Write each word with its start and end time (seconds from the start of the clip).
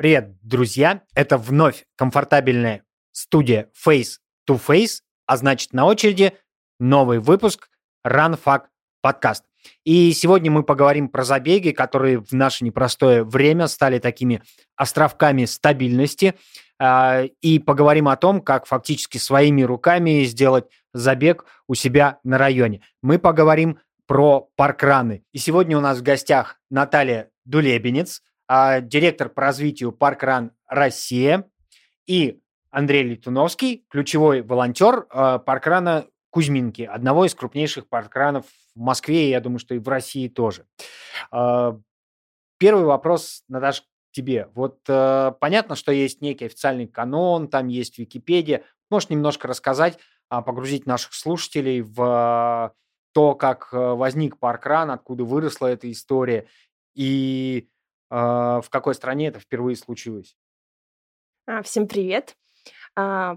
Привет, 0.00 0.38
друзья! 0.40 1.02
Это 1.14 1.36
вновь 1.36 1.84
комфортабельная 1.94 2.84
студия 3.12 3.68
Face 3.86 4.12
to 4.48 4.58
Face, 4.58 5.00
а 5.26 5.36
значит 5.36 5.74
на 5.74 5.84
очереди 5.84 6.32
новый 6.78 7.18
выпуск 7.18 7.68
Run 8.06 8.40
Fuck 8.42 8.62
подкаст. 9.02 9.44
И 9.84 10.10
сегодня 10.14 10.50
мы 10.50 10.62
поговорим 10.62 11.10
про 11.10 11.22
забеги, 11.22 11.72
которые 11.72 12.18
в 12.18 12.32
наше 12.32 12.64
непростое 12.64 13.24
время 13.24 13.68
стали 13.68 13.98
такими 13.98 14.42
островками 14.74 15.44
стабильности, 15.44 16.34
а, 16.78 17.24
и 17.42 17.58
поговорим 17.58 18.08
о 18.08 18.16
том, 18.16 18.40
как 18.40 18.64
фактически 18.64 19.18
своими 19.18 19.60
руками 19.60 20.24
сделать 20.24 20.64
забег 20.94 21.44
у 21.68 21.74
себя 21.74 22.20
на 22.24 22.38
районе. 22.38 22.80
Мы 23.02 23.18
поговорим 23.18 23.78
про 24.06 24.48
паркраны. 24.56 25.24
И 25.32 25.36
сегодня 25.36 25.76
у 25.76 25.82
нас 25.82 25.98
в 25.98 26.02
гостях 26.02 26.58
Наталья 26.70 27.28
Дулебенец, 27.44 28.22
директор 28.80 29.28
по 29.28 29.42
развитию 29.42 29.92
Паркран 29.92 30.50
Россия, 30.66 31.48
и 32.06 32.40
Андрей 32.70 33.04
Литуновский, 33.04 33.84
ключевой 33.88 34.42
волонтер 34.42 35.06
а, 35.10 35.38
паркрана 35.38 36.06
Кузьминки, 36.30 36.82
одного 36.82 37.24
из 37.24 37.34
крупнейших 37.34 37.88
паркранов 37.88 38.46
в 38.74 38.80
Москве, 38.80 39.26
и 39.26 39.30
я 39.30 39.40
думаю, 39.40 39.60
что 39.60 39.74
и 39.74 39.78
в 39.78 39.88
России 39.88 40.26
тоже. 40.26 40.66
А, 41.30 41.78
первый 42.58 42.84
вопрос, 42.84 43.44
Наташ, 43.48 43.84
тебе. 44.12 44.48
Вот 44.54 44.80
э, 44.88 45.32
понятно, 45.38 45.76
что 45.76 45.92
есть 45.92 46.20
некий 46.20 46.46
официальный 46.46 46.88
канон, 46.88 47.46
там 47.46 47.68
есть 47.68 47.96
Википедия. 47.96 48.64
Можешь 48.90 49.08
немножко 49.08 49.46
рассказать, 49.46 50.00
погрузить 50.28 50.84
наших 50.84 51.14
слушателей 51.14 51.80
в 51.80 52.74
то, 53.12 53.34
как 53.36 53.68
э, 53.72 53.76
возник 53.76 54.36
паркран, 54.40 54.90
откуда 54.90 55.22
выросла 55.22 55.68
эта 55.68 55.88
история, 55.92 56.48
и 56.96 57.68
а, 57.68 57.69
в 58.10 58.66
какой 58.70 58.94
стране 58.94 59.28
это 59.28 59.38
впервые 59.38 59.76
случилось? 59.76 60.36
А, 61.46 61.62
всем 61.62 61.88
привет. 61.88 62.36
А, 62.96 63.36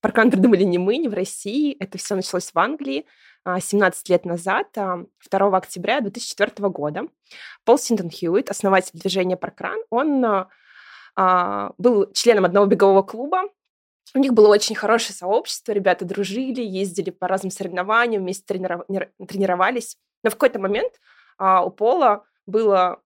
Паркран 0.00 0.30
придумали 0.30 0.64
не 0.64 0.78
мы, 0.78 0.98
не 0.98 1.08
в 1.08 1.14
России. 1.14 1.76
Это 1.78 1.98
все 1.98 2.14
началось 2.14 2.52
в 2.52 2.58
Англии 2.58 3.06
17 3.46 4.08
лет 4.10 4.24
назад, 4.24 4.68
2 4.72 5.06
октября 5.56 6.00
2004 6.00 6.68
года. 6.68 7.08
Пол 7.64 7.78
Синтон 7.78 8.10
Хьюитт, 8.10 8.50
основатель 8.50 8.98
движения 8.98 9.36
Паркран, 9.36 9.78
он 9.90 10.46
был 11.16 12.12
членом 12.12 12.44
одного 12.44 12.66
бегового 12.66 13.02
клуба. 13.02 13.44
У 14.14 14.18
них 14.18 14.32
было 14.34 14.48
очень 14.48 14.74
хорошее 14.74 15.16
сообщество, 15.16 15.72
ребята 15.72 16.04
дружили, 16.04 16.60
ездили 16.60 17.10
по 17.10 17.26
разным 17.26 17.50
соревнованиям, 17.50 18.22
вместе 18.22 18.44
тренировались. 18.46 19.96
Но 20.22 20.30
в 20.30 20.34
какой-то 20.34 20.58
момент 20.58 20.92
у 21.38 21.70
Пола 21.70 22.26
было 22.46 22.80
а, 22.86 23.00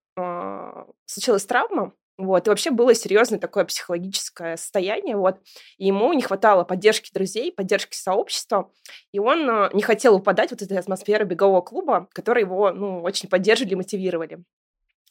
случилась 1.06 1.46
травма, 1.46 1.94
вот, 2.18 2.46
и 2.46 2.50
вообще 2.50 2.70
было 2.70 2.94
серьезное 2.94 3.38
такое 3.38 3.64
психологическое 3.64 4.56
состояние, 4.56 5.16
вот, 5.16 5.40
и 5.78 5.86
ему 5.86 6.12
не 6.12 6.22
хватало 6.22 6.62
поддержки 6.62 7.10
друзей, 7.12 7.52
поддержки 7.52 7.96
сообщества, 7.96 8.70
и 9.12 9.18
он 9.18 9.48
а, 9.48 9.70
не 9.72 9.82
хотел 9.82 10.14
упадать 10.14 10.50
вот 10.50 10.60
этой 10.60 10.78
атмосферы 10.78 11.24
бегового 11.24 11.62
клуба, 11.62 12.08
которые 12.12 12.44
его, 12.44 12.70
ну, 12.70 13.02
очень 13.02 13.28
поддерживали, 13.28 13.74
мотивировали, 13.74 14.44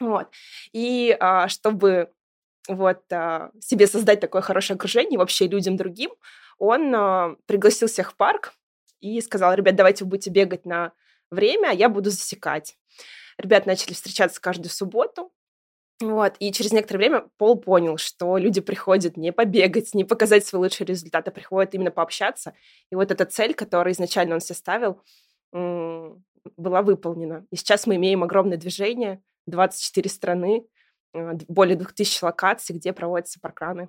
вот, 0.00 0.28
и 0.72 1.16
а, 1.18 1.48
чтобы 1.48 2.12
вот 2.68 3.02
а, 3.12 3.50
себе 3.60 3.88
создать 3.88 4.20
такое 4.20 4.40
хорошее 4.40 4.76
окружение 4.76 5.18
вообще 5.18 5.48
людям 5.48 5.76
другим, 5.76 6.12
он 6.58 6.94
а, 6.94 7.36
пригласил 7.46 7.88
всех 7.88 8.12
в 8.12 8.16
парк 8.16 8.54
и 9.00 9.20
сказал, 9.20 9.54
ребят, 9.54 9.74
давайте 9.74 10.04
вы 10.04 10.10
будете 10.10 10.30
бегать 10.30 10.64
на 10.64 10.92
время, 11.30 11.70
а 11.70 11.74
я 11.74 11.88
буду 11.88 12.10
засекать. 12.10 12.76
Ребят 13.38 13.66
начали 13.66 13.94
встречаться 13.94 14.40
каждую 14.40 14.70
субботу, 14.70 15.32
вот, 16.00 16.34
и 16.40 16.52
через 16.52 16.72
некоторое 16.72 16.98
время 16.98 17.24
Пол 17.38 17.56
понял, 17.56 17.96
что 17.96 18.36
люди 18.36 18.60
приходят 18.60 19.16
не 19.16 19.32
побегать, 19.32 19.94
не 19.94 20.04
показать 20.04 20.44
свои 20.44 20.60
лучшие 20.60 20.86
результаты, 20.86 21.30
а 21.30 21.32
приходят 21.32 21.74
именно 21.74 21.92
пообщаться. 21.92 22.54
И 22.90 22.96
вот 22.96 23.10
эта 23.12 23.24
цель, 23.24 23.54
которую 23.54 23.92
изначально 23.92 24.34
он 24.34 24.40
себе 24.40 24.56
ставил, 24.56 25.00
была 25.52 26.82
выполнена. 26.82 27.46
И 27.50 27.56
сейчас 27.56 27.86
мы 27.86 27.96
имеем 27.96 28.24
огромное 28.24 28.56
движение, 28.56 29.22
24 29.46 30.10
страны, 30.10 30.66
а, 31.14 31.34
более 31.48 31.76
2000 31.76 32.24
локаций, 32.24 32.74
где 32.74 32.92
проводятся 32.92 33.38
паркраны. 33.40 33.88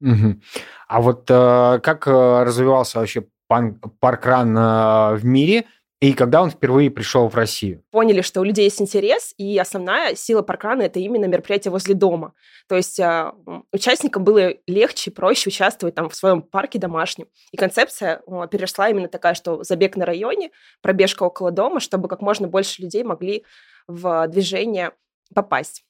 Угу. 0.00 0.40
А 0.88 1.00
вот 1.00 1.30
э, 1.30 1.80
как 1.82 2.06
э, 2.06 2.42
развивался 2.44 2.98
вообще 2.98 3.26
паркран 3.48 4.56
э, 4.56 5.16
в 5.16 5.24
мире? 5.24 5.66
И 6.00 6.12
когда 6.12 6.42
он 6.42 6.50
впервые 6.50 6.90
пришел 6.90 7.28
в 7.28 7.34
Россию? 7.34 7.82
Поняли, 7.90 8.20
что 8.20 8.40
у 8.40 8.44
людей 8.44 8.64
есть 8.64 8.82
интерес, 8.82 9.32
и 9.38 9.56
основная 9.58 10.14
сила 10.14 10.42
паркрана– 10.42 10.82
это 10.82 10.98
именно 11.00 11.24
мероприятие 11.24 11.72
возле 11.72 11.94
дома. 11.94 12.34
То 12.68 12.76
есть 12.76 13.00
э, 13.00 13.32
участникам 13.72 14.22
было 14.22 14.52
легче, 14.66 15.10
проще 15.10 15.48
участвовать 15.48 15.94
там 15.94 16.10
в 16.10 16.14
своем 16.14 16.42
парке 16.42 16.78
домашнем. 16.78 17.28
И 17.50 17.56
концепция 17.56 18.20
э, 18.26 18.48
перешла 18.50 18.90
именно 18.90 19.08
такая, 19.08 19.32
что 19.32 19.62
забег 19.62 19.96
на 19.96 20.04
районе, 20.04 20.50
пробежка 20.82 21.22
около 21.22 21.50
дома, 21.50 21.80
чтобы 21.80 22.08
как 22.08 22.20
можно 22.20 22.46
больше 22.46 22.82
людей 22.82 23.02
могли 23.02 23.44
в 23.86 24.28
движение 24.28 24.92
попасть. 25.34 25.82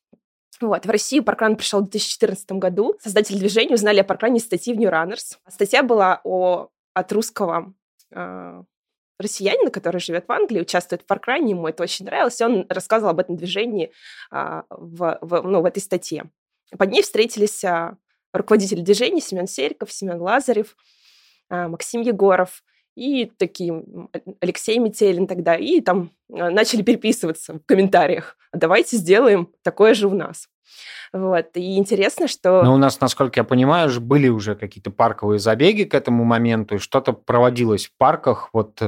Вот. 0.60 0.86
В 0.86 0.90
Россию 0.90 1.24
паркран 1.24 1.56
пришел 1.56 1.80
в 1.80 1.90
2014 1.90 2.52
году. 2.52 2.96
Создатели 3.02 3.38
движения 3.38 3.74
узнали 3.74 3.98
о 3.98 4.04
паркране 4.04 4.38
из 4.38 4.44
статьи 4.44 4.72
в 4.72 4.78
New 4.78 4.88
Runners. 4.88 5.36
Статья 5.48 5.82
была 5.82 6.20
о, 6.22 6.68
от 6.94 7.12
русского 7.12 7.74
э, 8.12 8.62
россиянина, 9.18 9.70
который 9.70 10.00
живет 10.00 10.26
в 10.28 10.32
Англии, 10.32 10.60
участвует 10.60 11.02
в 11.02 11.06
паркране, 11.06 11.50
ему 11.50 11.66
это 11.68 11.82
очень 11.82 12.06
нравилось, 12.06 12.40
и 12.40 12.44
он 12.44 12.66
рассказывал 12.68 13.10
об 13.10 13.20
этом 13.20 13.36
движении 13.36 13.92
а, 14.30 14.64
в, 14.70 15.18
в, 15.20 15.42
ну, 15.42 15.62
в 15.62 15.64
этой 15.64 15.80
статье. 15.80 16.30
Под 16.76 16.90
ней 16.90 17.02
встретились 17.02 17.64
а, 17.64 17.96
руководители 18.32 18.80
движения 18.80 19.20
Семен 19.20 19.46
Сериков, 19.46 19.92
Семен 19.92 20.20
Лазарев, 20.20 20.76
а, 21.48 21.68
Максим 21.68 22.02
Егоров 22.02 22.62
и 22.94 23.26
такие 23.26 23.84
Алексей 24.40 24.78
Метелин 24.78 25.26
тогда, 25.26 25.56
и 25.56 25.80
там 25.80 26.10
а, 26.32 26.50
начали 26.50 26.82
переписываться 26.82 27.54
в 27.54 27.60
комментариях. 27.66 28.36
Давайте 28.52 28.96
сделаем 28.96 29.52
такое 29.62 29.94
же 29.94 30.08
у 30.08 30.14
нас. 30.14 30.48
Вот. 31.12 31.48
И 31.54 31.76
интересно, 31.76 32.28
что... 32.28 32.62
Но 32.62 32.74
у 32.74 32.78
нас, 32.78 33.00
насколько 33.00 33.40
я 33.40 33.44
понимаю, 33.44 33.90
были 34.00 34.28
уже 34.28 34.54
какие-то 34.54 34.90
парковые 34.90 35.38
забеги 35.38 35.84
к 35.84 35.94
этому 35.94 36.24
моменту, 36.24 36.76
и 36.76 36.78
что-то 36.78 37.12
проводилось 37.12 37.86
в 37.86 37.96
парках. 37.96 38.50
Вот, 38.52 38.80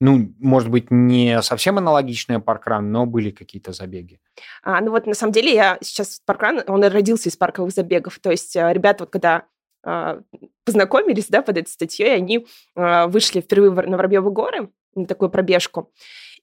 ну, 0.00 0.32
может 0.38 0.70
быть, 0.70 0.90
не 0.90 1.40
совсем 1.42 1.78
аналогичная 1.78 2.40
паркран, 2.40 2.90
но 2.90 3.06
были 3.06 3.30
какие-то 3.30 3.72
забеги. 3.72 4.20
А, 4.62 4.80
ну 4.80 4.90
вот, 4.90 5.06
на 5.06 5.14
самом 5.14 5.32
деле, 5.32 5.54
я 5.54 5.78
сейчас 5.82 6.20
паркран, 6.24 6.62
он 6.66 6.84
родился 6.84 7.28
из 7.28 7.36
парковых 7.36 7.72
забегов. 7.72 8.18
То 8.18 8.30
есть 8.30 8.56
э, 8.56 8.72
ребята 8.72 9.04
вот 9.04 9.10
когда 9.10 9.44
а, 9.84 10.20
познакомились, 10.64 11.28
да, 11.28 11.42
под 11.42 11.58
этой 11.58 11.68
статьей, 11.68 12.14
они 12.14 12.46
а, 12.74 13.06
вышли 13.06 13.40
впервые 13.40 13.70
на 13.70 13.96
Воробьевы 13.96 14.32
горы, 14.32 14.70
на 14.96 15.06
такую 15.06 15.30
пробежку, 15.30 15.92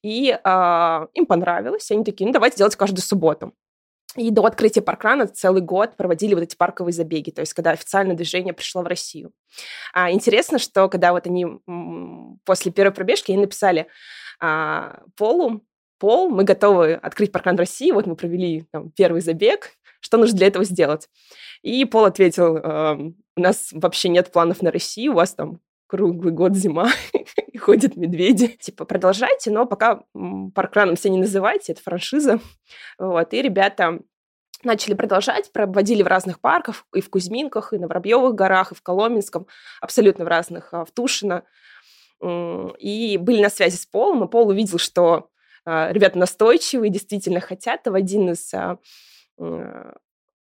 и 0.03 0.29
э, 0.31 1.07
им 1.13 1.25
понравилось, 1.25 1.89
они 1.89 2.03
такие, 2.03 2.27
ну, 2.27 2.33
давайте 2.33 2.57
делать 2.57 2.75
каждую 2.75 3.01
субботу. 3.01 3.53
И 4.15 4.29
до 4.29 4.45
открытия 4.45 4.81
паркрана 4.81 5.27
целый 5.27 5.61
год 5.61 5.97
проводили 5.97 6.35
вот 6.35 6.43
эти 6.43 6.55
парковые 6.55 6.93
забеги, 6.93 7.31
то 7.31 7.41
есть 7.41 7.53
когда 7.53 7.71
официальное 7.71 8.15
движение 8.15 8.53
пришло 8.53 8.83
в 8.83 8.87
Россию. 8.87 9.31
А, 9.91 10.11
интересно, 10.11 10.59
что 10.59 10.87
когда 10.87 11.13
вот 11.13 11.25
они 11.25 11.47
после 12.45 12.71
первой 12.71 12.93
пробежки 12.93 13.31
они 13.31 13.41
написали 13.41 13.87
а, 14.39 15.01
Полу, 15.17 15.65
Пол, 15.97 16.29
мы 16.29 16.43
готовы 16.43 16.93
открыть 16.93 17.31
паркран 17.31 17.55
России, 17.55 17.91
вот 17.91 18.05
мы 18.05 18.15
провели 18.15 18.65
там, 18.71 18.91
первый 18.91 19.21
забег, 19.21 19.71
что 20.01 20.17
нужно 20.17 20.37
для 20.37 20.47
этого 20.47 20.65
сделать? 20.65 21.07
И 21.61 21.85
Пол 21.85 22.03
ответил, 22.03 22.57
э, 22.57 23.13
у 23.37 23.41
нас 23.41 23.69
вообще 23.71 24.09
нет 24.09 24.29
планов 24.29 24.61
на 24.61 24.69
Россию, 24.69 25.13
у 25.13 25.15
вас 25.15 25.33
там 25.33 25.61
круглый 25.93 26.33
год 26.33 26.55
зима, 26.55 26.89
и 27.51 27.57
ходят 27.59 27.95
медведи. 27.95 28.47
Типа, 28.47 28.83
продолжайте, 28.83 29.51
но 29.51 29.67
пока 29.67 30.01
паркраном 30.55 30.95
все 30.95 31.09
не 31.09 31.19
называйте, 31.19 31.73
это 31.73 31.83
франшиза. 31.83 32.39
Вот, 32.97 33.31
и 33.31 33.41
ребята 33.43 33.99
начали 34.63 34.95
продолжать, 34.95 35.51
проводили 35.51 36.01
в 36.01 36.07
разных 36.07 36.39
парках, 36.39 36.85
и 36.95 37.01
в 37.01 37.11
Кузьминках, 37.11 37.73
и 37.73 37.77
на 37.77 37.87
Воробьевых 37.87 38.33
горах, 38.33 38.71
и 38.71 38.75
в 38.75 38.81
Коломенском, 38.81 39.45
абсолютно 39.81 40.25
в 40.25 40.27
разных, 40.29 40.73
а, 40.73 40.83
в 40.83 40.89
Тушино. 40.89 41.43
И 42.23 43.19
были 43.21 43.43
на 43.43 43.49
связи 43.49 43.75
с 43.75 43.85
Полом, 43.85 44.23
и 44.23 44.27
Пол 44.27 44.47
увидел, 44.47 44.79
что 44.79 45.29
а, 45.63 45.91
ребята 45.91 46.17
настойчивые, 46.17 46.89
действительно 46.89 47.39
хотят. 47.39 47.85
И 47.85 47.91
в 47.91 47.93
один 47.93 48.31
из 48.31 48.51
а, 48.51 48.79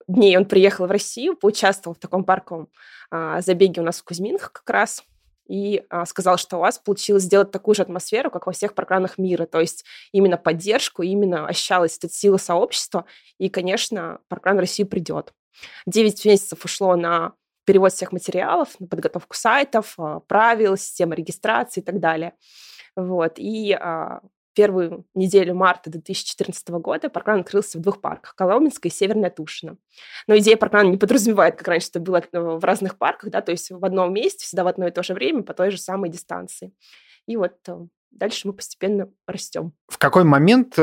дней 0.07 0.37
он 0.37 0.45
приехал 0.45 0.87
в 0.87 0.93
Россию, 0.93 1.35
поучаствовал 1.35 1.97
в 1.97 1.99
таком 1.99 2.23
парковом 2.23 2.69
забеге 3.11 3.81
у 3.81 3.85
нас 3.85 3.99
в 3.99 4.05
Кузьминках 4.05 4.53
как 4.53 4.71
раз 4.71 5.03
и 5.51 5.83
а, 5.91 6.07
сказал, 6.07 6.37
что 6.37 6.59
у 6.59 6.61
вас 6.61 6.79
получилось 6.79 7.25
сделать 7.25 7.51
такую 7.51 7.75
же 7.75 7.83
атмосферу, 7.83 8.31
как 8.31 8.47
во 8.47 8.53
всех 8.53 8.73
программах 8.73 9.19
мира, 9.19 9.47
то 9.47 9.59
есть 9.59 9.85
именно 10.13 10.37
поддержку, 10.37 11.03
именно 11.03 11.49
ощущалась 11.49 11.99
эта 11.99 12.09
сила 12.09 12.37
сообщества, 12.37 13.05
и, 13.39 13.49
конечно, 13.49 14.21
программа 14.29 14.59
в 14.59 14.61
Россию 14.61 14.87
придет. 14.87 15.35
Девять 15.87 16.25
месяцев 16.25 16.65
ушло 16.65 16.95
на 16.95 17.33
перевод 17.65 17.93
всех 17.93 18.13
материалов, 18.13 18.79
на 18.79 18.87
подготовку 18.87 19.35
сайтов, 19.35 19.95
а, 19.99 20.21
правил, 20.21 20.77
системы 20.77 21.17
регистрации 21.17 21.81
и 21.81 21.85
так 21.85 21.99
далее. 21.99 22.35
Вот. 22.95 23.35
И 23.39 23.73
а, 23.73 24.21
первую 24.55 25.05
неделю 25.15 25.55
марта 25.55 25.91
2014 25.91 26.69
года 26.71 27.09
паркран 27.09 27.41
открылся 27.41 27.79
в 27.79 27.81
двух 27.81 28.01
парках– 28.01 28.35
Коломенская 28.37 28.91
и 28.91 28.95
Северная 28.95 29.31
Тушина. 29.31 29.77
Но 30.27 30.37
идея 30.39 30.57
паркрана 30.57 30.89
не 30.89 30.97
подразумевает, 30.97 31.57
как 31.57 31.69
раньше 31.69 31.89
это 31.91 32.01
было 32.01 32.23
в 32.33 32.65
разных 32.65 32.99
парках, 32.99 33.31
да, 33.31 33.41
то 33.41 33.53
есть 33.53 33.71
в 33.71 33.85
одном 33.85 34.13
месте, 34.13 34.45
всегда 34.45 34.65
в 34.65 34.69
одно 34.69 34.87
и 34.87 34.91
то 34.91 35.03
же 35.03 35.15
время, 35.15 35.43
по 35.43 35.55
той 35.55 35.71
же 35.71 35.79
самой 35.79 36.11
дистанции. 36.11 36.73
И 37.27 37.37
вот 37.37 37.55
дальше 38.11 38.49
мы 38.49 38.55
постепенно 38.55 39.09
растем. 39.27 39.73
В 39.89 39.99
какой 39.99 40.25
момент 40.25 40.77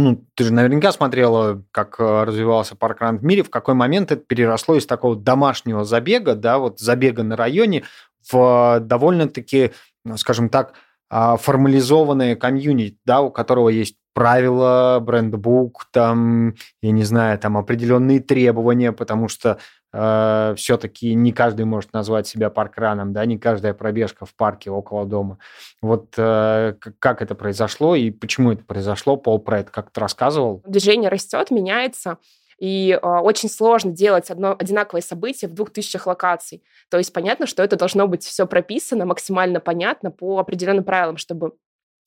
ну, 0.00 0.24
ты 0.34 0.44
же 0.44 0.52
наверняка 0.52 0.92
смотрела, 0.92 1.62
как 1.72 2.00
э, 2.00 2.24
развивался 2.24 2.76
паркран 2.76 3.18
в 3.18 3.24
мире, 3.24 3.42
в 3.42 3.50
какой 3.50 3.74
момент 3.74 4.12
это 4.12 4.22
переросло 4.22 4.76
из 4.76 4.86
такого 4.86 5.16
домашнего 5.16 5.84
забега, 5.84 6.34
да, 6.34 6.58
вот 6.58 6.80
забега 6.80 7.22
на 7.22 7.36
районе, 7.36 7.84
в 8.30 8.80
довольно-таки, 8.80 9.72
ну, 10.04 10.16
скажем 10.16 10.48
так, 10.48 10.74
формализованное 11.10 12.36
комьюнити, 12.36 12.98
да, 13.04 13.20
у 13.20 13.30
которого 13.30 13.68
есть 13.68 13.96
правила, 14.14 14.98
брендбук, 15.00 15.86
там, 15.92 16.54
я 16.82 16.90
не 16.90 17.04
знаю, 17.04 17.38
там 17.38 17.56
определенные 17.56 18.20
требования, 18.20 18.92
потому 18.92 19.28
что 19.28 19.58
э, 19.92 20.54
все-таки 20.56 21.14
не 21.14 21.32
каждый 21.32 21.64
может 21.64 21.92
назвать 21.92 22.26
себя 22.26 22.50
паркраном, 22.50 23.12
да, 23.12 23.24
не 23.24 23.38
каждая 23.38 23.72
пробежка 23.72 24.26
в 24.26 24.34
парке 24.34 24.70
около 24.70 25.06
дома. 25.06 25.38
Вот 25.80 26.14
э, 26.16 26.74
как 26.98 27.22
это 27.22 27.34
произошло 27.34 27.94
и 27.94 28.10
почему 28.10 28.52
это 28.52 28.64
произошло? 28.64 29.16
Пол 29.16 29.38
про 29.38 29.60
это 29.60 29.70
как-то 29.70 30.00
рассказывал? 30.00 30.62
Движение 30.66 31.08
растет, 31.08 31.50
меняется. 31.50 32.18
И 32.60 32.90
э, 32.92 33.06
очень 33.06 33.48
сложно 33.48 33.90
делать 33.90 34.30
одно 34.30 34.54
одинаковое 34.56 35.00
событие 35.00 35.48
в 35.48 35.54
двух 35.54 35.70
тысячах 35.70 36.06
локаций. 36.06 36.62
То 36.90 36.98
есть 36.98 37.12
понятно, 37.12 37.46
что 37.46 37.62
это 37.62 37.76
должно 37.76 38.06
быть 38.06 38.22
все 38.22 38.46
прописано 38.46 39.06
максимально 39.06 39.60
понятно 39.60 40.10
по 40.10 40.38
определенным 40.38 40.84
правилам, 40.84 41.16
чтобы 41.16 41.52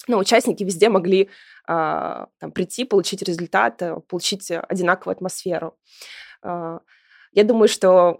ну, 0.07 0.19
участники 0.19 0.63
везде 0.63 0.89
могли 0.89 1.23
э, 1.23 1.27
там, 1.67 2.51
прийти, 2.53 2.85
получить 2.85 3.23
результат, 3.23 3.81
э, 3.81 3.99
получить 4.07 4.51
одинаковую 4.51 5.13
атмосферу. 5.13 5.75
Э, 6.43 6.79
я 7.31 7.43
думаю, 7.43 7.67
что 7.67 8.19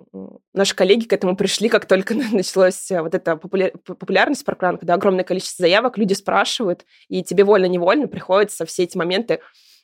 наши 0.53 0.75
коллеги 0.75 1.06
к 1.06 1.13
этому 1.13 1.35
пришли, 1.38 1.69
как 1.69 1.85
только 1.85 2.15
началась 2.31 2.89
вот 2.89 3.13
эта 3.13 3.35
популярность 3.35 4.44
паркрана, 4.44 4.80
когда 4.80 4.95
огромное 4.95 5.24
количество 5.24 5.62
заявок, 5.63 6.00
люди 6.00 6.13
спрашивают, 6.13 6.83
и 7.09 7.24
тебе 7.24 7.44
вольно-невольно 7.44 8.07
приходится 8.07 8.65
все 8.65 8.83
эти 8.83 8.97
моменты 8.97 9.39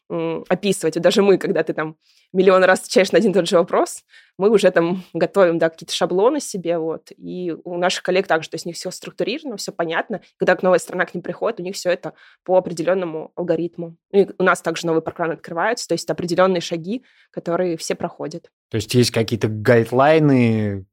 описывать. 0.09 0.97
И 0.97 0.99
даже 0.99 1.21
мы, 1.21 1.37
когда 1.37 1.63
ты 1.63 1.73
там 1.73 1.95
миллион 2.33 2.63
раз 2.63 2.79
отвечаешь 2.79 3.11
на 3.11 3.19
один 3.19 3.31
и 3.31 3.33
тот 3.33 3.47
же 3.47 3.57
вопрос, 3.57 4.03
мы 4.37 4.49
уже 4.49 4.71
там 4.71 5.03
готовим, 5.13 5.59
да, 5.59 5.69
какие-то 5.69 5.93
шаблоны 5.93 6.39
себе, 6.39 6.77
вот. 6.77 7.11
И 7.17 7.55
у 7.63 7.77
наших 7.77 8.03
коллег 8.03 8.25
также, 8.25 8.49
то 8.49 8.55
есть 8.55 8.65
у 8.65 8.69
них 8.69 8.75
все 8.75 8.89
структурировано, 8.89 9.57
все 9.57 9.71
понятно. 9.71 10.21
Когда 10.37 10.57
новая 10.61 10.79
страна 10.79 11.05
к 11.05 11.13
ним 11.13 11.21
приходит, 11.21 11.59
у 11.59 11.63
них 11.63 11.75
все 11.75 11.91
это 11.91 12.13
по 12.43 12.57
определенному 12.57 13.31
алгоритму. 13.35 13.97
И 14.11 14.27
у 14.37 14.43
нас 14.43 14.61
также 14.61 14.87
новый 14.87 15.01
программы 15.01 15.33
открываются, 15.33 15.87
то 15.87 15.93
есть 15.93 16.09
определенные 16.09 16.61
шаги, 16.61 17.03
которые 17.31 17.77
все 17.77 17.95
проходят. 17.95 18.49
То 18.69 18.77
есть 18.77 18.93
есть 18.93 19.11
какие-то 19.11 19.47
гайдлайны, 19.47 20.85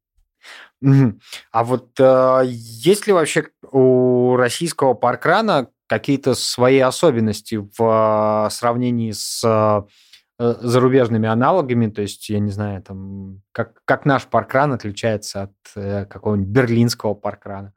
а 1.50 1.64
вот 1.64 1.98
э, 1.98 2.42
есть 2.46 3.06
ли 3.06 3.12
вообще 3.12 3.48
у 3.72 4.36
российского 4.36 4.94
паркрана 4.94 5.70
какие-то 5.86 6.34
свои 6.34 6.78
особенности 6.80 7.56
в 7.56 7.74
а, 7.80 8.50
сравнении 8.50 9.12
с 9.12 9.42
э, 9.44 10.54
зарубежными 10.60 11.28
аналогами, 11.28 11.88
то 11.88 12.02
есть, 12.02 12.28
я 12.28 12.40
не 12.40 12.50
знаю, 12.50 12.82
там, 12.82 13.42
как, 13.52 13.80
как 13.84 14.04
наш 14.04 14.26
паркран 14.26 14.72
отличается 14.72 15.42
от 15.42 15.54
э, 15.76 16.04
какого-нибудь 16.06 16.48
берлинского 16.48 17.14
паркрана? 17.14 17.72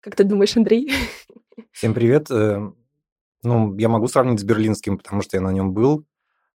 Как 0.00 0.16
ты 0.16 0.24
думаешь, 0.24 0.56
Андрей? 0.56 0.90
Всем 1.72 1.94
привет. 1.94 2.30
Э, 2.30 2.72
ну, 3.42 3.76
я 3.76 3.88
могу 3.88 4.08
сравнить 4.08 4.40
с 4.40 4.44
берлинским, 4.44 4.98
потому 4.98 5.22
что 5.22 5.36
я 5.36 5.42
на 5.42 5.52
нем 5.52 5.72
был. 5.72 6.06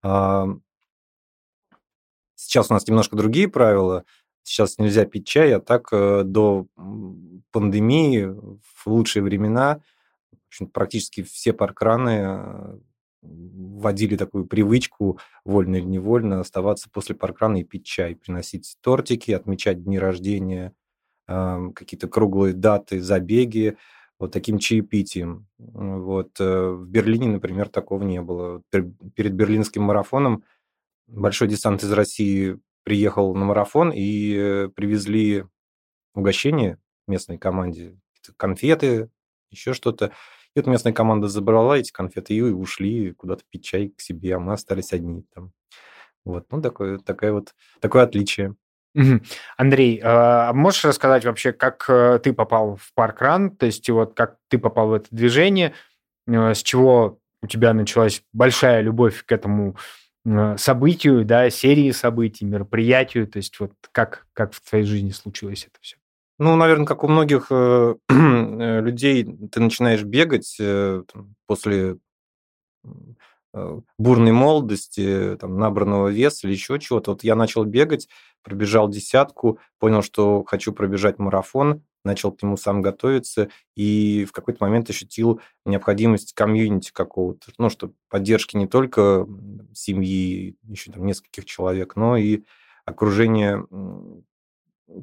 А, 0.02 0.48
сейчас 2.36 2.72
у 2.72 2.74
нас 2.74 2.88
немножко 2.88 3.18
другие 3.18 3.50
правила. 3.50 4.06
Сейчас 4.44 4.78
нельзя 4.78 5.06
пить 5.06 5.28
чай, 5.28 5.54
а 5.54 5.60
так 5.60 5.90
до 5.92 6.66
пандемии, 7.52 8.26
в 8.26 8.88
лучшие 8.88 9.22
времена, 9.22 9.82
общем, 10.50 10.68
практически 10.68 11.24
все 11.24 11.54
паркраны 11.54 12.10
э, 12.10 12.80
вводили 13.22 14.16
такую 14.16 14.46
привычку, 14.46 15.20
вольно 15.46 15.78
или 15.78 15.86
невольно, 15.86 16.40
оставаться 16.40 16.90
после 16.92 17.16
паркрана 17.16 17.58
и 17.58 17.64
пить 17.64 17.86
чай, 17.86 18.16
приносить 18.16 18.78
тортики, 18.82 19.32
отмечать 19.32 19.84
дни 19.84 20.00
рождения, 20.00 20.74
эм, 21.28 21.74
какие-то 21.74 22.08
круглые 22.08 22.54
даты, 22.54 23.02
забеги, 23.02 23.78
вот 24.20 24.32
таким 24.32 24.58
чаепитием. 24.60 25.48
Вот. 25.58 26.40
Э, 26.40 26.72
в 26.72 26.88
Берлине, 26.88 27.28
например, 27.30 27.70
такого 27.70 28.04
не 28.04 28.22
было. 28.22 28.62
Перед 28.72 29.34
берлинским 29.34 29.84
марафоном 29.84 30.44
большой 31.08 31.48
десант 31.48 31.84
из 31.84 31.92
России 31.92 32.60
приехал 32.84 33.34
на 33.36 33.46
марафон 33.46 33.92
и 33.92 34.36
э, 34.36 34.70
привезли 34.70 35.46
угощение 36.16 36.78
местной 37.08 37.38
команде, 37.38 37.98
конфеты, 38.38 39.10
еще 39.52 39.74
что-то. 39.74 40.12
И 40.56 40.60
вот 40.60 40.68
местная 40.68 40.94
команда 40.94 41.28
забрала 41.28 41.78
эти 41.78 41.92
конфеты 41.92 42.34
и 42.34 42.42
ушли 42.42 43.14
куда-то 43.14 43.44
пить 43.50 43.64
чай 43.64 43.90
к 43.90 44.02
себе, 44.02 44.36
а 44.36 44.40
мы 44.40 44.54
остались 44.54 44.94
одни 44.94 45.24
там. 45.34 45.52
Вот, 46.26 46.46
ну, 46.52 46.62
такое, 46.62 47.00
такое 47.00 47.32
вот, 47.32 47.54
такое 47.80 48.04
отличие. 48.04 48.56
Андрей, 49.58 50.02
а 50.04 50.52
можешь 50.54 50.84
рассказать 50.84 51.24
вообще, 51.24 51.54
как 51.54 51.86
э, 51.88 52.20
ты 52.24 52.34
попал 52.34 52.76
в 52.76 52.92
парк-ран, 52.96 53.56
то 53.56 53.68
есть 53.68 53.88
вот 53.90 54.16
как 54.16 54.38
ты 54.48 54.58
попал 54.58 54.90
в 54.90 54.94
это 54.94 55.08
движение, 55.12 55.74
э, 56.28 56.54
с 56.54 56.64
чего 56.64 57.20
у 57.42 57.48
тебя 57.48 57.74
началась 57.74 58.24
большая 58.34 58.82
любовь 58.82 59.24
к 59.26 59.32
этому 59.32 59.78
э, 60.26 60.58
событию, 60.58 61.24
да, 61.24 61.50
серии 61.52 61.92
событий, 61.92 62.46
мероприятию, 62.46 63.28
то 63.28 63.38
есть 63.38 63.60
вот 63.60 63.74
как, 63.92 64.26
как 64.34 64.54
в 64.54 64.62
твоей 64.68 64.86
жизни 64.86 65.12
случилось 65.12 65.66
это 65.66 65.78
все? 65.82 65.98
Ну, 66.40 66.56
наверное, 66.56 66.86
как 66.86 67.04
у 67.04 67.10
многих 67.10 67.48
э, 67.52 67.96
э, 68.10 68.82
людей, 68.82 69.26
ты 69.52 69.60
начинаешь 69.60 70.04
бегать 70.04 70.56
э, 70.60 71.04
после 71.46 71.98
бурной 73.98 74.32
молодости, 74.32 75.36
там, 75.38 75.58
набранного 75.58 76.10
веса 76.10 76.48
или 76.48 76.54
еще 76.54 76.80
чего-то. 76.80 77.12
Вот 77.12 77.24
я 77.24 77.36
начал 77.36 77.66
бегать, 77.66 78.08
пробежал 78.44 78.88
десятку, 78.88 79.60
понял, 79.80 80.04
что 80.04 80.44
хочу 80.46 80.72
пробежать 80.72 81.18
марафон, 81.18 81.84
начал 82.06 82.32
к 82.32 82.42
нему 82.44 82.58
сам 82.58 82.82
готовиться 82.84 83.50
и 83.76 84.24
в 84.26 84.32
какой-то 84.32 84.64
момент 84.64 84.90
ощутил 84.92 85.42
необходимость 85.66 86.34
комьюнити 86.34 86.92
какого-то, 86.94 87.52
ну, 87.58 87.70
что 87.70 87.92
поддержки 88.08 88.56
не 88.56 88.68
только 88.68 89.28
семьи, 89.74 90.56
еще 90.64 90.92
там 90.92 91.06
нескольких 91.06 91.46
человек, 91.46 91.96
но 91.96 92.18
и 92.18 92.44
окружение 92.86 93.66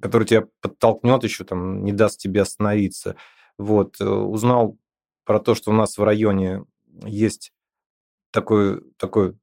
который 0.01 0.27
тебя 0.27 0.47
подтолкнет 0.61 1.23
еще, 1.25 1.45
там, 1.45 1.85
не 1.85 1.93
даст 1.93 2.19
тебе 2.19 2.43
остановиться. 2.43 3.17
Вот, 3.59 4.01
э, 4.01 4.05
узнал 4.05 4.79
про 5.25 5.41
то, 5.41 5.55
что 5.55 5.71
у 5.71 5.75
нас 5.75 5.99
в 5.99 6.05
районе 6.05 6.65
есть 7.05 7.53
такое, 8.31 8.83
такое 8.97 9.35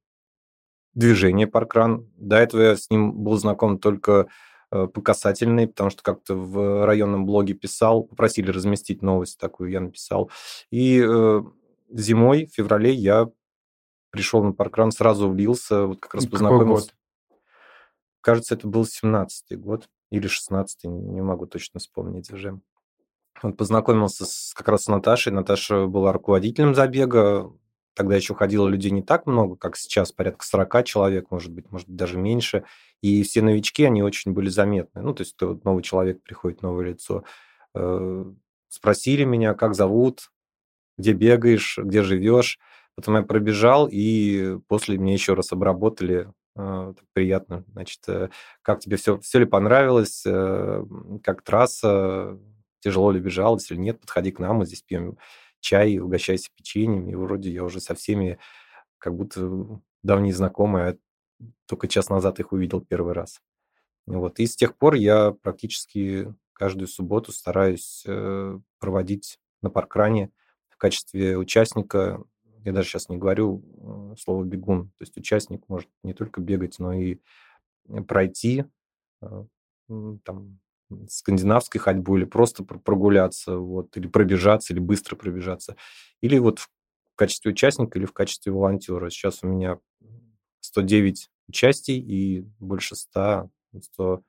движение 0.94 1.46
паркран. 1.46 2.10
До 2.16 2.36
этого 2.36 2.62
я 2.62 2.76
с 2.76 2.90
ним 2.90 3.12
был 3.12 3.36
знаком 3.36 3.78
только 3.78 4.28
э, 4.70 4.86
по 4.86 5.00
касательной, 5.02 5.66
потому 5.66 5.90
что 5.90 6.02
как-то 6.02 6.34
в 6.34 6.86
районном 6.86 7.26
блоге 7.26 7.54
писал, 7.54 8.04
попросили 8.04 8.50
разместить 8.50 9.02
новость 9.02 9.38
такую, 9.38 9.70
я 9.70 9.80
написал. 9.80 10.30
И 10.70 11.04
э, 11.04 11.42
зимой, 11.90 12.46
в 12.46 12.54
феврале 12.54 12.92
я 12.92 13.28
пришел 14.10 14.42
на 14.44 14.52
паркран, 14.52 14.92
сразу 14.92 15.28
влился, 15.28 15.86
вот 15.86 16.00
как 16.00 16.14
раз 16.14 16.26
познакомился. 16.26 16.92
Кажется, 18.20 18.54
это 18.54 18.68
был 18.68 18.84
17-й 18.84 19.56
год 19.56 19.88
или 20.14 20.28
16 20.28 20.84
не 20.84 21.20
могу 21.22 21.46
точно 21.46 21.80
вспомнить 21.80 22.30
уже. 22.30 22.60
Вот 23.42 23.56
познакомился 23.56 24.24
с, 24.24 24.54
как 24.54 24.68
раз 24.68 24.84
с 24.84 24.88
Наташей. 24.88 25.32
Наташа 25.32 25.86
была 25.86 26.12
руководителем 26.12 26.74
забега. 26.74 27.52
Тогда 27.94 28.16
еще 28.16 28.34
ходило 28.34 28.68
людей 28.68 28.90
не 28.90 29.02
так 29.02 29.26
много, 29.26 29.56
как 29.56 29.76
сейчас, 29.76 30.10
порядка 30.10 30.44
40 30.44 30.84
человек, 30.84 31.30
может 31.30 31.52
быть, 31.52 31.70
может 31.70 31.88
быть, 31.88 31.96
даже 31.96 32.16
меньше. 32.16 32.64
И 33.02 33.22
все 33.22 33.42
новички, 33.42 33.84
они 33.84 34.02
очень 34.02 34.32
были 34.32 34.48
заметны. 34.48 35.02
Ну, 35.02 35.14
то 35.14 35.22
есть 35.22 35.36
новый 35.40 35.82
человек 35.82 36.22
приходит, 36.22 36.62
новое 36.62 36.86
лицо. 36.86 37.24
Э, 37.74 38.24
спросили 38.68 39.24
меня, 39.24 39.54
как 39.54 39.74
зовут, 39.74 40.30
где 40.96 41.12
бегаешь, 41.12 41.78
где 41.80 42.02
живешь. 42.02 42.58
Потом 42.96 43.16
я 43.16 43.22
пробежал, 43.22 43.88
и 43.90 44.58
после 44.68 44.96
меня 44.96 45.12
еще 45.12 45.34
раз 45.34 45.52
обработали 45.52 46.32
приятно. 47.12 47.64
Значит, 47.72 48.00
э, 48.08 48.30
как 48.62 48.80
тебе 48.80 48.96
все, 48.96 49.18
все 49.18 49.40
ли 49.40 49.44
понравилось, 49.44 50.22
э, 50.26 50.84
как 51.22 51.42
трасса, 51.42 52.38
тяжело 52.80 53.10
ли 53.10 53.20
бежалось 53.20 53.70
или 53.70 53.78
нет, 53.78 54.00
подходи 54.00 54.30
к 54.30 54.38
нам, 54.38 54.56
мы 54.56 54.66
здесь 54.66 54.82
пьем 54.82 55.18
чай, 55.60 55.98
угощайся 55.98 56.50
печеньем, 56.54 57.08
и 57.08 57.14
вроде 57.14 57.50
я 57.50 57.64
уже 57.64 57.80
со 57.80 57.94
всеми 57.94 58.38
как 58.98 59.14
будто 59.16 59.80
давние 60.02 60.34
знакомые, 60.34 60.86
а 60.90 60.96
только 61.66 61.88
час 61.88 62.08
назад 62.08 62.40
их 62.40 62.52
увидел 62.52 62.80
первый 62.80 63.14
раз. 63.14 63.40
Вот. 64.06 64.38
И 64.38 64.46
с 64.46 64.56
тех 64.56 64.76
пор 64.76 64.94
я 64.94 65.32
практически 65.32 66.32
каждую 66.52 66.88
субботу 66.88 67.32
стараюсь 67.32 68.04
э, 68.06 68.58
проводить 68.78 69.38
на 69.62 69.70
паркране 69.70 70.30
в 70.68 70.76
качестве 70.76 71.38
участника, 71.38 72.22
я 72.64 72.72
даже 72.72 72.88
сейчас 72.88 73.08
не 73.08 73.16
говорю 73.16 73.62
э, 74.12 74.16
слово 74.18 74.44
бегун, 74.44 74.88
то 74.98 75.02
есть 75.02 75.16
участник 75.16 75.62
может 75.68 75.88
не 76.02 76.14
только 76.14 76.40
бегать, 76.40 76.78
но 76.78 76.92
и 76.92 77.18
пройти 78.08 78.64
э, 79.22 79.44
там 80.24 80.60
скандинавской 81.08 81.80
ходьбу 81.80 82.16
или 82.16 82.24
просто 82.24 82.64
прогуляться, 82.64 83.56
вот, 83.58 83.96
или 83.96 84.06
пробежаться, 84.06 84.72
или 84.72 84.80
быстро 84.80 85.16
пробежаться. 85.16 85.76
Или 86.20 86.38
вот 86.38 86.60
в 86.60 86.68
качестве 87.16 87.52
участника, 87.52 87.98
или 87.98 88.06
в 88.06 88.12
качестве 88.12 88.52
волонтера. 88.52 89.10
Сейчас 89.10 89.42
у 89.42 89.46
меня 89.46 89.78
109 90.60 91.30
участий 91.48 91.98
и 91.98 92.40
больше 92.58 92.96
100, 92.96 93.50
100 93.80 94.22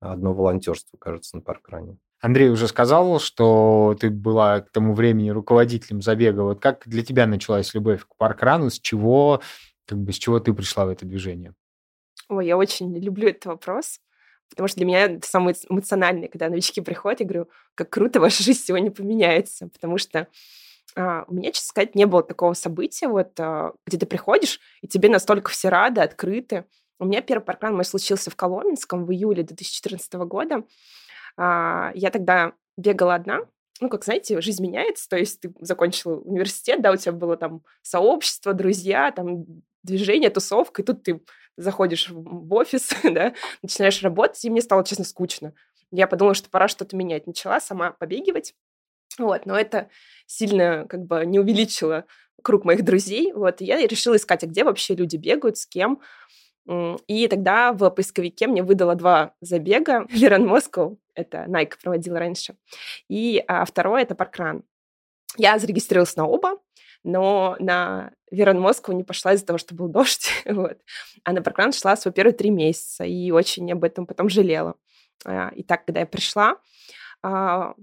одно 0.00 0.34
волонтерство, 0.34 0.96
кажется, 0.96 1.36
на 1.36 1.42
паркране. 1.42 1.98
Андрей 2.20 2.50
уже 2.50 2.68
сказал, 2.68 3.18
что 3.18 3.96
ты 3.98 4.10
была 4.10 4.60
к 4.60 4.70
тому 4.70 4.94
времени 4.94 5.30
руководителем 5.30 6.02
забега. 6.02 6.42
Вот 6.42 6.60
как 6.60 6.86
для 6.86 7.02
тебя 7.02 7.26
началась 7.26 7.72
любовь 7.72 8.04
к 8.04 8.16
паркрану? 8.16 8.68
С 8.68 8.78
чего, 8.78 9.40
как 9.86 9.98
бы, 9.98 10.12
с 10.12 10.16
чего 10.16 10.38
ты 10.38 10.52
пришла 10.52 10.84
в 10.84 10.90
это 10.90 11.06
движение? 11.06 11.54
Ой, 12.28 12.46
я 12.46 12.56
очень 12.56 12.96
люблю 12.96 13.28
этот 13.28 13.46
вопрос, 13.46 14.00
потому 14.50 14.68
что 14.68 14.76
для 14.76 14.86
меня 14.86 15.04
это 15.06 15.26
самое 15.26 15.56
эмоциональное, 15.68 16.28
когда 16.28 16.48
новички 16.48 16.80
приходят, 16.80 17.20
я 17.20 17.26
говорю, 17.26 17.48
как 17.74 17.90
круто 17.90 18.20
ваша 18.20 18.42
жизнь 18.42 18.62
сегодня 18.64 18.90
поменяется, 18.90 19.68
потому 19.68 19.96
что 19.96 20.28
а, 20.94 21.24
у 21.26 21.34
меня, 21.34 21.52
честно 21.52 21.68
сказать, 21.68 21.94
не 21.94 22.04
было 22.04 22.22
такого 22.22 22.52
события, 22.52 23.08
вот, 23.08 23.32
а, 23.40 23.72
где 23.86 23.96
ты 23.96 24.06
приходишь, 24.06 24.60
и 24.82 24.88
тебе 24.88 25.08
настолько 25.08 25.50
все 25.50 25.70
рады, 25.70 26.02
открыты. 26.02 26.66
У 26.98 27.06
меня 27.06 27.22
первый 27.22 27.42
паркран 27.42 27.74
мой 27.74 27.84
случился 27.84 28.30
в 28.30 28.36
Коломенском 28.36 29.06
в 29.06 29.12
июле 29.12 29.42
2014 29.42 30.12
года. 30.26 30.64
А, 31.36 31.92
я 31.94 32.10
тогда 32.10 32.52
бегала 32.76 33.14
одна, 33.14 33.40
ну, 33.80 33.88
как 33.88 34.04
знаете, 34.04 34.40
жизнь 34.40 34.62
меняется, 34.62 35.08
то 35.08 35.16
есть 35.16 35.40
ты 35.40 35.52
закончила 35.60 36.16
университет, 36.16 36.82
да, 36.82 36.92
у 36.92 36.96
тебя 36.96 37.12
было 37.12 37.36
там 37.36 37.62
сообщество, 37.82 38.52
друзья, 38.52 39.10
там 39.10 39.44
движение, 39.82 40.30
тусовка, 40.30 40.82
и 40.82 40.84
тут 40.84 41.02
ты 41.02 41.20
заходишь 41.56 42.08
в 42.10 42.52
офис, 42.54 42.90
да, 43.04 43.34
начинаешь 43.62 44.02
работать, 44.02 44.44
и 44.44 44.50
мне 44.50 44.60
стало, 44.60 44.84
честно, 44.84 45.04
скучно. 45.04 45.54
Я 45.90 46.06
подумала, 46.06 46.34
что 46.34 46.50
пора 46.50 46.68
что-то 46.68 46.96
менять. 46.96 47.26
Начала 47.26 47.58
сама 47.60 47.92
побегивать, 47.92 48.54
вот, 49.18 49.46
но 49.46 49.58
это 49.58 49.88
сильно 50.26 50.86
как 50.88 51.04
бы 51.04 51.24
не 51.26 51.38
увеличило 51.38 52.04
круг 52.42 52.64
моих 52.64 52.84
друзей, 52.84 53.32
вот, 53.32 53.60
и 53.60 53.64
я 53.64 53.76
решила 53.86 54.16
искать, 54.16 54.44
а 54.44 54.46
где 54.46 54.64
вообще 54.64 54.94
люди 54.94 55.16
бегают, 55.16 55.58
с 55.58 55.66
кем, 55.66 56.00
и 57.06 57.28
тогда 57.28 57.72
в 57.72 57.90
поисковике 57.90 58.46
мне 58.46 58.62
выдало 58.62 58.94
два 58.94 59.34
забега. 59.40 60.06
Верон 60.10 60.46
Москва, 60.46 60.92
это 61.14 61.46
Nike 61.48 61.74
проводил 61.82 62.16
раньше, 62.16 62.56
и 63.08 63.42
а, 63.48 63.64
второе— 63.64 64.02
это 64.04 64.14
Паркран. 64.14 64.62
Я 65.36 65.58
зарегистрировалась 65.58 66.16
на 66.16 66.26
оба, 66.26 66.58
но 67.02 67.56
на 67.58 68.12
Верон 68.30 68.60
Москву 68.60 68.94
не 68.94 69.04
пошла 69.04 69.32
из-за 69.32 69.46
того, 69.46 69.58
что 69.58 69.74
был 69.74 69.88
дождь, 69.92 70.30
вот. 70.44 70.78
А 71.24 71.32
на 71.32 71.42
Паркран 71.42 71.72
шла 71.72 71.96
свой 71.96 72.12
первые 72.12 72.34
три 72.34 72.50
месяца, 72.50 73.04
и 73.04 73.30
очень 73.30 73.70
об 73.72 73.84
этом 73.84 74.06
потом 74.06 74.28
жалела. 74.28 74.76
А, 75.24 75.50
и 75.54 75.62
так, 75.62 75.84
когда 75.84 76.00
я 76.00 76.06
пришла, 76.06 76.56
а, 77.22 77.74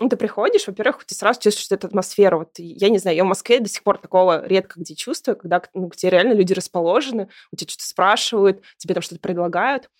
ну, 0.00 0.08
ты 0.08 0.16
приходишь, 0.16 0.66
во-первых, 0.66 1.04
ты 1.04 1.14
сразу 1.14 1.40
чувствуешь 1.40 1.70
эту 1.70 1.88
атмосферу. 1.88 2.38
Вот, 2.38 2.50
я 2.58 2.88
не 2.88 2.98
знаю, 2.98 3.16
я 3.16 3.24
в 3.24 3.28
Москве 3.28 3.60
до 3.60 3.68
сих 3.68 3.82
пор 3.82 3.98
такого 3.98 4.46
редко 4.46 4.80
где 4.80 4.94
чувствую, 4.94 5.36
когда 5.36 5.62
ну, 5.74 5.86
где 5.86 6.10
реально 6.10 6.34
люди 6.34 6.52
расположены, 6.52 7.28
у 7.52 7.56
тебя 7.56 7.68
что-то 7.68 7.86
спрашивают, 7.86 8.62
тебе 8.76 8.94
там 8.94 9.02
что-то 9.02 9.20
предлагают. 9.20 9.90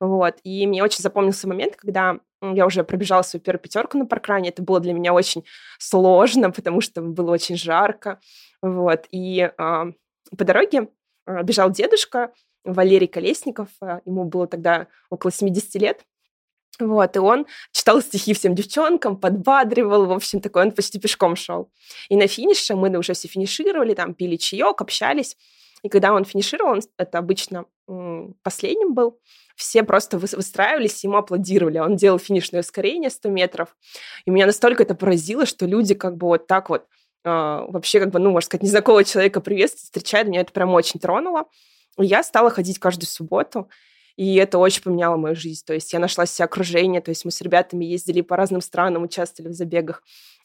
Вот. 0.00 0.36
И 0.42 0.66
мне 0.66 0.82
очень 0.82 1.02
запомнился 1.02 1.48
момент, 1.48 1.76
когда 1.76 2.18
я 2.42 2.66
уже 2.66 2.84
пробежала 2.84 3.22
свою 3.22 3.42
первую 3.42 3.62
пятерку 3.62 3.98
на 3.98 4.06
паркране. 4.06 4.50
Это 4.50 4.62
было 4.62 4.80
для 4.80 4.92
меня 4.92 5.14
очень 5.14 5.44
сложно, 5.78 6.50
потому 6.50 6.80
что 6.80 7.00
было 7.00 7.30
очень 7.30 7.56
жарко. 7.56 8.20
Вот. 8.62 9.06
И 9.10 9.40
э, 9.40 9.52
по 9.56 10.44
дороге 10.44 10.88
э, 11.26 11.42
бежал 11.42 11.70
дедушка 11.70 12.32
Валерий 12.64 13.08
Колесников. 13.08 13.68
Э, 13.80 14.00
ему 14.04 14.24
было 14.24 14.46
тогда 14.46 14.88
около 15.08 15.32
70 15.32 15.74
лет. 15.76 16.04
Вот, 16.78 17.16
и 17.16 17.18
он 17.18 17.46
читал 17.72 18.00
стихи 18.02 18.34
всем 18.34 18.54
девчонкам, 18.54 19.16
подбадривал, 19.16 20.06
в 20.06 20.12
общем, 20.12 20.40
такой 20.40 20.62
он 20.62 20.72
почти 20.72 20.98
пешком 20.98 21.36
шел. 21.36 21.70
И 22.08 22.16
на 22.16 22.26
финише 22.26 22.74
мы 22.74 22.96
уже 22.98 23.14
все 23.14 23.28
финишировали, 23.28 23.94
там 23.94 24.14
пили 24.14 24.36
чаек, 24.36 24.80
общались. 24.80 25.36
И 25.82 25.88
когда 25.88 26.12
он 26.12 26.24
финишировал, 26.24 26.72
он, 26.72 26.80
это 26.98 27.18
обычно 27.18 27.66
последним 28.42 28.94
был, 28.94 29.18
все 29.54 29.82
просто 29.84 30.18
выстраивались, 30.18 31.04
ему 31.04 31.16
аплодировали. 31.16 31.78
Он 31.78 31.96
делал 31.96 32.18
финишное 32.18 32.60
ускорение 32.60 33.10
100 33.10 33.28
метров. 33.30 33.76
И 34.24 34.30
меня 34.30 34.46
настолько 34.46 34.82
это 34.82 34.94
поразило, 34.94 35.46
что 35.46 35.66
люди 35.66 35.94
как 35.94 36.16
бы 36.16 36.26
вот 36.26 36.46
так 36.46 36.68
вот 36.68 36.82
э, 37.24 37.28
вообще 37.30 38.00
как 38.00 38.10
бы, 38.10 38.18
ну, 38.18 38.30
можно 38.30 38.46
сказать, 38.46 38.62
незнакомого 38.62 39.04
человека 39.04 39.40
приветствуют, 39.40 39.84
встречают. 39.84 40.28
Меня 40.28 40.40
это 40.42 40.52
прям 40.52 40.70
очень 40.74 41.00
тронуло. 41.00 41.46
И 41.98 42.04
я 42.04 42.22
стала 42.22 42.50
ходить 42.50 42.78
каждую 42.78 43.08
субботу. 43.08 43.68
И 44.16 44.36
это 44.36 44.58
очень 44.58 44.82
поменяло 44.82 45.16
мою 45.16 45.36
жизнь. 45.36 45.62
То 45.66 45.74
есть 45.74 45.92
я 45.92 45.98
нашла 45.98 46.26
себе 46.26 46.46
окружение, 46.46 47.00
то 47.00 47.10
есть 47.10 47.24
мы 47.24 47.30
с 47.30 47.40
ребятами 47.40 47.84
ездили 47.84 48.22
по 48.22 48.36
разным 48.36 48.60
странам, 48.60 49.02
участвовали 49.02 49.52
в 49.52 49.54
забегах. 49.54 50.02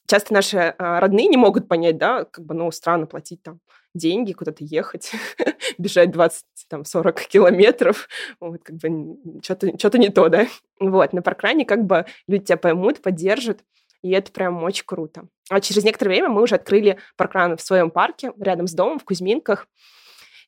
Часто 0.08 0.34
наши 0.34 0.58
а, 0.58 1.00
родные 1.00 1.28
не 1.28 1.38
могут 1.38 1.68
понять, 1.68 1.98
да, 1.98 2.26
как 2.26 2.46
бы, 2.46 2.54
ну, 2.54 2.70
странно 2.72 3.06
платить 3.06 3.42
там 3.44 3.60
деньги, 3.94 4.34
куда-то 4.34 4.64
ехать, 4.64 5.12
бежать 5.78 6.12
20, 6.12 6.44
там, 6.68 6.86
40 6.86 7.22
километров, 7.28 8.10
вот, 8.40 8.62
как 8.64 8.76
бы, 8.78 9.18
что-то 9.42 9.78
что 9.78 9.98
не 9.98 10.10
то, 10.10 10.28
да. 10.28 10.48
Вот, 10.80 11.14
на 11.14 11.22
паркране 11.22 11.66
как 11.66 11.86
бы 11.86 12.06
люди 12.28 12.46
тебя 12.46 12.58
поймут, 12.58 13.02
поддержат, 13.02 13.64
и 14.02 14.12
это 14.12 14.32
прям 14.32 14.64
очень 14.64 14.86
круто. 14.86 15.28
А 15.50 15.62
через 15.62 15.84
некоторое 15.84 16.12
время 16.12 16.30
мы 16.30 16.42
уже 16.42 16.56
открыли 16.56 16.98
паркран 17.16 17.56
в 17.56 17.62
своем 17.62 17.92
парке, 17.92 18.34
рядом 18.40 18.68
с 18.68 18.74
домом, 18.74 19.00
в 19.00 19.06
Кузьминках, 19.06 19.68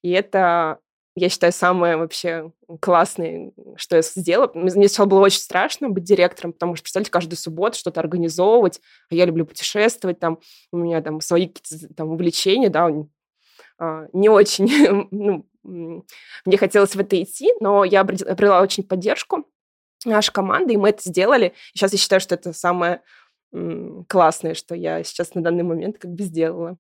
и 0.01 0.12
это 0.12 0.80
я 1.15 1.29
считаю, 1.29 1.53
самое 1.53 1.98
вообще 1.98 2.51
классное, 2.79 3.51
что 3.75 3.96
я 3.96 4.01
сделала. 4.01 4.51
Мне 4.53 4.70
сначала 4.72 5.05
было 5.05 5.20
очень 5.22 5.39
страшно 5.39 5.89
быть 5.89 6.03
директором, 6.03 6.53
потому 6.53 6.75
что, 6.75 6.84
представьте, 6.84 7.12
каждую 7.12 7.38
субботу 7.38 7.77
что-то 7.77 8.00
организовывать, 8.00 8.82
а 9.10 9.15
я 9.15 9.25
люблю 9.25 9.46
путешествовать, 9.46 10.20
там, 10.20 10.39
у 10.72 10.77
меня 10.77 11.01
там 11.01 11.22
свои 11.22 11.48
какие-то 11.48 11.93
там 11.93 12.10
увлечения, 12.10 12.70
да, 12.70 12.89
а, 13.77 14.08
не 14.13 14.29
очень, 14.29 15.08
ну, 15.12 15.46
мне 15.63 16.58
хотелось 16.58 16.96
в 16.96 17.00
это 17.00 17.22
идти, 17.22 17.51
но 17.60 17.84
я 17.84 18.01
обрела 18.01 18.62
очень 18.62 18.84
поддержку 18.84 19.46
нашей 20.05 20.34
команды, 20.34 20.74
и 20.74 20.77
мы 20.77 20.89
это 20.89 21.01
сделали. 21.03 21.53
Сейчас 21.74 21.93
я 21.93 21.98
считаю, 21.98 22.20
что 22.20 22.36
это 22.36 22.53
самое 22.53 23.01
классное, 24.10 24.55
что 24.55 24.75
я 24.75 25.03
сейчас 25.03 25.36
на 25.36 25.41
данный 25.41 25.63
момент 25.63 26.00
как 26.00 26.12
бы 26.12 26.24
сделала. 26.24 26.77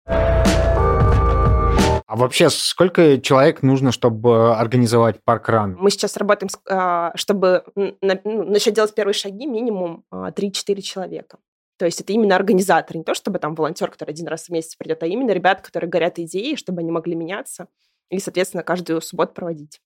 А 2.05 2.15
вообще, 2.15 2.49
сколько 2.49 3.19
человек 3.19 3.63
нужно, 3.63 3.91
чтобы 3.91 4.55
организовать 4.55 5.23
парк-ран? 5.23 5.75
Мы 5.79 5.89
сейчас 5.89 6.17
работаем, 6.17 6.49
а, 6.69 7.11
чтобы 7.15 7.63
ну, 7.75 7.95
начать 8.23 8.73
делать 8.73 8.93
первые 8.93 9.13
шаги, 9.13 9.45
минимум 9.45 10.03
3-4 10.11 10.31
а, 10.77 10.81
человека. 10.81 11.37
То 11.77 11.85
есть 11.85 11.99
это 12.01 12.13
именно 12.13 12.35
организатор, 12.35 12.95
не 12.95 13.03
то 13.03 13.13
чтобы 13.13 13.39
там 13.39 13.55
волонтер, 13.55 13.89
который 13.89 14.11
один 14.11 14.27
раз 14.27 14.45
в 14.45 14.49
месяц 14.49 14.75
придет, 14.75 15.01
а 15.03 15.07
именно 15.07 15.31
ребята, 15.31 15.63
которые 15.63 15.89
горят 15.89 16.19
идеей, 16.19 16.55
чтобы 16.55 16.81
они 16.81 16.91
могли 16.91 17.15
меняться 17.15 17.67
и, 18.09 18.19
соответственно, 18.19 18.63
каждую 18.63 19.01
субботу 19.01 19.33
проводить. 19.33 19.81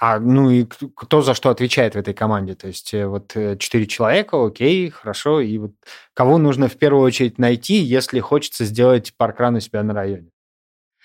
А 0.00 0.18
ну 0.18 0.50
и 0.50 0.64
кто 0.64 1.22
за 1.22 1.34
что 1.34 1.50
отвечает 1.50 1.94
в 1.94 1.98
этой 1.98 2.14
команде? 2.14 2.54
То 2.54 2.66
есть 2.66 2.92
э, 2.92 3.06
вот 3.06 3.36
э, 3.36 3.56
четыре 3.58 3.86
человека, 3.86 4.44
окей, 4.44 4.90
хорошо. 4.90 5.40
И 5.40 5.58
вот 5.58 5.72
кого 6.12 6.38
нужно 6.38 6.68
в 6.68 6.76
первую 6.76 7.04
очередь 7.04 7.38
найти, 7.38 7.74
если 7.74 8.18
хочется 8.20 8.64
сделать 8.64 9.14
паркран 9.16 9.54
у 9.54 9.60
себя 9.60 9.82
на 9.82 9.94
районе? 9.94 10.30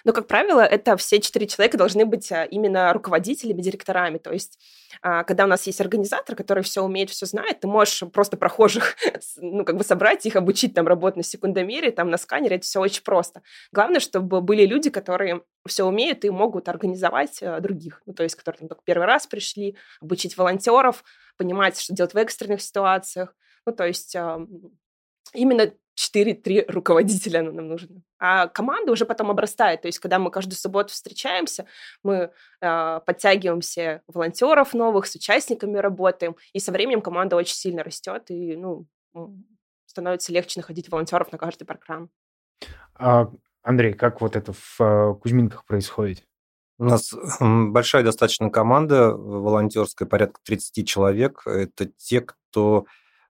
Но, 0.05 0.13
как 0.13 0.27
правило, 0.27 0.61
это 0.61 0.95
все 0.97 1.19
четыре 1.19 1.47
человека 1.47 1.77
должны 1.77 2.05
быть 2.05 2.31
а, 2.31 2.43
именно 2.45 2.93
руководителями, 2.93 3.61
директорами. 3.61 4.17
То 4.17 4.31
есть, 4.31 4.59
а, 5.01 5.23
когда 5.23 5.45
у 5.45 5.47
нас 5.47 5.65
есть 5.67 5.81
организатор, 5.81 6.35
который 6.35 6.63
все 6.63 6.83
умеет, 6.83 7.09
все 7.09 7.25
знает, 7.25 7.59
ты 7.59 7.67
можешь 7.67 8.03
просто 8.11 8.37
прохожих, 8.37 8.95
ну, 9.37 9.65
как 9.65 9.77
бы 9.77 9.83
собрать 9.83 10.25
их, 10.25 10.35
обучить 10.35 10.73
там 10.73 10.87
работать 10.87 11.17
на 11.17 11.23
секундомере, 11.23 11.91
там 11.91 12.09
на 12.09 12.17
сканере, 12.17 12.57
это 12.57 12.65
все 12.65 12.79
очень 12.79 13.03
просто. 13.03 13.41
Главное, 13.71 13.99
чтобы 13.99 14.41
были 14.41 14.65
люди, 14.65 14.89
которые 14.89 15.41
все 15.67 15.83
умеют 15.83 16.23
и 16.25 16.29
могут 16.29 16.69
организовать 16.69 17.41
а, 17.41 17.59
других. 17.59 18.01
Ну, 18.05 18.13
то 18.13 18.23
есть, 18.23 18.35
которые 18.35 18.59
там 18.59 18.69
только 18.69 18.83
первый 18.85 19.05
раз 19.05 19.27
пришли, 19.27 19.75
обучить 20.01 20.37
волонтеров, 20.37 21.03
понимать, 21.37 21.79
что 21.79 21.93
делать 21.93 22.13
в 22.13 22.17
экстренных 22.17 22.61
ситуациях. 22.61 23.35
Ну, 23.65 23.73
то 23.73 23.85
есть, 23.85 24.15
именно 25.33 25.71
4-3 25.99 26.71
руководителя 26.71 27.41
нам 27.41 27.67
нужно. 27.67 28.01
А 28.19 28.47
команда 28.47 28.91
уже 28.91 29.05
потом 29.05 29.31
обрастает. 29.31 29.81
То 29.81 29.87
есть, 29.87 29.99
когда 29.99 30.17
мы 30.17 30.31
каждую 30.31 30.55
субботу 30.55 30.93
встречаемся, 30.93 31.65
мы 32.03 32.31
э, 32.61 32.99
подтягиваемся 33.05 34.01
волонтеров 34.07 34.73
новых, 34.73 35.07
с 35.07 35.15
участниками 35.15 35.77
работаем, 35.77 36.35
и 36.53 36.59
со 36.59 36.71
временем 36.71 37.01
команда 37.01 37.35
очень 37.35 37.55
сильно 37.55 37.83
растет, 37.83 38.31
и 38.31 38.55
ну, 38.55 38.87
становится 39.85 40.31
легче 40.31 40.59
находить 40.59 40.89
волонтеров 40.89 41.31
на 41.31 41.37
каждый 41.37 41.65
программ. 41.65 42.09
А, 42.95 43.29
Андрей, 43.61 43.93
как 43.93 44.21
вот 44.21 44.35
это 44.35 44.53
в 44.53 44.79
э, 44.79 45.15
Кузьминках 45.21 45.65
происходит? 45.65 46.23
У 46.77 46.85
нас 46.85 47.13
большая 47.41 48.03
достаточно 48.03 48.49
команда 48.49 49.11
волонтерская, 49.11 50.07
порядка 50.07 50.39
30 50.45 50.87
человек. 50.87 51.41
Это 51.45 51.85
те, 51.85 52.21
кто 52.21 52.85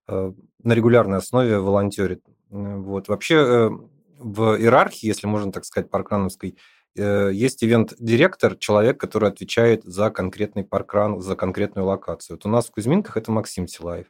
на 0.10 0.74
регулярной 0.74 1.20
основе 1.20 1.60
волонтерит. 1.60 2.24
Вот. 2.50 3.08
Вообще 3.08 3.70
в 4.18 4.58
иерархии, 4.58 5.08
если 5.08 5.28
можно 5.28 5.52
так 5.52 5.66
сказать, 5.66 5.90
паркрановской, 5.90 6.58
есть 6.96 7.64
ивент-директор, 7.64 8.56
человек, 8.56 9.00
который 9.00 9.30
отвечает 9.30 9.84
за 9.84 10.10
конкретный 10.10 10.64
паркран, 10.64 11.22
за 11.22 11.36
конкретную 11.36 11.86
локацию. 11.86 12.38
Вот 12.38 12.46
у 12.46 12.50
нас 12.50 12.68
в 12.68 12.72
Кузьминках 12.72 13.16
это 13.16 13.32
Максим 13.32 13.68
Силаев. 13.68 14.08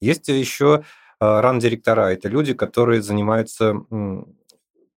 Есть 0.00 0.28
еще 0.28 0.82
ран-директора. 1.20 2.12
Это 2.12 2.28
люди, 2.28 2.54
которые 2.54 3.02
занимаются 3.02 3.74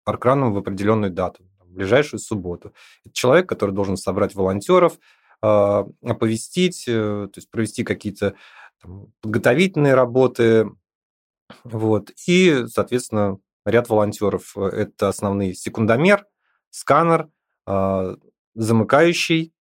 паркраном 0.04 0.54
в 0.54 0.58
определенную 0.58 1.12
дату, 1.12 1.44
в 1.60 1.74
ближайшую 1.74 2.20
субботу. 2.20 2.74
Это 3.04 3.14
человек, 3.14 3.50
который 3.50 3.76
должен 3.76 3.98
собрать 3.98 4.34
волонтеров, 4.34 4.98
оповестить, 5.42 6.86
э, 6.88 7.28
то 7.32 7.38
есть 7.38 7.52
провести 7.52 7.84
какие-то 7.84 8.34
там, 8.86 9.12
подготовительные 9.22 9.96
работы. 9.96 10.70
Вот. 11.64 12.12
И, 12.28 12.66
соответственно, 12.68 13.40
ряд 13.66 13.90
волонтеров. 13.90 14.56
Это 14.58 15.10
основные 15.10 15.56
секундомер, 15.56 16.26
сканер, 16.70 17.30
а, 17.66 18.16
замыкающий, 18.54 19.54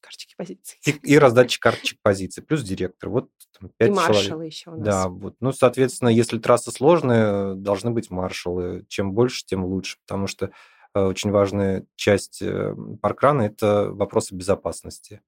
карточки 0.00 0.34
позиций. 0.36 0.78
И, 0.84 0.90
и 0.90 1.18
раздатчик 1.18 1.62
карточек 1.62 1.98
позиций, 2.02 2.42
плюс 2.42 2.62
директор. 2.62 3.08
Вот 3.08 3.30
там, 3.58 3.70
5 3.76 3.88
и 3.88 3.92
маршалы 3.92 4.24
человек. 4.24 4.52
еще 4.52 4.70
у 4.70 4.76
нас. 4.76 4.84
Да, 4.84 5.08
вот. 5.08 5.36
Ну, 5.40 5.52
соответственно, 5.52 6.08
если 6.08 6.38
трасса 6.38 6.70
сложная, 6.70 7.54
должны 7.54 7.90
быть 7.90 8.10
маршалы. 8.10 8.84
Чем 8.88 9.12
больше, 9.12 9.44
тем 9.46 9.64
лучше, 9.64 9.98
потому 10.06 10.26
что 10.26 10.50
э, 10.94 11.00
очень 11.00 11.30
важная 11.30 11.86
часть 11.94 12.42
э, 12.42 12.74
паркрана– 13.00 13.42
это 13.42 13.90
вопросы 13.92 14.34
безопасности. 14.34 15.22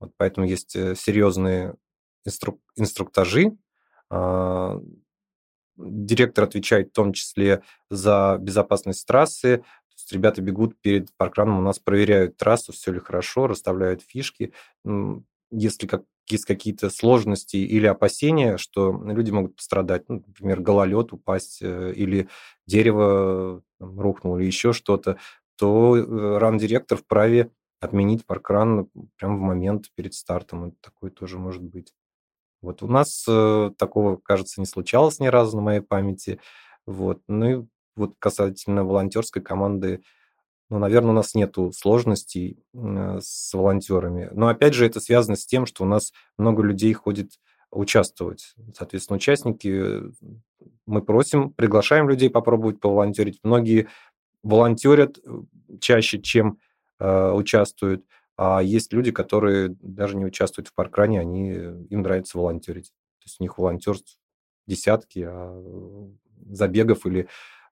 Вот 0.00 0.12
поэтому 0.16 0.46
есть 0.46 0.76
э, 0.76 0.94
серьезные 0.94 1.74
инструк- 2.26 2.60
инструктажи. 2.76 3.56
Э, 4.10 4.80
директор 5.76 6.44
отвечает 6.44 6.90
в 6.90 6.92
том 6.92 7.12
числе 7.12 7.62
за 7.90 8.36
безопасность 8.40 9.06
трассы, 9.06 9.64
есть 10.02 10.12
ребята 10.12 10.42
бегут 10.42 10.80
перед 10.80 11.12
паркраном, 11.16 11.58
у 11.58 11.62
нас 11.62 11.78
проверяют 11.78 12.36
трассу, 12.36 12.72
все 12.72 12.92
ли 12.92 12.98
хорошо, 12.98 13.46
расставляют 13.46 14.02
фишки. 14.02 14.52
Если 15.50 15.86
как, 15.86 16.02
есть 16.28 16.44
какие-то 16.44 16.90
сложности 16.90 17.56
или 17.56 17.86
опасения, 17.86 18.56
что 18.56 18.92
люди 19.04 19.30
могут 19.30 19.56
пострадать, 19.56 20.08
ну, 20.08 20.22
например, 20.26 20.60
гололед 20.60 21.12
упасть 21.12 21.58
э, 21.60 21.92
или 21.94 22.28
дерево 22.66 23.62
там, 23.78 24.00
рухнуло, 24.00 24.38
или 24.38 24.46
еще 24.46 24.72
что-то, 24.72 25.18
то 25.56 25.96
э, 25.96 26.38
ран-директор 26.38 26.96
вправе 26.96 27.50
отменить 27.80 28.24
паркран 28.24 28.88
прямо 29.18 29.36
в 29.36 29.40
момент 29.40 29.90
перед 29.94 30.14
стартом. 30.14 30.66
Это 30.66 30.76
такое 30.80 31.10
тоже 31.10 31.38
может 31.38 31.62
быть. 31.62 31.92
Вот 32.62 32.82
у 32.82 32.86
нас 32.86 33.24
э, 33.28 33.70
такого, 33.76 34.16
кажется, 34.16 34.60
не 34.60 34.66
случалось 34.66 35.18
ни 35.18 35.26
разу 35.26 35.56
на 35.56 35.62
моей 35.62 35.80
памяти. 35.80 36.40
Вот. 36.86 37.20
Ну 37.28 37.50
и 37.50 37.66
вот 37.96 38.14
касательно 38.18 38.84
волонтерской 38.84 39.42
команды, 39.42 40.02
ну, 40.70 40.78
наверное, 40.78 41.10
у 41.10 41.14
нас 41.14 41.34
нету 41.34 41.72
сложностей 41.72 42.58
э, 42.72 43.18
с 43.20 43.52
волонтерами. 43.52 44.30
Но 44.32 44.48
опять 44.48 44.74
же, 44.74 44.86
это 44.86 45.00
связано 45.00 45.36
с 45.36 45.44
тем, 45.44 45.66
что 45.66 45.84
у 45.84 45.86
нас 45.86 46.12
много 46.38 46.62
людей 46.62 46.92
ходит 46.94 47.32
участвовать. 47.70 48.54
Соответственно, 48.74 49.16
участники, 49.16 50.02
мы 50.86 51.02
просим, 51.02 51.52
приглашаем 51.52 52.08
людей 52.08 52.30
попробовать 52.30 52.80
поволонтерить. 52.80 53.40
Многие 53.42 53.88
волонтерят 54.42 55.18
э, 55.18 55.42
чаще, 55.80 56.20
чем 56.20 56.58
э, 57.00 57.30
участвуют. 57.32 58.06
А 58.44 58.60
есть 58.60 58.92
люди, 58.92 59.12
которые 59.12 59.76
даже 59.80 60.16
не 60.16 60.24
участвуют 60.24 60.68
в 60.68 60.74
паркране, 60.74 61.20
они, 61.20 61.50
им 61.90 62.02
нравится 62.02 62.38
волонтерить. 62.38 62.88
То 63.18 63.26
есть 63.26 63.36
у 63.38 63.44
них 63.44 63.58
волонтерств 63.58 64.18
десятки, 64.66 65.26
а 65.28 65.62
забегов 66.50 67.06
или 67.06 67.28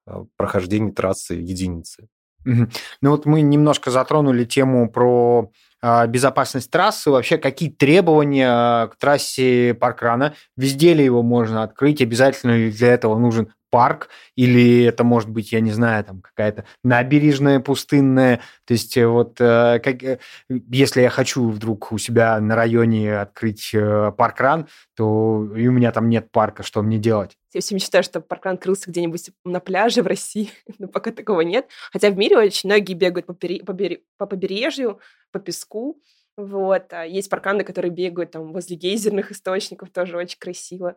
Э, 0.07 0.25
прохождения 0.37 0.93
трассы 0.93 1.35
единицы. 1.35 2.09
Ну 2.47 3.11
вот 3.11 3.27
мы 3.27 3.43
немножко 3.43 3.91
затронули 3.91 4.47
тему 4.47 4.91
про 4.91 5.53
а, 5.83 6.07
безопасность 6.07 6.71
трассы, 6.71 7.11
вообще 7.11 7.37
какие 7.37 7.69
требования 7.69 8.87
к 8.87 8.97
трассе 8.97 9.75
паркрана, 9.75 10.35
везде 10.57 10.95
ли 10.95 11.05
его 11.05 11.23
можно 11.23 11.63
открыть, 11.63 12.01
обязательно 12.01 12.57
ли 12.57 12.73
для 12.73 12.95
этого 12.95 13.19
нужен 13.19 13.53
парк, 13.71 14.09
или 14.35 14.85
это 14.85 15.05
может 15.05 15.31
быть, 15.31 15.53
я 15.53 15.61
не 15.61 15.71
знаю, 15.71 16.05
там 16.05 16.21
какая-то 16.21 16.65
набережная 16.83 17.61
пустынная. 17.61 18.41
То 18.67 18.75
есть 18.75 18.97
э, 18.97 19.07
вот 19.07 19.41
э, 19.41 19.81
как, 19.83 20.03
э, 20.03 20.19
если 20.49 21.01
я 21.01 21.11
хочу 21.11 21.49
вдруг 21.49 21.93
у 21.93 21.99
себя 21.99 22.39
на 22.41 22.57
районе 22.57 23.19
открыть 23.19 23.75
паркран, 24.19 24.69
то 24.97 25.49
и 25.57 25.67
у 25.69 25.73
меня 25.73 25.93
там 25.93 26.09
нет 26.09 26.31
парка, 26.31 26.63
что 26.63 26.83
мне 26.83 26.99
делать? 26.99 27.37
Я 27.53 27.61
все 27.61 27.75
мечтаю, 27.75 28.05
чтобы 28.05 28.27
паркран 28.27 28.55
открылся 28.55 28.91
где-нибудь 28.91 29.31
на 29.45 29.61
пляже 29.61 30.03
в 30.03 30.07
России, 30.07 30.51
но 30.79 30.89
пока 30.89 31.13
такого 31.13 31.41
нет. 31.41 31.69
Хотя 31.93 32.11
в 32.11 32.17
мире 32.17 32.39
очень 32.39 32.69
многие 32.69 32.95
бегают 32.95 33.27
по, 33.27 33.33
пери- 33.33 33.65
по, 33.65 33.73
бери- 33.73 34.05
по 34.19 34.27
побережью, 34.27 35.01
по 35.33 35.39
песку. 35.39 36.03
Вот. 36.37 36.93
А 36.93 37.05
есть 37.05 37.29
парканы, 37.29 37.65
которые 37.65 37.91
бегают 37.91 38.33
там 38.33 38.53
возле 38.53 38.77
гейзерных 38.77 39.31
источников, 39.31 39.91
тоже 39.91 40.17
очень 40.17 40.39
красиво. 40.39 40.97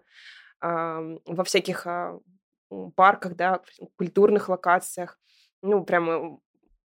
Во 0.61 1.43
всяких 1.43 1.85
а, 1.85 2.17
парках, 2.95 3.35
да, 3.35 3.61
культурных 3.97 4.49
локациях. 4.49 5.19
Ну, 5.61 5.83
прямо 5.83 6.39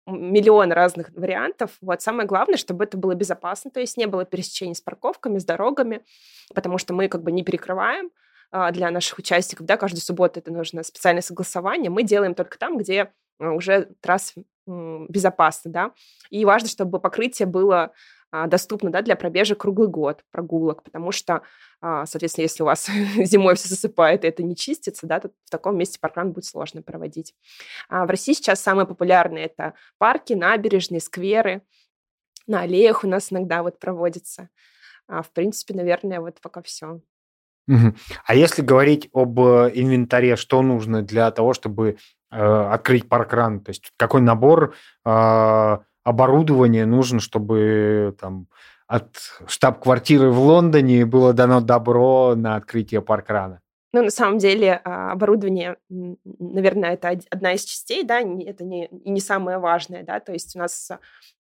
миллион 0.08 0.72
разных 0.72 1.10
вариантов. 1.16 1.72
Вот 1.82 2.02
самое 2.02 2.28
главное, 2.28 2.58
чтобы 2.58 2.86
это 2.86 2.98
было 2.98 3.14
безопасно, 3.14 3.70
то 3.72 3.80
есть 3.80 3.98
не 3.98 4.08
было 4.08 4.26
пересечений 4.26 4.74
с 4.74 4.82
парковками, 4.82 5.38
с 5.38 5.46
дорогами, 5.46 6.04
потому 6.56 6.78
что 6.78 6.94
мы 6.94 7.10
как 7.10 7.24
бы 7.24 7.32
не 7.32 7.44
перекрываем 7.44 8.10
а, 8.50 8.72
для 8.72 8.90
наших 8.90 9.20
участников, 9.20 9.66
да, 9.66 9.76
каждую 9.76 10.02
субботу 10.02 10.40
это 10.40 10.52
нужно 10.52 10.84
специальное 10.84 11.22
согласование. 11.22 11.90
Мы 11.90 12.04
делаем 12.04 12.36
только 12.36 12.58
там, 12.58 12.78
где 12.78 13.12
а, 13.40 13.52
уже 13.52 13.90
трасса 14.00 14.44
безопасно, 14.66 15.72
да, 15.72 15.92
и 16.30 16.44
важно, 16.44 16.68
чтобы 16.68 17.00
покрытие 17.00 17.46
было 17.46 17.94
доступно 18.32 18.90
да, 18.90 19.02
для 19.02 19.16
пробежек 19.16 19.60
круглый 19.60 19.88
год, 19.88 20.24
прогулок, 20.32 20.84
потому 20.84 21.12
что, 21.12 21.44
а, 21.82 22.06
соответственно, 22.06 22.44
если 22.44 22.64
у 22.64 22.66
вас 22.66 22.88
зимой 23.18 23.56
все 23.56 23.70
засыпает 23.70 24.24
и 24.24 24.28
это 24.28 24.44
не 24.44 24.56
чистится, 24.56 25.08
да, 25.08 25.20
то 25.20 25.30
в 25.46 25.50
таком 25.50 25.78
месте 25.78 26.00
паркран 26.00 26.32
будет 26.32 26.46
сложно 26.46 26.82
проводить. 26.82 27.34
А 27.90 28.06
в 28.06 28.10
России 28.10 28.34
сейчас 28.34 28.62
самые 28.62 28.86
популярные 28.86 29.46
это 29.46 29.74
парки, 29.98 30.34
набережные, 30.34 31.00
скверы. 31.00 31.62
На 32.48 32.62
аллеях 32.62 33.04
у 33.04 33.08
нас 33.08 33.32
иногда 33.32 33.64
вот 33.64 33.80
проводится. 33.80 34.50
В 35.08 35.28
принципе, 35.34 35.74
наверное, 35.74 36.20
вот 36.20 36.40
пока 36.42 36.62
все. 36.62 37.02
А 38.26 38.36
если 38.36 38.62
говорить 38.62 39.10
об 39.14 39.40
э, 39.40 39.72
инвентаре, 39.74 40.38
что 40.38 40.62
нужно 40.62 41.02
для 41.02 41.30
того, 41.32 41.54
чтобы 41.54 41.98
э, 42.32 42.38
открыть 42.38 43.10
паркран? 43.10 43.60
То 43.60 43.72
есть 43.72 43.92
какой 43.98 44.22
набор 44.22 44.74
э, 45.06 45.78
оборудование 46.08 46.86
нужно, 46.86 47.20
чтобы 47.20 48.16
там 48.20 48.48
от 48.88 49.18
штаб-квартиры 49.46 50.32
в 50.32 50.40
Лондоне 50.40 51.06
было 51.06 51.34
дано 51.34 51.60
добро 51.60 52.34
на 52.36 52.56
открытие 52.56 53.02
паркрана? 53.02 53.60
Ну, 53.92 54.04
на 54.04 54.10
самом 54.10 54.38
деле, 54.38 54.82
а, 54.84 55.12
оборудование, 55.12 55.78
наверное, 55.90 56.94
это 56.94 57.20
одна 57.30 57.54
из 57.54 57.64
частей, 57.64 58.04
да, 58.04 58.20
это 58.20 58.64
не, 58.64 58.90
не 58.92 59.20
самое 59.20 59.58
важное, 59.58 60.04
да, 60.04 60.20
то 60.20 60.32
есть 60.32 60.56
у 60.56 60.60
нас 60.60 60.92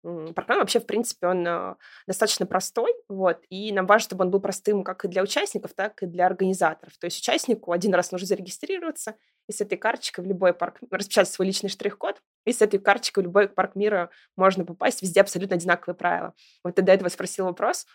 паркран 0.03 0.61
вообще, 0.61 0.81
в 0.81 0.87
принципе, 0.87 1.27
он 1.27 1.47
а, 1.47 1.77
достаточно 2.09 2.47
простой, 2.47 2.93
вот, 3.09 3.39
и 3.51 3.73
нам 3.73 3.87
важно, 3.87 4.05
чтобы 4.05 4.25
он 4.25 4.31
был 4.31 4.41
простым 4.41 4.83
как 4.83 5.05
и 5.05 5.09
для 5.09 5.23
участников, 5.23 5.75
так 5.75 6.03
и 6.03 6.07
для 6.07 6.27
организаторов. 6.27 6.97
То 6.99 7.07
есть 7.07 7.19
участнику 7.19 7.73
один 7.73 7.95
раз 7.95 8.11
нужно 8.11 8.27
зарегистрироваться, 8.27 9.15
и 9.49 9.53
с 9.53 9.61
этой 9.61 9.79
карточкой 9.79 10.25
в 10.25 10.29
любой 10.29 10.53
парк, 10.53 10.79
распечатать 10.91 11.33
свой 11.33 11.47
личный 11.47 11.71
штрих-код, 11.71 12.21
и 12.45 12.53
с 12.53 12.63
этой 12.63 12.79
карточкой 12.79 13.23
в 13.23 13.27
любой 13.27 13.49
парк 13.49 13.75
мира 13.75 14.11
можно 14.37 14.65
попасть, 14.65 15.03
везде 15.03 15.21
абсолютно 15.21 15.57
одинаковые 15.57 15.97
правила. 15.97 16.35
Вот 16.65 16.75
ты 16.75 16.83
до 16.83 16.93
этого 16.93 17.09
спросил 17.09 17.47
вопрос, 17.47 17.87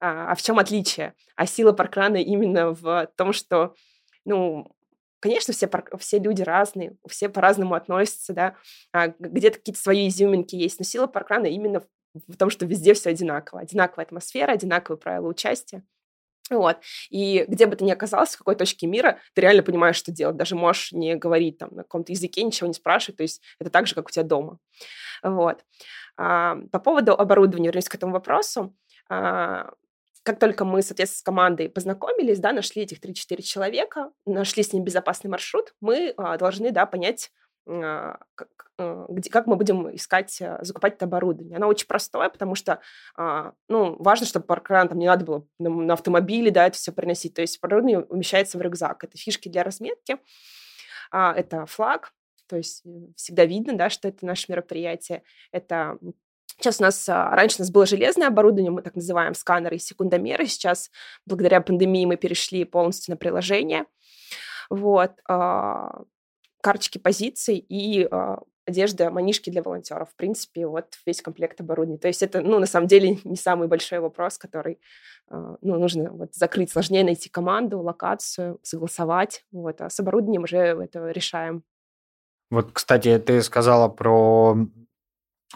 а, 0.00 0.32
а 0.32 0.34
в 0.34 0.42
чем 0.42 0.58
отличие? 0.58 1.14
А 1.36 1.46
сила 1.46 1.72
паркрана 1.72 2.16
именно 2.16 2.70
в 2.70 3.10
том, 3.16 3.32
что 3.32 3.74
ну, 4.24 4.70
конечно, 5.20 5.52
все, 5.52 5.68
все 5.98 6.18
люди 6.18 6.42
разные, 6.42 6.96
все 7.08 7.28
по-разному 7.28 7.74
относятся, 7.74 8.32
да, 8.32 8.56
а 8.92 9.08
где-то 9.08 9.58
какие-то 9.58 9.80
свои 9.80 10.08
изюминки 10.08 10.56
есть, 10.56 10.78
но 10.78 10.84
сила 10.84 11.06
паркрана 11.06 11.46
именно 11.46 11.82
в 12.14 12.36
том, 12.36 12.50
что 12.50 12.66
везде 12.66 12.94
все 12.94 13.10
одинаково, 13.10 13.60
одинаковая 13.60 14.06
атмосфера, 14.06 14.52
одинаковые 14.52 14.98
правила 14.98 15.28
участия. 15.28 15.84
Вот. 16.50 16.78
И 17.10 17.44
где 17.46 17.66
бы 17.66 17.76
ты 17.76 17.84
ни 17.84 17.90
оказался, 17.90 18.34
в 18.34 18.38
какой 18.38 18.56
точке 18.56 18.86
мира, 18.86 19.18
ты 19.34 19.42
реально 19.42 19.62
понимаешь, 19.62 19.96
что 19.96 20.10
делать. 20.10 20.36
Даже 20.36 20.56
можешь 20.56 20.92
не 20.92 21.14
говорить 21.14 21.58
там 21.58 21.70
на 21.72 21.82
каком-то 21.84 22.12
языке, 22.12 22.42
ничего 22.42 22.66
не 22.66 22.74
спрашивать. 22.74 23.18
То 23.18 23.22
есть 23.22 23.40
это 23.60 23.70
так 23.70 23.86
же, 23.86 23.94
как 23.94 24.08
у 24.08 24.10
тебя 24.10 24.24
дома. 24.24 24.58
Вот. 25.22 25.64
А, 26.16 26.56
по 26.72 26.80
поводу 26.80 27.14
оборудования, 27.14 27.68
вернусь 27.68 27.88
к 27.88 27.94
этому 27.94 28.12
вопросу. 28.12 28.74
А, 29.08 29.70
как 30.22 30.38
только 30.38 30.64
мы, 30.64 30.82
соответственно, 30.82 31.18
с 31.18 31.22
командой 31.22 31.68
познакомились, 31.68 32.40
да, 32.40 32.52
нашли 32.52 32.82
этих 32.82 33.00
3-4 33.00 33.40
человека, 33.42 34.10
нашли 34.26 34.62
с 34.62 34.72
ним 34.72 34.84
безопасный 34.84 35.30
маршрут, 35.30 35.74
мы 35.80 36.12
а, 36.16 36.36
должны, 36.36 36.72
да, 36.72 36.84
понять, 36.84 37.30
где, 39.08 39.30
как 39.30 39.46
мы 39.46 39.56
будем 39.56 39.94
искать, 39.94 40.40
э, 40.40 40.58
закупать 40.62 40.94
это 40.94 41.04
оборудование. 41.04 41.56
Оно 41.56 41.68
очень 41.68 41.86
простое, 41.86 42.28
потому 42.28 42.54
что 42.54 42.80
а, 43.16 43.52
ну, 43.68 43.96
важно, 43.98 44.26
чтобы 44.26 44.46
паркран 44.46 44.88
там 44.88 44.98
не 44.98 45.06
надо 45.06 45.24
было 45.24 45.46
на, 45.58 45.92
автомобиле 45.92 46.50
да, 46.50 46.66
это 46.66 46.76
все 46.76 46.92
приносить. 46.92 47.34
То 47.34 47.42
есть 47.42 47.58
оборудование 47.62 48.00
умещается 48.00 48.58
в 48.58 48.62
рюкзак. 48.62 49.04
Это 49.04 49.18
фишки 49.18 49.48
для 49.48 49.64
разметки, 49.64 50.18
а, 51.10 51.34
это 51.34 51.66
флаг, 51.66 52.12
то 52.48 52.56
есть 52.56 52.82
всегда 53.16 53.44
видно, 53.44 53.76
да, 53.76 53.90
что 53.90 54.08
это 54.08 54.24
наше 54.26 54.46
мероприятие. 54.48 55.22
Это 55.52 55.98
Сейчас 56.58 56.78
у 56.78 56.82
нас, 56.82 57.08
раньше 57.08 57.56
у 57.58 57.62
нас 57.62 57.70
было 57.70 57.86
железное 57.86 58.28
оборудование, 58.28 58.70
мы 58.70 58.82
так 58.82 58.94
называем 58.94 59.32
сканеры 59.32 59.76
и 59.76 59.78
секундомеры. 59.78 60.44
Сейчас, 60.44 60.90
благодаря 61.24 61.62
пандемии, 61.62 62.04
мы 62.04 62.16
перешли 62.16 62.64
полностью 62.64 63.12
на 63.12 63.16
приложение. 63.16 63.86
Вот 64.68 65.12
карточки 66.60 66.98
позиций 66.98 67.56
и 67.56 68.08
э, 68.10 68.36
одежда, 68.66 69.10
манишки 69.10 69.50
для 69.50 69.62
волонтеров. 69.62 70.10
В 70.10 70.16
принципе, 70.16 70.66
вот 70.66 70.94
весь 71.06 71.22
комплект 71.22 71.60
оборудования. 71.60 71.98
То 71.98 72.08
есть 72.08 72.22
это, 72.22 72.40
ну, 72.40 72.58
на 72.58 72.66
самом 72.66 72.86
деле, 72.86 73.18
не 73.24 73.36
самый 73.36 73.68
большой 73.68 74.00
вопрос, 74.00 74.38
который, 74.38 74.78
э, 75.30 75.56
ну, 75.60 75.78
нужно 75.78 76.10
вот 76.10 76.34
закрыть. 76.34 76.70
Сложнее 76.70 77.04
найти 77.04 77.28
команду, 77.28 77.80
локацию, 77.80 78.58
согласовать. 78.62 79.44
Вот. 79.52 79.80
А 79.80 79.90
с 79.90 80.00
оборудованием 80.00 80.44
уже 80.44 80.58
это 80.58 81.10
решаем. 81.10 81.62
Вот, 82.50 82.72
кстати, 82.72 83.18
ты 83.18 83.42
сказала 83.42 83.88
про 83.88 84.56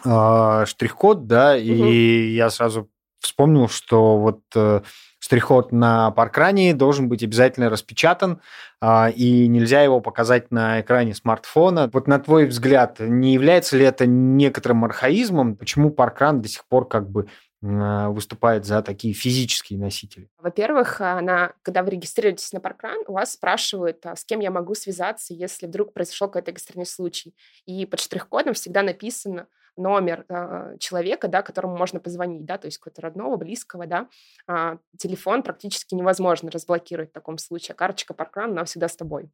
э, 0.05 0.65
штрих-код, 0.65 1.27
да, 1.27 1.51
угу. 1.53 1.61
и 1.61 2.33
я 2.35 2.49
сразу 2.49 2.89
вспомнил, 3.19 3.67
что 3.67 4.17
вот 4.17 4.41
э, 4.55 4.81
штрих-код 5.25 5.71
на 5.71 6.11
паркране 6.11 6.73
должен 6.73 7.09
быть 7.09 7.23
обязательно 7.23 7.69
распечатан, 7.69 8.41
э, 8.81 9.11
и 9.11 9.47
нельзя 9.47 9.81
его 9.81 9.99
показать 9.99 10.51
на 10.51 10.81
экране 10.81 11.15
смартфона. 11.15 11.89
Вот 11.91 12.07
на 12.07 12.19
твой 12.19 12.45
взгляд, 12.45 12.99
не 12.99 13.33
является 13.33 13.75
ли 13.75 13.85
это 13.85 14.05
некоторым 14.05 14.85
архаизмом? 14.85 15.55
Почему 15.55 15.89
паркран 15.89 16.41
до 16.41 16.47
сих 16.47 16.65
пор 16.67 16.87
как 16.87 17.09
бы 17.09 17.27
э, 17.63 18.07
выступает 18.09 18.65
за 18.65 18.83
такие 18.83 19.15
физические 19.15 19.79
носители? 19.79 20.29
Во-первых, 20.37 21.01
она, 21.01 21.53
когда 21.63 21.81
вы 21.81 21.91
регистрируетесь 21.91 22.53
на 22.53 22.59
паркран, 22.59 22.99
у 23.07 23.13
вас 23.13 23.33
спрашивают, 23.33 24.05
а 24.05 24.15
с 24.15 24.23
кем 24.23 24.41
я 24.41 24.51
могу 24.51 24.75
связаться, 24.75 25.33
если 25.33 25.65
вдруг 25.65 25.91
произошел 25.93 26.27
какой-то 26.27 26.51
экстренный 26.51 26.85
случай. 26.85 27.35
И 27.65 27.85
под 27.87 27.99
штрих-кодом 27.99 28.53
всегда 28.53 28.83
написано, 28.83 29.47
номер 29.77 30.25
э, 30.29 30.77
человека, 30.79 31.27
да, 31.27 31.41
которому 31.41 31.77
можно 31.77 31.99
позвонить, 31.99 32.45
да, 32.45 32.57
то 32.57 32.67
есть 32.67 32.77
какого-то 32.77 33.01
родного, 33.01 33.37
близкого, 33.37 33.85
да, 33.87 34.07
э, 34.47 34.77
телефон 34.97 35.43
практически 35.43 35.95
невозможно 35.95 36.51
разблокировать 36.51 37.09
в 37.09 37.13
таком 37.13 37.37
случае, 37.37 37.73
а 37.73 37.77
карточка 37.77 38.13
паркран, 38.13 38.51
она 38.51 38.65
всегда 38.65 38.87
с 38.87 38.95
тобой. 38.95 39.29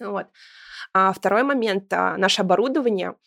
Вот. 0.00 0.26
А 0.92 1.12
второй 1.12 1.42
момент, 1.42 1.90
наше 1.90 2.42
оборудование– 2.42 3.14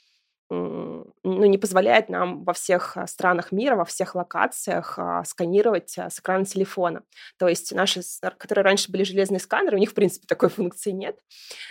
ну, 0.50 1.06
не 1.24 1.58
позволяет 1.60 2.10
нам 2.10 2.44
во 2.44 2.54
всех 2.54 2.98
а, 2.98 3.06
странах 3.06 3.52
мира, 3.52 3.76
во 3.76 3.86
всех 3.86 4.16
локациях 4.16 4.98
а, 4.98 5.24
сканировать 5.24 5.96
а, 5.98 6.10
с 6.10 6.20
экрана 6.20 6.46
телефона. 6.46 7.04
То 7.38 7.48
есть 7.48 7.72
наши, 7.74 8.02
которые 8.38 8.64
раньше 8.64 8.92
были 8.92 9.04
железные 9.04 9.40
сканеры, 9.40 9.78
у 9.78 9.80
них, 9.80 9.92
в 9.92 9.94
принципе, 9.94 10.26
такой 10.28 10.50
функции 10.50 10.90
нет. 10.92 11.20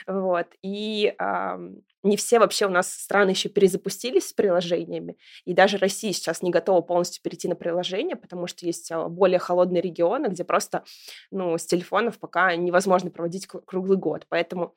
Вот. 0.07 0.47
И 0.63 1.13
э, 1.19 1.59
не 2.05 2.17
все 2.17 2.39
вообще 2.39 2.67
у 2.67 2.71
нас 2.71 2.93
страны 2.93 3.31
еще 3.31 3.49
перезапустились 3.49 4.29
с 4.29 4.33
приложениями. 4.33 5.17
И 5.45 5.55
даже 5.55 5.79
Россия 5.79 6.13
сейчас 6.13 6.43
не 6.43 6.51
готова 6.51 6.81
полностью 6.81 7.23
перейти 7.23 7.49
на 7.49 7.57
приложение, 7.57 8.15
потому 8.15 8.47
что 8.47 8.65
есть 8.65 8.93
более 9.09 9.41
холодные 9.41 9.83
регионы, 9.83 10.29
где 10.29 10.45
просто 10.45 10.85
ну, 11.33 11.59
с 11.59 11.67
телефонов 11.67 12.19
пока 12.19 12.55
невозможно 12.55 13.11
проводить 13.11 13.47
круглый 13.47 13.99
год. 13.99 14.27
Поэтому 14.29 14.75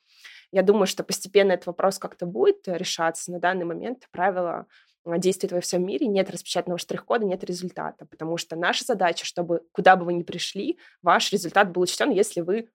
я 0.51 0.63
думаю, 0.63 0.87
что 0.87 1.03
постепенно 1.03 1.53
этот 1.53 1.67
вопрос 1.67 1.97
как-то 1.97 2.25
будет 2.25 2.67
решаться. 2.67 3.31
На 3.31 3.39
данный 3.39 3.65
момент 3.65 4.07
правила 4.11 4.67
а, 5.05 5.17
действует 5.17 5.53
во 5.53 5.61
всем 5.61 5.85
мире, 5.85 6.07
нет 6.07 6.29
распечатанного 6.29 6.77
штрих-кода, 6.77 7.25
нет 7.25 7.43
результата, 7.43 8.05
потому 8.05 8.37
что 8.37 8.55
наша 8.55 8.83
задача, 8.83 9.25
чтобы 9.25 9.61
куда 9.71 9.95
бы 9.95 10.05
вы 10.05 10.13
ни 10.13 10.23
пришли, 10.23 10.77
ваш 11.01 11.31
результат 11.31 11.71
был 11.71 11.83
учтен, 11.83 12.11
если 12.11 12.41
вы 12.41 12.69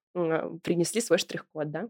принесли 0.62 1.02
свой 1.02 1.18
штрих-код, 1.18 1.70
да. 1.70 1.88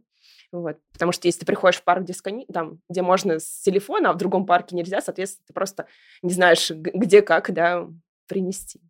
Вот. 0.50 0.78
Потому 0.92 1.12
что 1.12 1.28
если 1.28 1.40
ты 1.40 1.46
приходишь 1.46 1.80
в 1.80 1.84
парк, 1.84 2.02
где, 2.02 2.12
скани... 2.12 2.44
там, 2.52 2.80
где 2.88 3.02
можно 3.02 3.38
с 3.38 3.62
телефона, 3.62 4.10
а 4.10 4.12
в 4.12 4.16
другом 4.16 4.46
парке 4.46 4.74
нельзя, 4.74 5.00
соответственно, 5.00 5.44
ты 5.46 5.52
просто 5.52 5.86
не 6.22 6.32
знаешь, 6.32 6.70
где, 6.70 7.22
как, 7.22 7.52
да, 7.54 7.88
принести. 8.26 8.80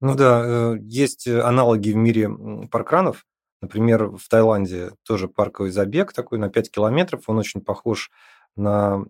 Ну 0.00 0.14
да, 0.14 0.74
э, 0.74 0.78
есть 0.82 1.26
аналоги 1.26 1.92
в 1.92 1.96
мире 1.96 2.28
паркранов, 2.70 3.24
Например, 3.60 4.06
в 4.06 4.28
Таиланде 4.28 4.92
тоже 5.04 5.28
парковый 5.28 5.70
забег 5.70 6.12
такой 6.12 6.38
на 6.38 6.50
5 6.50 6.70
километров, 6.70 7.24
он 7.28 7.38
очень 7.38 7.60
похож 7.60 8.10
на 8.56 9.04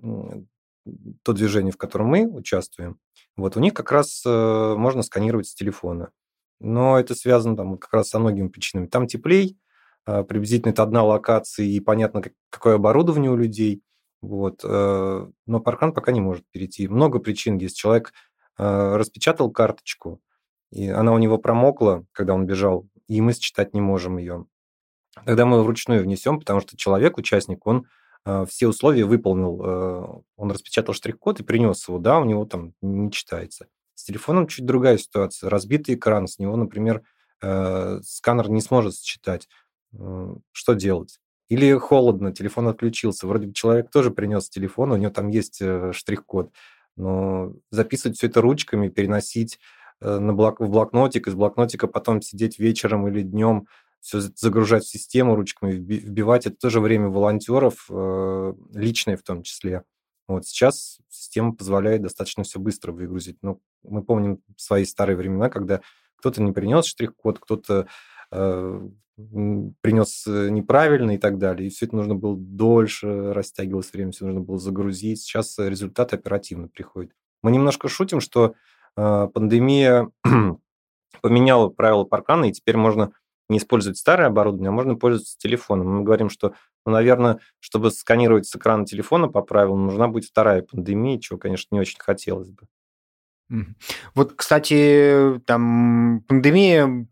то 1.22 1.32
движение, 1.32 1.72
в 1.72 1.76
котором 1.76 2.08
мы 2.08 2.26
участвуем. 2.26 2.98
Вот 3.36 3.56
у 3.56 3.60
них 3.60 3.74
как 3.74 3.90
раз 3.90 4.22
э, 4.24 4.74
можно 4.76 5.02
сканировать 5.02 5.48
с 5.48 5.54
телефона. 5.54 6.10
Но 6.60 6.98
это 6.98 7.14
связано 7.14 7.56
там 7.56 7.78
как 7.78 7.92
раз 7.92 8.08
со 8.08 8.18
многими 8.18 8.48
причинами. 8.48 8.86
Там 8.86 9.06
теплей, 9.06 9.58
э, 10.06 10.22
приблизительно 10.24 10.72
это 10.72 10.82
одна 10.82 11.02
локация, 11.02 11.66
и 11.66 11.80
понятно, 11.80 12.22
какое 12.50 12.74
оборудование 12.76 13.30
у 13.30 13.36
людей. 13.36 13.82
Вот. 14.20 14.60
Э, 14.62 15.26
но 15.46 15.60
паркран 15.60 15.92
пока 15.92 16.12
не 16.12 16.20
может 16.20 16.44
перейти. 16.50 16.86
Много 16.88 17.18
причин 17.18 17.56
есть. 17.56 17.76
Человек 17.76 18.12
распечатал 18.56 19.50
карточку, 19.50 20.20
и 20.70 20.88
она 20.88 21.12
у 21.12 21.18
него 21.18 21.38
промокла, 21.38 22.06
когда 22.12 22.34
он 22.34 22.46
бежал 22.46 22.86
и 23.08 23.20
мы 23.20 23.32
считать 23.34 23.74
не 23.74 23.80
можем 23.80 24.18
ее. 24.18 24.46
Тогда 25.24 25.46
мы 25.46 25.62
вручную 25.62 26.02
внесем, 26.02 26.40
потому 26.40 26.60
что 26.60 26.76
человек, 26.76 27.18
участник, 27.18 27.66
он 27.66 27.86
э, 28.26 28.44
все 28.48 28.66
условия 28.66 29.04
выполнил. 29.04 29.62
Э, 29.64 30.22
он 30.36 30.50
распечатал 30.50 30.94
штрих-код 30.94 31.40
и 31.40 31.44
принес 31.44 31.86
его, 31.88 31.98
да, 31.98 32.18
у 32.18 32.24
него 32.24 32.44
там 32.44 32.74
не 32.82 33.10
читается. 33.12 33.68
С 33.94 34.04
телефоном 34.04 34.48
чуть 34.48 34.66
другая 34.66 34.98
ситуация. 34.98 35.50
Разбитый 35.50 35.94
экран, 35.94 36.26
с 36.26 36.38
него, 36.38 36.56
например, 36.56 37.02
э, 37.42 38.00
сканер 38.02 38.50
не 38.50 38.60
сможет 38.60 38.96
считать. 38.96 39.48
Что 40.50 40.74
делать? 40.74 41.20
Или 41.48 41.72
холодно, 41.78 42.32
телефон 42.32 42.66
отключился. 42.66 43.28
Вроде 43.28 43.46
бы 43.46 43.52
человек 43.52 43.90
тоже 43.90 44.10
принес 44.10 44.48
телефон, 44.48 44.90
у 44.90 44.96
него 44.96 45.12
там 45.12 45.28
есть 45.28 45.62
штрих-код, 45.92 46.50
но 46.96 47.52
записывать 47.70 48.16
все 48.16 48.26
это 48.26 48.40
ручками, 48.40 48.88
переносить 48.88 49.60
на 50.00 50.32
блок, 50.32 50.60
в 50.60 50.68
блокнотик, 50.68 51.28
из 51.28 51.34
блокнотика 51.34 51.86
потом 51.86 52.20
сидеть 52.20 52.58
вечером 52.58 53.08
или 53.08 53.22
днем, 53.22 53.66
все 54.04 54.20
загружать 54.20 54.84
в 54.84 54.88
систему 54.88 55.34
ручками, 55.34 55.72
вбивать. 55.72 56.44
Это 56.44 56.56
тоже 56.56 56.80
время 56.80 57.08
волонтеров, 57.08 57.86
э, 57.88 58.52
личное 58.74 59.16
в 59.16 59.22
том 59.22 59.42
числе. 59.42 59.82
Вот 60.28 60.46
сейчас 60.46 60.98
система 61.08 61.54
позволяет 61.54 62.02
достаточно 62.02 62.44
все 62.44 62.60
быстро 62.60 62.92
выгрузить. 62.92 63.38
Но 63.40 63.60
мы 63.82 64.04
помним 64.04 64.42
свои 64.58 64.84
старые 64.84 65.16
времена, 65.16 65.48
когда 65.48 65.80
кто-то 66.16 66.42
не 66.42 66.52
принес 66.52 66.84
штрих-код, 66.84 67.38
кто-то 67.38 67.86
э, 68.30 68.88
принес 69.16 70.26
э, 70.26 70.50
неправильно 70.50 71.12
и 71.12 71.18
так 71.18 71.38
далее. 71.38 71.66
И 71.66 71.70
все 71.70 71.86
это 71.86 71.96
нужно 71.96 72.14
было 72.14 72.36
дольше, 72.36 73.32
растягивалось 73.32 73.90
время, 73.90 74.12
все 74.12 74.26
нужно 74.26 74.40
было 74.42 74.58
загрузить. 74.58 75.22
Сейчас 75.22 75.58
результат 75.58 76.12
оперативно 76.12 76.68
приходит. 76.68 77.12
Мы 77.40 77.52
немножко 77.52 77.88
шутим, 77.88 78.20
что 78.20 78.54
пандемия 78.94 80.10
поменяла 81.22 81.68
правила 81.68 82.04
паркана, 82.04 82.46
и 82.46 82.52
теперь 82.52 82.76
можно 82.76 83.12
не 83.48 83.58
использовать 83.58 83.98
старое 83.98 84.28
оборудование, 84.28 84.70
а 84.70 84.72
можно 84.72 84.94
пользоваться 84.94 85.38
телефоном. 85.38 85.98
Мы 85.98 86.02
говорим, 86.02 86.30
что, 86.30 86.54
ну, 86.86 86.92
наверное, 86.92 87.40
чтобы 87.60 87.90
сканировать 87.90 88.46
с 88.46 88.56
экрана 88.56 88.86
телефона 88.86 89.28
по 89.28 89.42
правилам, 89.42 89.86
нужна 89.86 90.08
будет 90.08 90.24
вторая 90.24 90.62
пандемия, 90.62 91.18
чего, 91.18 91.38
конечно, 91.38 91.74
не 91.74 91.80
очень 91.80 91.98
хотелось 91.98 92.50
бы. 92.50 92.62
Вот, 94.14 94.32
кстати, 94.34 95.40
там 95.46 96.24
пандемия 96.26 97.06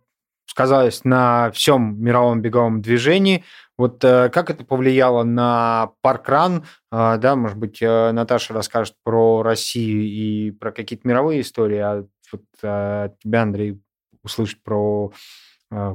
сказалась 0.46 1.04
на 1.04 1.50
всем 1.52 2.02
мировом 2.02 2.42
беговом 2.42 2.82
движении. 2.82 3.44
Вот 3.82 4.04
э, 4.04 4.28
как 4.28 4.48
это 4.48 4.64
повлияло 4.64 5.24
на 5.24 5.90
паркран? 6.02 6.64
Э, 6.92 7.16
да, 7.18 7.34
может 7.34 7.58
быть, 7.58 7.82
э, 7.82 8.12
Наташа 8.12 8.54
расскажет 8.54 8.94
про 9.02 9.42
Россию 9.42 10.04
и 10.04 10.52
про 10.52 10.70
какие-то 10.70 11.08
мировые 11.08 11.40
истории, 11.40 11.78
а 11.78 12.06
вот 12.30 12.42
от 12.62 13.18
тебя, 13.18 13.42
Андрей, 13.42 13.82
услышать 14.22 14.62
про 14.62 15.10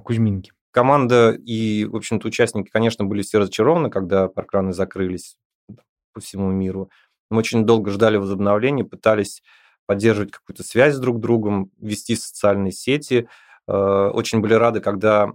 Кузьминки. 0.04 0.52
Команда 0.72 1.32
и, 1.32 1.86
в 1.86 1.96
общем-то, 1.96 2.28
участники, 2.28 2.70
конечно, 2.70 3.06
были 3.06 3.22
все 3.22 3.40
разочарованы, 3.40 3.90
когда 3.90 4.28
паркраны 4.28 4.74
закрылись 4.74 5.38
по 6.12 6.20
всему 6.20 6.52
миру. 6.52 6.92
Мы 7.30 7.38
очень 7.38 7.66
долго 7.66 7.90
ждали 7.92 8.18
возобновления, 8.18 8.84
пытались 8.84 9.42
поддерживать 9.86 10.32
какую-то 10.32 10.64
связь 10.64 10.98
друг 10.98 11.20
с 11.20 11.22
другом, 11.22 11.72
вести 11.80 12.18
социальные 12.18 12.74
сети. 12.74 13.30
Очень 13.66 14.42
были 14.42 14.56
рады, 14.56 14.82
когда 14.82 15.32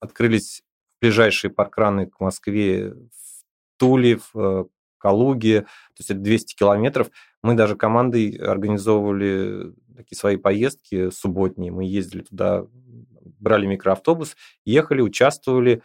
открылись 0.00 0.62
ближайшие 1.02 1.50
паркраны 1.50 2.06
к 2.06 2.20
Москве 2.20 2.92
в 2.94 3.76
Туле, 3.76 4.18
в 4.18 4.38
э, 4.38 4.64
Калуге, 4.98 5.62
то 5.62 5.98
есть 5.98 6.10
это 6.10 6.20
200 6.20 6.54
километров. 6.54 7.10
Мы 7.42 7.54
даже 7.54 7.74
командой 7.74 8.36
организовывали 8.36 9.74
такие 9.96 10.16
свои 10.16 10.36
поездки 10.36 11.10
субботние. 11.10 11.72
Мы 11.72 11.84
ездили 11.84 12.22
туда, 12.22 12.66
брали 13.40 13.66
микроавтобус, 13.66 14.36
ехали, 14.64 15.00
участвовали, 15.00 15.82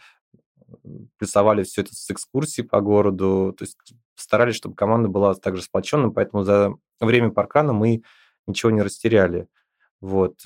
плюсовали 1.18 1.64
все 1.64 1.82
это 1.82 1.94
с 1.96 2.08
экскурсией 2.10 2.68
по 2.68 2.80
городу, 2.80 3.52
то 3.58 3.64
есть 3.64 3.76
старались, 4.14 4.54
чтобы 4.54 4.76
команда 4.76 5.08
была 5.08 5.34
также 5.34 5.62
сплоченной, 5.62 6.12
поэтому 6.12 6.44
за 6.44 6.74
время 7.00 7.30
паркана 7.30 7.72
мы 7.72 8.02
ничего 8.46 8.70
не 8.70 8.82
растеряли. 8.82 9.48
Вот. 10.00 10.42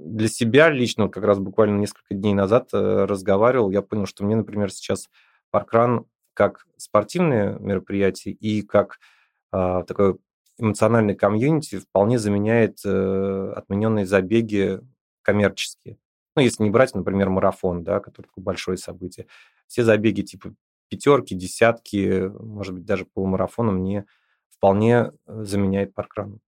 Э, 0.00 0.04
для 0.04 0.28
себя 0.28 0.70
лично, 0.70 1.04
вот 1.04 1.12
как 1.12 1.24
раз 1.24 1.38
буквально 1.38 1.78
несколько 1.78 2.14
дней 2.14 2.34
назад 2.34 2.70
э, 2.72 3.04
разговаривал, 3.04 3.70
я 3.70 3.82
понял, 3.82 4.06
что 4.06 4.24
мне, 4.24 4.36
например, 4.36 4.72
сейчас 4.72 5.08
паркран 5.50 6.06
как 6.34 6.66
спортивное 6.76 7.58
мероприятие 7.58 8.34
и 8.34 8.62
как 8.62 8.98
а, 9.52 9.82
такое 9.82 10.16
эмоциональный 10.58 11.14
комьюнити 11.14 11.78
вполне 11.78 12.18
заменяет 12.18 12.78
э, 12.84 13.52
отмененные 13.56 14.06
забеги 14.06 14.80
коммерческие. 15.22 15.98
Ну, 16.36 16.42
если 16.42 16.62
не 16.62 16.70
брать, 16.70 16.94
например, 16.94 17.30
марафон, 17.30 17.82
да, 17.82 18.00
который 18.00 18.26
такое 18.26 18.44
большое 18.44 18.78
событие. 18.78 19.26
Все 19.66 19.82
забеги 19.82 20.22
типа 20.22 20.54
пятерки, 20.88 21.34
десятки, 21.34 22.30
может 22.38 22.74
быть, 22.74 22.84
даже 22.84 23.04
полумарафона 23.06 23.72
мне 23.72 24.06
вполне 24.50 25.12
э, 25.26 25.44
заменяет 25.44 25.94
паркран. 25.94 26.40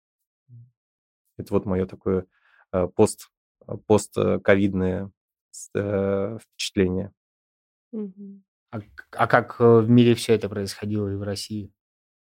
Это 1.38 1.52
вот 1.54 1.64
мое 1.64 1.86
такое 1.86 2.26
э, 2.72 2.86
пост, 3.86 4.14
постковидное 4.14 5.10
впечатление. 5.54 7.12
А, 8.70 8.80
а 9.10 9.26
как 9.26 9.60
в 9.60 9.88
мире 9.88 10.14
все 10.14 10.34
это 10.34 10.48
происходило 10.48 11.08
и 11.08 11.16
в 11.16 11.22
России? 11.22 11.70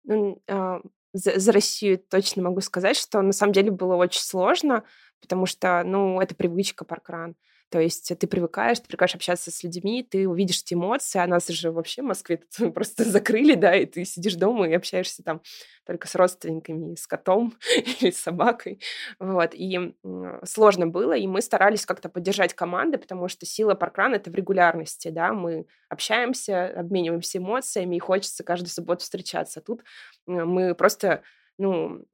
Ну, 0.04 0.42
а, 0.48 0.82
за, 1.14 1.40
за 1.40 1.52
Россию 1.52 2.00
точно 2.00 2.44
могу 2.44 2.62
сказать, 2.62 2.96
что 2.96 3.22
на 3.22 3.32
самом 3.32 3.54
деле 3.54 3.72
было 3.72 3.96
очень 3.96 4.22
сложно, 4.22 4.84
потому 5.20 5.48
что, 5.48 5.84
ну, 5.84 6.22
это 6.22 6.36
привычка 6.36 6.86
паркран. 6.86 7.36
То 7.70 7.80
есть 7.80 8.12
ты 8.18 8.28
привыкаешь, 8.28 8.80
ты 8.80 8.88
привыкаешь 8.88 9.16
общаться 9.16 9.52
с 9.52 9.64
людьми, 9.64 10.04
ты 10.04 10.28
увидишь 10.28 10.62
эти 10.62 10.74
эмоции, 10.74 11.20
а 11.20 11.28
нас 11.28 11.48
же 11.48 11.72
вообще 11.72 12.02
в 12.02 12.06
Москве 12.06 12.38
тут 12.38 12.74
просто 12.74 13.04
закрыли, 13.04 13.56
да, 13.56 13.76
и 13.76 13.86
ты 13.86 14.06
сидишь 14.06 14.36
дома 14.36 14.70
и 14.70 14.74
общаешься 14.74 15.24
там 15.24 15.42
только 15.86 16.08
с 16.08 16.16
родственниками, 16.16 16.96
с 16.96 17.08
котом 17.08 17.54
или 18.00 18.12
с 18.12 18.22
собакой. 18.22 18.82
Вот. 19.20 19.52
И 19.54 19.96
сложно 20.44 20.88
было, 20.88 21.14
и 21.14 21.28
мы 21.28 21.42
старались 21.42 21.86
как-то 21.86 22.10
поддержать 22.10 22.54
команды, 22.54 22.98
потому 22.98 23.28
что 23.28 23.46
сила 23.46 23.76
паркрана— 23.76 24.16
это 24.18 24.32
в 24.32 24.36
регулярности, 24.36 25.10
да, 25.10 25.34
мы 25.34 25.66
общаемся, 25.90 26.68
обмениваемся 26.68 27.40
эмоциями, 27.40 27.98
и 27.98 28.00
хочется 28.00 28.44
каждую 28.44 28.70
субботу 28.70 29.02
встречаться. 29.02 29.62
Тут 29.62 29.84
мы 30.26 30.74
просто 30.76 31.22
ну, 31.58 32.06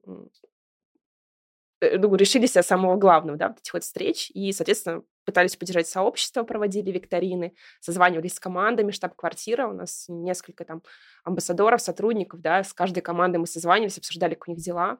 Э, 1.84 1.98
ну, 1.98 2.14
решились 2.14 2.56
от 2.56 2.66
самого 2.66 2.96
главного, 2.96 3.38
да, 3.38 3.48
вот 3.48 3.58
этих 3.58 3.72
вот 3.74 3.84
встреч, 3.84 4.30
и, 4.34 4.52
соответственно, 4.52 5.02
пытались 5.24 5.56
поддержать 5.56 5.88
сообщество, 5.88 6.42
проводили 6.42 6.90
викторины, 6.90 7.54
созванивались 7.80 8.34
с 8.34 8.40
командами, 8.40 8.90
штаб-квартира, 8.90 9.66
у 9.66 9.72
нас 9.72 10.06
несколько 10.08 10.64
там 10.64 10.82
амбассадоров, 11.24 11.80
сотрудников, 11.80 12.40
да, 12.40 12.62
с 12.62 12.72
каждой 12.72 13.00
командой 13.00 13.38
мы 13.38 13.46
созванивались, 13.46 13.98
обсуждали, 13.98 14.34
как 14.34 14.48
у 14.48 14.52
них 14.52 14.60
дела, 14.60 14.98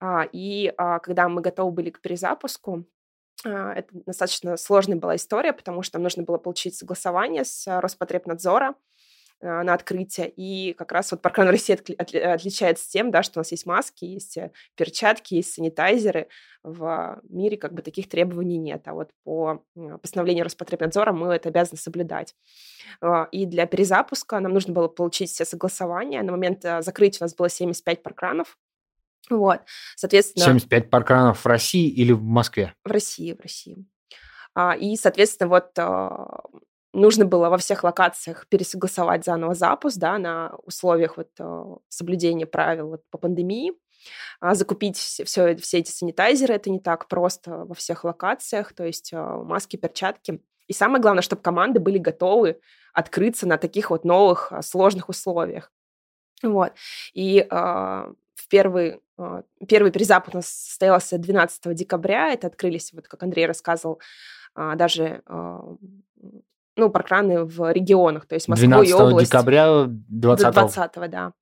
а, 0.00 0.26
и 0.32 0.72
а, 0.76 0.98
когда 0.98 1.28
мы 1.28 1.40
готовы 1.40 1.72
были 1.72 1.90
к 1.90 2.00
перезапуску, 2.00 2.86
а, 3.44 3.72
это 3.74 3.88
достаточно 4.06 4.56
сложная 4.56 4.96
была 4.96 5.16
история, 5.16 5.52
потому 5.52 5.82
что 5.82 5.98
нам 5.98 6.04
нужно 6.04 6.22
было 6.22 6.38
получить 6.38 6.76
согласование 6.76 7.44
с 7.44 7.66
Роспотребнадзора, 7.80 8.74
на 9.44 9.74
открытие. 9.74 10.28
И 10.30 10.72
как 10.72 10.92
раз 10.92 11.12
вот 11.12 11.20
паркран 11.20 11.48
России 11.48 11.74
отличается 11.74 12.90
тем, 12.90 13.10
да, 13.10 13.22
что 13.22 13.38
у 13.38 13.40
нас 13.40 13.50
есть 13.50 13.66
маски, 13.66 14.04
есть 14.04 14.36
э, 14.38 14.52
перчатки, 14.74 15.34
есть 15.34 15.52
санитайзеры. 15.52 16.28
В 16.62 17.20
мире 17.28 17.58
как 17.58 17.74
бы 17.74 17.82
таких 17.82 18.08
требований 18.08 18.56
нет. 18.56 18.88
А 18.88 18.94
вот 18.94 19.10
по 19.22 19.62
постановлению 20.00 20.44
Роспотребнадзора 20.44 21.12
мы 21.12 21.34
это 21.34 21.50
обязаны 21.50 21.76
соблюдать. 21.76 22.34
А, 23.02 23.28
и 23.32 23.44
для 23.44 23.66
перезапуска 23.66 24.40
нам 24.40 24.54
нужно 24.54 24.72
было 24.72 24.88
получить 24.88 25.30
все 25.30 25.44
согласования. 25.44 26.22
На 26.22 26.32
момент 26.32 26.64
э, 26.64 26.80
закрытия 26.80 27.18
у 27.20 27.24
нас 27.24 27.34
было 27.34 27.50
75 27.50 28.02
паркранов. 28.02 28.56
Вот, 29.30 29.60
соответственно... 29.96 30.44
75 30.44 30.90
паркранов 30.90 31.44
в 31.44 31.46
России 31.46 31.88
или 31.88 32.12
в 32.12 32.22
Москве? 32.22 32.74
В 32.84 32.90
России, 32.90 33.32
в 33.32 33.40
России. 33.40 33.86
А, 34.54 34.74
и, 34.74 34.96
соответственно, 34.96 35.48
вот 35.48 35.72
нужно 36.94 37.24
было 37.26 37.50
во 37.50 37.58
всех 37.58 37.84
локациях 37.84 38.46
пересогласовать 38.48 39.24
заново 39.24 39.54
запуск, 39.54 39.98
да, 39.98 40.18
на 40.18 40.54
условиях 40.62 41.16
вот 41.16 41.28
э, 41.38 41.64
соблюдения 41.88 42.46
правил 42.46 42.90
вот, 42.90 43.02
по 43.10 43.18
пандемии. 43.18 43.72
А 44.40 44.54
закупить 44.54 44.96
все, 44.96 45.24
все, 45.24 45.78
эти 45.78 45.90
санитайзеры 45.90 46.54
это 46.54 46.70
не 46.70 46.78
так 46.78 47.08
просто 47.08 47.64
во 47.64 47.74
всех 47.74 48.04
локациях, 48.04 48.72
то 48.72 48.84
есть 48.84 49.12
э, 49.12 49.16
маски, 49.16 49.76
перчатки. 49.76 50.40
И 50.66 50.72
самое 50.72 51.02
главное, 51.02 51.22
чтобы 51.22 51.42
команды 51.42 51.80
были 51.80 51.98
готовы 51.98 52.60
открыться 52.92 53.46
на 53.46 53.58
таких 53.58 53.90
вот 53.90 54.04
новых 54.04 54.52
э, 54.52 54.62
сложных 54.62 55.08
условиях. 55.08 55.70
Вот. 56.42 56.72
И 57.14 57.46
в 57.48 58.48
первый, 58.48 59.00
первый 59.66 59.90
перезапуск 59.92 60.34
у 60.34 60.38
нас 60.38 60.48
состоялся 60.48 61.16
12 61.16 61.74
декабря. 61.74 62.32
Это 62.32 62.48
открылись, 62.48 62.92
вот 62.92 63.08
как 63.08 63.22
Андрей 63.22 63.46
рассказывал, 63.46 64.00
э, 64.54 64.72
даже 64.76 65.22
ну, 66.76 66.90
паркраны 66.90 67.44
в 67.44 67.72
регионах, 67.72 68.26
то 68.26 68.34
есть 68.34 68.48
Москва 68.48 68.84
и 68.84 68.92
область. 68.92 69.30
декабря 69.30 69.84
20 69.86 70.52
20 70.52 71.10
да. 71.10 71.32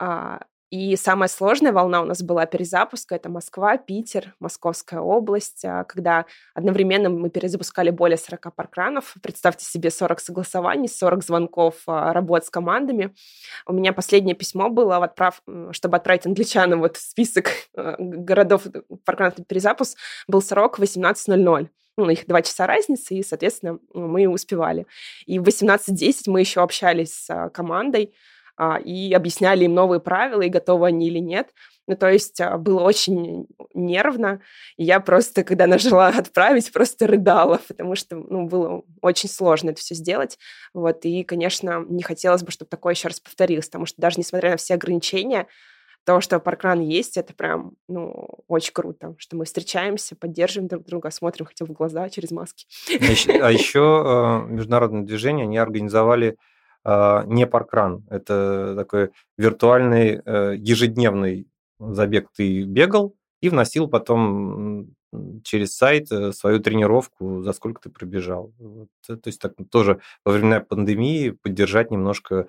А, 0.00 0.40
и 0.70 0.96
самая 0.96 1.28
сложная 1.28 1.72
волна 1.72 2.02
у 2.02 2.04
нас 2.04 2.20
была 2.20 2.46
перезапуска. 2.46 3.14
Это 3.14 3.28
Москва, 3.28 3.76
Питер, 3.76 4.34
Московская 4.40 4.98
область, 4.98 5.64
а, 5.64 5.84
когда 5.84 6.26
одновременно 6.52 7.10
мы 7.10 7.30
перезапускали 7.30 7.90
более 7.90 8.16
40 8.16 8.52
паркранов. 8.52 9.14
Представьте 9.22 9.64
себе 9.64 9.90
40 9.90 10.18
согласований, 10.18 10.88
40 10.88 11.22
звонков 11.22 11.76
а, 11.86 12.12
работ 12.12 12.44
с 12.44 12.50
командами. 12.50 13.14
У 13.66 13.72
меня 13.72 13.92
последнее 13.92 14.34
письмо 14.34 14.68
было, 14.68 14.96
отправ... 14.96 15.42
чтобы 15.70 15.96
отправить 15.96 16.26
англичанам 16.26 16.80
вот 16.80 16.96
список 16.96 17.50
городов 17.74 18.66
паркранов 19.04 19.34
перезапуск, 19.46 19.96
был 20.26 20.42
срок 20.42 20.80
18.00 20.80 21.68
ну, 21.96 22.08
их 22.10 22.26
два 22.26 22.42
часа 22.42 22.66
разницы, 22.66 23.14
и, 23.14 23.22
соответственно, 23.22 23.78
мы 23.92 24.26
успевали. 24.28 24.86
И 25.26 25.38
в 25.38 25.44
18.10 25.44 26.22
мы 26.26 26.40
еще 26.40 26.62
общались 26.62 27.14
с 27.14 27.30
а, 27.30 27.50
командой 27.50 28.14
а, 28.56 28.78
и 28.78 29.12
объясняли 29.12 29.64
им 29.64 29.74
новые 29.74 30.00
правила, 30.00 30.42
и 30.42 30.48
готовы 30.48 30.86
они 30.86 31.08
или 31.08 31.18
нет. 31.18 31.50
Ну, 31.86 31.96
то 31.96 32.08
есть 32.08 32.40
а, 32.40 32.56
было 32.58 32.80
очень 32.80 33.46
нервно. 33.74 34.40
И 34.76 34.84
я 34.84 35.00
просто, 35.00 35.44
когда 35.44 35.66
нажала 35.66 36.08
«отправить», 36.08 36.72
просто 36.72 37.06
рыдала, 37.06 37.60
потому 37.68 37.94
что, 37.94 38.16
ну, 38.16 38.46
было 38.46 38.82
очень 39.00 39.28
сложно 39.28 39.70
это 39.70 39.80
все 39.80 39.94
сделать. 39.94 40.38
Вот, 40.72 41.04
и, 41.04 41.22
конечно, 41.24 41.84
не 41.88 42.02
хотелось 42.02 42.42
бы, 42.42 42.50
чтобы 42.50 42.68
такое 42.68 42.94
еще 42.94 43.08
раз 43.08 43.20
повторилось, 43.20 43.66
потому 43.66 43.86
что 43.86 44.00
даже 44.00 44.18
несмотря 44.18 44.52
на 44.52 44.56
все 44.56 44.74
ограничения, 44.74 45.46
то, 46.04 46.20
что 46.20 46.38
паркран 46.38 46.80
есть, 46.80 47.16
это 47.16 47.34
прям, 47.34 47.72
ну, 47.88 48.28
очень 48.46 48.72
круто, 48.72 49.14
что 49.18 49.36
мы 49.36 49.44
встречаемся, 49.44 50.16
поддерживаем 50.16 50.68
друг 50.68 50.84
друга, 50.84 51.10
смотрим 51.10 51.46
хотя 51.46 51.64
бы 51.64 51.72
в 51.72 51.76
глаза 51.76 52.08
через 52.10 52.30
маски. 52.30 52.66
А 52.90 53.04
еще, 53.04 53.32
а 53.42 53.50
еще 53.50 54.46
международное 54.48 55.02
движение, 55.02 55.44
они 55.44 55.58
организовали 55.58 56.36
а, 56.84 57.24
не 57.26 57.46
паркран, 57.46 58.04
это 58.10 58.74
такой 58.76 59.10
виртуальный 59.38 60.20
э, 60.24 60.54
ежедневный 60.56 61.48
забег. 61.78 62.28
Ты 62.36 62.64
бегал 62.64 63.16
и 63.40 63.48
вносил 63.48 63.88
потом 63.88 64.94
через 65.44 65.76
сайт 65.76 66.10
э, 66.12 66.32
свою 66.32 66.60
тренировку, 66.60 67.42
за 67.42 67.52
сколько 67.52 67.80
ты 67.80 67.90
пробежал. 67.90 68.52
Вот. 68.58 68.88
То 69.06 69.18
есть 69.24 69.40
так 69.40 69.54
тоже 69.70 70.00
во 70.24 70.32
время 70.32 70.60
пандемии 70.60 71.30
поддержать 71.30 71.90
немножко 71.90 72.48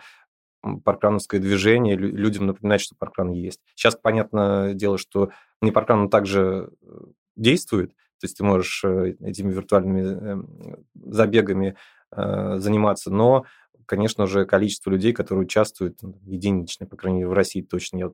паркрановское 0.84 1.39
движение, 1.39 1.95
людям 1.95 2.47
напоминать, 2.47 2.82
что 2.82 2.95
паркран 2.95 3.32
есть. 3.32 3.62
Сейчас, 3.75 3.95
понятное 3.95 4.73
дело, 4.73 4.97
что 4.97 5.30
не 5.62 5.71
паркран 5.71 6.10
также 6.10 6.69
э, 6.82 6.88
действует, 7.36 7.91
то 7.91 8.25
есть 8.25 8.38
ты 8.38 8.43
можешь 8.43 8.84
э, 8.84 9.15
этими 9.19 9.51
виртуальными 9.51 10.01
эм, 10.01 10.86
забегами 10.95 11.75
э, 12.12 12.58
заниматься, 12.58 13.12
но, 13.12 13.45
конечно 13.86 14.28
же, 14.28 14.45
количество 14.45 14.89
людей, 14.89 15.13
которые 15.13 15.45
участвуют, 15.45 16.01
ну, 16.01 16.19
единичное, 16.25 16.88
по 16.88 16.95
крайней 16.95 17.19
мере, 17.19 17.30
в 17.30 17.34
России 17.34 17.62
точно. 17.62 17.97
Я 17.97 18.12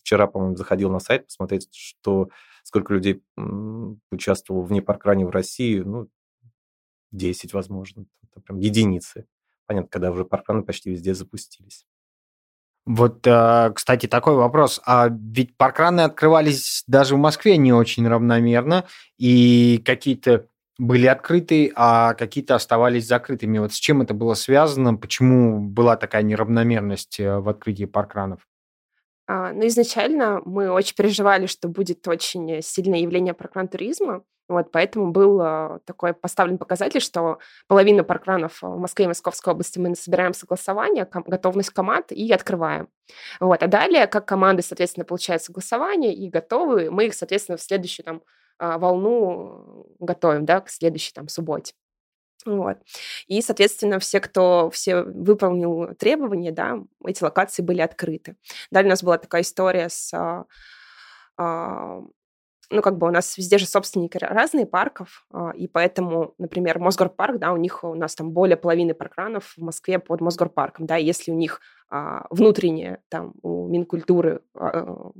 вчера, 0.00 0.26
по-моему, 0.26 0.56
заходил 0.56 0.90
на 0.90 1.00
сайт 1.00 1.26
посмотреть, 1.26 1.68
что 1.72 2.28
сколько 2.62 2.92
людей 2.92 3.22
участвовало 4.10 4.62
в 4.62 4.72
непаркране 4.72 5.26
в 5.26 5.30
России, 5.30 5.80
ну, 5.80 6.08
10, 7.12 7.54
возможно, 7.54 8.06
это 8.22 8.40
прям 8.40 8.58
единицы. 8.58 9.26
Понятно, 9.70 9.88
когда 9.88 10.10
уже 10.10 10.24
паркраны 10.24 10.64
почти 10.64 10.90
везде 10.90 11.14
запустились. 11.14 11.84
Вот, 12.86 13.24
э, 13.24 13.70
кстати, 13.72 14.06
такой 14.06 14.34
вопрос. 14.34 14.80
А 14.84 15.08
ведь 15.08 15.56
паркраны 15.56 16.00
открывались 16.00 16.82
даже 16.88 17.14
в 17.14 17.18
Москве 17.18 17.56
не 17.56 17.72
очень 17.72 18.08
равномерно, 18.08 18.86
и 19.16 19.80
какие-то 19.86 20.48
были 20.76 21.06
открыты, 21.06 21.70
а 21.76 22.14
какие-то 22.14 22.56
оставались 22.56 23.06
закрытыми. 23.06 23.58
Вот 23.58 23.72
с 23.72 23.76
чем 23.76 24.02
это 24.02 24.12
было 24.12 24.34
связано? 24.34 24.96
Почему 24.96 25.60
была 25.60 25.96
такая 25.96 26.24
неравномерность 26.24 27.20
э, 27.20 27.38
в 27.38 27.48
открытии 27.48 27.84
паркранов? 27.84 28.40
А, 29.32 29.52
ну, 29.52 29.64
изначально 29.68 30.42
мы 30.44 30.70
очень 30.72 30.96
переживали, 30.96 31.46
что 31.46 31.68
будет 31.68 32.08
очень 32.08 32.60
сильное 32.62 32.98
явление 32.98 33.32
паркран-туризма, 33.32 34.24
вот, 34.48 34.72
поэтому 34.72 35.12
был 35.12 35.40
а, 35.40 35.78
такой 35.84 36.14
поставлен 36.14 36.58
показатель, 36.58 37.00
что 37.00 37.38
половину 37.68 38.04
паркранов 38.04 38.60
в 38.60 38.76
Москве 38.76 39.04
и 39.04 39.08
Московской 39.08 39.52
области 39.52 39.78
мы 39.78 39.94
собираем 39.94 40.34
согласование, 40.34 41.08
готовность 41.26 41.70
команд 41.70 42.10
и 42.10 42.32
открываем. 42.32 42.88
Вот. 43.38 43.62
А 43.62 43.68
далее, 43.68 44.08
как 44.08 44.26
команды, 44.26 44.62
соответственно, 44.62 45.04
получают 45.04 45.44
согласование 45.44 46.12
и 46.12 46.28
готовы, 46.28 46.90
мы 46.90 47.06
их, 47.06 47.14
соответственно, 47.14 47.56
в 47.56 47.62
следующую 47.62 48.04
там, 48.04 48.22
а, 48.58 48.78
волну 48.78 49.86
готовим, 50.00 50.44
да, 50.44 50.60
к 50.60 50.70
следующей 50.70 51.12
там 51.12 51.28
субботе. 51.28 51.72
Вот. 52.46 52.78
И, 53.26 53.42
соответственно, 53.42 53.98
все, 53.98 54.20
кто 54.20 54.70
все 54.70 55.02
выполнил 55.02 55.94
требования, 55.94 56.52
да, 56.52 56.78
эти 57.04 57.22
локации 57.22 57.62
были 57.62 57.80
открыты. 57.80 58.36
Далее 58.70 58.88
у 58.88 58.90
нас 58.90 59.02
была 59.02 59.18
такая 59.18 59.42
история 59.42 59.88
с 59.88 60.12
а, 60.14 60.46
а, 61.36 62.00
ну, 62.70 62.82
как 62.82 62.98
бы 62.98 63.08
у 63.08 63.10
нас 63.10 63.36
везде 63.36 63.58
же 63.58 63.66
собственники 63.66 64.16
разные 64.20 64.64
парков, 64.64 65.26
а, 65.32 65.50
и 65.50 65.66
поэтому, 65.66 66.34
например, 66.38 66.78
Мосгорпарк, 66.78 67.38
да, 67.38 67.52
у 67.52 67.56
них 67.56 67.82
у 67.82 67.94
нас 67.94 68.14
там 68.14 68.30
более 68.30 68.56
половины 68.56 68.94
паркранов 68.94 69.54
в 69.56 69.62
Москве 69.62 69.98
под 69.98 70.20
Мосгорпарком, 70.20 70.86
да, 70.86 70.96
если 70.96 71.32
у 71.32 71.34
них 71.34 71.60
а, 71.90 72.26
внутреннее, 72.30 73.02
там, 73.08 73.34
у 73.42 73.66
Минкультуры 73.66 74.42
а, 74.54 75.10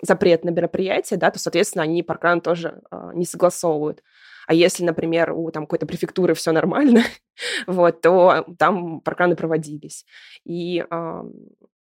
запрет 0.00 0.44
на 0.44 0.50
мероприятие, 0.50 1.18
да, 1.18 1.30
то, 1.30 1.38
соответственно, 1.38 1.82
они 1.82 2.02
паркран 2.02 2.40
тоже 2.40 2.80
не 3.12 3.26
согласовывают. 3.26 4.02
А 4.50 4.52
если, 4.52 4.82
например, 4.82 5.30
у 5.30 5.48
там 5.52 5.62
какой-то 5.62 5.86
префектуры 5.86 6.34
все 6.34 6.50
нормально, 6.50 7.04
вот, 7.68 8.00
то 8.00 8.44
там 8.58 9.00
паркраны 9.00 9.36
проводились. 9.36 10.04
И 10.44 10.84
э, 10.90 11.22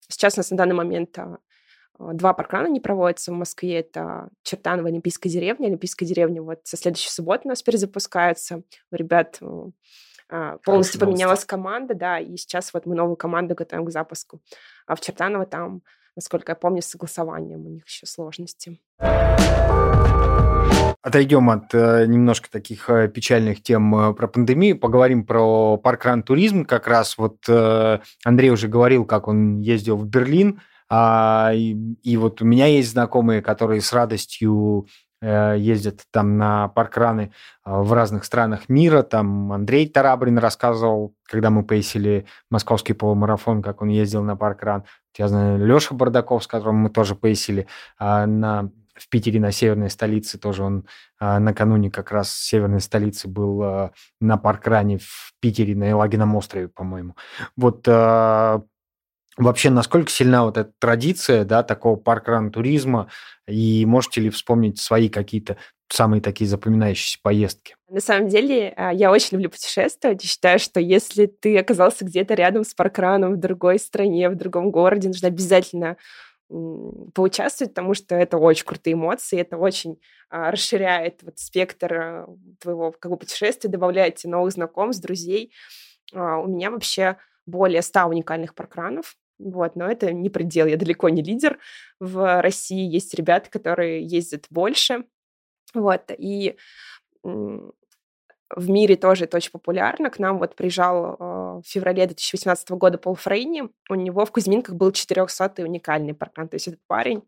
сейчас 0.06 0.34
у 0.34 0.40
нас 0.40 0.50
на 0.50 0.58
данный 0.58 0.74
момент 0.74 1.18
а, 1.18 1.38
два 1.98 2.34
паркрана 2.34 2.66
не 2.66 2.80
проводятся 2.80 3.32
в 3.32 3.36
Москве. 3.36 3.80
Это 3.80 4.28
Чертаново, 4.42 4.88
Олимпийская 4.88 5.32
деревня. 5.32 5.68
Олимпийская 5.68 6.06
деревня 6.06 6.42
вот 6.42 6.60
со 6.64 6.76
следующей 6.76 7.08
субботы 7.08 7.44
у 7.46 7.48
нас 7.48 7.62
перезапускается. 7.62 8.62
У 8.92 8.96
ребят 8.96 9.40
а, 10.28 10.58
полностью 10.58 11.00
поменялась 11.00 11.46
команда, 11.46 11.94
да, 11.94 12.18
и 12.18 12.36
сейчас 12.36 12.74
вот 12.74 12.84
мы 12.84 12.94
новую 12.94 13.16
команду 13.16 13.54
готовим 13.54 13.86
к 13.86 13.90
запуску. 13.90 14.42
А 14.86 14.94
в 14.94 15.00
Чертаново 15.00 15.46
там, 15.46 15.80
насколько 16.16 16.52
я 16.52 16.56
помню, 16.56 16.82
с 16.82 16.88
согласованием 16.88 17.64
у 17.64 17.70
них 17.70 17.86
еще 17.86 18.04
сложности. 18.04 18.78
Отойдем 21.08 21.48
от 21.48 21.74
э, 21.74 22.04
немножко 22.06 22.50
таких 22.50 22.90
э, 22.90 23.08
печальных 23.08 23.62
тем 23.62 23.96
э, 23.96 24.12
про 24.12 24.28
пандемию, 24.28 24.78
поговорим 24.78 25.24
про 25.24 25.78
паркран 25.78 26.22
туризм. 26.22 26.66
Как 26.66 26.86
раз 26.86 27.16
вот 27.16 27.38
э, 27.48 28.00
Андрей 28.26 28.50
уже 28.50 28.68
говорил, 28.68 29.06
как 29.06 29.26
он 29.26 29.58
ездил 29.60 29.96
в 29.96 30.06
Берлин, 30.06 30.60
а, 30.90 31.52
и, 31.54 31.72
и 32.02 32.18
вот 32.18 32.42
у 32.42 32.44
меня 32.44 32.66
есть 32.66 32.90
знакомые, 32.90 33.40
которые 33.40 33.80
с 33.80 33.90
радостью 33.94 34.86
э, 35.22 35.54
ездят 35.58 36.00
там 36.10 36.36
на 36.36 36.68
паркраны 36.68 37.32
а, 37.64 37.82
в 37.82 37.90
разных 37.94 38.26
странах 38.26 38.68
мира. 38.68 39.02
Там 39.02 39.50
Андрей 39.50 39.88
Тарабрин 39.88 40.36
рассказывал, 40.36 41.14
когда 41.24 41.48
мы 41.48 41.64
поясили 41.64 42.26
московский 42.50 42.92
полумарафон, 42.92 43.62
как 43.62 43.80
он 43.80 43.88
ездил 43.88 44.22
на 44.24 44.36
паркран. 44.36 44.84
Я 45.16 45.28
знаю 45.28 45.58
Леша 45.64 45.94
Бардаков, 45.94 46.44
с 46.44 46.46
которым 46.46 46.76
мы 46.76 46.90
тоже 46.90 47.14
поясили 47.14 47.66
а, 47.98 48.26
на 48.26 48.68
в 48.98 49.08
Питере 49.08 49.40
на 49.40 49.52
северной 49.52 49.90
столице 49.90 50.38
тоже 50.38 50.62
он 50.62 50.86
а, 51.18 51.38
накануне 51.38 51.90
как 51.90 52.10
раз 52.10 52.34
северной 52.34 52.80
столицы 52.80 53.28
был 53.28 53.62
а, 53.62 53.92
на 54.20 54.36
паркране 54.36 54.98
в 54.98 55.32
Питере 55.40 55.74
на 55.74 55.88
Елагином 55.88 56.34
острове, 56.34 56.68
по-моему. 56.68 57.14
Вот 57.56 57.86
а, 57.86 58.62
Вообще, 59.38 59.70
насколько 59.70 60.10
сильна 60.10 60.44
вот 60.44 60.56
эта 60.56 60.72
традиция, 60.80 61.44
да, 61.44 61.62
такого 61.62 61.94
паркран-туризма, 61.94 63.08
и 63.46 63.86
можете 63.86 64.20
ли 64.20 64.30
вспомнить 64.30 64.80
свои 64.80 65.08
какие-то 65.08 65.56
самые 65.88 66.20
такие 66.20 66.48
запоминающиеся 66.48 67.18
поездки? 67.22 67.76
На 67.88 68.00
самом 68.00 68.28
деле, 68.28 68.74
а, 68.76 68.92
я 68.92 69.12
очень 69.12 69.36
люблю 69.36 69.48
путешествовать 69.48 70.24
и 70.24 70.26
считаю, 70.26 70.58
что 70.58 70.80
если 70.80 71.26
ты 71.26 71.56
оказался 71.56 72.04
где-то 72.04 72.34
рядом 72.34 72.64
с 72.64 72.74
паркраном 72.74 73.34
в 73.34 73.38
другой 73.38 73.78
стране, 73.78 74.28
в 74.28 74.34
другом 74.34 74.72
городе, 74.72 75.06
нужно 75.06 75.28
обязательно 75.28 75.96
поучаствовать, 76.48 77.74
потому 77.74 77.94
что 77.94 78.14
это 78.14 78.38
очень 78.38 78.64
крутые 78.64 78.94
эмоции, 78.94 79.38
это 79.38 79.58
очень 79.58 80.00
а, 80.30 80.50
расширяет 80.50 81.22
вот 81.22 81.38
спектр 81.38 81.94
а, 81.94 82.26
твоего 82.60 82.92
как 82.92 83.10
бы, 83.10 83.18
путешествия, 83.18 83.68
добавляет 83.68 84.16
тебе 84.16 84.32
новых 84.32 84.52
знакомств, 84.52 85.02
друзей. 85.02 85.52
А, 86.14 86.38
у 86.38 86.46
меня 86.46 86.70
вообще 86.70 87.18
более 87.44 87.82
100 87.82 88.06
уникальных 88.06 88.54
паркранов, 88.54 89.16
вот, 89.38 89.76
но 89.76 89.90
это 89.90 90.12
не 90.12 90.30
предел, 90.30 90.66
я 90.66 90.76
далеко 90.76 91.08
не 91.10 91.22
лидер. 91.22 91.58
В 92.00 92.40
России 92.40 92.88
есть 92.88 93.14
ребята, 93.14 93.50
которые 93.50 94.04
ездят 94.04 94.46
больше. 94.50 95.04
Вот, 95.74 96.10
и 96.16 96.56
в 98.54 98.70
мире 98.70 98.96
тоже 98.96 99.24
это 99.24 99.36
очень 99.36 99.50
популярно. 99.50 100.10
К 100.10 100.18
нам 100.18 100.38
вот 100.38 100.56
приезжал 100.56 101.16
э, 101.18 101.60
в 101.60 101.62
феврале 101.66 102.06
2018 102.06 102.70
года 102.70 102.98
Пол 102.98 103.14
Фрейни. 103.14 103.68
У 103.90 103.94
него 103.94 104.24
в 104.24 104.32
Кузьминках 104.32 104.74
был 104.74 104.90
400-й 104.90 105.64
уникальный 105.64 106.14
паркан. 106.14 106.48
То 106.48 106.56
есть 106.56 106.68
этот 106.68 106.80
парень 106.86 107.22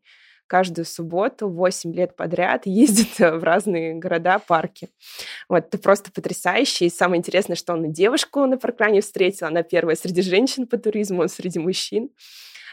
каждую 0.46 0.85
субботу 0.85 1.48
8 1.48 1.94
лет 1.94 2.16
подряд 2.16 2.66
ездит 2.66 3.18
в 3.18 3.44
разные 3.44 3.94
города, 3.94 4.40
парки. 4.40 4.88
Вот, 5.48 5.66
это 5.66 5.78
просто 5.78 6.11
потрясающе. 6.11 6.87
И 6.87 6.90
самое 6.90 7.18
интересное, 7.18 7.54
что 7.54 7.74
он 7.74 7.85
и 7.85 7.92
девушку 7.92 8.44
на 8.46 8.59
паркране 8.59 9.00
встретил. 9.00 9.46
Она 9.46 9.62
первая 9.62 9.94
среди 9.96 10.22
женщин 10.22 10.66
по 10.66 10.76
туризму, 10.76 11.22
он 11.22 11.28
среди 11.28 11.61
мужчин. 11.61 12.11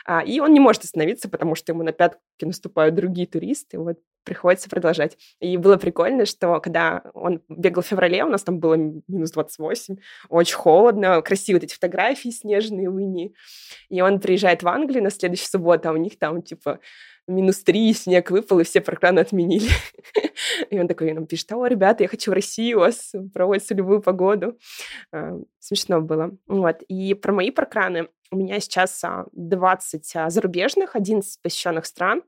А, 0.05 0.21
и 0.23 0.39
он 0.39 0.53
не 0.53 0.59
может 0.59 0.85
остановиться, 0.85 1.29
потому 1.29 1.53
что 1.55 1.73
ему 1.73 1.83
на 1.83 1.91
пятки 1.91 2.19
наступают 2.45 2.95
другие 2.95 3.27
туристы. 3.27 3.77
Вот 3.77 3.99
приходится 4.27 4.69
продолжать. 4.69 5.17
И 5.39 5.55
было 5.55 5.77
прикольно, 5.77 6.25
что 6.25 6.59
когда 6.59 7.01
он 7.13 7.41
бегал 7.47 7.81
в 7.81 7.87
феврале, 7.87 8.25
у 8.25 8.29
нас 8.29 8.43
там 8.43 8.59
было 8.59 8.75
минус 8.75 9.31
28, 9.31 9.95
очень 10.27 10.55
холодно, 10.55 11.21
красивые 11.21 11.63
эти 11.63 11.73
фотографии 11.73 12.29
снежные 12.29 12.89
в 12.89 12.99
Инии. 12.99 13.33
И 13.87 14.01
он 14.01 14.19
приезжает 14.19 14.63
в 14.63 14.67
Англию 14.67 15.03
на 15.03 15.09
следующую 15.09 15.47
субботу, 15.47 15.89
а 15.89 15.93
у 15.93 15.97
них 15.97 16.19
там 16.19 16.41
типа 16.41 16.79
минус 17.27 17.63
три, 17.63 17.93
снег 17.93 18.31
выпал, 18.31 18.59
и 18.59 18.63
все 18.63 18.81
паркраны 18.81 19.19
отменили. 19.19 19.69
И 20.69 20.79
он 20.79 20.87
такой 20.87 21.13
нам 21.13 21.25
пишет, 21.25 21.51
о, 21.51 21.65
ребята, 21.65 22.03
я 22.03 22.09
хочу 22.09 22.31
в 22.31 22.33
Россию, 22.33 22.77
у 22.77 22.81
вас 22.81 23.13
проводится 23.33 23.75
любую 23.75 24.01
погоду. 24.01 24.57
А, 25.11 25.37
смешно 25.59 26.01
было. 26.01 26.31
Вот. 26.47 26.81
И 26.87 27.13
про 27.13 27.33
мои 27.33 27.51
паркраны 27.51 28.07
у 28.31 28.37
меня 28.37 28.59
сейчас 28.59 29.03
20 29.33 30.15
а, 30.15 30.29
зарубежных, 30.29 30.95
11 30.95 31.41
посещенных 31.41 31.85
стран. 31.85 32.23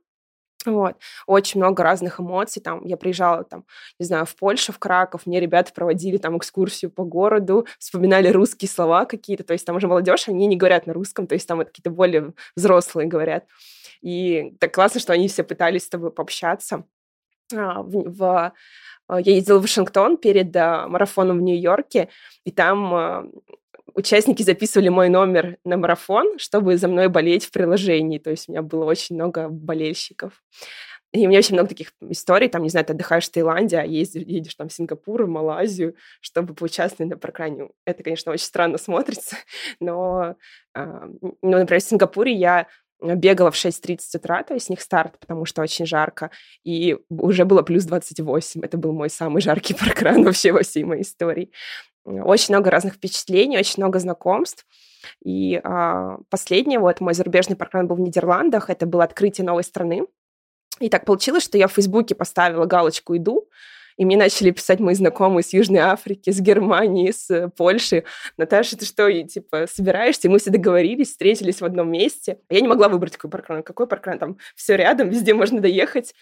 Вот. 0.65 0.97
Очень 1.25 1.61
много 1.61 1.83
разных 1.83 2.19
эмоций. 2.19 2.61
Там 2.61 2.83
я 2.85 2.97
приезжала, 2.97 3.43
там, 3.45 3.65
не 3.97 4.05
знаю, 4.05 4.25
в 4.25 4.35
Польшу, 4.35 4.73
в 4.73 4.79
Краков, 4.79 5.25
мне 5.25 5.39
ребята 5.39 5.71
проводили 5.73 6.17
там 6.17 6.37
экскурсию 6.37 6.91
по 6.91 7.05
городу, 7.05 7.65
вспоминали 7.79 8.27
русские 8.27 8.67
слова 8.67 9.05
какие-то. 9.05 9.43
То 9.43 9.53
есть 9.53 9.65
там 9.65 9.77
уже 9.77 9.87
молодежь, 9.87 10.27
они 10.27 10.47
не 10.47 10.57
говорят 10.57 10.85
на 10.85 10.93
русском, 10.93 11.27
то 11.27 11.33
есть 11.33 11.47
там 11.47 11.59
какие-то 11.59 11.91
более 11.91 12.33
взрослые 12.55 13.07
говорят. 13.07 13.45
И 14.01 14.55
так 14.59 14.73
классно, 14.73 14.99
что 14.99 15.13
они 15.13 15.27
все 15.27 15.43
пытались 15.43 15.85
с 15.85 15.89
тобой 15.89 16.11
пообщаться. 16.11 16.85
А, 17.55 17.81
в, 17.81 18.17
в, 18.17 18.53
а, 19.07 19.21
я 19.21 19.35
ездила 19.35 19.59
в 19.59 19.61
Вашингтон 19.61 20.17
перед 20.17 20.55
а, 20.55 20.87
марафоном 20.87 21.39
в 21.39 21.41
Нью-Йорке, 21.41 22.09
и 22.43 22.51
там 22.51 23.31
участники 23.99 24.43
записывали 24.43 24.89
мой 24.89 25.09
номер 25.09 25.57
на 25.63 25.77
марафон, 25.77 26.39
чтобы 26.39 26.77
за 26.77 26.87
мной 26.87 27.09
болеть 27.09 27.45
в 27.45 27.51
приложении. 27.51 28.17
То 28.17 28.31
есть 28.31 28.47
у 28.47 28.51
меня 28.51 28.61
было 28.61 28.85
очень 28.85 29.15
много 29.15 29.49
болельщиков. 29.49 30.41
И 31.11 31.25
у 31.25 31.29
меня 31.29 31.39
очень 31.39 31.55
много 31.55 31.69
таких 31.69 31.91
историй, 32.01 32.49
там, 32.49 32.61
не 32.61 32.69
знаю, 32.69 32.85
ты 32.85 32.93
отдыхаешь 32.93 33.25
в 33.25 33.31
Таиланде, 33.31 33.79
а 33.79 33.83
ездишь, 33.83 34.23
едешь 34.27 34.53
там 34.53 34.69
в 34.69 34.73
Сингапур, 34.73 35.23
в 35.23 35.27
Малайзию, 35.27 35.95
чтобы 36.21 36.53
поучаствовать 36.53 37.09
на 37.09 37.17
прокране. 37.17 37.69
Это, 37.83 38.03
конечно, 38.03 38.31
очень 38.31 38.45
странно 38.45 38.77
смотрится, 38.79 39.35
но, 39.79 40.35
ну, 40.75 41.35
например, 41.41 41.81
в 41.81 41.83
Сингапуре 41.83 42.33
я 42.33 42.67
бегала 43.01 43.49
в 43.49 43.55
6.30 43.55 43.99
утра, 44.17 44.43
то 44.43 44.53
есть 44.53 44.67
с 44.67 44.69
них 44.69 44.81
старт, 44.81 45.17
потому 45.19 45.45
что 45.45 45.63
очень 45.63 45.87
жарко, 45.87 46.29
и 46.63 46.97
уже 47.09 47.45
было 47.45 47.63
плюс 47.63 47.85
28. 47.85 48.61
Это 48.63 48.77
был 48.77 48.93
мой 48.93 49.09
самый 49.09 49.41
жаркий 49.41 49.73
паркран 49.79 50.23
вообще 50.23 50.51
во 50.51 50.61
всей 50.61 50.83
моей 50.83 51.01
истории. 51.01 51.51
Очень 52.05 52.55
много 52.55 52.71
разных 52.71 52.95
впечатлений, 52.95 53.57
очень 53.57 53.75
много 53.77 53.99
знакомств. 53.99 54.65
И 55.23 55.59
а, 55.63 56.17
последнее, 56.29 56.79
вот 56.79 57.01
мой 57.01 57.13
зарубежный 57.13 57.55
паркран 57.55 57.87
был 57.87 57.95
в 57.95 57.99
Нидерландах, 57.99 58.69
это 58.69 58.85
было 58.85 59.03
открытие 59.03 59.45
новой 59.45 59.63
страны. 59.63 60.05
И 60.79 60.89
так 60.89 61.05
получилось, 61.05 61.43
что 61.43 61.57
я 61.57 61.67
в 61.67 61.73
Фейсбуке 61.73 62.15
поставила 62.15 62.65
галочку 62.65 63.15
«Иду», 63.15 63.49
и 63.99 64.05
мне 64.05 64.15
начали 64.15 64.51
писать 64.51 64.79
мои 64.79 64.95
знакомые 64.95 65.43
с 65.43 65.51
Южной 65.51 65.81
Африки, 65.81 66.29
с 66.29 66.39
Германии, 66.39 67.11
с 67.11 67.49
Польши. 67.57 68.05
Наташа, 68.37 68.77
ты 68.77 68.85
что, 68.85 69.09
и, 69.09 69.25
типа, 69.25 69.67
собираешься? 69.67 70.29
И 70.29 70.31
мы 70.31 70.39
все 70.39 70.51
договорились, 70.51 71.09
встретились 71.09 71.59
в 71.59 71.65
одном 71.65 71.91
месте. 71.91 72.39
Я 72.49 72.61
не 72.61 72.69
могла 72.69 72.87
выбрать 72.87 73.17
какой 73.17 73.29
паркран. 73.29 73.61
Какой 73.61 73.87
паркран? 73.87 74.17
Там 74.17 74.37
все 74.55 74.77
рядом, 74.77 75.09
везде 75.09 75.33
можно 75.33 75.59
доехать. 75.59 76.15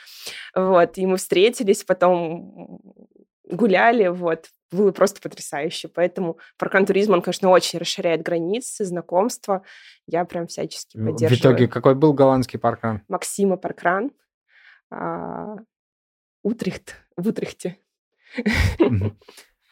Вот. 0.56 0.98
И 0.98 1.06
мы 1.06 1.18
встретились, 1.18 1.84
потом 1.84 2.82
гуляли, 3.50 4.08
вот, 4.08 4.50
было 4.72 4.92
просто 4.92 5.22
потрясающе. 5.22 5.88
Поэтому 5.88 6.40
паркран 6.58 6.86
туризм, 6.86 7.14
он, 7.14 7.22
конечно, 7.22 7.50
очень 7.50 7.80
расширяет 7.80 8.22
границы, 8.22 8.86
знакомства. 8.86 9.64
Я 10.06 10.26
прям 10.26 10.48
всячески 10.48 10.98
поддерживаю. 10.98 11.30
В 11.30 11.40
итоге 11.40 11.68
какой 11.68 11.96
был 11.96 12.14
голландский 12.14 12.60
паркран? 12.60 13.02
Максима 13.08 13.58
паркран. 13.58 14.12
А, 14.90 15.56
Утрехт, 16.44 16.96
в 17.16 17.28
Утрехте. 17.28 17.78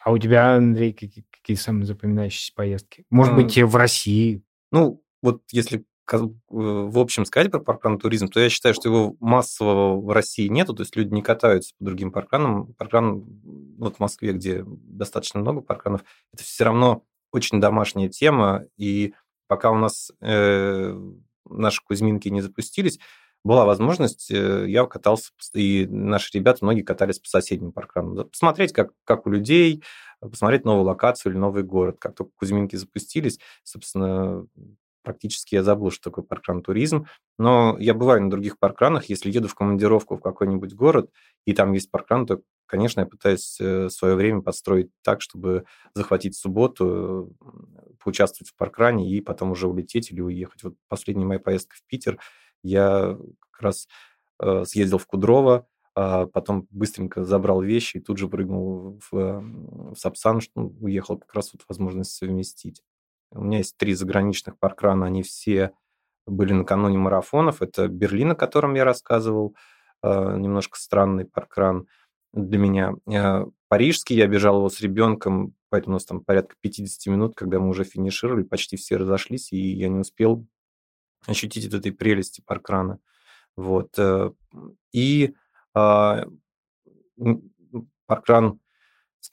А 0.00 0.12
у 0.12 0.18
тебя, 0.18 0.54
Андрей, 0.54 0.92
какие, 0.92 1.26
какие 1.30 1.56
самые 1.56 1.84
запоминающиеся 1.84 2.52
поездки? 2.54 3.04
Может 3.10 3.34
быть, 3.34 3.58
в 3.58 3.76
России? 3.76 4.44
Ну, 4.70 5.02
вот 5.20 5.42
если 5.50 5.84
в 6.12 6.98
общем 6.98 7.24
сказать 7.24 7.50
про 7.50 7.60
паркран 7.60 7.98
туризм, 7.98 8.28
то 8.28 8.40
я 8.40 8.48
считаю, 8.48 8.74
что 8.74 8.88
его 8.88 9.16
массового 9.20 10.00
в 10.00 10.10
России 10.12 10.46
нету, 10.48 10.74
то 10.74 10.82
есть 10.82 10.94
люди 10.96 11.12
не 11.12 11.22
катаются 11.22 11.74
по 11.78 11.84
другим 11.84 12.12
паркранам. 12.12 12.74
Паркран 12.74 13.24
вот 13.78 13.96
в 13.96 14.00
Москве, 14.00 14.32
где 14.32 14.62
достаточно 14.66 15.40
много 15.40 15.60
паркранов, 15.60 16.04
это 16.32 16.42
все 16.44 16.64
равно 16.64 17.04
очень 17.32 17.60
домашняя 17.60 18.08
тема, 18.08 18.64
и 18.76 19.14
пока 19.48 19.70
у 19.70 19.76
нас 19.76 20.12
э, 20.20 20.98
наши 21.44 21.82
Кузьминки 21.84 22.28
не 22.28 22.40
запустились, 22.40 22.98
была 23.44 23.64
возможность, 23.64 24.30
э, 24.30 24.66
я 24.68 24.86
катался, 24.86 25.30
и 25.54 25.86
наши 25.86 26.30
ребята, 26.34 26.64
многие 26.64 26.82
катались 26.82 27.18
по 27.18 27.28
соседним 27.28 27.72
паркранам. 27.72 28.28
Посмотреть, 28.28 28.72
как, 28.72 28.90
как 29.04 29.26
у 29.26 29.30
людей, 29.30 29.82
посмотреть 30.20 30.64
новую 30.64 30.84
локацию 30.84 31.32
или 31.32 31.38
новый 31.38 31.62
город. 31.62 31.96
Как 31.98 32.14
только 32.14 32.32
Кузьминки 32.36 32.76
запустились, 32.76 33.38
собственно, 33.62 34.46
практически 35.06 35.54
я 35.54 35.62
забыл, 35.62 35.90
что 35.90 36.10
такое 36.10 36.24
паркран 36.24 36.62
туризм. 36.62 37.06
Но 37.38 37.76
я 37.78 37.94
бываю 37.94 38.22
на 38.22 38.30
других 38.30 38.58
паркранах. 38.58 39.06
Если 39.06 39.30
еду 39.30 39.48
в 39.48 39.54
командировку 39.54 40.16
в 40.16 40.20
какой-нибудь 40.20 40.74
город, 40.74 41.10
и 41.46 41.54
там 41.54 41.72
есть 41.72 41.90
паркран, 41.90 42.26
то, 42.26 42.40
конечно, 42.66 43.00
я 43.00 43.06
пытаюсь 43.06 43.56
э, 43.60 43.88
свое 43.88 44.16
время 44.16 44.42
подстроить 44.42 44.90
так, 45.02 45.22
чтобы 45.22 45.64
захватить 45.94 46.36
субботу, 46.36 47.32
поучаствовать 48.02 48.50
в 48.50 48.56
паркране 48.56 49.10
и 49.10 49.20
потом 49.20 49.52
уже 49.52 49.68
улететь 49.68 50.10
или 50.10 50.20
уехать. 50.20 50.62
Вот 50.62 50.74
последняя 50.88 51.24
моя 51.24 51.40
поездка 51.40 51.76
в 51.76 51.82
Питер– 51.86 52.18
я 52.66 53.16
как 53.50 53.62
раз 53.62 53.88
э, 54.42 54.64
съездил 54.64 54.98
в 54.98 55.06
Кудрово, 55.06 55.66
а 55.94 56.26
потом 56.26 56.66
быстренько 56.70 57.24
забрал 57.24 57.62
вещи 57.62 57.98
и 57.98 58.00
тут 58.00 58.18
же 58.18 58.28
прыгнул 58.28 59.00
в, 59.10 59.12
в 59.12 59.96
Сапсан, 59.96 60.40
ну, 60.54 60.76
уехал 60.80 61.16
как 61.18 61.32
раз 61.32 61.52
вот 61.52 61.62
возможность 61.68 62.12
совместить. 62.12 62.82
У 63.30 63.42
меня 63.42 63.58
есть 63.58 63.76
три 63.76 63.94
заграничных 63.94 64.58
паркрана, 64.58 65.06
они 65.06 65.22
все 65.22 65.72
были 66.26 66.52
накануне 66.52 66.98
марафонов. 66.98 67.62
Это 67.62 67.88
Берлин, 67.88 68.32
о 68.32 68.36
котором 68.36 68.74
я 68.74 68.84
рассказывал, 68.84 69.54
э, 70.02 70.36
немножко 70.38 70.78
странный 70.78 71.24
паркран 71.24 71.86
для 72.32 72.58
меня. 72.58 72.94
Э, 73.10 73.44
парижский, 73.68 74.16
я 74.16 74.26
бежал 74.26 74.58
его 74.58 74.68
с 74.68 74.80
ребенком, 74.80 75.54
поэтому 75.70 75.94
у 75.94 75.96
нас 75.96 76.04
там 76.04 76.20
порядка 76.20 76.56
50 76.60 77.06
минут, 77.12 77.34
когда 77.36 77.58
мы 77.60 77.68
уже 77.68 77.84
финишировали, 77.84 78.42
почти 78.42 78.76
все 78.76 78.96
разошлись, 78.96 79.52
и 79.52 79.56
я 79.56 79.88
не 79.88 80.00
успел 80.00 80.46
ощутить 81.26 81.72
этой 81.72 81.92
прелести 81.92 82.42
паркрана. 82.44 82.98
Вот. 83.56 83.98
Э, 83.98 84.32
и 84.92 85.34
а, 85.74 86.24
паркран, 88.06 88.60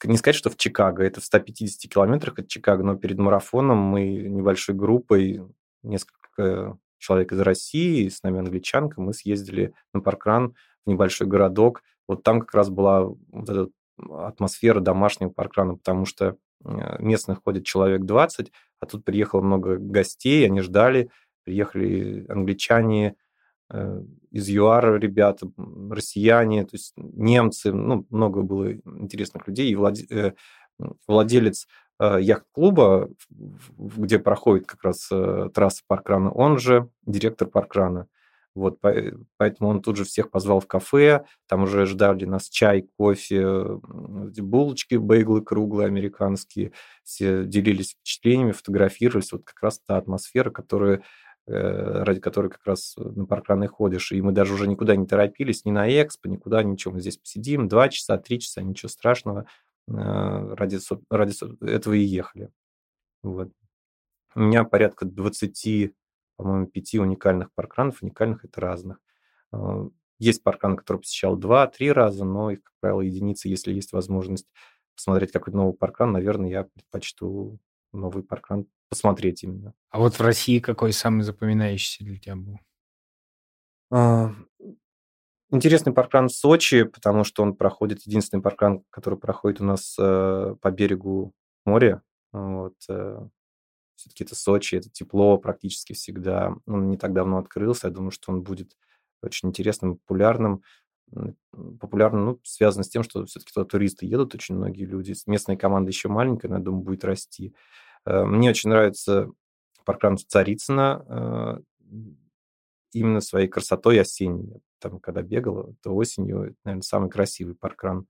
не 0.04 0.16
сказать, 0.16 0.36
что 0.36 0.50
в 0.50 0.56
Чикаго, 0.56 1.04
это 1.04 1.20
в 1.20 1.24
150 1.24 1.90
километрах 1.90 2.38
от 2.38 2.48
Чикаго, 2.48 2.82
но 2.82 2.96
перед 2.96 3.18
марафоном 3.18 3.78
мы 3.78 4.04
небольшой 4.04 4.74
группой, 4.74 5.42
несколько 5.82 6.78
человек 6.98 7.32
из 7.32 7.40
России, 7.40 8.08
с 8.08 8.22
нами 8.22 8.40
англичанка, 8.40 9.00
мы 9.00 9.12
съездили 9.12 9.74
на 9.92 10.00
паркран 10.00 10.54
в 10.84 10.90
небольшой 10.90 11.26
городок. 11.26 11.82
Вот 12.08 12.22
там 12.22 12.40
как 12.40 12.54
раз 12.54 12.70
была 12.70 13.04
вот 13.04 13.48
эта 13.48 13.68
атмосфера 14.10 14.80
домашнего 14.80 15.30
паркрана, 15.30 15.76
потому 15.76 16.06
что 16.06 16.36
э, 16.64 16.96
местных 16.98 17.42
ходит 17.44 17.64
человек 17.64 18.02
20, 18.02 18.52
а 18.80 18.86
тут 18.86 19.04
приехало 19.04 19.40
много 19.40 19.76
гостей, 19.76 20.44
они 20.46 20.60
ждали, 20.60 21.10
приехали 21.44 22.26
англичане, 22.28 23.10
э, 23.10 23.14
из 23.72 24.48
ЮАР 24.48 24.98
ребята, 25.00 25.48
россияне, 25.90 26.64
то 26.64 26.74
есть 26.74 26.92
немцы, 26.96 27.72
ну, 27.72 28.06
много 28.10 28.42
было 28.42 28.72
интересных 28.72 29.48
людей, 29.48 29.70
и 29.70 29.74
владе, 29.74 30.06
э, 30.10 30.32
владелец 31.08 31.66
э, 31.98 32.18
яхт-клуба, 32.20 33.10
где 33.78 34.18
проходит 34.18 34.66
как 34.66 34.84
раз 34.84 35.08
трасса 35.54 35.82
паркрана, 35.86 36.30
он 36.30 36.58
же 36.58 36.90
директор 37.06 37.48
паркрана. 37.48 38.08
Вот, 38.54 38.78
поэтому 38.80 39.70
он 39.70 39.82
тут 39.82 39.96
же 39.96 40.04
всех 40.04 40.30
позвал 40.30 40.60
в 40.60 40.68
кафе, 40.68 41.24
там 41.48 41.64
уже 41.64 41.86
ждали 41.86 42.24
нас 42.24 42.48
чай, 42.48 42.88
кофе, 42.96 43.80
булочки, 43.82 44.94
бейглы 44.94 45.42
круглые 45.42 45.88
американские, 45.88 46.70
все 47.02 47.44
делились 47.44 47.94
впечатлениями, 47.94 48.52
фотографировались. 48.52 49.32
Вот 49.32 49.42
как 49.42 49.60
раз 49.60 49.80
та 49.80 49.96
атмосфера, 49.96 50.50
которая 50.50 50.98
Э, 50.98 51.00
ради 51.46 52.20
которой 52.20 52.50
как 52.50 52.64
раз 52.64 52.94
на 52.96 53.26
паркраны 53.26 53.68
ходишь. 53.68 54.12
И 54.12 54.22
мы 54.22 54.32
даже 54.32 54.54
уже 54.54 54.66
никуда 54.66 54.96
не 54.96 55.06
торопились, 55.06 55.64
ни 55.64 55.70
на 55.70 55.88
экспо, 55.88 56.28
никуда, 56.28 56.62
ничего. 56.62 56.94
Мы 56.94 57.00
здесь 57.00 57.18
посидим, 57.18 57.68
два 57.68 57.88
часа, 57.90 58.16
три 58.16 58.40
часа, 58.40 58.62
ничего 58.62 58.88
страшного. 58.88 59.46
Э, 59.88 60.54
ради, 60.54 60.78
ради 61.10 61.64
этого 61.64 61.94
и 61.94 62.00
ехали. 62.00 62.50
Вот. 63.22 63.50
У 64.34 64.40
меня 64.40 64.64
порядка 64.64 65.04
20, 65.04 65.94
по-моему, 66.36 66.66
5 66.66 66.94
уникальных 66.96 67.52
паркранов. 67.52 68.02
Уникальных 68.02 68.44
это 68.44 68.60
разных. 68.60 69.00
Э, 69.52 69.88
есть 70.18 70.42
паркран, 70.42 70.76
который 70.76 70.98
посещал 70.98 71.36
два-три 71.36 71.92
раза, 71.92 72.24
но 72.24 72.50
их, 72.50 72.62
как 72.62 72.74
правило, 72.80 73.00
единицы. 73.02 73.48
Если 73.48 73.72
есть 73.72 73.92
возможность 73.92 74.46
посмотреть 74.94 75.32
какой-то 75.32 75.56
новый 75.56 75.74
паркран, 75.74 76.12
наверное, 76.12 76.50
я 76.50 76.64
предпочту 76.64 77.58
новый 77.92 78.22
паркран 78.22 78.66
посмотреть 78.88 79.42
именно. 79.42 79.74
А 79.90 79.98
вот 79.98 80.14
в 80.14 80.20
России 80.20 80.60
какой 80.60 80.92
самый 80.92 81.22
запоминающийся 81.22 82.04
для 82.04 82.18
тебя 82.18 82.36
был? 82.36 82.58
А, 83.90 84.34
интересный 85.50 85.92
паркран 85.92 86.28
в 86.28 86.32
Сочи, 86.32 86.84
потому 86.84 87.24
что 87.24 87.42
он 87.42 87.54
проходит, 87.54 88.02
единственный 88.02 88.42
паркран, 88.42 88.82
который 88.90 89.18
проходит 89.18 89.60
у 89.60 89.64
нас 89.64 89.96
э, 89.98 90.56
по 90.60 90.70
берегу 90.70 91.32
моря. 91.64 92.02
Вот, 92.32 92.74
э, 92.88 93.28
все-таки 93.94 94.24
это 94.24 94.34
Сочи, 94.34 94.76
это 94.76 94.90
тепло 94.90 95.38
практически 95.38 95.92
всегда. 95.92 96.54
Он 96.66 96.88
не 96.88 96.96
так 96.96 97.12
давно 97.12 97.38
открылся, 97.38 97.86
я 97.88 97.92
думаю, 97.92 98.10
что 98.10 98.32
он 98.32 98.42
будет 98.42 98.76
очень 99.22 99.48
интересным, 99.48 99.96
популярным. 99.96 100.62
Популярным, 101.80 102.24
ну, 102.24 102.40
связано 102.42 102.82
с 102.82 102.88
тем, 102.88 103.02
что 103.04 103.24
все-таки 103.26 103.52
туда 103.52 103.66
туристы 103.66 104.06
едут, 104.06 104.34
очень 104.34 104.56
многие 104.56 104.84
люди. 104.84 105.14
Местная 105.26 105.56
команда 105.56 105.90
еще 105.90 106.08
маленькая, 106.08 106.48
но 106.48 106.56
я 106.56 106.62
думаю, 106.62 106.82
будет 106.82 107.04
расти. 107.04 107.54
Э, 108.06 108.24
мне 108.24 108.50
очень 108.50 108.70
нравится 108.70 109.30
паркран 109.84 110.16
Царицына 110.18 111.04
э, 111.08 111.60
именно 112.92 113.20
своей 113.20 113.48
красотой 113.48 114.00
осенней. 114.00 114.62
Там, 114.78 115.00
когда 115.00 115.22
бегал, 115.22 115.74
то 115.82 115.94
осенью, 115.94 116.56
наверное, 116.64 116.82
самый 116.82 117.10
красивый 117.10 117.54
паркран. 117.54 118.06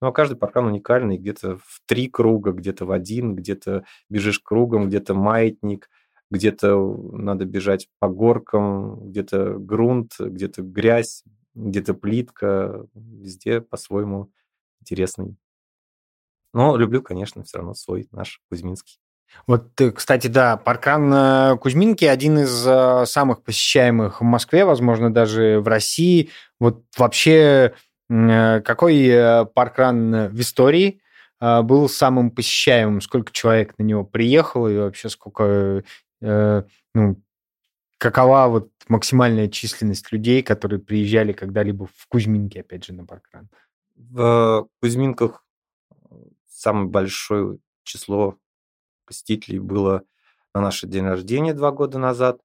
Ну, 0.00 0.08
а 0.08 0.12
каждый 0.12 0.36
паркран 0.36 0.66
уникальный, 0.66 1.18
где-то 1.18 1.56
в 1.56 1.80
три 1.86 2.08
круга, 2.08 2.52
где-то 2.52 2.86
в 2.86 2.92
один, 2.92 3.34
где-то 3.34 3.84
бежишь 4.08 4.38
кругом, 4.38 4.88
где-то 4.88 5.14
маятник, 5.14 5.90
где-то 6.30 6.76
надо 7.12 7.44
бежать 7.46 7.88
по 7.98 8.08
горкам, 8.08 9.08
где-то 9.10 9.58
грунт, 9.58 10.12
где-то 10.20 10.62
грязь, 10.62 11.24
где-то 11.54 11.94
плитка, 11.94 12.86
везде 12.94 13.60
по-своему 13.60 14.30
интересный. 14.80 15.36
Но 16.52 16.76
люблю, 16.76 17.02
конечно, 17.02 17.42
все 17.42 17.58
равно 17.58 17.74
свой, 17.74 18.08
наш 18.12 18.40
Кузьминский. 18.48 18.98
Вот, 19.46 19.70
кстати, 19.94 20.26
да, 20.26 20.56
паркран 20.58 21.12
э, 21.12 21.56
Кузьминки 21.58 22.04
один 22.04 22.38
из 22.38 22.66
э, 22.66 23.06
самых 23.06 23.42
посещаемых 23.42 24.20
в 24.20 24.24
Москве, 24.24 24.64
возможно, 24.64 25.12
даже 25.12 25.60
в 25.60 25.68
России. 25.68 26.30
Вот 26.60 26.84
вообще, 26.98 27.72
э, 28.10 28.60
какой 28.60 29.46
паркран 29.54 30.28
в 30.28 30.40
истории 30.40 31.00
был 31.40 31.88
самым 31.88 32.30
посещаемым? 32.30 33.00
Сколько 33.00 33.32
человек 33.32 33.78
на 33.78 33.84
него 33.84 34.04
приехало 34.04 34.68
и 34.68 34.76
вообще 34.76 35.08
сколько, 35.08 35.84
ну, 36.20 37.22
какова 37.96 38.48
вот 38.48 38.70
максимальная 38.88 39.48
численность 39.48 40.10
людей, 40.10 40.42
которые 40.42 40.80
приезжали 40.80 41.32
когда-либо 41.32 41.86
в 41.86 42.08
Кузьминки, 42.08 42.58
опять 42.58 42.84
же, 42.84 42.92
на 42.92 43.06
паркран? 43.06 43.48
В 43.96 44.66
Кузьминках 44.80 45.44
самое 46.48 46.88
большое 46.88 47.58
число 47.84 48.36
посетителей 49.08 49.58
было 49.58 50.04
на 50.54 50.60
наше 50.60 50.86
день 50.86 51.04
рождения 51.04 51.54
два 51.54 51.72
года 51.72 51.98
назад. 51.98 52.40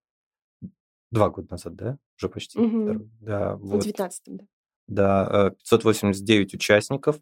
Два 1.11 1.29
года 1.29 1.49
назад, 1.51 1.75
да? 1.75 1.97
Уже 2.17 2.29
почти. 2.29 2.57
Угу. 2.57 3.09
Да, 3.19 3.55
вот. 3.57 3.83
В 3.83 3.85
19 3.85 4.21
да. 4.25 4.45
Да, 4.87 5.51
589 5.59 6.53
э, 6.53 6.57
участников. 6.57 7.19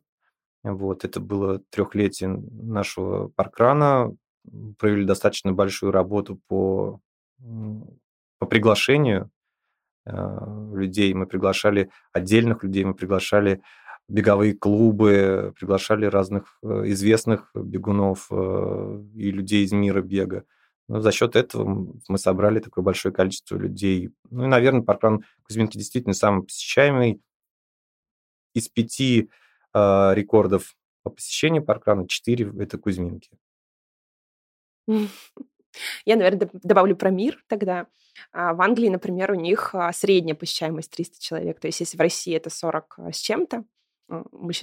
Вот, 0.63 1.03
это 1.03 1.19
было 1.19 1.59
трехлетие 1.71 2.29
нашего 2.29 3.29
паркрана. 3.29 4.15
Провели 4.77 5.05
достаточно 5.05 5.53
большую 5.53 5.91
работу 5.91 6.39
по, 6.47 6.99
по 8.39 8.45
приглашению 8.45 9.31
э, 10.05 10.11
людей. 10.73 11.13
Мы 11.13 11.25
приглашали 11.25 11.89
отдельных 12.13 12.63
людей, 12.63 12.83
мы 12.83 12.93
приглашали 12.93 13.61
беговые 14.11 14.53
клубы, 14.53 15.53
приглашали 15.57 16.05
разных 16.05 16.57
э, 16.63 16.83
известных 16.87 17.49
бегунов 17.55 18.27
э, 18.29 19.03
и 19.15 19.31
людей 19.31 19.63
из 19.63 19.71
мира 19.71 20.01
бега. 20.01 20.43
Но 20.87 20.99
за 20.99 21.11
счет 21.11 21.37
этого 21.37 21.93
мы 22.07 22.17
собрали 22.17 22.59
такое 22.59 22.83
большое 22.83 23.13
количество 23.13 23.55
людей. 23.55 24.09
Ну 24.29 24.43
и, 24.43 24.47
наверное, 24.47 24.81
паркран 24.81 25.23
Кузьминки 25.43 25.77
действительно 25.77 26.13
самый 26.13 26.43
посещаемый. 26.43 27.21
Из 28.53 28.67
пяти 28.67 29.29
э, 29.73 30.11
рекордов 30.13 30.75
по 31.03 31.09
посещению 31.09 31.63
паркрана 31.63 32.05
четыре– 32.07 32.51
это 32.59 32.77
Кузьминки. 32.77 33.31
Я, 36.05 36.17
наверное, 36.17 36.49
добавлю 36.51 36.97
про 36.97 37.11
мир 37.11 37.41
тогда. 37.47 37.87
А, 38.33 38.53
в 38.53 38.61
Англии, 38.61 38.89
например, 38.89 39.31
у 39.31 39.35
них 39.35 39.73
а, 39.73 39.93
средняя 39.93 40.35
посещаемость 40.35 40.91
300 40.91 41.21
человек. 41.21 41.61
То 41.61 41.67
есть 41.67 41.79
если 41.79 41.95
в 41.95 42.01
России 42.01 42.35
это 42.35 42.49
40 42.49 42.95
а, 42.97 43.11
с 43.13 43.17
чем-то, 43.17 43.63
мы 44.31 44.53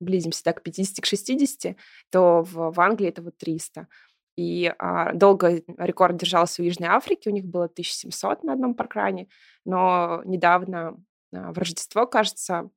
близимся 0.00 0.44
да, 0.44 0.52
к 0.52 0.66
50-60, 0.66 1.76
то 2.10 2.42
в, 2.42 2.72
в 2.72 2.80
Англии 2.80 3.08
это 3.08 3.22
вот 3.22 3.36
300. 3.38 3.88
И 4.36 4.72
а, 4.78 5.14
долго 5.14 5.62
рекорд 5.78 6.16
держался 6.16 6.62
в 6.62 6.64
Южной 6.64 6.88
Африке, 6.88 7.30
у 7.30 7.32
них 7.32 7.46
было 7.46 7.64
1700 7.64 8.44
на 8.44 8.52
одном 8.52 8.74
паркране, 8.74 9.28
но 9.64 10.20
недавно 10.24 11.02
а, 11.32 11.52
в 11.52 11.58
Рождество, 11.58 12.06
кажется, 12.06 12.70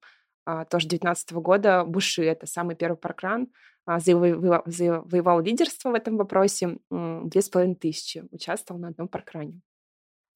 а, 0.45 0.63
тоже 0.65 0.87
19 0.87 1.33
года, 1.33 1.83
Буши, 1.83 2.23
это 2.23 2.47
самый 2.47 2.75
первый 2.75 2.95
паркран, 2.95 3.49
а, 3.85 3.99
завоевал, 3.99 4.63
завоевал 4.65 5.41
лидерство 5.41 5.91
в 5.91 5.95
этом 5.95 6.15
вопросе, 6.15 6.77
две 6.89 7.41
с 7.41 7.49
половиной 7.49 7.75
тысячи 7.75 8.23
участвовал 8.31 8.79
на 8.79 8.89
одном 8.89 9.09
паркране. 9.09 9.59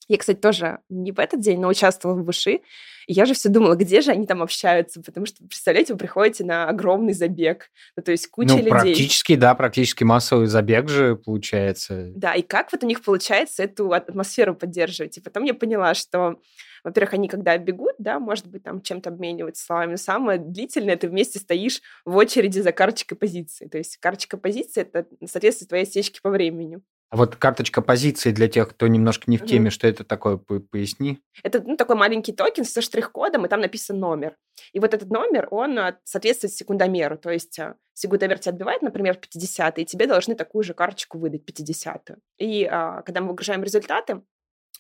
Я, 0.08 0.18
кстати, 0.18 0.38
тоже 0.38 0.80
не 0.90 1.12
в 1.12 1.20
этот 1.20 1.40
день, 1.40 1.60
но 1.60 1.68
участвовала 1.68 2.18
в 2.18 2.24
Буши. 2.24 2.62
И 3.08 3.14
я 3.14 3.26
же 3.26 3.34
все 3.34 3.50
думала, 3.50 3.76
где 3.76 4.02
же 4.02 4.12
они 4.12 4.26
там 4.26 4.42
общаются, 4.42 5.02
потому 5.02 5.26
что, 5.26 5.44
представляете, 5.46 5.94
вы 5.94 6.00
приходите 6.00 6.46
на 6.46 6.70
огромный 6.70 7.14
забег, 7.14 7.70
ну, 7.98 8.04
то 8.04 8.12
есть 8.12 8.28
куча 8.28 8.52
ну, 8.52 8.58
людей. 8.58 8.70
практически, 8.70 9.36
да, 9.36 9.54
практически 9.56 10.04
массовый 10.04 10.48
забег 10.48 10.90
же 10.90 11.16
получается. 11.16 12.12
Да, 12.16 12.34
и 12.34 12.42
как 12.42 12.72
вот 12.72 12.84
у 12.84 12.88
них 12.88 13.04
получается 13.04 13.64
эту 13.64 13.92
атмосферу 13.92 14.56
поддерживать? 14.56 15.18
И 15.18 15.22
потом 15.22 15.44
я 15.44 15.54
поняла, 15.54 15.94
что 15.94 16.38
во-первых, 16.84 17.14
они 17.14 17.30
когда 17.30 17.58
бегут, 17.58 17.96
да, 17.98 18.20
может 18.20 18.48
быть, 18.48 18.64
там 18.64 18.82
чем-то 18.82 19.10
обмениваются 19.10 19.64
словами, 19.64 19.92
но 19.92 19.98
самое 19.98 20.38
длительное, 20.38 20.98
ты 20.98 21.08
вместе 21.08 21.40
стоишь 21.40 21.82
в 22.04 22.16
очереди 22.18 22.60
за 22.60 22.74
карточкой 22.74 23.18
позиции. 23.18 23.68
То 23.68 23.78
есть 23.78 23.98
карточка 23.98 24.38
позиции– 24.38 24.82
это 24.94 25.08
соответствие 25.26 25.70
твоей 25.70 25.84
отсечки 25.84 26.20
по 26.22 26.30
времени. 26.30 26.82
А 27.14 27.16
вот 27.16 27.36
карточка 27.36 27.84
позиции 27.84 28.32
для 28.32 28.48
тех, 28.48 28.70
кто 28.70 28.88
немножко 28.88 29.30
не 29.30 29.38
в 29.38 29.46
теме, 29.46 29.68
mm 29.68 29.70
что 29.70 29.88
это 29.88 30.04
такое, 30.04 30.38
поясни. 30.38 31.20
Это 31.44 31.62
ну, 31.62 31.78
такой 31.78 31.96
маленький 31.96 32.32
токен 32.34 32.66
со 32.66 32.82
штрих-кодом, 32.82 33.46
и 33.46 33.50
там 33.50 33.62
написан 33.62 34.00
номер. 34.00 34.36
И 34.72 34.80
вот 34.80 34.96
этот 34.96 35.12
номер, 35.12 35.48
он 35.52 35.78
а, 35.78 36.00
соответствует 36.06 36.54
секундомеру. 36.54 37.20
То 37.20 37.30
есть 37.30 37.60
а, 37.60 37.76
секундомер 37.94 38.40
тебя 38.40 38.54
отбивает, 38.54 38.82
например, 38.82 39.18
50 39.18 39.78
и 39.78 39.86
тебе 39.86 40.08
должны 40.08 40.34
такую 40.34 40.64
же 40.64 40.74
карточку 40.74 41.20
выдать, 41.20 41.46
50 41.46 42.18
И 42.40 42.66
а, 42.66 43.04
когда 43.04 43.22
мы 43.22 43.28
выгружаем 43.28 43.64
результаты, 43.64 44.24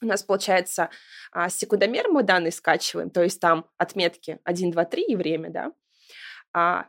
у 0.02 0.08
нас 0.08 0.24
получается 0.24 0.90
а, 1.32 1.50
секундомер 1.50 2.10
мы 2.10 2.24
данные 2.24 2.52
скачиваем, 2.52 3.12
то 3.12 3.22
есть 3.22 3.40
там 3.40 3.68
отметки 3.78 4.40
1, 4.44 4.72
2, 4.72 4.86
3 4.86 5.04
и 5.04 5.16
время, 5.16 5.52
да, 5.52 5.72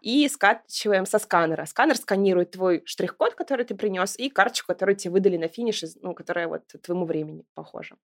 и 0.03 0.29
скачиваем 0.29 1.07
со 1.07 1.19
сканера. 1.19 1.65
Сканер 1.65 1.97
сканирует 1.97 2.51
твой 2.51 2.83
штрих-код, 2.85 3.35
который 3.35 3.65
ты 3.65 3.75
принес, 3.75 4.19
и 4.19 4.29
карточку, 4.29 4.67
которую 4.67 4.97
тебе 4.97 5.13
выдали 5.13 5.37
на 5.37 5.49
финише, 5.49 5.87
ну, 6.03 6.15
которая 6.15 6.49
вот 6.49 6.63
твоему 6.83 7.07
времени 7.07 7.45
похожа. 7.55 7.97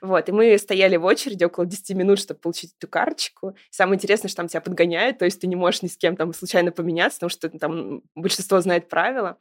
Вот, 0.00 0.28
и 0.28 0.32
мы 0.32 0.56
стояли 0.58 0.96
в 0.96 1.04
очереди 1.04 1.44
около 1.44 1.66
10 1.66 1.96
минут, 1.96 2.20
чтобы 2.20 2.40
получить 2.40 2.74
эту 2.78 2.88
карточку. 2.88 3.56
Самое 3.70 3.96
интересное, 3.96 4.28
что 4.28 4.36
там 4.36 4.48
тебя 4.48 4.60
подгоняют, 4.60 5.18
то 5.18 5.24
есть 5.24 5.40
ты 5.40 5.46
не 5.46 5.56
можешь 5.56 5.82
ни 5.82 5.88
с 5.88 5.96
кем 5.96 6.16
там 6.16 6.32
случайно 6.32 6.70
поменяться, 6.70 7.18
потому 7.18 7.30
что 7.30 7.48
там 7.58 8.02
большинство 8.14 8.60
знает 8.60 8.88
правила. 8.88 9.38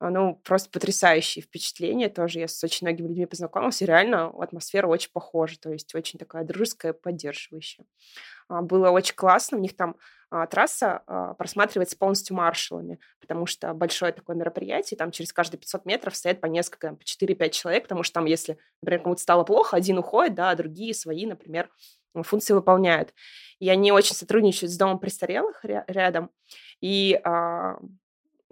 Ну, 0.00 0.34
просто 0.44 0.68
потрясающие 0.68 1.42
впечатления 1.42 2.08
тоже. 2.08 2.40
Я 2.40 2.48
с 2.48 2.62
очень 2.64 2.86
многими 2.86 3.08
людьми 3.08 3.26
познакомилась, 3.26 3.82
и 3.82 3.86
реально 3.86 4.32
атмосфера 4.36 4.88
очень 4.88 5.10
похожа, 5.12 5.60
то 5.60 5.72
есть 5.72 5.94
очень 5.94 6.18
такая 6.18 6.44
дружеская, 6.44 6.92
поддерживающая. 6.92 7.84
А, 8.48 8.62
было 8.62 8.90
очень 8.90 9.14
классно. 9.14 9.58
У 9.58 9.60
них 9.60 9.76
там 9.76 9.90
а, 9.90 9.94
трасса 10.50 11.02
а, 11.06 11.34
просматривается 11.34 11.96
полностью 11.96 12.36
маршалами, 12.36 12.98
потому 13.20 13.46
что 13.46 13.74
большое 13.74 14.12
такое 14.12 14.36
мероприятие, 14.36 14.96
там 14.96 15.10
через 15.10 15.32
каждые 15.32 15.60
500 15.60 15.84
метров 15.86 16.16
стоят 16.16 16.40
по 16.40 16.46
несколько, 16.46 16.94
по 16.94 17.02
4-5 17.02 17.50
человек, 17.50 17.82
потому 17.84 18.02
что 18.02 18.14
там, 18.14 18.24
если, 18.24 18.58
например, 18.82 19.02
кому-то 19.02 19.22
стало 19.22 19.44
плохо, 19.44 19.76
один 19.76 19.98
уходит, 19.98 20.34
да, 20.34 20.50
а 20.50 20.56
другие 20.56 20.94
свои, 20.94 21.26
например, 21.26 21.70
функции 22.14 22.52
выполняют. 22.54 23.14
И 23.58 23.68
они 23.68 23.92
очень 23.92 24.14
сотрудничают 24.14 24.70
с 24.70 24.76
домом 24.76 24.98
престарелых 24.98 25.64
рядом. 25.64 26.30
И 26.80 27.20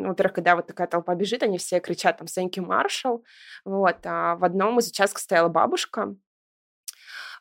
ну, 0.00 0.08
во-первых, 0.08 0.34
когда 0.34 0.56
вот 0.56 0.66
такая 0.66 0.86
толпа 0.86 1.14
бежит, 1.14 1.42
они 1.42 1.58
все 1.58 1.78
кричат 1.78 2.16
там 2.18 2.26
«Thank 2.26 2.52
you, 2.52 2.66
Marshall». 2.66 3.22
Вот. 3.66 3.98
А 4.04 4.36
в 4.36 4.44
одном 4.44 4.78
из 4.78 4.88
участков 4.88 5.22
стояла 5.22 5.48
бабушка, 5.48 6.02
а, 6.02 6.14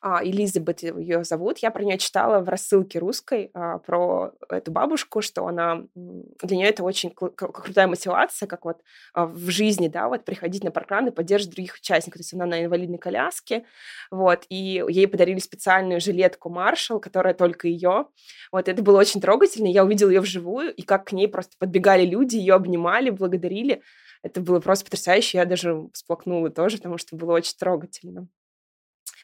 Элизабет 0.02 0.82
ее 0.82 1.24
зовут. 1.24 1.58
Я 1.58 1.72
про 1.72 1.84
нее 1.84 1.98
читала 1.98 2.40
в 2.40 2.48
рассылке 2.48 3.00
русской 3.00 3.52
а, 3.54 3.80
про 3.80 4.32
эту 4.50 4.72
бабушку, 4.72 5.22
что 5.22 5.46
она 5.46 5.84
для 5.94 6.58
нее 6.58 6.70
это 6.70 6.84
очень 6.84 7.12
крутая 7.12 7.88
мотивация, 7.88 8.48
как 8.48 8.64
вот 8.64 8.82
а, 9.14 9.26
в 9.26 9.50
жизни, 9.50 9.90
да, 9.90 10.08
вот 10.08 10.24
приходить 10.24 10.64
на 10.64 10.72
паркран 10.72 11.08
и 11.08 11.12
поддерживать 11.12 11.56
других 11.56 11.76
участников. 11.76 12.20
То 12.20 12.24
есть 12.24 12.34
она 12.34 12.46
на 12.46 12.64
инвалидной 12.64 12.98
коляске, 12.98 13.66
вот, 14.10 14.46
и 14.50 14.84
ей 14.88 15.08
подарили 15.08 15.40
специальную 15.40 16.00
жилетку 16.00 16.50
Маршал, 16.50 17.00
которая 17.00 17.34
только 17.34 17.68
ее. 17.68 18.08
Вот, 18.52 18.70
это 18.70 18.82
было 18.82 19.00
очень 19.00 19.20
трогательно. 19.20 19.68
Я 19.68 19.84
увидела 19.84 20.10
ее 20.10 20.22
вживую, 20.22 20.74
и 20.74 20.82
как 20.82 21.08
к 21.08 21.12
ней 21.12 21.28
просто 21.28 21.58
подбегали 21.60 22.06
люди, 22.06 22.38
ее 22.38 22.54
обнимали, 22.54 23.10
благодарили. 23.10 23.82
Это 24.22 24.42
было 24.42 24.60
просто 24.60 24.86
потрясающе. 24.86 25.40
Я 25.40 25.46
даже 25.46 25.90
всплакнула 25.94 26.50
тоже, 26.50 26.78
потому 26.78 26.98
что 26.98 27.16
было 27.16 27.34
очень 27.34 27.58
трогательно. 27.58 28.28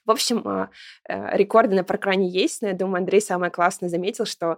В 0.05 0.11
общем, 0.11 0.41
а, 0.45 0.69
э, 1.07 1.37
рекорды 1.37 1.75
на 1.75 1.83
паркране 1.83 2.29
есть, 2.29 2.61
но 2.61 2.69
я 2.69 2.73
думаю, 2.73 2.99
Андрей 2.99 3.21
самое 3.21 3.51
классное 3.51 3.89
заметил, 3.89 4.25
что 4.25 4.57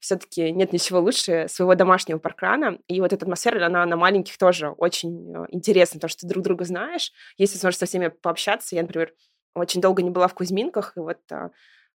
все-таки 0.00 0.50
нет 0.50 0.72
ничего 0.72 1.00
лучше 1.00 1.46
своего 1.48 1.74
домашнего 1.74 2.18
паркрана. 2.18 2.78
И 2.88 3.00
вот 3.00 3.12
эта 3.12 3.24
атмосфера, 3.24 3.64
она 3.64 3.86
на 3.86 3.96
маленьких 3.96 4.36
тоже 4.36 4.70
очень 4.70 5.32
э, 5.32 5.46
интересна, 5.50 5.98
потому 5.98 6.08
что 6.08 6.22
ты 6.22 6.26
друг 6.26 6.42
друга 6.42 6.64
знаешь. 6.64 7.12
Если 7.36 7.56
сможешь 7.56 7.78
со 7.78 7.86
всеми 7.86 8.08
пообщаться, 8.08 8.74
я, 8.74 8.82
например, 8.82 9.14
очень 9.54 9.80
долго 9.80 10.02
не 10.02 10.10
была 10.10 10.26
в 10.26 10.34
Кузьминках, 10.34 10.96
и 10.96 11.00
вот 11.00 11.18
а, 11.30 11.50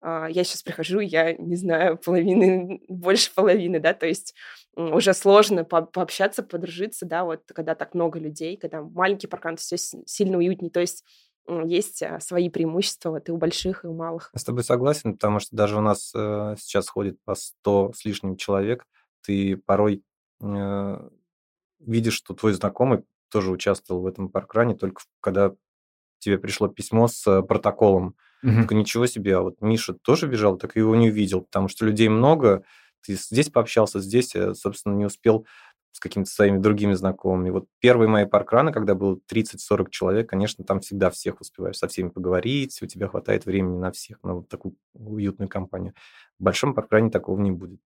а, 0.03 0.27
я 0.29 0.45
сейчас 0.45 0.63
прихожу, 0.63 1.01
я 1.01 1.35
не 1.35 1.57
знаю, 1.57 1.97
половины, 1.97 2.83
больше 2.89 3.33
половины, 3.35 3.81
да, 3.81 3.95
то 3.95 4.07
есть 4.07 4.35
уже 4.77 5.15
сложно 5.15 5.65
по 5.65 5.83
пообщаться, 5.83 6.43
подружиться, 6.43 7.07
да, 7.07 7.25
вот 7.25 7.43
когда 7.55 7.75
так 7.75 7.95
много 7.95 8.19
людей, 8.19 8.57
когда 8.57 8.83
маленький 8.83 9.27
паркан, 9.27 9.57
все 9.57 9.77
сильно 9.77 10.39
уютнее, 10.39 10.71
то 10.71 10.81
есть 10.81 11.05
есть 11.47 12.03
а, 12.03 12.21
свои 12.21 12.49
преимущества 12.49 13.11
вот 13.11 13.29
и 13.29 13.33
у 13.33 13.37
больших, 13.37 13.85
и 13.85 13.89
у 13.89 13.95
малых. 13.95 14.31
Я 14.33 14.41
с 14.41 14.45
тобой 14.45 14.65
согласен, 14.65 15.15
потому 15.15 15.41
что 15.41 15.57
даже 15.57 15.77
у 15.77 15.81
нас 15.81 16.13
э, 16.15 16.55
сейчас 16.59 16.89
ходит 16.89 17.19
по 17.25 17.35
100 17.35 17.93
с 17.95 18.05
лишним 18.05 18.37
человек, 18.37 18.87
ты 19.23 19.57
порой 19.57 20.03
э, 20.41 21.09
видишь, 21.81 22.15
что 22.15 22.35
твой 22.35 22.53
знакомый 22.53 23.05
тоже 23.31 23.51
участвовал 23.51 24.03
в 24.03 24.07
этом 24.07 24.29
паркране, 24.29 24.75
только 24.75 25.03
когда 25.21 25.55
тебе 26.19 26.39
пришло 26.39 26.69
письмо 26.69 27.09
с 27.09 27.27
э, 27.27 27.43
протоколом. 27.43 28.15
Угу. 28.43 28.53
Только 28.53 28.75
ничего 28.75 29.07
себе, 29.07 29.37
а 29.37 29.41
вот 29.41 29.61
Миша 29.61 29.95
тоже 29.95 30.27
бежал, 30.27 30.57
так 30.57 30.77
его 30.77 30.95
не 30.97 31.11
увидел, 31.11 31.43
потому 31.43 31.69
что 31.69 31.85
людей 31.85 32.09
много, 32.09 32.65
ты 33.03 33.15
здесь 33.15 33.51
пообщался, 33.51 34.01
здесь, 34.01 34.35
э, 34.35 34.55
собственно, 34.55 34.95
не 34.95 35.05
успел 35.05 35.47
с 35.93 36.01
какими-то 36.01 36.31
своими 36.31 36.59
другими 36.59 36.93
знакомыми. 36.93 37.51
Вот 37.51 37.67
первые 37.81 38.09
мои 38.09 38.27
паркраны, 38.27 38.73
когда 38.73 38.95
было 38.95 39.19
30-40 39.33 39.91
человек, 39.91 40.29
конечно, 40.31 40.65
там 40.65 40.81
всегда 40.81 41.11
всех 41.11 41.41
успеваешь 41.41 41.77
со 41.77 41.89
всеми 41.89 42.09
поговорить, 42.09 42.81
у 42.83 42.87
тебя 42.87 43.09
хватает 43.09 43.47
времени 43.47 43.79
на 43.79 43.91
всех, 43.93 44.23
на 44.23 44.35
вот 44.35 44.49
такую 44.49 44.77
уютную 44.95 45.49
компанию. 45.49 45.95
В 46.39 46.45
большом 46.45 46.75
паркране 46.75 47.11
такого 47.11 47.41
не 47.41 47.51
будет. 47.51 47.81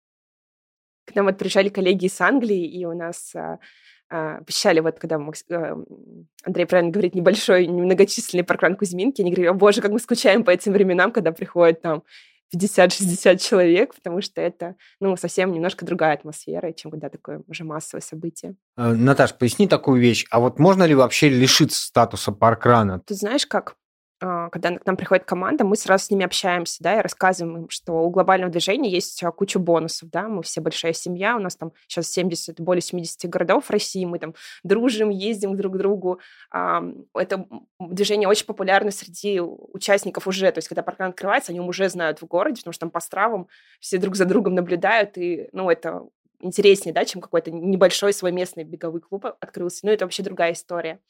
К 1.07 1.15
нам 1.15 1.27
вот 1.27 1.39
приезжали 1.39 1.69
коллеги 1.69 2.07
из 2.07 2.21
Англии, 2.21 2.67
и 2.67 2.85
у 2.87 2.95
нас 2.95 3.35
а, 3.35 3.59
а, 4.11 4.41
вот 4.83 4.99
когда 4.99 5.19
мы, 5.19 5.33
а, 5.51 5.77
Андрей 6.45 6.67
правильно 6.67 6.93
говорит, 6.93 7.15
небольшой, 7.15 7.67
немногочисленный 7.67 8.45
паркран 8.45 8.77
Кузьминки, 8.77 9.21
они 9.21 9.31
говорили, 9.31 9.49
о 9.49 9.55
боже, 9.55 9.83
как 9.83 9.93
мы 9.93 9.99
скучаем 9.99 10.45
по 10.45 10.51
этим 10.51 10.73
временам, 10.73 11.13
когда 11.13 11.33
приходят 11.33 11.83
там 11.83 12.05
50-60 12.55 13.39
человек, 13.39 13.95
потому 13.95 14.21
что 14.21 14.41
это, 14.41 14.77
ну, 15.01 15.17
совсем 15.17 15.53
немножко 15.53 15.85
другая 15.85 16.15
атмосфера, 16.15 16.73
чем 16.73 16.91
когда 16.91 17.09
такое 17.09 17.43
уже 17.47 17.65
массовое 17.65 18.03
событие. 18.03 18.57
Э, 18.77 18.93
Наташ, 18.93 19.35
поясни 19.35 19.69
такую 19.69 20.01
вещь. 20.01 20.27
А 20.31 20.41
вот 20.41 20.59
можно 20.59 20.85
ли 20.85 20.95
вообще 20.95 21.29
лишиться 21.29 21.85
статуса 21.85 22.33
паркрана? 22.33 23.01
Ты 23.01 23.15
знаешь 23.15 23.47
как? 23.47 23.77
А, 24.25 24.49
когда 24.49 24.79
к 24.79 24.87
нам 24.87 24.97
приходит 24.97 25.25
команда, 25.25 25.65
мы 25.65 25.77
сразу 25.77 26.07
с 26.07 26.11
ними 26.11 26.25
общаемся, 26.25 26.83
да, 26.83 26.99
и 26.99 27.03
рассказываем 27.03 27.65
им, 27.65 27.69
что 27.69 27.93
у 27.93 28.11
глобального 28.11 28.51
движения 28.51 28.91
есть 28.91 29.23
а, 29.23 29.31
куча 29.31 29.59
бонусов, 29.59 30.09
да, 30.09 30.29
мы 30.29 30.43
все 30.43 30.63
большая 30.63 30.95
семья, 30.95 31.37
у 31.37 31.41
нас 31.41 31.57
там 31.57 31.73
сейчас 31.87 32.09
70, 32.11 32.59
более 32.59 32.81
70 32.81 33.29
городов 33.29 33.67
в 33.67 33.71
России, 33.71 34.07
мы 34.07 34.19
там 34.19 34.35
дружим, 34.63 35.11
ездим 35.11 35.57
друг 35.57 35.75
к 35.75 35.77
другу. 35.77 36.21
Это 36.51 37.47
движение 37.79 38.29
очень 38.29 38.47
популярно 38.47 38.91
среди 38.91 39.41
участников 39.41 40.27
уже, 40.27 40.51
то 40.53 40.59
есть 40.59 40.69
когда 40.69 40.83
паркран 40.83 41.11
открывается, 41.11 41.53
они 41.53 41.61
уже 41.61 41.89
знают 41.91 42.23
в 42.23 42.27
городе, 42.27 42.61
потому 42.61 42.73
что 42.73 42.81
там 42.81 42.91
по 42.91 43.01
стравам 43.01 43.49
все 43.81 43.99
друг 43.99 44.17
за 44.17 44.25
другом 44.25 44.55
наблюдают, 44.55 45.19
и, 45.19 45.49
ну, 45.53 45.69
это 45.69 46.07
интереснее, 46.45 46.93
да, 46.93 47.05
чем 47.05 47.21
какой-то 47.21 47.51
небольшой 47.51 48.13
свой 48.13 48.33
местный 48.33 48.65
беговой 48.65 49.01
клуб 49.01 49.27
открылся. 49.41 49.81
Ну, 49.85 49.93
это 49.93 50.05
вообще 50.05 50.23
другая 50.23 50.53
история. 50.53 51.01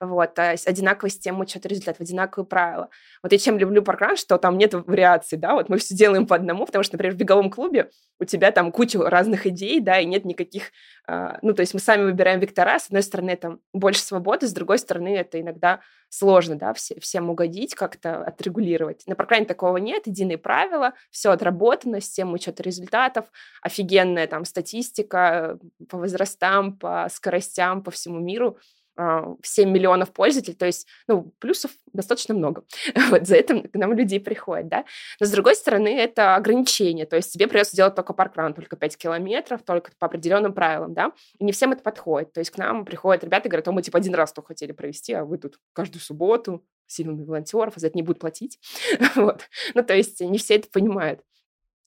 Вот. 0.00 0.38
А 0.38 0.50
одинаковый 0.50 1.10
система 1.10 1.40
учета 1.40 1.68
результатов, 1.68 2.00
одинаковые 2.00 2.46
правила. 2.46 2.90
Вот 3.22 3.32
я 3.32 3.38
чем 3.38 3.58
люблю 3.58 3.82
паркран, 3.82 4.16
что 4.16 4.38
там 4.38 4.58
нет 4.58 4.74
вариаций, 4.74 5.38
да, 5.38 5.54
вот 5.54 5.68
мы 5.68 5.78
все 5.78 5.94
делаем 5.94 6.26
по 6.26 6.36
одному, 6.36 6.66
потому 6.66 6.82
что, 6.82 6.94
например, 6.94 7.14
в 7.14 7.18
беговом 7.18 7.50
клубе 7.50 7.90
у 8.18 8.24
тебя 8.24 8.50
там 8.50 8.72
куча 8.72 8.98
разных 8.98 9.46
идей, 9.46 9.80
да, 9.80 9.98
и 9.98 10.04
нет 10.04 10.24
никаких, 10.24 10.70
э, 11.08 11.38
ну, 11.42 11.52
то 11.52 11.60
есть 11.60 11.74
мы 11.74 11.80
сами 11.80 12.04
выбираем 12.04 12.40
вектора, 12.40 12.78
с 12.78 12.86
одной 12.86 13.02
стороны, 13.02 13.30
это 13.30 13.58
больше 13.72 14.00
свободы, 14.00 14.46
с 14.46 14.52
другой 14.52 14.78
стороны, 14.78 15.16
это 15.16 15.40
иногда 15.40 15.80
сложно, 16.08 16.56
да, 16.56 16.72
все, 16.72 16.98
всем 17.00 17.30
угодить, 17.30 17.74
как-то 17.74 18.22
отрегулировать. 18.24 19.02
На 19.06 19.14
паркране 19.14 19.44
такого 19.44 19.76
нет, 19.76 20.06
единые 20.06 20.38
правила, 20.38 20.94
все 21.10 21.30
отработано, 21.30 22.00
система 22.00 22.32
учета 22.32 22.62
результатов, 22.62 23.26
офигенная 23.62 24.26
там 24.26 24.44
статистика 24.66 25.58
по 25.88 25.98
возрастам, 25.98 26.76
по 26.76 27.08
скоростям, 27.10 27.82
по 27.82 27.90
всему 27.90 28.18
миру. 28.20 28.58
7 28.98 28.98
а, 28.98 29.70
миллионов 29.70 30.10
пользователей, 30.14 30.56
то 30.56 30.64
есть, 30.64 30.86
ну, 31.06 31.34
плюсов 31.38 31.70
достаточно 31.92 32.32
много. 32.34 32.64
вот 33.10 33.26
за 33.26 33.36
этим 33.36 33.68
к 33.68 33.74
нам 33.74 33.92
люди 33.92 34.18
приходят, 34.18 34.68
да. 34.68 34.86
Но, 35.20 35.26
с 35.26 35.30
другой 35.30 35.54
стороны, 35.54 35.88
это 35.88 36.34
ограничение, 36.34 37.04
то 37.04 37.14
есть 37.14 37.30
тебе 37.30 37.46
придется 37.46 37.76
делать 37.76 37.94
только 37.94 38.14
паркран, 38.14 38.54
только 38.54 38.74
5 38.74 38.96
километров, 38.96 39.60
только 39.64 39.92
по 39.98 40.06
определенным 40.06 40.54
правилам, 40.54 40.94
да, 40.94 41.12
и 41.38 41.44
не 41.44 41.52
всем 41.52 41.72
это 41.72 41.82
подходит. 41.82 42.32
То 42.32 42.40
есть 42.40 42.50
к 42.50 42.56
нам 42.56 42.86
приходят 42.86 43.22
ребята 43.22 43.48
и 43.48 43.50
говорят, 43.50 43.68
о, 43.68 43.72
мы, 43.72 43.82
типа, 43.82 43.98
один 43.98 44.14
раз 44.14 44.32
то 44.32 44.40
хотели 44.40 44.72
провести, 44.72 45.12
а 45.12 45.26
вы 45.26 45.36
тут 45.36 45.58
каждую 45.74 46.00
субботу, 46.00 46.64
сильными 46.86 47.22
волонтеров, 47.22 47.76
а 47.76 47.80
за 47.80 47.88
это 47.88 47.98
не 47.98 48.02
будут 48.02 48.20
платить. 48.20 48.58
вот. 49.14 49.42
Ну, 49.74 49.84
то 49.84 49.94
есть 49.94 50.22
не 50.22 50.38
все 50.38 50.54
это 50.54 50.70
понимают. 50.70 51.20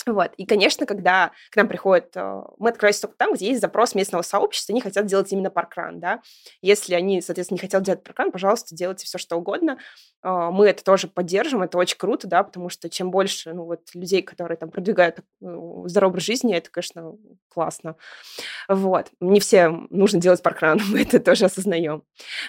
Вот. 0.06 0.32
И, 0.38 0.45
конечно, 0.45 0.86
когда 0.86 1.32
к 1.52 1.56
нам 1.58 1.68
приходят, 1.68 2.16
э, 2.16 2.41
мы 2.58 2.70
открываемся 2.70 3.02
только 3.02 3.18
там, 3.18 3.34
где 3.34 3.47
есть 3.47 3.62
запрос 3.62 3.95
местного 3.95 4.22
сообщества, 4.22 4.74
они 4.74 4.82
хотят 4.82 5.06
делать 5.06 5.32
именно 5.32 5.50
паркран, 5.52 6.00
да. 6.00 6.22
Если 6.62 6.93
они, 6.93 7.22
соответственно, 7.22 7.58
не 7.58 7.62
хотят 7.62 7.84
делать 7.84 8.04
паркран, 8.04 8.32
пожалуйста, 8.32 8.76
делайте 8.76 9.06
все, 9.06 9.18
что 9.18 9.36
угодно. 9.36 9.78
А, 10.22 10.51
мы 10.51 10.67
это 10.67 10.84
тоже 10.84 11.07
поддержим, 11.07 11.61
это 11.61 11.78
очень 11.78 11.97
круто, 11.97 12.28
да, 12.28 12.43
потому 12.43 12.70
что 12.70 12.89
чем 12.89 13.11
больше, 13.11 13.53
ну, 13.53 13.65
вот, 13.65 13.82
людей, 13.93 14.22
которые 14.22 14.57
там 14.57 14.70
продвигают 14.70 15.20
ну, 15.39 15.88
здоровый 15.88 16.11
образ 16.11 16.24
жизни, 16.24 16.55
это, 16.55 16.70
конечно, 16.70 17.15
классно. 17.47 17.95
Вот. 18.67 19.11
Не 19.22 19.39
всем 19.39 19.88
нужно 19.89 20.20
делать 20.20 20.43
паркран, 20.43 20.80
мы 20.91 21.01
это 21.01 21.20
тоже 21.20 21.45
осознаем. 21.45 22.03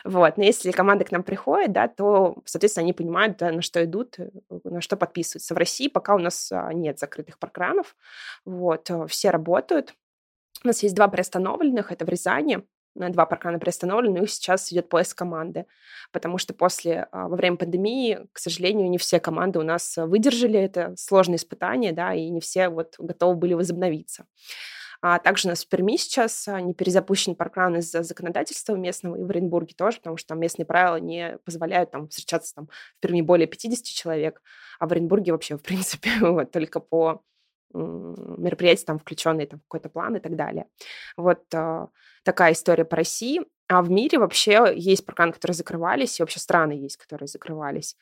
Вот. 0.05 0.37
Но 0.37 0.45
если 0.45 0.73
команда 0.73 1.05
к 1.05 1.13
нам 1.13 1.23
приходит, 1.23 1.73
да, 1.73 1.89
то, 1.89 2.37
соответственно, 2.45 2.85
они 2.85 2.93
понимают, 2.93 3.37
да, 3.39 3.53
на 3.53 3.63
что 3.63 3.85
идут, 3.85 4.19
э, 4.19 4.31
на 4.65 4.81
что 4.81 4.97
подписываются. 4.97 5.55
В 5.55 5.59
России 5.59 5.89
пока 5.89 6.15
у 6.15 6.19
нас 6.19 6.51
а, 6.53 6.73
нет 6.73 6.99
закрытых 6.99 7.39
паркранов, 7.39 7.95
вот, 8.45 8.91
э, 8.91 9.07
все 9.07 9.31
работают. 9.31 9.95
У 10.65 10.67
нас 10.67 10.83
есть 10.83 10.95
два 10.95 11.09
приостановленных, 11.09 11.93
это 11.93 12.05
в 12.05 12.09
Рязани, 12.09 12.65
два 12.95 13.27
паркрана 13.27 13.59
приостановлены, 13.59 14.25
и 14.25 14.27
сейчас 14.27 14.73
идет 14.73 14.89
поиск 14.89 15.17
команды, 15.17 15.67
потому 16.13 16.39
что 16.39 16.55
после, 16.55 17.09
а, 17.13 17.29
во 17.29 17.37
время 17.37 17.57
пандемии, 17.57 18.27
к 18.33 18.39
сожалению, 18.39 18.91
не 18.91 18.99
все 18.99 19.21
команды 19.21 19.59
у 19.59 19.63
нас 19.63 19.97
выдержали 19.97 20.59
это 20.59 20.95
сложное 20.97 21.37
испытание, 21.37 21.93
да, 21.93 22.15
и 22.15 22.29
не 22.29 22.41
все 22.41 22.69
вот 22.69 22.95
готовы 22.99 23.37
были 23.37 23.55
возобновиться. 23.55 24.27
А 25.03 25.19
также 25.19 25.49
у 25.49 25.51
нас 25.51 25.65
в 25.65 25.69
Перми 25.69 25.97
сейчас 25.97 26.47
а, 26.47 26.61
не 26.61 26.75
перезапущен 26.75 27.35
паркран 27.35 27.77
из-за 27.77 28.03
законодательства 28.03 28.75
местного, 28.75 29.17
и 29.17 29.23
в 29.23 29.31
Оренбурге 29.31 29.75
тоже, 29.75 29.97
потому 29.99 30.19
что 30.19 30.29
там 30.29 30.41
местные 30.41 30.67
правила 30.67 30.97
не 30.97 31.39
позволяют 31.45 31.91
там 31.91 32.09
встречаться 32.09 32.55
там 32.55 32.69
в 32.69 33.01
Перми 33.01 33.23
более 33.23 33.47
50 33.47 33.85
человек, 33.85 34.43
а 34.79 34.87
в 34.87 34.93
Оренбурге 34.93 35.33
вообще, 35.33 35.57
в 35.57 35.63
принципе, 35.63 36.11
вот, 36.21 36.51
только 36.51 36.81
по 36.81 37.23
мероприятия, 37.73 38.85
там, 38.85 38.99
включенные 38.99 39.47
там, 39.47 39.61
в 39.61 39.63
какой-то 39.65 39.89
план 39.89 40.17
и 40.17 40.21
так 40.21 40.37
далее. 40.37 40.67
Вот 41.17 41.43
э, 41.53 41.87
такая 42.25 42.53
история 42.53 42.85
по 42.85 42.97
России. 42.97 43.41
А 43.69 43.83
в 43.83 43.91
мире 43.91 44.19
вообще 44.19 44.73
есть 44.75 45.07
парканы, 45.07 45.33
которые 45.33 45.55
закрывались, 45.55 46.19
и 46.19 46.23
вообще 46.23 46.41
страны 46.41 46.73
есть, 46.73 46.97
которые 46.97 47.29
закрывались. 47.29 47.97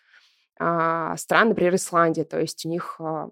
А 0.58 1.16
страны, 1.16 1.50
например, 1.50 1.74
Исландия, 1.74 2.24
то 2.24 2.40
есть 2.40 2.64
у 2.64 2.68
них 2.68 2.96
э, 2.98 3.28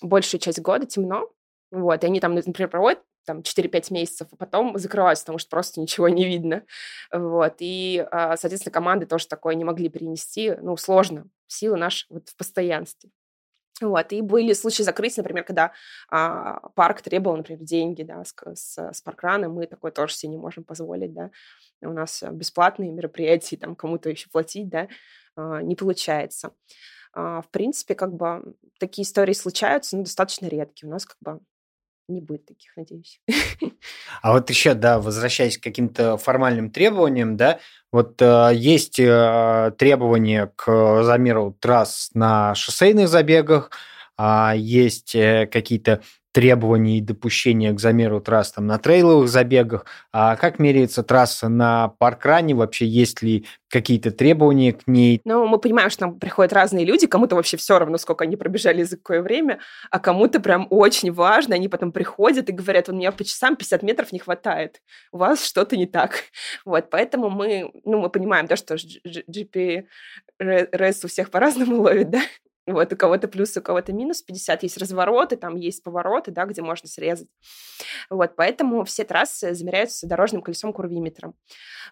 большую 0.00 0.40
часть 0.40 0.60
года 0.60 0.86
темно, 0.86 1.28
вот, 1.70 2.04
и 2.04 2.06
они 2.06 2.20
там, 2.20 2.34
например, 2.34 2.68
проводят 2.68 3.00
там 3.24 3.40
4-5 3.40 3.92
месяцев, 3.92 4.28
а 4.32 4.36
потом 4.36 4.78
закрываются, 4.78 5.24
потому 5.24 5.38
что 5.38 5.50
просто 5.50 5.80
ничего 5.80 6.08
не 6.08 6.24
видно. 6.24 6.64
Вот. 7.12 7.54
И, 7.60 8.04
соответственно, 8.10 8.72
команды 8.72 9.06
тоже 9.06 9.28
такое 9.28 9.54
не 9.54 9.62
могли 9.62 9.88
перенести. 9.88 10.56
Ну, 10.60 10.76
сложно. 10.76 11.26
Сила 11.46 11.76
наша 11.76 12.06
вот 12.10 12.28
в 12.28 12.36
постоянстве. 12.36 13.10
Вот. 13.80 14.12
И 14.12 14.20
были 14.20 14.52
случаи 14.52 14.82
закрытия, 14.82 15.22
например, 15.22 15.44
когда 15.44 15.72
а, 16.08 16.68
парк 16.70 17.02
требовал, 17.02 17.36
например, 17.38 17.62
деньги 17.62 18.02
да, 18.02 18.22
с, 18.24 18.34
с, 18.54 18.78
с 18.92 19.00
паркрана, 19.00 19.48
мы 19.48 19.66
такое 19.66 19.90
тоже 19.90 20.14
себе 20.14 20.30
не 20.30 20.38
можем 20.38 20.64
позволить, 20.64 21.12
да. 21.12 21.30
У 21.80 21.92
нас 21.92 22.22
бесплатные 22.30 22.92
мероприятия, 22.92 23.56
там 23.56 23.74
кому-то 23.74 24.10
еще 24.10 24.28
платить, 24.30 24.68
да, 24.68 24.88
а, 25.36 25.62
не 25.62 25.74
получается. 25.74 26.52
А, 27.14 27.42
в 27.42 27.50
принципе, 27.50 27.94
как 27.94 28.14
бы 28.14 28.54
такие 28.78 29.04
истории 29.04 29.32
случаются, 29.34 29.96
но 29.96 30.04
достаточно 30.04 30.46
редкие. 30.46 30.88
У 30.88 30.92
нас 30.92 31.06
как 31.06 31.16
бы 31.20 31.40
не 32.08 32.20
будет 32.20 32.46
таких, 32.46 32.76
надеюсь. 32.76 33.20
А 34.22 34.32
вот 34.32 34.50
еще, 34.50 34.74
да, 34.74 35.00
возвращаясь 35.00 35.58
к 35.58 35.62
каким-то 35.62 36.16
формальным 36.16 36.70
требованиям, 36.70 37.36
да, 37.36 37.58
вот 37.90 38.20
э, 38.20 38.50
есть 38.54 38.98
э, 38.98 39.72
требования 39.78 40.52
к 40.56 41.02
замеру 41.02 41.56
трасс 41.58 42.10
на 42.14 42.54
шоссейных 42.54 43.08
забегах, 43.08 43.70
э, 44.18 44.52
есть 44.56 45.14
э, 45.14 45.46
какие-то 45.46 46.02
требований 46.32 46.98
и 46.98 47.02
допущения 47.02 47.72
к 47.72 47.80
замеру 47.80 48.20
трасс 48.20 48.52
там, 48.52 48.66
на 48.66 48.78
трейловых 48.78 49.28
забегах. 49.28 49.84
А 50.12 50.36
как 50.36 50.58
меряется 50.58 51.02
трасса 51.02 51.48
на 51.48 51.88
паркране? 51.98 52.54
Вообще 52.54 52.86
есть 52.86 53.22
ли 53.22 53.46
какие-то 53.68 54.10
требования 54.10 54.72
к 54.72 54.86
ней? 54.86 55.20
Ну, 55.24 55.46
мы 55.46 55.58
понимаем, 55.58 55.90
что 55.90 56.00
там 56.00 56.18
приходят 56.18 56.52
разные 56.52 56.86
люди, 56.86 57.06
кому-то 57.06 57.36
вообще 57.36 57.56
все 57.58 57.78
равно, 57.78 57.98
сколько 57.98 58.24
они 58.24 58.36
пробежали 58.36 58.82
за 58.82 58.96
какое 58.96 59.22
время, 59.22 59.60
а 59.90 59.98
кому-то 59.98 60.40
прям 60.40 60.66
очень 60.70 61.12
важно, 61.12 61.54
они 61.54 61.68
потом 61.68 61.92
приходят 61.92 62.48
и 62.48 62.52
говорят, 62.52 62.88
у 62.88 62.94
меня 62.94 63.12
по 63.12 63.24
часам 63.24 63.56
50 63.56 63.82
метров 63.82 64.12
не 64.12 64.18
хватает, 64.18 64.80
у 65.12 65.18
вас 65.18 65.44
что-то 65.44 65.76
не 65.76 65.86
так. 65.86 66.24
Вот, 66.64 66.90
поэтому 66.90 67.28
мы, 67.28 67.70
ну, 67.84 68.00
мы 68.00 68.08
понимаем, 68.08 68.46
да, 68.46 68.56
что 68.56 68.76
GPS 68.76 69.84
у 71.04 71.08
всех 71.08 71.30
по-разному 71.30 71.76
ловит, 71.82 72.10
да, 72.10 72.20
вот 72.66 72.92
у 72.92 72.96
кого-то 72.96 73.26
плюс, 73.28 73.56
у 73.56 73.62
кого-то 73.62 73.92
минус 73.92 74.22
50. 74.22 74.62
Есть 74.62 74.78
развороты, 74.78 75.36
там 75.36 75.56
есть 75.56 75.82
повороты, 75.82 76.30
да, 76.30 76.44
где 76.44 76.62
можно 76.62 76.88
срезать. 76.88 77.28
Вот, 78.08 78.36
поэтому 78.36 78.84
все 78.84 79.04
трассы 79.04 79.54
замеряются 79.54 80.06
дорожным 80.06 80.42
колесом 80.42 80.72
курвиметром. 80.72 81.34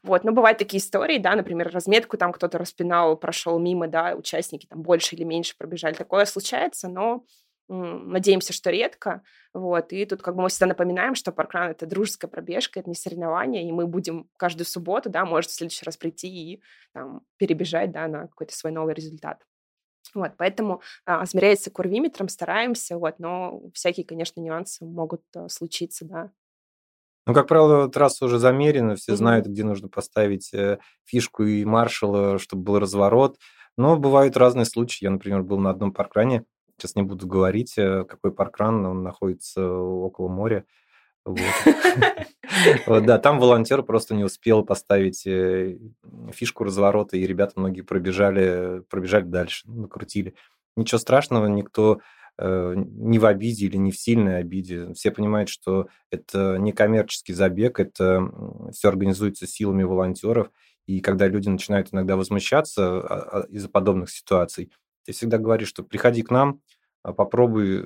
Вот, 0.03 0.23
но 0.23 0.33
бывают 0.33 0.59
такие 0.59 0.81
истории, 0.81 1.18
да, 1.18 1.35
например, 1.35 1.71
разметку 1.73 2.16
там 2.16 2.33
кто-то 2.33 2.59
распинал, 2.59 3.16
прошел 3.16 3.59
мимо, 3.59 3.89
да, 3.89 4.14
участники 4.14 4.66
там 4.66 4.83
больше 4.83 5.16
или 5.16 5.25
меньше 5.25 5.57
пробежали. 5.59 5.95
Такое 5.95 6.25
случается, 6.25 6.89
но 6.89 7.25
надеемся, 7.71 8.53
что 8.53 8.71
редко. 8.71 9.23
Вот. 9.55 9.93
И 9.93 10.05
тут 10.05 10.23
как 10.23 10.35
бы 10.35 10.43
мы 10.43 10.49
всегда 10.49 10.66
напоминаем, 10.66 11.14
что 11.14 11.33
паркран— 11.33 11.71
это 11.73 11.87
дружеская 11.87 12.31
пробежка, 12.31 12.81
это 12.81 12.89
не 12.89 12.97
соревнование, 12.97 13.68
и 13.68 13.73
мы 13.73 13.87
будем 13.87 14.29
каждую 14.37 14.66
субботу, 14.66 15.09
да, 15.09 15.25
может 15.25 15.51
в 15.51 15.55
следующий 15.55 15.85
раз 15.85 15.97
прийти 15.97 16.29
и 16.29 16.62
там, 16.93 17.23
перебежать 17.37 17.93
да, 17.93 18.09
на 18.09 18.29
какой-то 18.29 18.55
свой 18.55 18.73
новый 18.73 18.95
результат. 18.95 19.45
Вот, 20.14 20.32
поэтому 20.36 20.82
а, 21.06 21.24
измеряется 21.24 21.70
курвиметром, 21.70 22.28
стараемся, 22.28 22.98
вот, 22.98 23.18
но 23.18 23.62
всякие, 23.74 24.04
конечно, 24.04 24.40
нюансы 24.40 24.84
могут 24.84 25.22
а, 25.34 25.48
случиться, 25.48 26.04
да. 26.04 26.30
Ну, 27.26 27.34
как 27.34 27.46
правило, 27.46 27.88
трасса 27.88 28.24
уже 28.24 28.38
замерена, 28.38 28.96
все 28.96 29.12
mm-hmm. 29.12 29.16
знают, 29.16 29.46
где 29.46 29.62
нужно 29.62 29.88
поставить 29.88 30.52
э, 30.54 30.78
фишку 31.04 31.44
и 31.44 31.64
маршала, 31.64 32.38
чтобы 32.38 32.62
был 32.62 32.78
разворот. 32.78 33.38
Но 33.76 33.96
бывают 33.96 34.36
разные 34.36 34.64
случаи. 34.64 35.04
Я, 35.04 35.11
например, 35.11 35.42
был 35.42 35.58
на 35.58 35.70
одном 35.70 35.92
паркране, 35.92 36.44
сейчас 36.76 36.96
не 36.96 37.02
буду 37.02 37.26
говорить, 37.26 37.76
э, 37.78 38.04
какой 38.04 38.32
паркран, 38.32 38.84
он 38.86 39.02
находится 39.02 39.70
около 39.70 40.28
моря. 40.28 40.64
Да, 42.87 43.18
там 43.18 43.39
волонтер 43.39 43.83
просто 43.83 44.14
не 44.14 44.24
успел 44.24 44.64
поставить 44.64 45.26
э, 45.26 45.78
фишку 46.33 46.64
разворота, 46.64 47.16
и 47.16 47.26
ребята 47.26 47.55
многие 47.57 47.83
пробежали, 47.83 48.83
пробежали 48.91 49.24
дальше, 49.24 49.68
накрутили. 49.70 50.35
Ничего 50.76 50.99
страшного, 50.99 51.47
никто 51.47 52.01
э, 52.39 52.74
не 52.76 53.18
в 53.18 53.26
обиде 53.26 53.66
или 53.66 53.76
не 53.76 53.91
в 53.91 53.99
сильной 53.99 54.39
обиде. 54.39 54.93
Все 54.95 55.11
понимают, 55.11 55.49
что 55.49 55.89
это 56.11 56.57
не 56.59 56.72
коммерческий 56.72 57.33
забег, 57.33 57.81
это 57.81 58.31
все 58.72 58.89
организуется 58.89 59.47
силами 59.47 59.83
волонтеров, 59.83 60.51
И 60.87 61.01
когда 61.01 61.28
люди 61.28 61.49
начинают 61.49 61.93
иногда 61.93 62.16
возмущаться 62.16 63.01
а, 63.01 63.43
а, 63.43 63.47
из-за 63.49 63.68
подобных 63.68 64.11
ситуаций, 64.11 64.70
я 65.07 65.14
всегда 65.14 65.39
говорю, 65.39 65.66
что 65.66 65.83
приходи 65.83 66.22
к 66.22 66.31
нам, 66.31 66.61
а, 67.03 67.12
попробуй, 67.12 67.85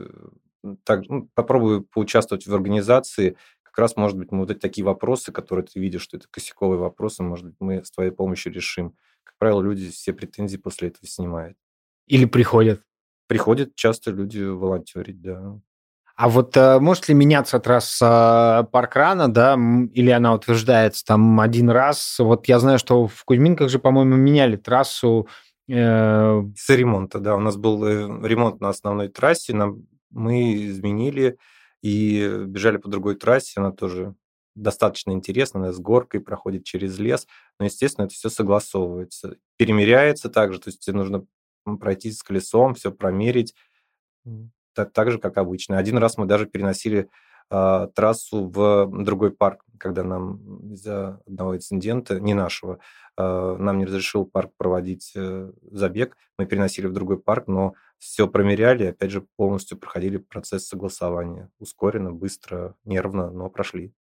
так, 0.84 1.08
ну, 1.08 1.28
попробуй 1.34 1.82
поучаствовать 1.82 2.46
в 2.46 2.54
организации, 2.54 3.36
как 3.74 3.78
раз, 3.78 3.96
может 3.96 4.16
быть, 4.16 4.30
мы 4.30 4.40
вот 4.40 4.50
эти 4.52 4.58
такие 4.58 4.84
вопросы, 4.84 5.32
которые 5.32 5.66
ты 5.66 5.80
видишь, 5.80 6.02
что 6.02 6.16
это 6.16 6.28
косяковые 6.30 6.78
вопросы, 6.78 7.24
может 7.24 7.46
быть, 7.46 7.56
мы 7.58 7.84
с 7.84 7.90
твоей 7.90 8.12
помощью 8.12 8.52
решим. 8.52 8.94
Как 9.24 9.34
правило, 9.38 9.60
люди 9.62 9.90
все 9.90 10.12
претензии 10.12 10.56
после 10.56 10.88
этого 10.88 11.08
снимают. 11.08 11.56
Или 12.06 12.24
приходят? 12.24 12.82
Приходят 13.26 13.74
часто 13.74 14.12
люди 14.12 14.42
волонтерить, 14.42 15.20
да. 15.20 15.58
А 16.16 16.28
вот 16.28 16.56
э, 16.56 16.78
может 16.78 17.08
ли 17.08 17.14
меняться 17.14 17.58
трасса 17.58 18.68
паркрана, 18.70 19.32
да, 19.32 19.58
или 19.92 20.10
она 20.10 20.34
утверждается 20.34 21.04
там 21.04 21.40
один 21.40 21.68
раз? 21.68 22.16
Вот 22.20 22.46
я 22.46 22.60
знаю, 22.60 22.78
что 22.78 23.08
в 23.08 23.24
Кузьминках 23.24 23.70
же, 23.70 23.80
по-моему, 23.80 24.14
меняли 24.14 24.56
трассу. 24.56 25.26
Э... 25.68 26.42
С 26.56 26.70
ремонта, 26.70 27.18
да. 27.18 27.34
У 27.34 27.40
нас 27.40 27.56
был 27.56 27.84
э, 27.84 28.28
ремонт 28.28 28.60
на 28.60 28.68
основной 28.68 29.08
трассе, 29.08 29.54
нам, 29.54 29.82
мы 30.14 30.66
изменили 30.66 31.38
и 31.82 32.44
бежали 32.46 32.78
по 32.78 32.88
другой 32.88 33.16
трассе, 33.16 33.60
она 33.60 33.72
тоже 33.72 34.14
достаточно 34.54 35.10
интересна, 35.10 35.60
она 35.60 35.72
с 35.72 35.78
горкой 35.78 36.20
проходит 36.20 36.64
через 36.64 36.98
лес, 36.98 37.26
но, 37.58 37.66
естественно, 37.66 38.06
это 38.06 38.14
все 38.14 38.28
согласовывается. 38.28 39.36
Перемеряется 39.56 40.30
также, 40.30 40.60
то 40.60 40.68
есть 40.68 40.80
тебе 40.80 40.96
нужно 40.96 41.26
пройти 41.80 42.12
с 42.12 42.22
колесом, 42.22 42.74
все 42.74 42.92
промерить, 42.92 43.54
так, 44.74 44.92
так 44.92 45.10
же, 45.10 45.18
как 45.18 45.38
обычно. 45.38 45.78
Один 45.78 45.98
раз 45.98 46.18
мы 46.18 46.26
даже 46.26 46.46
переносили 46.46 47.08
э, 47.50 47.88
трассу 47.94 48.46
в 48.46 48.90
другой 49.04 49.30
парк, 49.30 49.64
когда 49.78 50.02
нам 50.02 50.72
из-за 50.72 51.20
одного 51.26 51.56
инцидента, 51.56 52.20
не 52.20 52.34
нашего, 52.34 52.78
э, 53.16 53.56
нам 53.58 53.78
не 53.78 53.86
разрешил 53.86 54.24
парк 54.24 54.52
проводить 54.56 55.12
э, 55.14 55.52
забег, 55.70 56.16
мы 56.38 56.46
переносили 56.46 56.86
в 56.86 56.92
другой 56.92 57.18
парк, 57.18 57.46
но 57.46 57.74
все 58.04 58.28
промеряли, 58.28 58.84
опять 58.84 59.10
же, 59.10 59.26
полностью 59.36 59.78
проходили 59.78 60.18
процесс 60.18 60.68
согласования. 60.68 61.50
Ускоренно, 61.58 62.12
быстро, 62.12 62.74
нервно, 62.84 63.30
но 63.30 63.48
прошли. 63.48 63.94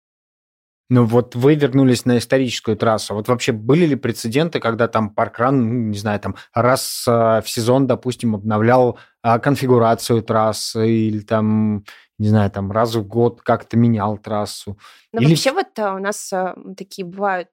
Ну 0.90 1.06
вот 1.06 1.36
вы 1.36 1.56
вернулись 1.56 2.06
на 2.06 2.18
историческую 2.18 2.76
трассу. 2.76 3.14
Вот 3.16 3.30
вообще 3.30 3.54
были 3.54 3.86
ли 3.86 3.96
прецеденты, 3.96 4.60
когда 4.60 4.90
там 4.90 5.10
паркран, 5.10 5.58
ну, 5.58 5.90
не 5.90 5.98
знаю, 5.98 6.20
там 6.20 6.36
раз 6.54 7.06
а, 7.08 7.42
в 7.42 7.50
сезон, 7.50 7.88
допустим, 7.88 8.36
обновлял 8.36 9.00
конфигурацию 9.24 10.22
трассы 10.22 10.90
или 10.90 11.22
там, 11.22 11.84
не 12.20 12.28
знаю, 12.28 12.52
там 12.52 12.72
раз 12.72 12.96
в 12.96 13.08
год 13.08 13.42
как-то 13.42 13.78
менял 13.78 14.18
трассу? 14.18 14.78
Ну, 15.14 15.22
или... 15.22 15.30
вообще 15.30 15.52
вот 15.52 15.68
а, 15.80 15.96
у 15.96 16.00
нас 16.00 16.32
такие 16.78 17.06
бывают 17.06 17.50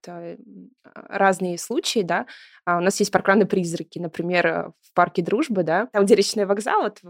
разные 0.94 1.58
случаи, 1.58 2.00
да. 2.00 2.26
У 2.66 2.80
нас 2.80 2.98
есть 3.00 3.12
паркраны-призраки, 3.12 3.98
например, 3.98 4.72
в 4.80 4.94
парке 4.94 5.22
Дружбы, 5.22 5.62
да, 5.62 5.86
там, 5.86 6.04
где 6.04 6.14
речной 6.14 6.46
вокзал, 6.46 6.82
вот, 6.82 7.00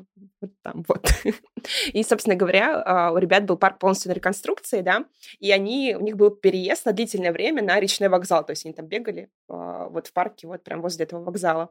вот 0.40 0.50
там 0.62 0.84
вот. 0.88 1.10
И, 1.92 2.02
собственно 2.02 2.36
говоря, 2.36 3.12
у 3.12 3.18
ребят 3.18 3.44
был 3.44 3.56
парк 3.56 3.78
полностью 3.78 4.10
на 4.10 4.14
реконструкции, 4.14 4.80
да, 4.80 5.04
и 5.38 5.50
они, 5.50 5.96
у 5.98 6.02
них 6.02 6.16
был 6.16 6.30
переезд 6.30 6.86
на 6.86 6.92
длительное 6.92 7.32
время 7.32 7.62
на 7.62 7.78
речной 7.78 8.08
вокзал, 8.08 8.44
то 8.44 8.52
есть 8.52 8.64
они 8.64 8.74
там 8.74 8.86
бегали 8.86 9.28
вот 9.48 10.06
в 10.06 10.12
парке, 10.12 10.46
вот 10.46 10.62
прям 10.62 10.80
возле 10.80 11.04
этого 11.04 11.22
вокзала. 11.22 11.70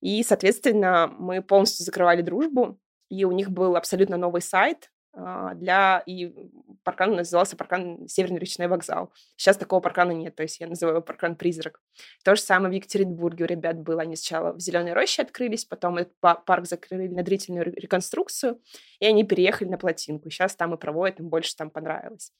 И, 0.00 0.22
соответственно, 0.22 1.12
мы 1.18 1.42
полностью 1.42 1.84
закрывали 1.84 2.13
дружбу, 2.22 2.78
и 3.08 3.24
у 3.24 3.32
них 3.32 3.50
был 3.50 3.76
абсолютно 3.76 4.16
новый 4.16 4.42
сайт, 4.42 4.90
а, 5.16 5.54
для... 5.54 6.02
И 6.06 6.34
паркан 6.82 7.14
назывался 7.14 7.56
паркан 7.56 8.06
Северный 8.08 8.38
речной 8.38 8.66
вокзал. 8.66 9.12
Сейчас 9.36 9.56
такого 9.56 9.80
паркана 9.80 10.12
нет, 10.12 10.34
то 10.34 10.42
есть 10.42 10.58
я 10.60 10.66
называю 10.66 10.96
его 10.96 11.04
паркан 11.04 11.36
Призрак. 11.36 11.80
То 12.24 12.34
же 12.34 12.42
самое 12.42 12.70
в 12.70 12.74
Екатеринбурге 12.74 13.44
у 13.44 13.46
ребят 13.46 13.78
было. 13.78 14.02
Они 14.02 14.16
сначала 14.16 14.52
в 14.52 14.60
Зеленой 14.60 14.92
роще 14.92 15.22
открылись, 15.22 15.64
потом 15.64 15.98
этот 15.98 16.14
парк 16.20 16.66
закрыли 16.66 17.08
на 17.08 17.22
длительную 17.22 17.72
реконструкцию, 17.74 18.60
и 18.98 19.06
они 19.06 19.24
переехали 19.24 19.68
на 19.68 19.78
плотинку. 19.78 20.30
Сейчас 20.30 20.56
там 20.56 20.74
и 20.74 20.78
проводят, 20.78 21.20
им 21.20 21.28
больше 21.28 21.54
там 21.56 21.70
понравилось. 21.70 22.32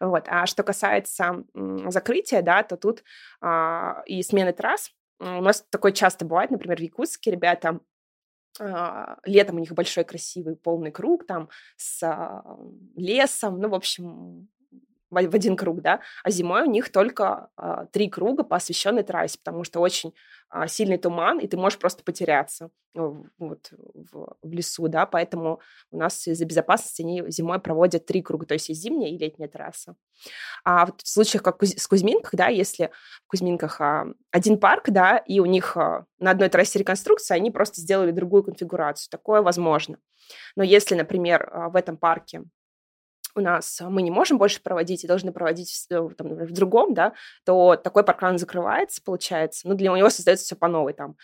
Вот. 0.00 0.24
А 0.28 0.46
что 0.46 0.62
касается 0.62 1.44
закрытия, 1.88 2.42
да, 2.42 2.62
то 2.62 2.76
тут 2.76 3.02
а, 3.40 4.02
и 4.06 4.22
смены 4.22 4.52
трасс, 4.52 4.92
у 5.18 5.40
нас 5.40 5.64
такое 5.70 5.92
часто 5.92 6.24
бывает, 6.24 6.50
например, 6.50 6.78
в 6.78 6.82
Якутске 6.82 7.30
ребята 7.30 7.80
летом 9.24 9.56
у 9.56 9.58
них 9.60 9.72
большой 9.72 10.04
красивый 10.04 10.56
полный 10.56 10.90
круг 10.90 11.26
там 11.26 11.48
с 11.76 12.02
а, 12.02 12.42
лесом, 12.96 13.58
ну, 13.60 13.68
в 13.68 13.74
общем, 13.74 14.48
в 15.12 15.34
один 15.34 15.56
круг, 15.56 15.80
да, 15.82 16.00
а 16.24 16.30
зимой 16.30 16.62
у 16.62 16.70
них 16.70 16.90
только 16.90 17.48
а, 17.56 17.86
три 17.86 18.08
круга 18.08 18.44
по 18.44 18.56
освещенной 18.56 19.02
трассе, 19.02 19.38
потому 19.38 19.64
что 19.64 19.80
очень 19.80 20.14
а, 20.48 20.66
сильный 20.66 20.98
туман, 20.98 21.38
и 21.38 21.46
ты 21.46 21.56
можешь 21.56 21.78
просто 21.78 22.02
потеряться 22.02 22.70
вот 22.94 23.70
в, 23.70 24.36
в 24.42 24.52
лесу, 24.52 24.88
да, 24.88 25.06
поэтому 25.06 25.60
у 25.90 25.96
нас 25.96 26.26
из-за 26.26 26.44
безопасности 26.44 27.02
они 27.02 27.24
зимой 27.28 27.58
проводят 27.58 28.06
три 28.06 28.22
круга, 28.22 28.46
то 28.46 28.54
есть 28.54 28.68
и 28.68 28.74
зимняя, 28.74 29.10
и 29.10 29.16
летняя 29.16 29.48
трасса. 29.48 29.96
А 30.64 30.86
в 30.86 30.94
случаях, 31.02 31.42
как 31.42 31.62
с 31.62 31.86
Кузьминках, 31.86 32.34
да, 32.34 32.48
если 32.48 32.90
в 33.24 33.28
Кузьминках 33.28 33.80
а, 33.80 34.06
один 34.30 34.58
парк, 34.58 34.90
да, 34.90 35.16
и 35.16 35.40
у 35.40 35.46
них 35.46 35.76
а, 35.76 36.06
на 36.18 36.30
одной 36.30 36.48
трассе 36.48 36.78
реконструкция, 36.78 37.36
они 37.36 37.50
просто 37.50 37.80
сделали 37.80 38.10
другую 38.10 38.44
конфигурацию, 38.44 39.10
такое 39.10 39.42
возможно. 39.42 39.98
Но 40.56 40.62
если, 40.62 40.94
например, 40.94 41.48
а, 41.52 41.68
в 41.68 41.76
этом 41.76 41.96
парке 41.96 42.42
у 43.34 43.40
нас 43.40 43.80
а, 43.80 43.90
мы 43.90 44.02
не 44.02 44.10
можем 44.10 44.38
больше 44.38 44.62
проводить 44.62 45.04
и 45.04 45.06
должны 45.06 45.32
проводить 45.32 45.86
в, 45.90 46.14
там, 46.14 46.28
например, 46.28 46.48
в 46.48 46.52
другом, 46.52 46.94
да, 46.94 47.12
то 47.44 47.76
такой 47.76 48.04
паркран 48.04 48.38
закрывается, 48.38 49.02
получается. 49.02 49.68
Ну, 49.68 49.74
для 49.74 49.90
него 49.90 50.10
создается 50.10 50.44
все 50.44 50.56
по 50.56 50.68
новой 50.68 50.92
там 50.92 51.16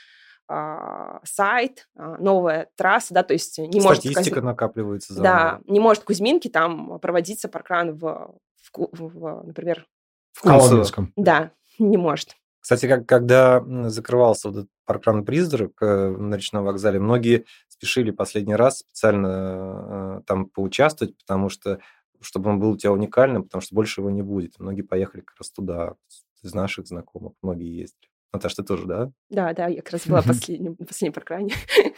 а, 0.48 1.20
сайт, 1.24 1.88
а, 1.96 2.16
новая 2.18 2.68
трасса, 2.76 3.14
да, 3.14 3.22
то 3.22 3.34
есть 3.34 3.58
не 3.58 3.80
может... 3.80 4.02
Статистика 4.02 4.40
накапливается. 4.40 5.14
Заново. 5.14 5.34
Да, 5.34 5.60
не 5.72 5.80
может 5.80 6.04
Кузьминки 6.04 6.48
там 6.48 6.98
проводиться 7.00 7.48
паркран 7.48 7.96
в, 7.96 8.34
в, 8.72 8.88
в 8.92 9.46
например... 9.46 9.86
В 10.32 10.42
Коломенском. 10.42 11.12
Да, 11.16 11.50
не 11.78 11.96
может. 11.96 12.36
Кстати, 12.60 12.86
как, 12.86 13.06
когда 13.06 13.64
закрывался 13.88 14.48
вот 14.48 14.58
этот 14.58 14.70
паркран 14.84 15.24
«Призрак» 15.24 15.72
э, 15.80 16.08
на 16.10 16.34
речном 16.34 16.64
вокзале, 16.64 16.98
многие 16.98 17.44
спешили 17.68 18.10
последний 18.10 18.56
раз 18.56 18.78
специально 18.80 20.18
э, 20.18 20.22
там 20.26 20.46
поучаствовать, 20.46 21.16
потому 21.16 21.48
что 21.48 21.78
чтобы 22.20 22.50
он 22.50 22.58
был 22.58 22.70
у 22.70 22.76
тебя 22.76 22.92
уникальным, 22.92 23.44
потому 23.44 23.62
что 23.62 23.74
больше 23.74 24.00
его 24.00 24.10
не 24.10 24.22
будет. 24.22 24.58
Многие 24.58 24.82
поехали 24.82 25.20
как 25.20 25.36
раз 25.38 25.50
туда, 25.50 25.94
из 26.42 26.54
наших 26.54 26.86
знакомых, 26.86 27.32
многие 27.42 27.80
ездили. 27.80 28.08
Наташа, 28.32 28.56
ты 28.56 28.62
тоже, 28.62 28.86
да? 28.86 29.10
Да, 29.30 29.52
да, 29.54 29.66
я 29.68 29.80
как 29.80 29.92
раз 29.92 30.06
была 30.06 30.22
последним, 30.22 30.76
последней 30.76 31.14
паркране. 31.14 31.54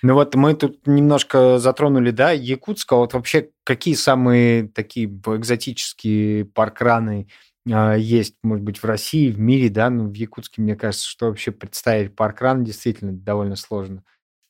Ну 0.00 0.14
вот 0.14 0.36
мы 0.36 0.54
тут 0.54 0.86
немножко 0.86 1.58
затронули, 1.58 2.12
да, 2.12 2.30
Якутска. 2.30 2.94
Вот 2.94 3.14
вообще 3.14 3.50
какие 3.64 3.94
самые 3.94 4.68
такие 4.68 5.08
экзотические 5.08 6.44
паркраны 6.44 7.26
а, 7.68 7.94
есть, 7.94 8.36
может 8.44 8.64
быть, 8.64 8.78
в 8.78 8.84
России, 8.84 9.30
в 9.30 9.40
мире, 9.40 9.68
да, 9.68 9.90
но 9.90 10.04
в 10.04 10.14
Якутске, 10.14 10.62
мне 10.62 10.76
кажется, 10.76 11.04
что 11.04 11.26
вообще 11.26 11.50
представить 11.50 12.14
паркран 12.14 12.62
действительно 12.62 13.12
довольно 13.12 13.56
сложно. 13.56 14.04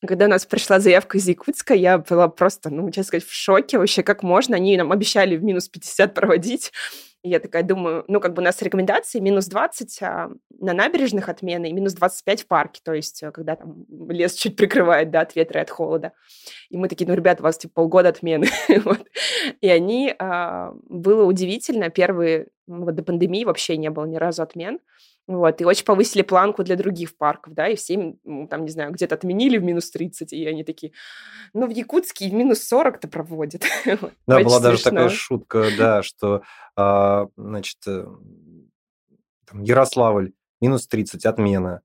Когда 0.07 0.26
у 0.26 0.28
нас 0.28 0.46
пришла 0.46 0.78
заявка 0.78 1.18
из 1.18 1.26
Якутска, 1.26 1.74
я 1.74 1.99
была 1.99 2.28
просто, 2.28 2.70
ну, 2.70 2.86
честно 2.90 3.05
сказать, 3.05 3.24
в 3.24 3.32
шоке 3.32 3.78
вообще, 3.78 4.03
как 4.03 4.22
можно. 4.22 4.57
Они 4.57 4.76
нам 4.76 4.92
обещали 4.92 5.36
в 5.36 5.42
минус 5.42 5.68
50 5.68 6.14
проводить. 6.14 6.72
И 7.22 7.30
я 7.30 7.40
такая 7.40 7.64
думаю, 7.64 8.05
ну, 8.07 8.20
как 8.20 8.34
бы 8.34 8.42
у 8.42 8.44
нас 8.44 8.62
рекомендации 8.62 9.18
минус 9.18 9.46
20 9.46 10.03
а, 10.03 10.30
на 10.61 10.72
набережных 10.72 11.28
отмены 11.28 11.68
и 11.68 11.72
минус 11.72 11.94
25 11.94 12.42
в 12.42 12.46
парке, 12.46 12.80
то 12.84 12.92
есть 12.92 13.24
э, 13.24 13.32
когда 13.32 13.57
там 13.57 13.86
лес 14.09 14.34
чуть 14.34 14.55
прикрывает, 14.57 15.11
да, 15.11 15.22
от 15.22 15.34
ветра 15.34 15.61
и 15.61 15.62
от 15.62 15.70
холода. 15.70 16.12
И 16.70 16.76
мы 16.76 16.88
такие, 16.88 17.09
ну, 17.09 17.14
ребята, 17.14 17.42
у 17.42 17.44
вас 17.44 17.59
типа 17.59 17.74
полгода 17.74 18.11
отмены. 18.11 18.46
вот. 18.84 19.05
И 19.61 19.68
они, 19.68 20.14
а, 20.20 20.72
было 20.88 21.24
удивительно, 21.24 21.90
первые, 21.90 22.46
ну, 22.68 22.84
вот 22.84 22.94
до 22.94 23.03
пандемии 23.03 23.44
вообще 23.44 23.76
не 23.76 23.90
было 23.90 24.05
ни 24.05 24.16
разу 24.16 24.44
отмен. 24.44 24.78
Вот, 25.29 25.61
и 25.61 25.64
очень 25.66 25.85
повысили 25.85 26.22
планку 26.22 26.64
для 26.64 26.74
других 26.74 27.14
парков, 27.14 27.53
да, 27.53 27.68
и 27.68 27.76
все, 27.76 28.16
там, 28.49 28.64
не 28.64 28.70
знаю, 28.70 28.93
где-то 28.93 29.14
отменили 29.14 29.59
в 29.59 29.62
минус 29.62 29.91
30, 29.91 30.33
и 30.33 30.47
они 30.47 30.64
такие, 30.64 30.93
ну, 31.53 31.66
в 31.66 31.70
Якутске 31.70 32.31
в 32.31 32.33
минус 32.33 32.66
40-то 32.72 33.09
проводят. 33.09 33.62
Да, 34.26 34.43
была 34.43 34.59
даже 34.59 34.83
такая 34.83 35.11
шутка, 35.11 35.66
да, 35.76 36.03
что, 36.03 36.41
а, 36.76 37.26
значит, 37.37 37.76
э, 37.87 38.07
Ярославль, 39.53 40.33
минус 40.62 40.89
30, 40.89 41.26
отмена. 41.26 41.83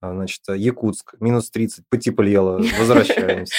А, 0.00 0.12
значит, 0.12 0.40
Якутск, 0.48 1.16
минус 1.20 1.50
30, 1.50 1.84
потеплело, 1.90 2.62
возвращаемся. 2.78 3.54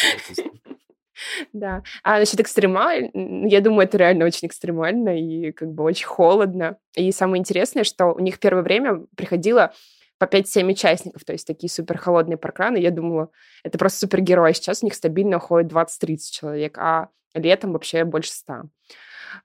Да. 1.54 1.84
А 2.04 2.20
насчет 2.20 2.40
экстремаль, 2.40 3.10
я 3.14 3.62
думаю, 3.62 3.88
это 3.88 3.98
реально 3.98 4.26
очень 4.26 4.48
экстремально 4.48 5.20
и 5.20 5.52
как 5.52 5.72
бы 5.72 5.84
очень 5.84 6.06
холодно. 6.06 6.78
И 6.96 7.12
самое 7.12 7.40
интересное, 7.40 7.84
что 7.84 8.08
у 8.08 8.20
них 8.20 8.40
первое 8.40 8.64
время 8.64 9.06
приходило 9.16 9.74
по 10.20 10.26
5-7 10.26 10.72
участников, 10.72 11.24
то 11.26 11.34
есть 11.34 11.46
такие 11.46 11.70
супер 11.70 11.98
холодные 11.98 12.38
паркраны. 12.38 12.78
Я 12.78 12.92
думала, 12.92 13.30
это 13.64 13.78
просто 13.78 14.00
супергерой. 14.00 14.54
Сейчас 14.54 14.82
у 14.82 14.86
них 14.86 14.96
стабильно 14.96 15.38
уходит 15.38 15.72
20-30 15.72 16.18
человек, 16.32 16.78
а 16.78 17.10
летом 17.34 17.74
вообще 17.74 18.04
больше 18.04 18.32
100. 18.32 18.64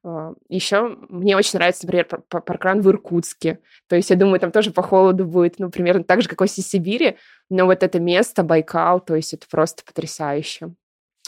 А, 0.03 0.33
Еще 0.49 0.97
мне 1.09 1.37
очень 1.37 1.59
нравится, 1.59 1.87
например, 1.87 2.07
паркран 2.29 2.81
в 2.81 2.89
Иркутске. 2.89 3.61
То 3.89 3.97
есть 3.97 4.11
я 4.11 4.17
думаю, 4.17 4.41
там 4.41 4.51
тоже 4.51 4.71
по 4.71 4.83
холоду 4.83 5.27
будет, 5.27 5.59
ну, 5.59 5.71
примерно 5.71 6.05
так 6.05 6.23
же, 6.23 6.29
как 6.29 6.41
в 6.41 6.47
Сибири. 6.47 7.17
Но 7.51 7.67
вот 7.67 7.83
это 7.83 8.01
место, 8.01 8.43
Байкал, 8.43 9.01
то 9.01 9.15
есть 9.15 9.35
это 9.35 9.47
просто 9.51 9.85
потрясающе. 9.85 10.73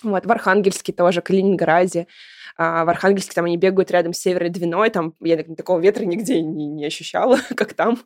Вот, 0.05 0.27
в 0.27 0.31
Архангельске 0.31 0.93
тоже, 0.93 1.23
Калининграде. 1.23 2.07
А 2.57 2.85
в 2.85 2.89
Архангельске 2.89 3.35
там 3.35 3.47
они 3.47 3.57
бегают 3.57 3.91
рядом 3.91 4.13
с 4.13 4.19
Северной 4.19 4.51
Двиной, 4.51 4.91
там 4.91 5.15
я 5.21 5.43
такого 5.43 5.81
ветра 5.81 6.05
нигде 6.05 6.41
не, 6.41 6.69
не 6.69 6.87
ощущала, 6.87 7.39
как 7.57 7.75
там, 7.75 7.99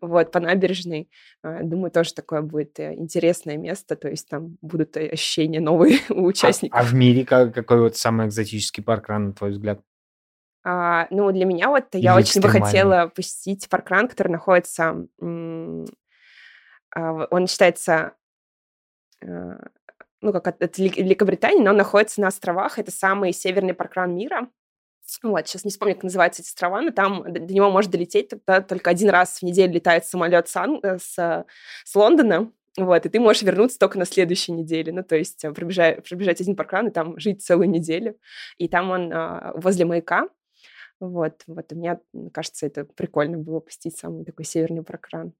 вот, 0.00 0.32
по 0.32 0.40
набережной. 0.40 1.08
А, 1.42 1.62
думаю, 1.62 1.92
тоже 1.92 2.12
такое 2.12 2.42
будет 2.42 2.80
э, 2.80 2.94
интересное 2.94 3.56
место, 3.56 3.94
то 3.94 4.08
есть 4.08 4.28
там 4.28 4.56
будут 4.60 4.96
ощущения 4.96 5.60
новые 5.60 5.98
у 6.08 6.24
участников. 6.24 6.76
А, 6.76 6.82
а 6.82 6.84
в 6.84 6.94
мире 6.94 7.24
как, 7.24 7.54
какой 7.54 7.80
вот 7.80 7.96
самый 7.96 8.26
экзотический 8.26 8.82
паркран, 8.82 9.26
на 9.26 9.32
твой 9.34 9.50
взгляд? 9.50 9.80
А, 10.64 11.06
ну, 11.10 11.30
для 11.30 11.44
меня 11.44 11.68
вот 11.68 11.94
Или 11.94 12.02
я 12.02 12.16
очень 12.16 12.40
бы 12.40 12.48
хотела 12.48 13.06
посетить 13.14 13.68
паркран, 13.68 14.08
который 14.08 14.28
находится... 14.32 15.06
А, 16.94 17.26
он 17.30 17.46
считается 17.46 18.12
ну, 20.22 20.32
как 20.32 20.46
от, 20.46 20.62
от 20.62 20.78
Великобритании, 20.78 21.62
но 21.62 21.70
он 21.70 21.76
находится 21.76 22.20
на 22.20 22.28
островах. 22.28 22.78
Это 22.78 22.90
самый 22.90 23.32
северный 23.32 23.74
паркран 23.74 24.14
мира. 24.14 24.48
Вот, 25.22 25.46
сейчас 25.46 25.64
не 25.64 25.70
вспомню, 25.70 25.94
как 25.94 26.04
называются 26.04 26.42
эти 26.42 26.48
острова, 26.48 26.80
но 26.80 26.90
там 26.90 27.24
до 27.30 27.52
него 27.52 27.70
может 27.70 27.90
долететь 27.90 28.30
тогда 28.30 28.60
только 28.62 28.88
один 28.88 29.10
раз 29.10 29.40
в 29.40 29.42
неделю 29.42 29.74
летает 29.74 30.06
самолет 30.06 30.48
с, 30.48 30.56
э, 30.56 30.98
с, 30.98 31.44
с 31.84 31.94
Лондона, 31.94 32.50
вот, 32.78 33.04
и 33.04 33.08
ты 33.10 33.20
можешь 33.20 33.42
вернуться 33.42 33.78
только 33.78 33.98
на 33.98 34.06
следующей 34.06 34.52
неделе. 34.52 34.92
Ну, 34.92 35.02
то 35.02 35.16
есть 35.16 35.44
э, 35.44 35.52
пробежать, 35.52 36.08
пробежать 36.08 36.40
один 36.40 36.56
паркран 36.56 36.88
и 36.88 36.90
там 36.90 37.18
жить 37.18 37.42
целую 37.42 37.68
неделю. 37.68 38.16
И 38.56 38.68
там 38.68 38.90
он 38.90 39.12
а, 39.12 39.52
возле 39.56 39.84
маяка. 39.84 40.28
Вот, 40.98 41.42
вот, 41.46 41.72
и 41.72 41.74
мне 41.74 41.98
кажется, 42.32 42.64
это 42.64 42.84
прикольно 42.84 43.36
было 43.36 43.60
посетить 43.60 43.98
самый 43.98 44.24
такой 44.24 44.44
северный 44.44 44.84
паркран. 44.84 45.34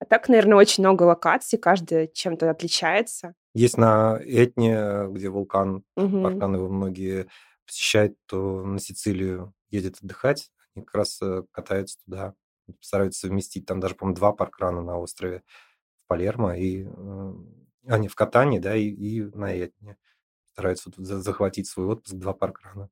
А 0.00 0.04
так, 0.04 0.28
наверное, 0.28 0.58
очень 0.58 0.82
много 0.82 1.04
локаций, 1.04 1.58
каждая 1.58 2.08
чем-то 2.08 2.50
отличается. 2.50 3.34
Есть 3.58 3.76
на 3.76 4.20
Этне, 4.24 5.08
где 5.08 5.28
вулкан, 5.30 5.82
угу. 5.96 6.22
паркан 6.22 6.54
его 6.54 6.68
многие 6.68 7.26
посещают, 7.66 8.16
то 8.26 8.64
на 8.64 8.78
Сицилию 8.78 9.52
едет 9.68 9.96
отдыхать, 10.00 10.52
они 10.76 10.84
как 10.84 10.94
раз 10.94 11.20
э, 11.22 11.42
катаются 11.50 11.98
туда, 12.04 12.34
стараются 12.80 13.18
совместить. 13.18 13.66
Там 13.66 13.80
даже, 13.80 13.96
по-моему, 13.96 14.16
два 14.16 14.30
паркрана 14.30 14.80
на 14.80 14.96
острове 14.96 15.42
в 16.04 16.06
Палермо, 16.06 16.56
и, 16.56 16.84
э, 16.84 17.32
а 17.88 17.98
не 17.98 18.06
в 18.06 18.14
Катании, 18.14 18.60
да, 18.60 18.76
и, 18.76 18.84
и 18.84 19.22
на 19.22 19.52
Этне. 19.52 19.96
Стараются 20.52 20.92
тут 20.92 21.04
захватить 21.04 21.66
свой 21.66 21.86
отпуск, 21.86 22.14
два 22.14 22.34
паркрана. 22.34 22.90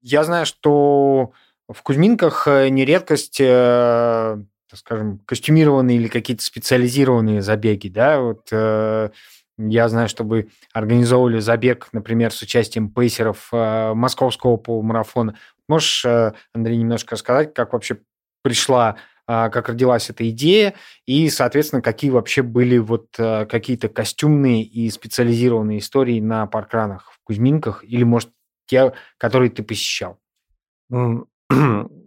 Я 0.00 0.24
знаю, 0.24 0.46
что 0.46 1.30
в 1.68 1.80
Кузьминках 1.84 2.48
э, 2.48 2.70
не 2.70 2.84
редкость 2.84 3.40
так 4.72 4.78
скажем, 4.78 5.18
костюмированные 5.26 5.98
или 5.98 6.08
какие-то 6.08 6.42
специализированные 6.42 7.42
забеги, 7.42 7.88
да, 7.88 8.20
вот 8.20 8.48
э, 8.50 9.10
я 9.58 9.88
знаю, 9.90 10.08
чтобы 10.08 10.48
организовывали 10.72 11.40
забег, 11.40 11.90
например, 11.92 12.32
с 12.32 12.40
участием 12.40 12.88
пейсеров 12.88 13.50
э, 13.52 13.92
московского 13.92 14.56
полумарафона. 14.56 15.36
Можешь, 15.68 16.06
э, 16.06 16.32
Андрей, 16.54 16.78
немножко 16.78 17.16
рассказать, 17.16 17.52
как 17.52 17.74
вообще 17.74 17.98
пришла, 18.42 18.96
э, 19.28 19.50
как 19.50 19.68
родилась 19.68 20.08
эта 20.08 20.26
идея, 20.30 20.72
и, 21.04 21.28
соответственно, 21.28 21.82
какие 21.82 22.10
вообще 22.10 22.40
были 22.40 22.78
вот 22.78 23.08
э, 23.18 23.44
какие-то 23.44 23.90
костюмные 23.90 24.62
и 24.62 24.88
специализированные 24.88 25.80
истории 25.80 26.18
на 26.18 26.46
паркранах 26.46 27.12
в 27.12 27.20
Кузьминках, 27.24 27.84
или, 27.84 28.04
может, 28.04 28.30
те, 28.64 28.94
которые 29.18 29.50
ты 29.50 29.62
посещал? 29.62 30.18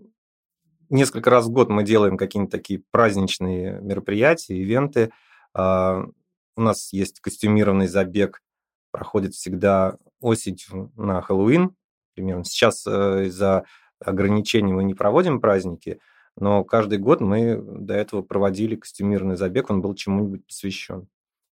несколько 0.90 1.30
раз 1.30 1.46
в 1.46 1.52
год 1.52 1.70
мы 1.70 1.84
делаем 1.84 2.18
какие-нибудь 2.18 2.52
такие 2.52 2.84
праздничные 2.92 3.80
мероприятия, 3.82 4.58
ивенты. 4.58 5.12
А, 5.54 6.06
у 6.56 6.62
нас 6.62 6.94
есть 6.94 7.20
костюмированный 7.20 7.88
забег, 7.88 8.42
проходит 8.92 9.34
всегда 9.34 9.98
осенью 10.22 10.92
на 10.96 11.22
Хэллоуин. 11.22 11.76
Примерно 12.14 12.46
сейчас 12.46 12.86
э, 12.88 13.26
из-за 13.26 13.66
ограничений 14.00 14.72
мы 14.72 14.84
не 14.86 14.94
проводим 14.94 15.42
праздники, 15.42 16.00
но 16.38 16.64
каждый 16.64 16.98
год 16.98 17.20
мы 17.20 17.58
до 17.58 17.94
этого 17.94 18.22
проводили 18.22 18.76
костюмированный 18.76 19.36
забег, 19.36 19.70
он 19.70 19.82
был 19.82 19.96
чему-нибудь 19.96 20.46
посвящен. 20.48 21.10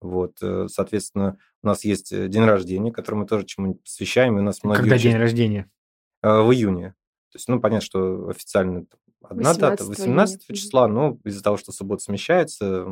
Вот, 0.00 0.38
э, 0.40 0.66
соответственно, 0.68 1.38
у 1.62 1.66
нас 1.66 1.84
есть 1.84 2.12
э, 2.12 2.28
день 2.28 2.44
рождения, 2.44 2.90
который 2.90 3.16
мы 3.16 3.26
тоже 3.26 3.44
чему-нибудь 3.44 3.82
посвящаем. 3.82 4.38
И 4.38 4.40
у 4.40 4.44
нас 4.44 4.62
многие 4.62 4.80
Когда 4.80 4.98
день 4.98 5.16
рождения? 5.16 5.70
В 6.22 6.50
июне. 6.52 6.94
То 7.32 7.36
есть, 7.36 7.48
ну, 7.48 7.60
понятно, 7.60 7.84
что 7.84 8.28
официально 8.28 8.86
одна 9.22 9.54
дата, 9.54 9.84
18 9.84 10.46
числа, 10.56 10.88
но 10.88 11.18
из-за 11.24 11.42
того, 11.42 11.56
что 11.56 11.72
суббота 11.72 12.02
смещается, 12.02 12.86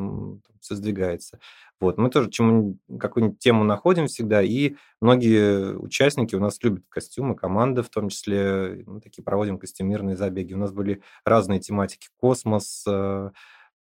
все 0.59 0.75
сдвигается. 0.75 1.39
Вот, 1.79 1.97
мы 1.97 2.09
тоже 2.09 2.29
чему 2.29 2.77
какую-нибудь 2.99 3.39
тему 3.39 3.63
находим 3.63 4.07
всегда, 4.07 4.41
и 4.41 4.75
многие 5.01 5.77
участники 5.77 6.35
у 6.35 6.39
нас 6.39 6.61
любят 6.63 6.85
костюмы, 6.89 7.35
команды 7.35 7.83
в 7.83 7.89
том 7.89 8.09
числе, 8.09 8.83
мы 8.85 9.01
такие 9.01 9.23
проводим 9.23 9.59
костюмирные 9.59 10.15
забеги. 10.15 10.53
У 10.53 10.57
нас 10.57 10.71
были 10.71 11.01
разные 11.25 11.59
тематики, 11.59 12.07
космос, 12.17 12.85
э, 12.87 13.31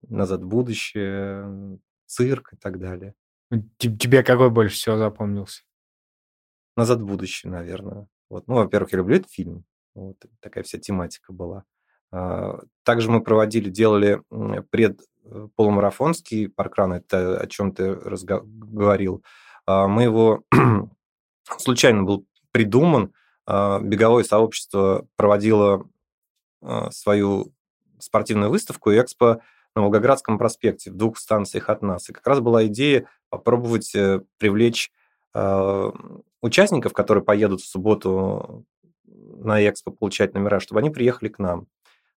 назад 0.09 0.43
в 0.43 0.49
будущее, 0.49 1.79
цирк 2.07 2.55
и 2.55 2.57
так 2.57 2.79
далее. 2.79 3.15
Тебе 3.77 4.23
какой 4.23 4.51
больше 4.51 4.77
всего 4.77 4.97
запомнился? 4.97 5.63
Назад 6.77 7.01
в 7.01 7.07
будущее, 7.07 7.53
наверное. 7.53 8.09
Вот. 8.31 8.47
Ну, 8.47 8.55
во-первых, 8.55 8.93
я 8.93 8.99
люблю 8.99 9.17
этот 9.17 9.31
фильм. 9.31 9.65
Вот 9.95 10.17
такая 10.41 10.65
вся 10.65 10.79
тематика 10.79 11.35
была. 11.35 11.65
А, 12.13 12.61
также 12.85 13.11
мы 13.11 13.23
проводили, 13.23 13.71
делали 13.71 14.23
пред 14.71 15.01
э, 15.25 15.49
паркран, 16.55 16.93
это 16.93 17.39
о 17.39 17.47
чем 17.47 17.73
ты 17.73 17.95
говорил. 17.95 19.25
А, 19.67 19.89
мы 19.89 20.05
его 20.05 20.43
случайно 21.59 22.03
был 22.03 22.27
придуман. 22.53 23.13
А, 23.47 23.81
беговое 23.81 24.25
сообщество 24.25 25.07
проводило 25.17 25.89
свою 26.91 27.53
спортивную 27.99 28.49
выставку 28.49 28.93
экспо 28.93 29.41
на 29.75 29.83
Волгоградском 29.83 30.39
проспекте 30.39 30.93
в 30.93 30.97
двух 30.97 31.19
станциях 31.19 31.69
от 31.69 31.83
нас. 31.83 32.09
И 32.09 32.13
как 32.13 32.25
раз 32.25 32.39
была 32.39 32.67
идея 32.67 33.09
попробовать 33.31 33.93
э, 33.95 34.21
привлечь 34.39 34.93
участников, 36.43 36.93
которые 36.93 37.25
поедут 37.25 37.63
в 37.63 37.67
субботу 37.67 38.67
на 39.07 39.67
экспо 39.67 39.91
получать 39.91 40.35
номера, 40.35 40.61
чтобы 40.61 40.81
они 40.81 40.91
приехали 40.91 41.31
к 41.31 41.39
нам. 41.39 41.69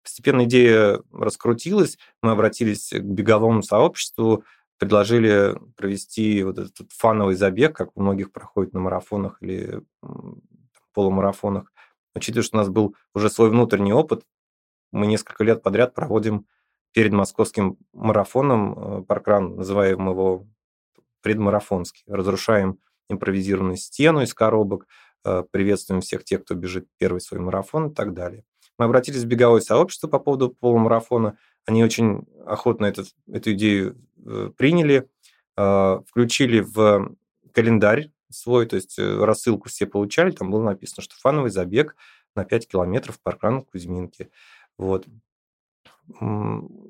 Постепенно 0.04 0.44
идея 0.44 1.00
раскрутилась, 1.12 1.98
мы 2.22 2.30
обратились 2.30 2.90
к 2.90 3.02
беговому 3.02 3.62
сообществу, 3.62 4.44
предложили 4.78 5.58
провести 5.76 6.44
вот 6.44 6.58
этот 6.58 6.92
фановый 6.92 7.34
забег, 7.34 7.74
как 7.74 7.96
у 7.96 8.02
многих 8.02 8.30
проходит 8.30 8.74
на 8.74 8.80
марафонах 8.80 9.38
или 9.42 9.80
полумарафонах. 10.94 11.72
Учитывая, 12.14 12.44
что 12.44 12.56
у 12.56 12.60
нас 12.60 12.68
был 12.68 12.94
уже 13.14 13.28
свой 13.28 13.50
внутренний 13.50 13.92
опыт, 13.92 14.24
мы 14.92 15.06
несколько 15.06 15.42
лет 15.42 15.62
подряд 15.62 15.92
проводим 15.94 16.46
перед 16.92 17.12
московским 17.12 17.76
марафоном 17.92 19.00
э, 19.00 19.02
паркран, 19.02 19.56
называем 19.56 20.08
его 20.08 20.46
предмарафонский. 21.20 22.04
Разрушаем 22.06 22.78
импровизированную 23.08 23.76
стену 23.76 24.22
из 24.22 24.32
коробок, 24.32 24.86
э, 25.24 25.42
приветствуем 25.50 26.00
всех 26.00 26.22
тех, 26.22 26.44
кто 26.44 26.54
бежит 26.54 26.86
первый 26.98 27.20
свой 27.20 27.40
марафон 27.40 27.88
и 27.88 27.94
так 27.94 28.14
далее. 28.14 28.44
Мы 28.78 28.86
обратились 28.86 29.22
в 29.22 29.26
беговое 29.26 29.60
сообщество 29.60 30.08
по 30.08 30.18
поводу 30.18 30.50
полумарафона. 30.50 31.38
Они 31.64 31.84
очень 31.84 32.26
охотно 32.44 32.86
этот, 32.86 33.08
эту 33.32 33.52
идею 33.52 33.96
э, 34.26 34.50
приняли, 34.56 35.08
э, 35.56 36.00
включили 36.08 36.60
в 36.60 37.16
календарь 37.52 38.10
свой, 38.30 38.66
то 38.66 38.76
есть 38.76 38.98
э, 38.98 39.24
рассылку 39.24 39.68
все 39.68 39.86
получали, 39.86 40.32
там 40.32 40.50
было 40.50 40.62
написано, 40.62 41.02
что 41.02 41.14
фановый 41.16 41.50
забег 41.50 41.94
на 42.34 42.44
5 42.44 42.68
километров 42.68 43.20
паркран 43.22 43.62
Кузьминки. 43.62 44.30
Вот. 44.76 45.06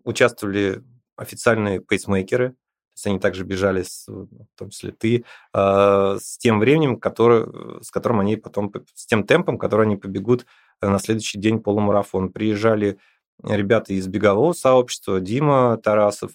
Участвовали 0.05 0.83
официальные 1.17 1.81
пейсмейкеры, 1.81 2.51
то 2.51 2.97
есть 2.97 3.07
они 3.07 3.19
также 3.19 3.45
бежали, 3.45 3.83
с, 3.83 4.09
в 4.09 4.47
том 4.57 4.71
числе 4.71 4.91
ты, 4.91 5.25
с 5.53 6.39
тем 6.39 6.59
временем, 6.59 6.99
который, 6.99 7.83
с 7.83 7.91
которым 7.91 8.21
они 8.21 8.37
потом, 8.37 8.73
с 8.95 9.07
тем 9.07 9.25
темпом, 9.25 9.59
который 9.59 9.87
они 9.87 9.97
побегут 9.97 10.47
на 10.81 10.99
следующий 10.99 11.39
день 11.39 11.61
полумарафон. 11.61 12.31
Приезжали 12.31 12.99
ребята 13.43 13.93
из 13.93 14.07
бегового 14.07 14.53
сообщества, 14.53 15.21
Дима 15.21 15.77
Тарасов, 15.83 16.33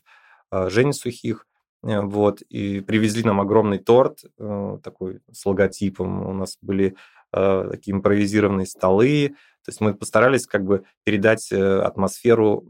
а, 0.49 0.69
Женя 0.69 0.93
Сухих, 0.93 1.47
э, 1.83 2.01
вот, 2.01 2.41
и 2.41 2.81
привезли 2.81 3.23
нам 3.23 3.39
огромный 3.39 3.79
торт 3.79 4.19
э, 4.37 4.77
такой 4.83 5.21
с 5.31 5.45
логотипом. 5.45 6.27
У 6.27 6.33
нас 6.33 6.57
были 6.61 6.95
э, 7.31 7.67
такие 7.71 7.95
импровизированные 7.95 8.65
столы. 8.65 9.35
То 9.65 9.69
есть 9.69 9.81
мы 9.81 9.93
постарались 9.93 10.47
как 10.47 10.63
бы 10.63 10.83
передать 11.03 11.51
атмосферу 11.51 12.65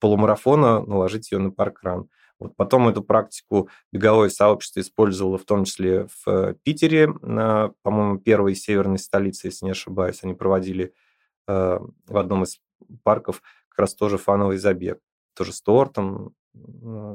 полумарафона, 0.00 0.80
наложить 0.80 1.32
ее 1.32 1.38
на 1.38 1.50
паркран. 1.50 2.08
Вот 2.42 2.56
потом 2.56 2.88
эту 2.88 3.04
практику 3.04 3.68
беговое 3.92 4.28
сообщество 4.28 4.80
использовало 4.80 5.38
в 5.38 5.44
том 5.44 5.64
числе 5.64 6.08
в 6.08 6.28
э, 6.28 6.54
Питере, 6.64 7.06
по-моему, 7.12 8.18
первой 8.18 8.56
северной 8.56 8.98
столице, 8.98 9.46
если 9.46 9.64
не 9.64 9.70
ошибаюсь. 9.70 10.24
Они 10.24 10.34
проводили 10.34 10.92
э, 11.46 11.78
в 11.78 12.16
одном 12.16 12.42
из 12.42 12.60
парков 13.04 13.42
как 13.68 13.78
раз 13.78 13.94
тоже 13.94 14.18
фановый 14.18 14.58
забег. 14.58 14.98
Тоже 15.34 15.52
с 15.52 15.62
тортом, 15.62 16.34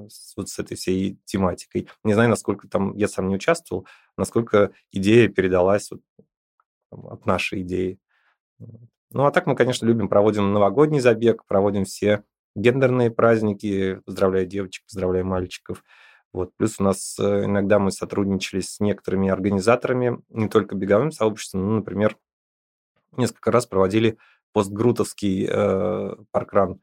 с, 0.07 0.37
вот 0.37 0.47
с 0.47 0.59
этой 0.59 0.77
всей 0.77 1.19
тематикой. 1.25 1.89
Не 2.05 2.13
знаю, 2.13 2.29
насколько 2.29 2.69
там, 2.69 2.95
я 2.95 3.09
сам 3.09 3.27
не 3.27 3.35
участвовал, 3.35 3.85
насколько 4.15 4.71
идея 4.93 5.27
передалась 5.27 5.91
вот, 5.91 6.01
от 6.89 7.25
нашей 7.25 7.63
идеи. 7.63 7.99
Ну, 8.59 9.25
а 9.25 9.31
так 9.31 9.45
мы, 9.45 9.57
конечно, 9.57 9.85
любим, 9.85 10.07
проводим 10.07 10.53
новогодний 10.53 11.01
забег, 11.01 11.43
проводим 11.45 11.83
все 11.83 12.23
гендерные 12.57 13.11
праздники, 13.11 14.01
поздравляю 14.05 14.47
девочек, 14.47 14.83
поздравляю 14.85 15.25
мальчиков. 15.25 15.83
Вот. 16.33 16.51
Плюс 16.57 16.79
у 16.79 16.83
нас 16.83 17.17
э, 17.19 17.45
иногда 17.45 17.79
мы 17.79 17.91
сотрудничали 17.91 18.61
с 18.61 18.79
некоторыми 18.79 19.29
организаторами, 19.29 20.19
не 20.29 20.49
только 20.49 20.75
беговым 20.75 21.11
сообществом, 21.11 21.67
ну, 21.67 21.75
например, 21.77 22.17
несколько 23.15 23.51
раз 23.51 23.65
проводили 23.65 24.17
постгрутовский 24.53 25.47
э, 25.49 26.15
паркран, 26.31 26.81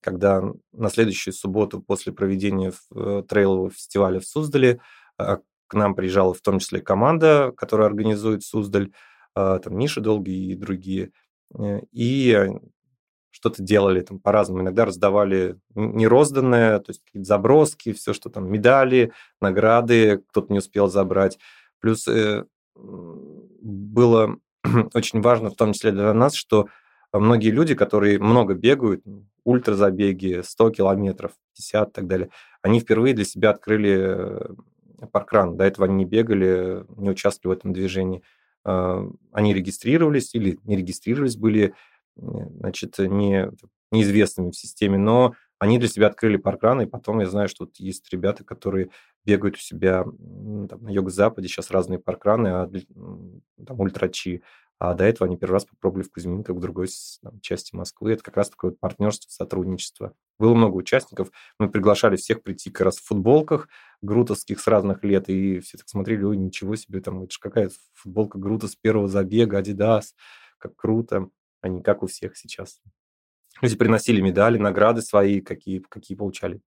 когда 0.00 0.42
на 0.72 0.88
следующую 0.90 1.32
субботу 1.32 1.80
после 1.80 2.12
проведения 2.12 2.72
э, 2.94 3.22
трейлового 3.28 3.70
фестиваля 3.70 4.18
в 4.20 4.24
Суздале 4.24 4.80
э, 5.18 5.36
к 5.68 5.74
нам 5.74 5.94
приезжала 5.94 6.34
в 6.34 6.40
том 6.40 6.58
числе 6.58 6.80
команда, 6.80 7.52
которая 7.56 7.86
организует 7.86 8.42
Суздаль, 8.42 8.90
э, 9.36 9.60
там 9.62 9.78
Миша 9.78 10.00
Долгий 10.00 10.50
и 10.50 10.56
другие. 10.56 11.12
Э, 11.56 11.80
и 11.92 12.50
что-то 13.32 13.62
делали 13.62 14.00
там 14.00 14.20
по-разному. 14.20 14.62
Иногда 14.62 14.84
раздавали 14.84 15.58
нерозданное, 15.74 16.78
то 16.78 16.90
есть 16.90 17.02
какие-то 17.04 17.26
заброски, 17.26 17.92
все, 17.92 18.12
что 18.12 18.30
там, 18.30 18.50
медали, 18.50 19.12
награды, 19.40 20.22
кто-то 20.28 20.52
не 20.52 20.58
успел 20.58 20.88
забрать. 20.88 21.38
Плюс 21.80 22.06
э, 22.06 22.44
было 22.76 24.36
очень 24.94 25.20
важно, 25.20 25.50
в 25.50 25.56
том 25.56 25.72
числе 25.72 25.92
для 25.92 26.12
нас, 26.14 26.34
что 26.34 26.68
многие 27.12 27.50
люди, 27.50 27.74
которые 27.74 28.18
много 28.18 28.54
бегают, 28.54 29.02
ультразабеги, 29.44 30.42
100 30.44 30.70
километров, 30.70 31.32
50 31.56 31.88
и 31.88 31.92
так 31.92 32.06
далее, 32.06 32.30
они 32.60 32.80
впервые 32.80 33.14
для 33.14 33.24
себя 33.24 33.50
открыли 33.50 33.98
э, 33.98 35.06
паркран. 35.10 35.56
До 35.56 35.64
этого 35.64 35.86
они 35.86 35.96
не 35.96 36.04
бегали, 36.04 36.84
не 36.96 37.10
участвовали 37.10 37.56
в 37.56 37.58
этом 37.58 37.72
движении. 37.72 38.22
Э, 38.64 39.04
они 39.32 39.54
регистрировались 39.54 40.34
или 40.34 40.58
не 40.64 40.76
регистрировались, 40.76 41.36
были 41.36 41.74
значит, 42.16 42.98
не, 42.98 43.50
неизвестными 43.90 44.50
в 44.50 44.56
системе, 44.56 44.98
но 44.98 45.34
они 45.58 45.78
для 45.78 45.88
себя 45.88 46.08
открыли 46.08 46.38
паркран, 46.38 46.80
и 46.80 46.86
потом 46.86 47.20
я 47.20 47.26
знаю, 47.26 47.48
что 47.48 47.66
тут 47.66 47.76
есть 47.76 48.12
ребята, 48.12 48.42
которые 48.42 48.90
бегают 49.24 49.56
у 49.56 49.60
себя 49.60 50.02
там, 50.02 50.82
на 50.82 50.90
юго-западе, 50.90 51.46
сейчас 51.46 51.70
разные 51.70 52.00
паркраны, 52.00 52.48
а, 52.48 52.70
там 53.64 53.80
ультрачи, 53.80 54.42
а 54.80 54.94
до 54.94 55.04
этого 55.04 55.28
они 55.28 55.36
первый 55.36 55.52
раз 55.52 55.64
попробовали 55.64 56.02
в 56.02 56.10
Кузьминках, 56.10 56.56
в 56.56 56.58
другой 56.58 56.88
там, 57.22 57.38
части 57.40 57.76
Москвы. 57.76 58.14
Это 58.14 58.24
как 58.24 58.36
раз 58.36 58.50
такое 58.50 58.72
вот 58.72 58.80
партнерство, 58.80 59.30
сотрудничество. 59.30 60.14
Было 60.40 60.54
много 60.54 60.74
участников. 60.74 61.30
Мы 61.60 61.70
приглашали 61.70 62.16
всех 62.16 62.42
прийти 62.42 62.68
как 62.68 62.86
раз 62.86 62.96
в 62.96 63.06
футболках 63.06 63.68
грутовских 64.00 64.58
с 64.58 64.66
разных 64.66 65.04
лет, 65.04 65.28
и 65.28 65.60
все 65.60 65.78
так 65.78 65.88
смотрели, 65.88 66.24
ой, 66.24 66.36
ничего 66.36 66.74
себе, 66.74 67.00
там, 67.00 67.22
это 67.22 67.32
же 67.32 67.38
какая 67.38 67.70
футболка 67.94 68.38
Грута 68.38 68.66
с 68.66 68.74
первого 68.74 69.06
забега, 69.06 69.58
Адидас, 69.58 70.16
как 70.58 70.74
круто 70.74 71.28
а 71.62 71.68
не 71.68 71.82
как 71.82 72.02
у 72.02 72.06
всех 72.06 72.36
сейчас. 72.36 72.80
Люди 73.62 73.76
приносили 73.76 74.20
медали, 74.20 74.58
награды 74.58 75.02
свои, 75.02 75.40
какие, 75.40 75.78
какие 75.88 76.16
получали. 76.16 76.60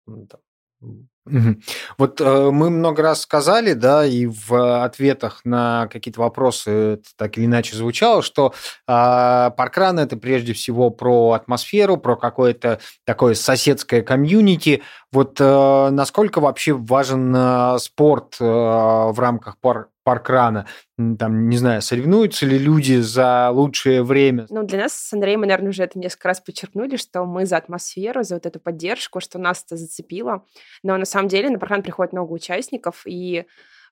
Вот 1.96 2.20
э, 2.20 2.50
мы 2.50 2.68
много 2.68 3.02
раз 3.02 3.22
сказали, 3.22 3.72
да, 3.72 4.04
и 4.04 4.26
в 4.26 4.84
ответах 4.84 5.40
на 5.44 5.88
какие-то 5.90 6.20
вопросы 6.20 6.70
это 6.70 7.08
так 7.16 7.38
или 7.38 7.46
иначе 7.46 7.76
звучало, 7.76 8.20
что 8.22 8.52
э, 8.86 9.50
паркран 9.56 9.98
это 9.98 10.18
прежде 10.18 10.52
всего 10.52 10.90
про 10.90 11.32
атмосферу, 11.32 11.96
про 11.96 12.16
какое-то 12.16 12.80
такое 13.06 13.34
соседское 13.34 14.02
комьюнити. 14.02 14.82
Вот 15.10 15.40
э, 15.40 15.88
насколько 15.90 16.40
вообще 16.40 16.74
важен 16.74 17.34
э, 17.34 17.78
спорт 17.78 18.36
э, 18.38 18.44
в 18.44 19.16
рамках 19.16 19.58
пар 19.58 19.88
паркрана? 20.04 20.66
Там, 20.96 21.48
не 21.48 21.56
знаю, 21.56 21.82
соревнуются 21.82 22.46
ли 22.46 22.58
люди 22.58 23.00
за 23.00 23.50
лучшее 23.50 24.02
время? 24.04 24.46
Ну, 24.50 24.62
для 24.62 24.78
нас 24.78 24.92
с 24.92 25.12
Андреем 25.12 25.40
мы, 25.40 25.46
наверное, 25.46 25.70
уже 25.70 25.82
это 25.82 25.98
несколько 25.98 26.28
раз 26.28 26.40
подчеркнули, 26.40 26.96
что 26.96 27.24
мы 27.24 27.46
за 27.46 27.56
атмосферу, 27.56 28.22
за 28.22 28.36
вот 28.36 28.46
эту 28.46 28.60
поддержку, 28.60 29.20
что 29.20 29.38
нас 29.38 29.64
это 29.64 29.76
зацепило. 29.76 30.44
Но 30.82 30.96
на 30.96 31.04
самом 31.04 31.28
деле 31.28 31.50
на 31.50 31.58
паркран 31.58 31.82
приходит 31.82 32.12
много 32.12 32.32
участников, 32.32 33.02
и 33.06 33.46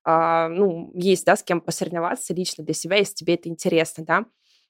а, 0.04 0.48
ну, 0.48 0.92
есть, 0.94 1.24
да, 1.24 1.36
с 1.36 1.42
кем 1.42 1.60
посоревноваться 1.60 2.34
лично 2.34 2.64
для 2.64 2.74
себя, 2.74 2.96
если 2.96 3.14
тебе 3.14 3.34
это 3.34 3.48
интересно, 3.48 4.04
да. 4.04 4.24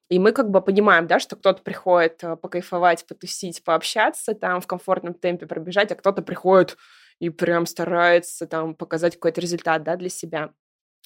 И 0.09 0.18
мы 0.18 0.32
как 0.32 0.51
бы 0.51 0.61
понимаем, 0.61 1.07
да, 1.07 1.18
что 1.18 1.36
кто-то 1.36 1.62
приходит 1.62 2.22
э, 2.22 2.36
покайфовать, 2.36 3.07
потусить, 3.07 3.64
пообщаться, 3.64 4.34
там 4.34 4.61
в 4.61 4.66
комфортном 4.66 5.14
темпе 5.14 5.47
пробежать, 5.47 5.90
а 5.90 5.95
кто-то 5.95 6.20
приходит 6.20 6.76
и 7.18 7.30
прям 7.30 7.64
старается 7.64 8.47
там 8.47 8.74
показать 8.74 9.14
какой-то 9.14 9.40
результат, 9.40 9.84
да, 9.84 9.97
для 9.97 10.11
себя. 10.11 10.53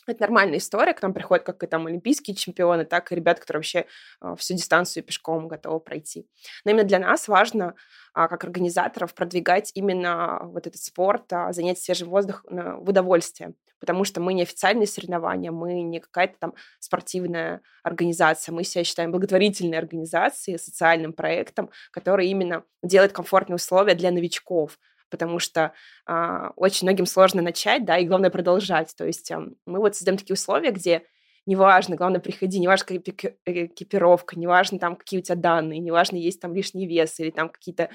Это 0.07 0.23
нормальная 0.23 0.59
история, 0.59 0.95
к 0.95 1.03
нам 1.03 1.13
приходят 1.13 1.45
как 1.45 1.63
и 1.63 1.67
там 1.67 1.87
олимпийские 1.87 2.37
чемпионы, 2.37 2.85
так 2.85 3.11
и 3.11 3.15
ребята, 3.15 3.41
которые 3.41 3.59
вообще 3.59 3.87
э, 4.21 4.35
всю 4.39 4.55
дистанцию 4.55 5.03
пешком 5.03 5.49
готовы 5.49 5.81
пройти. 5.81 6.29
Но 6.65 6.71
именно 6.71 6.85
для 6.85 7.01
нас 7.01 7.27
важно, 7.27 7.75
э, 8.15 8.29
как 8.29 8.45
организаторов, 8.45 9.15
продвигать 9.15 9.73
именно 9.75 10.41
вот 10.45 10.67
этот 10.67 10.81
спорт, 10.81 11.33
э, 11.33 11.53
занять 11.53 11.81
свежий 11.81 12.07
воздух 12.07 12.45
в 12.49 12.89
удовольствие, 12.89 13.55
потому 13.81 14.05
что 14.05 14.21
мы 14.21 14.33
не 14.33 14.43
официальные 14.43 14.87
соревнования, 14.87 15.51
мы 15.51 15.83
не 15.83 15.99
какая-то 15.99 16.37
там 16.39 16.55
спортивная 16.79 17.61
организация, 17.83 18.53
мы 18.53 18.63
себя 18.63 18.85
считаем 18.85 19.11
благотворительной 19.11 19.79
организацией, 19.79 20.59
социальным 20.59 21.13
проектом, 21.13 21.71
который 21.91 22.29
именно 22.29 22.63
делает 22.83 23.13
комфортные 23.13 23.57
условия 23.57 23.95
для 23.95 24.13
новичков, 24.13 24.79
потому 25.11 25.39
что 25.39 25.73
а, 26.07 26.53
очень 26.57 26.87
многим 26.87 27.07
сложно 27.07 27.43
начать, 27.43 27.85
да, 27.85 27.99
и 27.99 28.07
главное 28.07 28.31
продолжать. 28.31 28.95
То 28.97 29.07
есть 29.07 29.31
а, 29.31 29.41
мы 29.67 29.79
вот 29.79 29.97
создаем 29.97 30.19
такие 30.19 30.35
условия, 30.35 30.71
где 30.71 31.03
неважно, 31.47 31.95
главное, 31.97 32.21
приходи, 32.21 32.59
неважно, 32.59 32.87
какая 32.87 33.67
экипировка, 33.67 34.39
неважно, 34.39 34.79
там, 34.79 34.97
какие 34.97 35.21
у 35.21 35.23
тебя 35.23 35.37
данные, 35.37 35.79
неважно, 35.79 36.17
есть 36.17 36.41
там 36.41 36.53
лишний 36.53 36.87
вес 36.87 37.19
или 37.21 37.31
там 37.31 37.49
какие-то, 37.49 37.89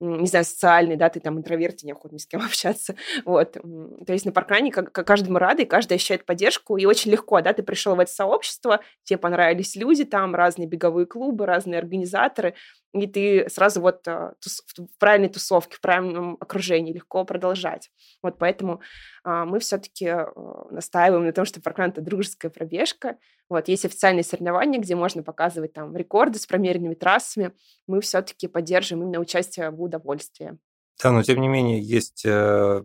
не 0.00 0.26
знаю, 0.26 0.44
социальные, 0.44 0.96
да, 0.96 1.08
ты 1.08 1.18
там 1.18 1.38
интроверт, 1.38 1.76
тебе 1.76 1.88
неохота 1.88 2.14
ни 2.14 2.18
с 2.18 2.26
кем 2.26 2.40
общаться, 2.44 2.94
вот. 3.24 3.54
То 3.54 4.12
есть 4.12 4.24
на 4.24 4.32
паркране 4.32 4.70
как 4.70 4.92
каждому 4.92 5.38
рады, 5.38 5.64
и 5.64 5.66
каждый 5.66 5.94
ощущает 5.94 6.24
поддержку, 6.24 6.76
и 6.76 6.86
очень 6.86 7.10
легко, 7.10 7.40
да, 7.40 7.52
ты 7.52 7.62
пришел 7.62 7.96
в 7.96 8.00
это 8.00 8.10
сообщество, 8.10 8.80
тебе 9.02 9.18
понравились 9.18 9.74
люди 9.74 10.04
там, 10.04 10.34
разные 10.34 10.68
беговые 10.68 11.06
клубы, 11.06 11.44
разные 11.44 11.78
организаторы, 11.78 12.54
и 12.92 13.06
ты 13.06 13.48
сразу 13.48 13.80
вот 13.80 14.06
а, 14.06 14.34
в 14.40 14.98
правильной 14.98 15.28
тусовке, 15.28 15.76
в 15.76 15.80
правильном 15.80 16.36
окружении 16.40 16.92
легко 16.92 17.24
продолжать. 17.24 17.90
Вот 18.22 18.38
поэтому 18.38 18.80
а, 19.24 19.44
мы 19.44 19.60
все-таки 19.60 20.06
а, 20.08 20.32
настаиваем 20.70 21.24
на 21.24 21.32
том, 21.32 21.44
что 21.44 21.60
паркран— 21.60 21.90
это 21.92 22.02
дружеская 22.02 22.50
пробежка. 22.50 23.16
Вот 23.48 23.68
есть 23.68 23.84
официальные 23.84 24.24
соревнования, 24.24 24.80
где 24.80 24.94
можно 24.94 25.22
показывать 25.22 25.72
там 25.72 25.96
рекорды 25.96 26.38
с 26.38 26.46
промеренными 26.46 26.94
трассами. 26.94 27.52
Мы 27.86 28.00
все-таки 28.00 28.46
поддерживаем 28.46 29.06
именно 29.06 29.20
участие 29.20 29.70
в 29.70 29.82
удовольствии. 29.82 30.58
Да, 31.02 31.12
но 31.12 31.22
тем 31.22 31.40
не 31.40 31.48
менее 31.48 31.80
есть 31.80 32.24
э, 32.24 32.84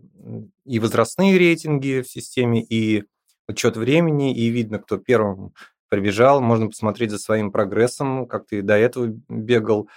и 0.64 0.78
возрастные 0.78 1.38
рейтинги 1.38 2.00
в 2.00 2.08
системе, 2.08 2.62
и 2.62 3.04
учет 3.46 3.76
времени, 3.76 4.34
и 4.34 4.48
видно, 4.48 4.78
кто 4.78 4.98
первым 4.98 5.54
прибежал, 5.88 6.40
можно 6.40 6.68
посмотреть 6.68 7.10
за 7.10 7.18
своим 7.18 7.50
прогрессом, 7.50 8.26
как 8.26 8.46
ты 8.46 8.62
до 8.62 8.74
этого 8.74 9.06
бегал. 9.28 9.88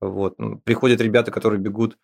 Вот. 0.00 0.36
Приходят 0.64 1.00
ребята, 1.00 1.30
которые 1.30 1.60
бегут 1.60 1.98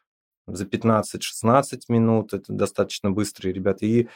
за 0.47 0.65
15-16 0.65 1.81
минут, 1.89 2.35
это 2.35 2.53
достаточно 2.53 3.11
быстрые 3.11 3.53
ребята, 3.53 3.85
и 3.87 4.09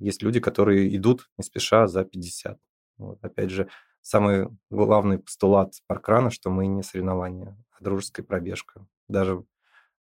есть 0.00 0.22
люди, 0.22 0.40
которые 0.40 0.94
идут 0.96 1.30
не 1.38 1.44
спеша 1.44 1.86
за 1.86 2.04
50. 2.04 2.58
Вот. 2.98 3.18
Опять 3.22 3.50
же, 3.50 3.68
самый 4.00 4.48
главный 4.70 5.18
постулат 5.18 5.74
паркрана, 5.86 6.30
что 6.30 6.50
мы 6.50 6.66
не 6.66 6.82
соревнования, 6.82 7.56
а 7.78 7.82
дружеская 7.82 8.24
пробежка. 8.24 8.86
Даже, 9.08 9.44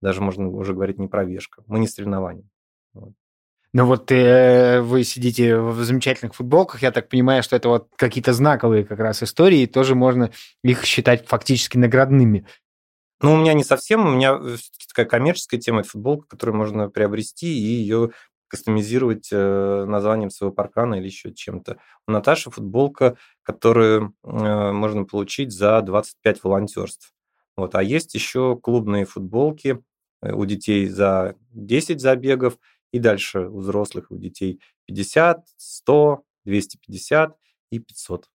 даже 0.01 0.21
можно 0.21 0.49
уже 0.49 0.75
говорить 0.75 0.99
не 0.99 1.09
пробежка. 1.09 1.63
Мы 1.67 1.79
не 1.79 1.89
соревнования. 1.89 2.49
Вот. 2.93 3.15
Ну 3.79 3.87
вот 3.87 4.11
э, 4.11 4.81
вы 4.81 5.05
сидите 5.05 5.57
в 5.57 5.85
замечательных 5.85 6.35
футболках, 6.35 6.83
я 6.83 6.91
так 6.91 7.09
понимаю, 7.09 7.45
что 7.45 7.55
это 7.55 7.68
вот 7.68 7.87
какие-то 7.95 8.33
знаковые 8.33 8.85
как 8.85 8.99
раз 8.99 9.22
истории, 9.22 9.61
и 9.61 9.66
тоже 9.68 9.95
можно 9.95 10.33
их 10.64 10.85
считать 10.85 11.29
фактически 11.29 11.79
наградными. 11.79 12.45
Ну, 13.22 13.35
у 13.35 13.37
меня 13.37 13.53
не 13.53 13.62
совсем, 13.62 14.05
у 14.05 14.11
меня 14.11 14.37
все-таки 14.37 14.87
такая 14.89 15.07
коммерческая 15.07 15.61
тема, 15.61 15.83
это 15.83 15.91
футболка, 15.91 16.26
которую 16.26 16.57
можно 16.57 16.91
приобрести 16.91 17.47
и 17.57 17.66
ее 17.81 18.11
кастомизировать 18.49 19.29
э, 19.31 19.85
названием 19.87 20.31
своего 20.31 20.53
паркана 20.53 20.97
или 20.97 21.07
еще 21.07 21.33
чем-то. 21.33 21.79
У 22.09 22.11
Наташи 22.11 22.51
футболка, 22.51 23.16
которую 23.45 24.12
э, 24.24 24.72
можно 24.72 25.05
получить 25.05 25.53
за 25.53 25.81
25 25.83 26.43
волонтерств. 26.43 27.12
Вот. 27.57 27.76
А 27.76 27.83
есть 27.85 28.12
еще 28.16 28.59
клубные 28.61 29.05
футболки 29.05 29.81
э, 30.20 30.33
у 30.33 30.45
детей 30.47 30.89
за 30.89 31.37
10 31.53 32.01
забегов 32.01 32.59
И 32.93 32.99
дальше 32.99 33.41
у 33.49 33.59
взрослых, 33.59 34.11
у 34.11 34.16
детей 34.16 34.61
50, 34.86 35.47
100, 35.57 36.24
250 36.45 37.36
и 37.70 37.78
500. 37.78 38.30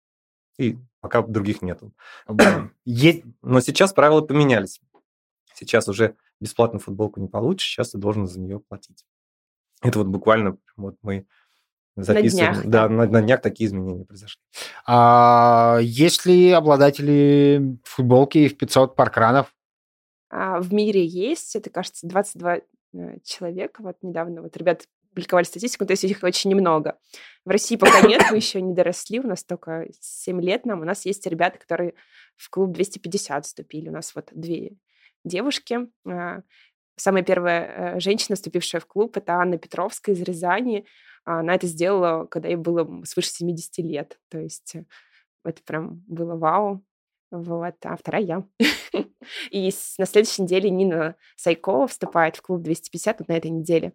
И 0.58 0.78
пока 1.00 1.22
других 1.22 1.62
нету. 1.62 1.94
Но 2.28 3.60
сейчас 3.62 3.94
правила 3.94 4.22
поменялись. 4.22 4.82
Сейчас 5.54 5.88
уже 5.88 6.16
бесплатную 6.40 6.80
футболку 6.80 7.20
не 7.20 7.28
получишь, 7.28 7.70
сейчас 7.70 7.92
ты 7.92 7.98
должен 7.98 8.28
за 8.28 8.40
нее 8.40 8.60
платить. 8.60 9.06
Это 9.82 10.00
вот 10.00 10.08
буквально 10.08 10.58
вот 10.76 10.98
мы 11.02 11.26
записываем. 11.96 12.54
На 12.54 12.62
днях, 12.62 12.72
да, 12.72 12.90
На, 12.90 13.08
на 13.08 13.22
днях 13.22 13.42
такие 13.42 13.68
изменения 13.68 14.06
произошли. 14.06 14.42
А 14.86 15.80
есть 15.82 16.26
ли 16.26 16.52
обладатели 16.52 17.78
футболки 17.84 18.48
в 18.48 18.58
500 18.58 18.96
паркранов? 18.96 19.54
А, 20.30 20.60
в 20.60 20.74
мире 20.74 21.06
есть, 21.06 21.56
это, 21.56 21.70
кажется, 21.70 22.08
22 22.08 22.60
э, 22.94 23.20
человека. 23.24 23.82
Вот 23.82 23.98
недавно 24.02 24.42
вот 24.42 24.56
ребята 24.58 24.86
публиковали 25.10 25.46
статистику, 25.46 25.86
то 25.86 25.94
есть 25.94 26.04
их 26.04 26.24
очень 26.24 26.50
немного. 26.52 26.98
В 27.46 27.50
России 27.50 27.76
пока 27.76 28.02
нет, 28.02 28.24
мы 28.32 28.36
еще 28.38 28.62
не 28.62 28.74
доросли, 28.74 29.20
у 29.20 29.28
нас 29.28 29.44
только 29.44 29.88
7 30.00 30.42
лет 30.42 30.66
нам. 30.66 30.82
У 30.82 30.86
нас 30.86 31.06
есть 31.06 31.26
ребята, 31.28 31.58
которые 31.60 31.96
в 32.38 32.50
клуб 32.50 32.72
250 32.72 33.46
вступили. 33.46 33.90
У 33.90 33.92
нас 33.94 34.14
вот 34.16 34.30
две 34.32 34.78
девушки. 35.24 35.90
А, 36.08 36.42
самая 36.96 37.24
первая 37.24 37.96
э, 37.96 38.00
женщина, 38.00 38.36
вступившая 38.36 38.82
в 38.82 38.86
клуб, 38.86 39.18
это 39.18 39.34
Анна 39.34 39.58
Петровская 39.58 40.16
из 40.16 40.22
Рязани. 40.22 40.86
Она 41.26 41.56
это 41.56 41.68
сделала, 41.68 42.26
когда 42.26 42.48
ей 42.50 42.56
было 42.56 43.04
свыше 43.06 43.30
70 43.30 43.78
лет. 43.80 44.20
То 44.30 44.40
есть 44.40 44.76
э, 44.76 44.86
это 45.44 45.62
прям 45.64 46.04
было 46.08 46.36
вау. 46.36 46.84
Вот, 47.32 47.76
а 47.84 47.96
вторая 47.96 48.24
я. 48.24 48.44
И 49.52 49.72
на 49.98 50.06
следующей 50.06 50.44
неделе 50.44 50.70
Нина 50.70 51.16
Сайкова 51.36 51.88
вступает 51.88 52.36
в 52.36 52.42
клуб 52.42 52.62
250, 52.62 53.20
вот 53.20 53.28
на 53.28 53.34
этой 53.34 53.52
неделе. 53.52 53.94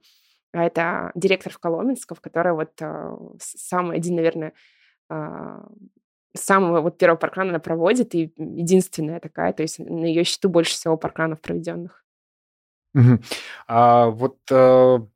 А 0.53 0.65
это 0.65 1.11
директор 1.15 1.53
в 1.53 1.59
Коломенском, 1.59 2.17
которая 2.21 2.55
вот 2.55 2.81
а, 2.81 3.19
самый 3.39 3.97
один, 3.97 4.15
наверное, 4.17 4.53
а, 5.09 5.67
самого 6.37 6.81
вот 6.81 6.99
первого 6.99 7.19
паркрана 7.19 7.51
она 7.51 7.59
проводит, 7.59 8.15
и 8.15 8.33
единственная 8.37 9.21
такая, 9.21 9.53
то 9.53 9.63
есть 9.63 9.79
на 9.79 10.05
ее 10.05 10.25
счету 10.25 10.49
больше 10.49 10.73
всего 10.73 10.97
паркранов 10.97 11.41
проведенных. 11.41 12.05
Угу. 12.95 13.19
А, 13.67 14.11
вот 14.11 14.39
а, 14.53 15.07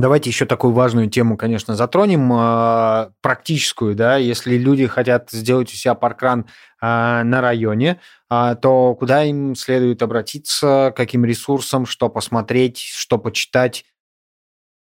давайте 0.00 0.30
еще 0.30 0.46
такую 0.46 0.72
важную 0.72 1.08
тему, 1.08 1.36
конечно, 1.36 1.74
затронем, 1.76 2.30
а, 2.32 3.12
практическую, 3.20 3.94
да, 3.94 4.16
если 4.16 4.56
люди 4.56 4.86
хотят 4.86 5.30
сделать 5.30 5.72
у 5.72 5.76
себя 5.76 5.94
паркран 5.94 6.46
а, 6.80 7.24
на 7.24 7.40
районе, 7.40 8.00
а, 8.28 8.54
то 8.54 8.94
куда 8.94 9.24
им 9.24 9.54
следует 9.54 10.02
обратиться, 10.02 10.92
каким 10.96 11.24
ресурсам, 11.24 11.86
что 11.86 12.08
посмотреть, 12.08 12.78
что 12.78 13.18
почитать? 13.18 13.84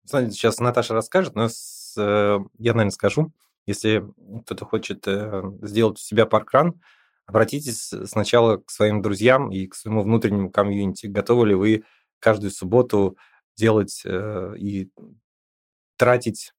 Сейчас 0.05 0.59
Наташа 0.59 0.93
расскажет, 0.93 1.35
но 1.35 1.47
э, 1.47 2.39
я, 2.57 2.73
наверное, 2.73 2.91
скажу. 2.91 3.33
Если 3.65 4.05
кто-то 4.45 4.63
хочет 4.63 5.05
э, 5.05 5.43
сделать 5.61 5.97
у 5.97 6.01
себя 6.01 6.25
паркран, 6.25 6.79
обратитесь 7.25 7.93
сначала 8.05 8.57
к 8.57 8.69
своим 8.69 9.01
друзьям 9.01 9.51
и 9.51 9.67
к 9.67 9.75
своему 9.75 10.03
внутреннему 10.03 10.49
комьюнити. 10.49 11.07
Готовы 11.07 11.47
ли 11.47 11.55
вы 11.55 11.83
каждую 12.19 12.51
субботу 12.51 13.17
делать 13.57 14.01
э, 14.05 14.53
и 14.57 14.89
тратить 15.97 16.53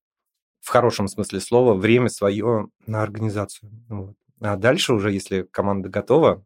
в 0.60 0.68
хорошем 0.68 1.08
смысле 1.08 1.40
слова 1.40 1.74
время 1.74 2.08
свое 2.08 2.68
на 2.86 3.02
организацию. 3.02 3.70
Вот. 3.88 4.16
А 4.40 4.56
дальше 4.56 4.92
уже, 4.92 5.12
если 5.12 5.42
команда 5.42 5.88
готова, 5.88 6.44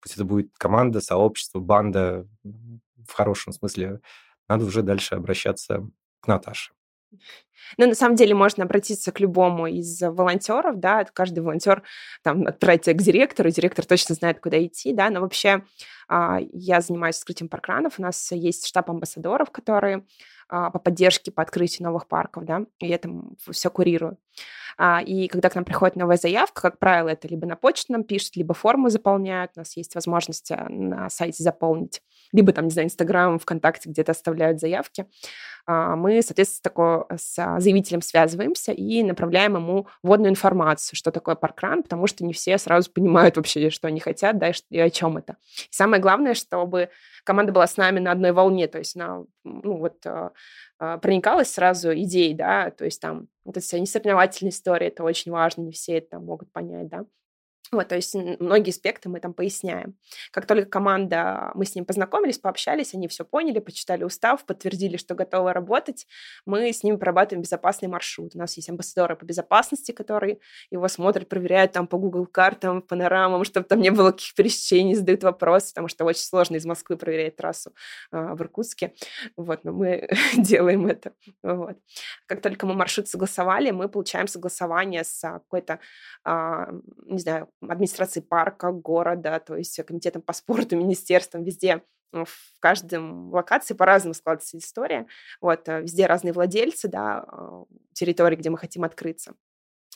пусть 0.00 0.14
это 0.14 0.24
будет 0.24 0.50
команда, 0.56 1.00
сообщество, 1.00 1.60
банда, 1.60 2.26
в 2.42 3.12
хорошем 3.12 3.52
смысле, 3.52 4.00
надо 4.48 4.64
уже 4.64 4.82
дальше 4.82 5.14
обращаться 5.14 5.88
к 6.20 6.28
Наташе. 6.28 6.72
Ну, 7.78 7.86
на 7.86 7.94
самом 7.94 8.16
деле 8.16 8.34
можно 8.34 8.64
обратиться 8.64 9.12
к 9.12 9.20
любому 9.20 9.66
из 9.66 10.00
волонтеров, 10.00 10.78
да, 10.80 11.04
каждый 11.04 11.40
волонтер 11.40 11.82
там 12.22 12.46
отправить 12.46 12.84
к 12.84 13.02
директору, 13.02 13.50
директор 13.50 13.84
точно 13.84 14.14
знает, 14.14 14.40
куда 14.40 14.64
идти, 14.64 14.92
да, 14.92 15.10
но 15.10 15.20
вообще 15.20 15.64
а, 16.08 16.38
я 16.52 16.80
занимаюсь 16.80 17.16
скрытием 17.16 17.48
паркранов, 17.48 17.98
у 17.98 18.02
нас 18.02 18.32
есть 18.32 18.66
штаб 18.66 18.90
амбассадоров, 18.90 19.50
которые 19.50 20.04
а, 20.48 20.70
по 20.70 20.78
поддержке, 20.78 21.30
по 21.30 21.42
открытию 21.42 21.86
новых 21.86 22.08
парков, 22.08 22.44
да, 22.44 22.64
и 22.80 22.88
я 22.88 22.98
там 22.98 23.36
все 23.50 23.70
курирую. 23.70 24.18
А, 24.82 25.02
и 25.02 25.28
когда 25.28 25.50
к 25.50 25.54
нам 25.54 25.64
приходит 25.66 25.96
новая 25.96 26.16
заявка, 26.16 26.62
как 26.62 26.78
правило, 26.78 27.10
это 27.10 27.28
либо 27.28 27.46
на 27.46 27.54
почту 27.54 27.92
нам 27.92 28.02
пишут, 28.02 28.36
либо 28.36 28.54
форму 28.54 28.88
заполняют, 28.88 29.52
у 29.56 29.60
нас 29.60 29.76
есть 29.76 29.94
возможность 29.94 30.50
а, 30.50 30.66
на 30.70 31.10
сайте 31.10 31.42
заполнить, 31.42 32.00
либо 32.32 32.52
там, 32.52 32.64
не 32.64 32.70
знаю, 32.70 32.86
Инстаграм, 32.86 33.38
ВКонтакте 33.38 33.90
где-то 33.90 34.12
оставляют 34.12 34.58
заявки. 34.58 35.04
А, 35.66 35.96
мы, 35.96 36.22
соответственно, 36.22 36.62
такое, 36.62 37.04
с 37.14 37.58
заявителем 37.58 38.00
связываемся 38.00 38.72
и 38.72 39.02
направляем 39.02 39.56
ему 39.56 39.86
вводную 40.02 40.30
информацию, 40.30 40.96
что 40.96 41.10
такое 41.10 41.34
паркран, 41.34 41.82
потому 41.82 42.06
что 42.06 42.24
не 42.24 42.32
все 42.32 42.56
сразу 42.56 42.90
понимают 42.90 43.36
вообще, 43.36 43.68
что 43.68 43.88
они 43.88 44.00
хотят, 44.00 44.38
да, 44.38 44.50
и 44.70 44.78
о 44.78 44.88
чем 44.88 45.18
это. 45.18 45.36
И 45.58 45.72
самое 45.72 46.00
главное, 46.00 46.32
чтобы 46.32 46.88
команда 47.24 47.52
была 47.52 47.66
с 47.66 47.76
нами 47.76 48.00
на 48.00 48.12
одной 48.12 48.32
волне, 48.32 48.66
то 48.66 48.78
есть 48.78 48.96
она, 48.96 49.24
ну, 49.44 49.76
вот 49.76 50.06
проникалась 50.98 51.50
сразу 51.52 51.92
идеей, 51.94 52.34
да, 52.34 52.70
то 52.70 52.84
есть 52.84 53.00
там 53.00 53.28
вот 53.44 53.56
эта 53.56 53.64
вся 53.66 53.78
несоревновательная 53.78 54.50
история, 54.52 54.88
это 54.88 55.04
очень 55.04 55.32
важно, 55.32 55.62
не 55.62 55.72
все 55.72 55.98
это 55.98 56.18
могут 56.20 56.52
понять, 56.52 56.88
да. 56.88 57.04
Вот, 57.72 57.86
то 57.86 57.94
есть 57.94 58.14
многие 58.14 58.70
аспекты 58.70 59.08
мы 59.08 59.20
там 59.20 59.32
поясняем. 59.32 59.94
Как 60.32 60.46
только 60.46 60.68
команда, 60.68 61.52
мы 61.54 61.64
с 61.64 61.76
ним 61.76 61.84
познакомились, 61.84 62.38
пообщались, 62.38 62.94
они 62.94 63.06
все 63.06 63.24
поняли, 63.24 63.60
почитали 63.60 64.02
устав, 64.02 64.44
подтвердили, 64.44 64.96
что 64.96 65.14
готовы 65.14 65.52
работать, 65.52 66.08
мы 66.46 66.72
с 66.72 66.82
ними 66.82 66.96
прорабатываем 66.96 67.42
безопасный 67.42 67.88
маршрут. 67.88 68.34
У 68.34 68.38
нас 68.38 68.56
есть 68.56 68.68
амбассадоры 68.68 69.14
по 69.14 69.24
безопасности, 69.24 69.92
которые 69.92 70.40
его 70.72 70.88
смотрят, 70.88 71.28
проверяют 71.28 71.70
там 71.70 71.86
по 71.86 71.96
Google 71.96 72.26
картам, 72.26 72.82
панорамам, 72.82 73.44
чтобы 73.44 73.66
там 73.66 73.80
не 73.80 73.90
было 73.90 74.10
каких 74.10 74.34
пересечений, 74.34 74.96
задают 74.96 75.22
вопросы, 75.22 75.70
потому 75.70 75.86
что 75.86 76.04
очень 76.04 76.22
сложно 76.22 76.56
из 76.56 76.66
Москвы 76.66 76.96
проверять 76.96 77.36
трассу 77.36 77.72
э, 78.10 78.34
в 78.34 78.40
Иркутске. 78.42 78.94
Вот, 79.36 79.62
но 79.62 79.72
мы 79.72 80.08
делаем 80.36 80.88
это. 80.88 81.12
Вот. 81.44 81.76
Как 82.26 82.42
только 82.42 82.66
мы 82.66 82.74
маршрут 82.74 83.06
согласовали, 83.06 83.70
мы 83.70 83.88
получаем 83.88 84.26
согласование 84.26 85.04
с 85.04 85.20
какой-то, 85.20 85.78
э, 86.24 86.66
не 87.06 87.18
знаю, 87.20 87.48
администрации 87.60 88.20
парка, 88.20 88.72
города, 88.72 89.40
то 89.40 89.56
есть 89.56 89.82
комитетом 89.84 90.22
по 90.22 90.32
спорту, 90.32 90.76
министерством, 90.78 91.44
везде 91.44 91.82
в 92.12 92.60
каждом 92.60 93.32
локации 93.32 93.74
по-разному 93.74 94.14
складывается 94.14 94.58
история. 94.58 95.06
Вот, 95.40 95.68
э, 95.68 95.82
везде 95.82 96.06
разные 96.06 96.32
владельцы, 96.32 96.88
да, 96.88 97.24
а, 97.26 97.64
территории, 97.92 98.36
где 98.36 98.50
мы 98.50 98.58
хотим 98.58 98.82
открыться. 98.82 99.34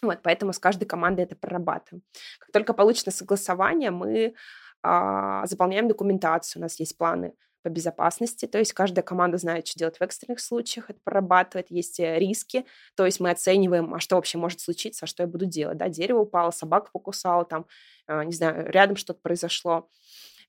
Вот, 0.01 0.21
поэтому 0.23 0.53
с 0.53 0.59
каждой 0.59 0.85
командой 0.85 1.23
это 1.23 1.35
прорабатываем. 1.35 2.03
Как 2.39 2.53
только 2.53 2.73
получено 2.73 3.11
согласование, 3.11 3.91
мы 3.91 4.35
а, 4.83 5.47
заполняем 5.47 5.89
документацию. 5.89 6.61
У 6.61 6.63
нас 6.63 6.79
есть 6.79 6.97
планы 6.97 7.35
по 7.65 7.71
безопасности, 7.71 8.47
то 8.47 8.59
есть 8.59 8.75
каждая 8.75 9.03
команда 9.03 9.39
знает, 9.39 9.67
что 9.67 9.79
делать 9.79 9.97
в 9.97 10.03
экстренных 10.03 10.39
случаях, 10.41 10.91
это 10.91 11.01
прорабатывает, 11.03 11.71
есть 11.71 11.99
э, 11.99 12.19
риски, 12.19 12.67
то 12.95 13.07
есть 13.07 13.21
мы 13.21 13.31
оцениваем, 13.31 13.95
а 13.95 14.01
что 14.01 14.17
вообще 14.17 14.37
может 14.37 14.61
случиться, 14.61 15.07
а 15.07 15.09
что 15.09 15.23
я 15.23 15.27
буду 15.27 15.47
делать, 15.47 15.79
да, 15.79 15.89
дерево 15.89 16.21
упало, 16.21 16.51
собака 16.51 16.91
покусала, 16.93 17.47
там, 17.47 17.67
а, 18.07 18.23
не 18.23 18.33
знаю, 18.33 18.71
рядом 18.71 18.97
что-то 18.97 19.21
произошло, 19.21 19.89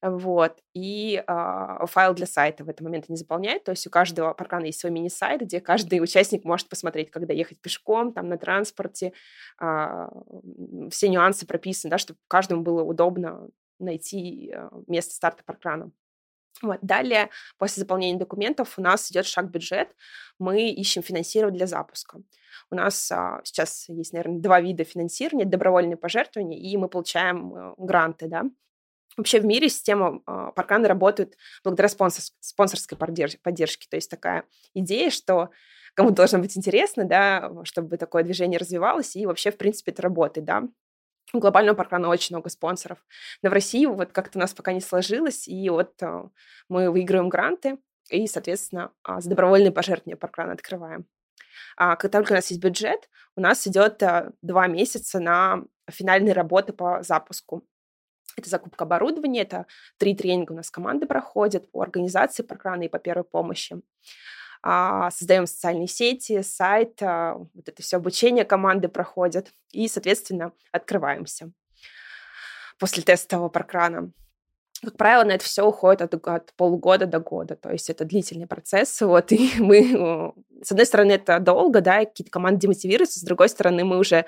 вот, 0.02 0.60
и 0.74 1.24
э, 1.26 1.86
файл 1.86 2.14
для 2.14 2.26
сайта 2.26 2.66
в 2.66 2.70
этот 2.70 2.82
момент 2.82 3.08
не 3.08 3.16
заполняет, 3.16 3.64
то 3.64 3.72
есть 3.72 3.88
у 3.88 3.90
каждого 3.90 4.34
паркана 4.34 4.66
есть 4.66 4.82
свой 4.82 4.92
мини-сайт, 4.92 5.40
где 5.42 5.62
каждый 5.62 6.00
участник 6.04 6.44
может 6.44 6.68
посмотреть, 6.68 7.12
когда 7.12 7.34
ехать 7.34 7.62
пешком, 7.62 8.12
там, 8.12 8.28
на 8.28 8.38
транспорте, 8.38 9.14
э, 9.62 10.10
все 10.92 11.08
нюансы 11.08 11.48
прописаны, 11.48 11.92
да, 11.92 11.98
чтобы 11.98 12.20
каждому 12.28 12.62
было 12.62 12.84
удобно 12.84 13.48
найти 13.80 14.54
место 14.88 15.14
старта 15.14 15.44
паркрана. 15.46 15.92
Вот. 16.62 16.80
Далее, 16.82 17.30
после 17.58 17.82
заполнения 17.82 18.18
документов, 18.18 18.78
у 18.78 18.82
нас 18.82 19.12
идет 19.12 19.26
шаг 19.26 19.50
бюджет. 19.50 19.96
Мы 20.40 20.70
ищем 20.72 21.04
финансирование 21.04 21.58
для 21.58 21.68
запуска. 21.68 22.20
У 22.72 22.76
нас 22.76 23.12
а, 23.12 23.42
сейчас 23.44 23.90
есть, 23.90 24.14
наверное, 24.14 24.40
два 24.40 24.62
вида 24.62 24.84
финансирования. 24.84 25.46
Добровольные 25.46 25.98
пожертвования, 25.98 26.58
и 26.58 26.78
мы 26.78 26.88
получаем 26.88 27.54
а, 27.54 27.74
гранты, 27.78 28.28
да. 28.28 28.44
Вообще 29.18 29.40
в 29.40 29.46
мире 29.46 29.70
система 29.70 30.22
а, 30.26 30.52
парканы 30.52 30.88
работает 30.88 31.38
благодаря 31.64 31.90
спонсор, 31.90 32.24
спонсорской 32.40 32.98
поддержке. 32.98 33.88
То 33.90 33.98
есть 33.98 34.10
такая 34.10 34.46
идея, 34.74 35.10
что 35.10 35.50
кому 35.94 36.12
должно 36.12 36.40
быть 36.40 36.58
интересно, 36.58 37.06
да, 37.06 37.52
чтобы 37.64 37.98
такое 37.98 38.24
движение 38.24 38.60
развивалось, 38.60 39.16
и 39.16 39.26
вообще, 39.26 39.52
в 39.52 39.58
принципе, 39.58 39.92
это 39.92 40.02
работает, 40.02 40.46
да. 40.46 40.64
У 41.36 41.40
глобального 41.40 41.76
паркрана 41.76 42.08
очень 42.08 42.34
много 42.34 42.50
спонсоров. 42.50 42.98
Но 43.42 43.50
в 43.50 43.54
России 43.54 43.86
вот 43.86 44.14
как-то 44.14 44.40
у 44.40 44.42
нас 44.42 44.54
пока 44.54 44.72
не 44.72 44.80
сложилось, 44.80 45.50
и 45.50 45.70
вот 45.70 46.02
а, 46.02 46.30
мы 46.70 46.90
выигрываем 46.90 47.28
гранты, 47.28 47.78
и, 48.10 48.26
соответственно, 48.26 48.92
а, 49.04 49.20
за 49.20 49.30
добровольные 49.30 49.74
пожертвования 49.74 50.16
паркрана 50.16 50.54
открываем. 50.54 51.06
А 51.76 51.98
как 51.98 52.10
только 52.10 52.32
у 52.32 52.36
нас 52.36 52.50
есть 52.52 52.62
бюджет, 52.62 53.10
у 53.36 53.42
нас 53.42 53.68
идет 53.68 54.02
а, 54.02 54.32
два 54.42 54.68
месяца 54.68 55.20
на 55.20 55.66
финальные 55.90 56.34
работы 56.34 56.72
по 56.72 57.04
запуску. 57.04 57.68
Это 58.38 58.50
закупка 58.50 58.86
оборудования, 58.86 59.42
это 59.42 59.66
три 59.98 60.16
тренинга 60.16 60.54
у 60.54 60.56
нас 60.56 60.72
команды 60.72 61.06
проходят 61.06 61.70
по 61.70 61.82
организации 61.82 62.44
паркрана 62.44 62.84
и 62.84 62.90
по 62.90 63.00
первой 63.00 63.26
помощи. 63.26 63.82
А, 64.68 65.12
создаем 65.12 65.46
социальные 65.46 65.88
сети, 65.88 66.42
сайт, 66.42 66.98
а, 67.04 67.36
вот 67.36 67.70
это 67.70 67.84
все 67.84 67.98
обучение 67.98 68.46
команды 68.46 68.88
проходят, 68.88 69.54
и, 69.72 69.88
соответственно, 69.88 70.54
открываемся 70.72 71.52
после 72.80 73.04
тестового 73.04 73.50
паркрана. 73.50 74.12
Как 74.82 74.98
правило, 74.98 75.24
на 75.24 75.34
это 75.34 75.46
все 75.46 75.64
уходит 75.64 76.02
от, 76.02 76.28
от 76.28 76.52
полугода 76.56 77.06
до 77.06 77.20
года, 77.20 77.56
то 77.56 77.72
есть 77.72 77.92
это 77.92 78.06
длительный 78.06 78.48
процесс, 78.48 79.00
вот, 79.02 79.32
и 79.32 79.52
мы, 79.60 80.34
с 80.64 80.72
одной 80.72 80.88
стороны, 80.88 81.12
это 81.12 81.40
долго, 81.40 81.82
да, 81.82 82.00
какие-то 82.00 82.32
команды 82.32 82.62
демотивируются, 82.62 83.20
с 83.20 83.24
другой 83.24 83.50
стороны, 83.50 83.86
мы 83.86 84.00
уже 84.00 84.26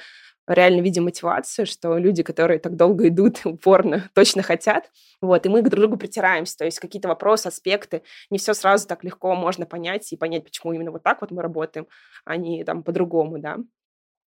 реально 0.47 0.81
видим 0.81 1.03
мотивацию, 1.03 1.65
что 1.65 1.97
люди, 1.97 2.23
которые 2.23 2.59
так 2.59 2.75
долго 2.75 3.07
идут, 3.07 3.41
упорно, 3.45 4.09
точно 4.13 4.41
хотят, 4.41 4.89
вот, 5.21 5.45
и 5.45 5.49
мы 5.49 5.61
к 5.61 5.69
друг 5.69 5.81
другу 5.81 5.97
притираемся, 5.97 6.57
то 6.57 6.65
есть 6.65 6.79
какие-то 6.79 7.07
вопросы, 7.07 7.47
аспекты, 7.47 8.03
не 8.29 8.37
все 8.37 8.53
сразу 8.53 8.87
так 8.87 9.03
легко 9.03 9.35
можно 9.35 9.65
понять 9.65 10.11
и 10.11 10.17
понять, 10.17 10.43
почему 10.43 10.73
именно 10.73 10.91
вот 10.91 11.03
так 11.03 11.21
вот 11.21 11.31
мы 11.31 11.41
работаем, 11.41 11.87
а 12.25 12.37
не 12.37 12.63
там 12.63 12.83
по-другому, 12.83 13.39
да. 13.39 13.57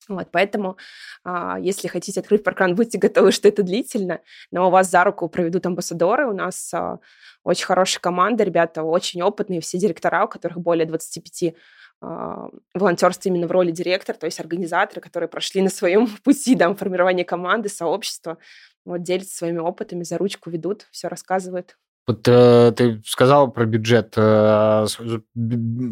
Вот, 0.09 0.29
поэтому, 0.31 0.79
а, 1.25 1.59
если 1.61 1.89
хотите 1.89 2.21
открыть 2.21 2.43
паркран, 2.43 2.75
будьте 2.75 2.99
готовы, 2.99 3.31
что 3.33 3.49
это 3.49 3.63
длительно, 3.63 4.21
но 4.51 4.69
у 4.69 4.71
вас 4.71 4.91
за 4.91 5.05
руку 5.05 5.29
проведут 5.29 5.67
амбассадоры. 5.67 6.27
У 6.27 6.33
нас 6.33 6.73
а, 6.73 6.99
очень 7.45 7.67
хорошая 7.67 8.01
команда, 8.01 8.45
ребята 8.45 8.85
очень 8.85 9.21
опытные, 9.23 9.61
все 9.61 9.77
директора, 9.77 10.25
у 10.25 10.29
которых 10.29 10.59
более 10.61 10.87
25 10.87 11.43
а, 11.45 11.57
волонтерство 12.01 13.29
именно 13.29 13.47
в 13.47 13.51
роли 13.51 13.71
директора, 13.71 14.17
то 14.17 14.27
есть 14.27 14.39
организаторы, 14.41 15.01
которые 15.01 15.29
прошли 15.29 15.63
на 15.63 15.71
своем 15.71 16.07
пути 16.25 16.55
да, 16.55 16.73
формирования 16.75 17.25
команды, 17.25 17.69
сообщества, 17.69 18.39
вот 18.85 19.03
делятся 19.03 19.37
своими 19.37 19.59
опытами, 19.59 20.05
за 20.05 20.19
ручку 20.19 20.51
ведут, 20.51 20.87
все 20.91 21.09
рассказывают. 21.09 21.77
Вот 22.07 22.27
э, 22.27 22.73
ты 22.75 23.03
сказала 23.05 23.49
про 23.49 23.67
бюджет. 23.67 24.15
Э, 24.17 24.87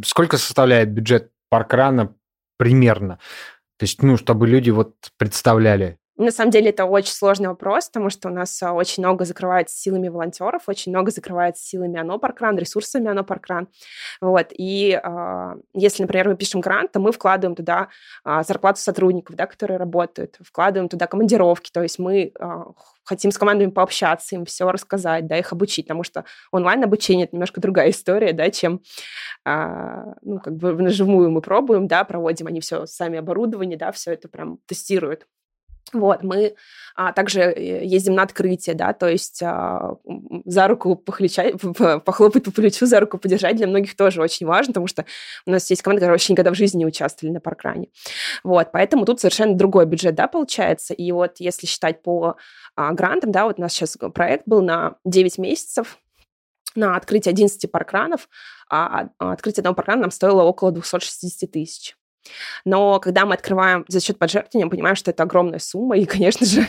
сколько 0.05 0.39
составляет 0.39 0.91
бюджет 0.91 1.31
паркрана 1.51 2.15
примерно? 2.57 3.19
То 3.78 3.85
есть, 3.85 4.03
ну, 4.03 4.16
чтобы 4.16 4.47
люди 4.47 4.70
вот 4.70 4.95
представляли. 5.19 5.99
На 6.18 6.30
самом 6.30 6.51
деле 6.51 6.70
это 6.70 6.86
очень 6.86 7.12
сложный 7.12 7.48
вопрос, 7.48 7.88
потому 7.88 8.09
что 8.09 8.28
у 8.28 8.32
нас 8.32 8.62
а, 8.62 8.72
очень 8.72 9.02
много 9.02 9.24
закрывается 9.26 9.76
силами 9.76 10.09
волонтеров, 10.09 10.62
очень 10.66 10.90
много 10.90 11.10
закрывается 11.10 11.62
силами 11.64 11.98
ОНО 11.98 12.18
Паркран, 12.18 12.56
ресурсами 12.56 13.09
ОНО 13.09 13.22
Паркран. 13.24 13.68
Вот. 14.22 14.47
И 14.52 14.98
э, 15.02 15.55
если, 15.74 16.02
например, 16.02 16.28
мы 16.28 16.36
пишем 16.36 16.60
грант, 16.60 16.93
то 16.93 17.01
мы 17.01 17.12
вкладываем 17.12 17.55
туда 17.55 17.88
э, 18.24 18.43
зарплату 18.47 18.80
сотрудников, 18.80 19.36
да, 19.36 19.47
которые 19.47 19.76
работают, 19.76 20.38
вкладываем 20.40 20.88
туда 20.88 21.06
командировки, 21.06 21.70
то 21.70 21.82
есть 21.82 21.98
мы 21.98 22.32
э, 22.38 22.64
хотим 23.06 23.30
с 23.30 23.38
командами 23.38 23.70
пообщаться, 23.70 24.34
им 24.34 24.44
все 24.44 24.70
рассказать, 24.70 25.26
да, 25.26 25.38
их 25.38 25.52
обучить, 25.52 25.86
потому 25.86 26.02
что 26.02 26.24
онлайн-обучение– 26.51 27.24
это 27.26 27.36
немножко 27.36 27.60
другая 27.60 27.90
история, 27.90 28.32
да, 28.32 28.51
чем, 28.51 28.80
а, 29.44 30.14
ну, 30.22 30.40
как 30.40 30.56
бы 30.56 30.72
наживую 30.72 31.30
мы 31.30 31.40
пробуем, 31.40 31.86
да, 31.86 32.05
проводим, 32.05 32.48
они 32.48 32.60
все 32.60 32.86
сами 32.86 33.18
оборудование, 33.18 33.78
да, 33.78 33.93
все 33.93 34.12
это 34.12 34.28
прям 34.28 34.59
тестируют. 34.66 35.26
Вот, 35.93 36.25
мы 36.25 36.57
а, 36.97 37.13
также 37.13 37.41
э, 37.41 37.85
ездим 37.85 38.15
на 38.15 38.23
открытие, 38.23 38.75
да, 38.75 38.93
то 38.93 39.09
есть 39.09 39.41
а, 39.41 39.97
за 40.45 40.67
руку 40.67 40.97
похлечать, 40.97 41.55
похлопать 42.05 42.43
по 42.43 42.51
плечу, 42.51 42.87
за 42.87 42.99
руку 42.99 43.19
подержать 43.19 43.57
для 43.57 43.69
многих 43.69 43.97
тоже 43.97 44.21
очень 44.21 44.47
важно, 44.47 44.73
потому 44.73 44.89
что 44.89 45.05
у 45.47 45.51
нас 45.53 45.71
есть 45.71 45.83
команды, 45.83 46.01
которые 46.01 46.15
вообще 46.15 46.33
никогда 46.33 46.51
в 46.51 46.57
жизни 46.57 46.79
не 46.79 46.87
участвовали 46.87 47.35
на 47.35 47.41
паркране. 47.41 47.89
Вот, 48.43 48.73
поэтому 48.73 49.05
тут 49.05 49.21
совершенно 49.21 49.55
другой 49.55 49.87
бюджет, 49.87 50.17
да, 50.17 50.27
получается. 50.27 50.93
И 50.93 51.13
вот 51.13 51.37
если 51.39 51.67
считать 51.67 52.03
по 52.03 52.37
а, 52.75 52.93
грантам, 52.93 53.31
да, 53.31 53.45
вот 53.45 53.59
у 53.59 53.63
нас 53.63 53.73
сейчас 53.73 53.97
проект 54.13 54.43
был 54.47 54.63
на 54.63 54.97
9 55.05 55.39
месяцев, 55.39 55.99
на 56.75 56.97
открытие 56.97 57.31
11 57.31 57.71
паркранов, 57.71 58.29
а, 58.69 59.09
а 59.19 59.33
открытие 59.33 59.61
одного 59.61 59.77
паркрана 59.77 60.03
нам 60.03 60.11
стоило 60.11 60.43
около 60.43 60.73
260 60.73 61.51
тысяч. 61.51 61.97
Но 62.65 63.01
когда 63.01 63.27
мы 63.27 63.35
открываем 63.35 63.85
за 63.89 64.01
счет 64.01 64.19
пожертвования, 64.19 64.69
понимаем, 64.69 64.97
что 64.97 65.11
это 65.11 65.23
огромная 65.23 65.59
сумма, 65.59 65.97
и, 65.97 66.05
конечно 66.07 66.47
же, 66.47 66.66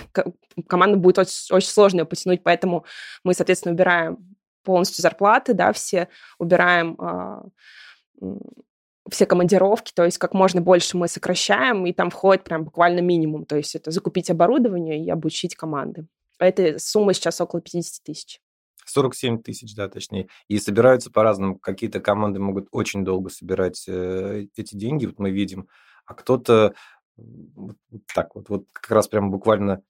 команда 0.67 0.97
будет 0.97 1.19
очень, 1.19 1.55
очень 1.55 1.69
сложно 1.69 2.01
ее 2.01 2.05
потянуть, 2.05 2.43
поэтому 2.43 2.85
мы, 3.23 3.34
соответственно, 3.34 3.73
убираем 3.73 4.17
полностью 4.63 5.01
зарплаты, 5.01 5.53
да, 5.53 5.71
все 5.71 6.09
убираем 6.39 6.97
э, 8.21 8.27
все 9.09 9.25
командировки, 9.25 9.91
то 9.95 10.03
есть 10.03 10.17
как 10.17 10.34
можно 10.34 10.61
больше 10.61 10.97
мы 10.97 11.07
сокращаем, 11.07 11.85
и 11.85 11.93
там 11.93 12.09
входит 12.09 12.43
прям 12.43 12.65
буквально 12.65 12.99
минимум, 12.99 13.45
то 13.45 13.55
есть 13.55 13.75
это 13.75 13.91
закупить 13.91 14.29
оборудование 14.29 15.03
и 15.03 15.09
обучить 15.09 15.55
команды. 15.55 16.07
Эта 16.39 16.77
сумма 16.79 17.13
сейчас 17.13 17.41
около 17.41 17.61
50 17.61 18.03
тысяч. 18.03 18.41
47 18.89 19.41
тысяч, 19.41 19.76
да, 19.76 19.89
точнее. 19.89 20.27
И 20.47 20.59
собираются 20.59 21.11
по-разному. 21.11 21.57
Какие-то 21.57 21.99
команды 21.99 22.39
могут 22.39 22.68
очень 22.72 23.03
долго 23.03 23.30
собирать 23.30 23.85
э, 23.88 24.47
эти 24.55 24.76
деньги, 24.76 25.05
вот 25.05 25.19
мы 25.19 25.31
видим, 25.31 25.68
а 26.05 26.14
кто-то 26.14 26.73
вот 27.18 27.77
так 28.14 28.35
вот, 28.35 28.49
вот 28.49 28.65
как 28.72 28.91
раз 28.91 29.07
прям 29.07 29.31
буквально 29.31 29.81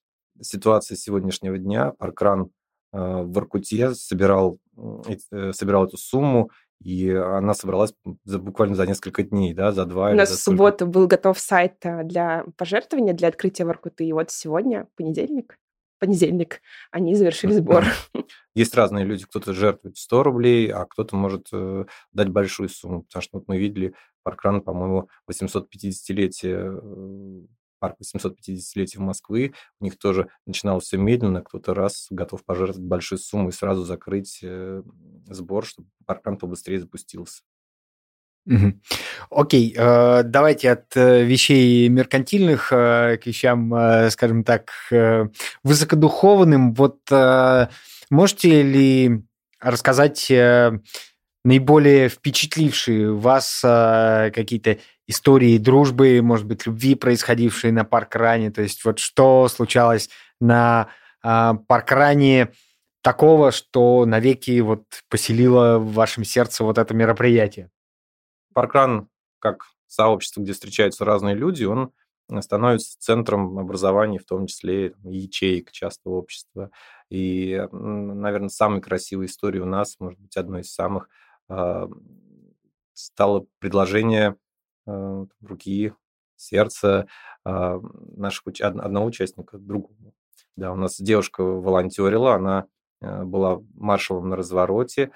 ситуация 0.42 0.96
сегодняшнего 0.96 1.58
дня. 1.58 1.92
Паркран 1.92 2.50
э, 2.94 2.98
в 2.98 3.38
Иркуте 3.38 3.94
собирал, 3.94 4.60
э, 4.78 5.52
собирал 5.54 5.86
эту 5.86 5.98
сумму, 5.98 6.52
и 6.82 7.10
она 7.10 7.54
собралась 7.54 7.94
за, 8.24 8.40
буквально 8.40 8.76
за 8.76 8.86
несколько 8.86 9.24
дней, 9.24 9.54
да, 9.54 9.72
за 9.72 9.86
два. 9.86 10.12
У 10.12 10.16
нас 10.16 10.30
в 10.30 10.42
субботу 10.42 10.86
был 10.86 11.08
готов 11.08 11.40
сайт 11.40 11.76
для 11.82 12.46
пожертвования, 12.56 13.14
для 13.14 13.30
открытия 13.30 13.66
Воркуты, 13.66 14.06
и 14.06 14.14
вот 14.14 14.32
сегодня, 14.32 14.88
понедельник, 14.96 15.58
понедельник, 16.00 16.62
они 16.92 17.16
завершили 17.16 17.54
сбор. 17.54 17.86
Есть 18.56 18.76
разные 18.76 19.06
люди, 19.06 19.26
кто-то 19.26 19.54
жертвует 19.54 19.98
100 19.98 20.24
рублей, 20.24 20.72
а 20.72 20.86
кто-то 20.86 21.16
может 21.16 21.48
э, 21.52 21.86
дать 22.12 22.30
большую 22.30 22.70
сумму, 22.70 23.04
потому 23.04 23.22
что 23.22 23.38
вот 23.38 23.48
мы 23.48 23.58
видели 23.58 23.94
паркран, 24.24 24.62
по-моему, 24.62 25.10
850-летие 25.30 26.80
э, 26.82 27.48
парк 27.80 27.98
850-летия 28.02 29.00
Москвы, 29.00 29.54
у 29.80 29.84
них 29.84 29.98
тоже 29.98 30.30
начиналось 30.46 30.86
все 30.86 30.98
медленно, 30.98 31.42
кто-то 31.42 31.74
раз 31.74 32.08
готов 32.10 32.44
пожертвовать 32.44 32.88
большую 32.88 33.20
сумму 33.20 33.50
и 33.50 33.52
сразу 33.52 33.84
закрыть 33.84 34.40
э, 34.42 34.82
сбор, 35.28 35.66
чтобы 35.66 35.90
паркран 36.06 36.38
побыстрее 36.38 36.80
запустился. 36.80 37.44
Окей, 39.30 39.76
э, 39.78 40.24
давайте 40.24 40.72
от 40.72 40.96
э, 40.96 41.24
вещей 41.24 41.90
меркантильных 41.90 42.72
э, 42.72 43.18
к 43.18 43.26
вещам, 43.26 44.10
скажем 44.10 44.44
так, 44.44 44.72
высокодуховным. 45.64 46.74
Вот 46.74 47.00
можете 48.10 48.64
ли 48.64 49.24
рассказать 49.60 50.32
наиболее 51.44 52.10
впечатлившие 52.10 53.14
вас 53.14 53.60
какие-то 53.62 54.78
истории 55.08 55.58
дружбы, 55.58 56.22
может 56.22 56.46
быть, 56.46 56.66
любви, 56.66 56.96
происходившие 56.96 57.74
на 57.74 57.84
паркране? 57.84 58.52
То 58.52 58.62
есть 58.62 58.86
вот 58.86 59.00
что 59.00 59.48
случалось 59.50 60.10
на 60.40 60.88
паркране 61.22 62.50
такого, 63.02 63.52
что 63.52 64.06
навеки 64.06 64.60
вот 64.62 64.84
поселило 65.10 65.80
в 65.80 65.94
вашем 65.94 66.24
сердце 66.24 66.64
вот 66.64 66.78
это 66.78 66.94
мероприятие? 66.94 67.70
Паркран, 68.58 69.08
как 69.38 69.66
сообщество, 69.86 70.42
где 70.42 70.52
встречаются 70.52 71.06
разные 71.06 71.36
люди, 71.36 71.64
он 71.64 71.94
становится 72.42 72.98
центром 72.98 73.60
образования, 73.60 74.18
в 74.18 74.26
том 74.26 74.48
числе 74.48 74.96
ячеек 75.04 75.72
часто 75.72 76.10
общества. 76.10 76.72
И, 77.12 77.64
наверное, 77.72 78.50
самой 78.50 78.82
красивой 78.82 79.28
историей 79.28 79.62
у 79.62 79.68
нас, 79.68 79.98
может 80.00 80.20
быть, 80.20 80.36
одной 80.38 80.62
из 80.62 80.74
самых, 80.74 81.08
а, 81.48 81.88
стало 82.94 83.46
предложение 83.60 84.38
а, 84.88 85.28
руки, 85.40 85.94
сердца 86.36 87.06
а, 87.46 87.80
наших, 88.16 88.42
одного 88.60 89.06
участника 89.06 89.60
другому. 89.60 90.16
Да, 90.56 90.74
у 90.74 90.76
нас 90.76 91.00
девушка 91.00 91.44
волонтерила, 91.44 92.34
она 92.34 92.66
была 93.02 93.62
маршалом 93.76 94.30
на 94.30 94.36
развороте, 94.36 95.12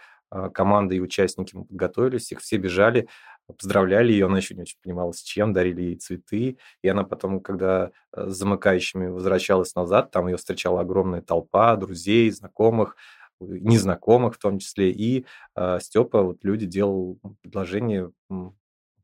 команда 0.54 0.94
и 0.94 1.00
участники 1.00 1.56
мы 1.56 1.66
подготовились, 1.66 2.32
их 2.32 2.40
все 2.40 2.58
бежали 2.58 3.10
поздравляли 3.52 4.12
ее, 4.12 4.26
она 4.26 4.38
еще 4.38 4.56
не 4.56 4.62
очень 4.62 4.78
понимала, 4.82 5.12
с 5.12 5.22
чем, 5.22 5.54
дарили 5.54 5.82
ей 5.82 5.96
цветы, 5.96 6.58
и 6.82 6.88
она 6.88 7.04
потом, 7.04 7.40
когда 7.40 7.92
э, 8.14 8.30
с 8.30 8.38
замыкающими 8.38 9.08
возвращалась 9.08 9.76
назад, 9.76 10.12
там 10.12 10.28
ее 10.28 10.38
встречала 10.38 10.82
огромная 10.82 11.22
толпа 11.22 11.76
друзей, 11.76 12.30
знакомых, 12.32 12.96
незнакомых 13.40 14.36
в 14.36 14.38
том 14.38 14.60
числе, 14.60 14.92
и 14.92 15.26
э, 15.56 15.80
Степа, 15.82 16.22
вот 16.22 16.44
люди 16.44 16.66
делал 16.66 17.20
предложение 17.42 18.12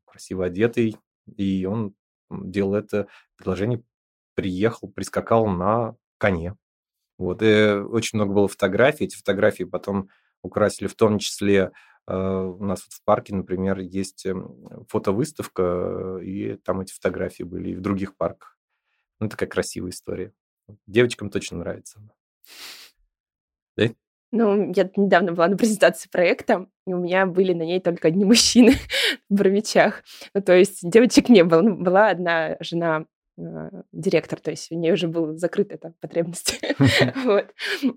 красиво 0.04 0.46
одетый, 0.46 0.96
и 1.36 1.66
он 1.66 1.94
делал 2.30 2.74
это 2.74 3.06
предложение, 3.36 3.82
приехал, 4.34 4.88
прискакал 4.88 5.46
на 5.46 5.96
коне. 6.18 6.56
Вот, 7.18 7.42
и 7.42 7.72
очень 7.72 8.18
много 8.18 8.32
было 8.32 8.48
фотографий, 8.48 9.04
эти 9.04 9.16
фотографии 9.16 9.64
потом 9.64 10.08
украсили 10.42 10.86
в 10.86 10.94
том 10.94 11.18
числе 11.18 11.72
Э, 11.72 11.72
у 12.14 12.64
нас 12.64 12.84
вот 12.84 12.92
в 12.92 13.04
парке, 13.04 13.34
например, 13.34 13.78
есть 13.78 14.24
эм, 14.26 14.86
фотовыставка, 14.88 16.18
и 16.22 16.56
там 16.56 16.80
эти 16.80 16.92
фотографии 16.92 17.42
были 17.42 17.70
и 17.70 17.74
в 17.74 17.80
других 17.80 18.16
парках. 18.16 18.56
Ну, 19.20 19.28
такая 19.28 19.48
красивая 19.48 19.90
история. 19.90 20.32
Девочкам 20.86 21.30
точно 21.30 21.58
нравится. 21.58 22.00
Да? 22.00 22.12
Ну, 24.30 24.72
я 24.74 24.90
недавно 24.96 25.32
была 25.32 25.48
на 25.48 25.56
презентации 25.56 26.08
проекта, 26.10 26.66
и 26.86 26.92
у 26.92 26.98
меня 26.98 27.24
были 27.24 27.54
на 27.54 27.62
ней 27.62 27.80
только 27.80 28.08
одни 28.08 28.24
мужчины 28.24 28.74
в 29.30 29.34
бровичах. 29.34 30.04
Ну, 30.34 30.42
то 30.42 30.54
есть 30.54 30.78
девочек 30.82 31.30
не 31.30 31.44
было. 31.44 31.62
Ну, 31.62 31.76
была 31.76 32.10
одна 32.10 32.56
жена 32.60 33.06
Э, 33.06 33.17
директор, 33.92 34.40
то 34.40 34.50
есть 34.50 34.70
у 34.72 34.74
нее 34.74 34.94
уже 34.94 35.08
была 35.08 35.36
закрыта 35.36 35.74
эта 35.74 35.92
потребность. 36.00 36.60
вот. 37.24 37.46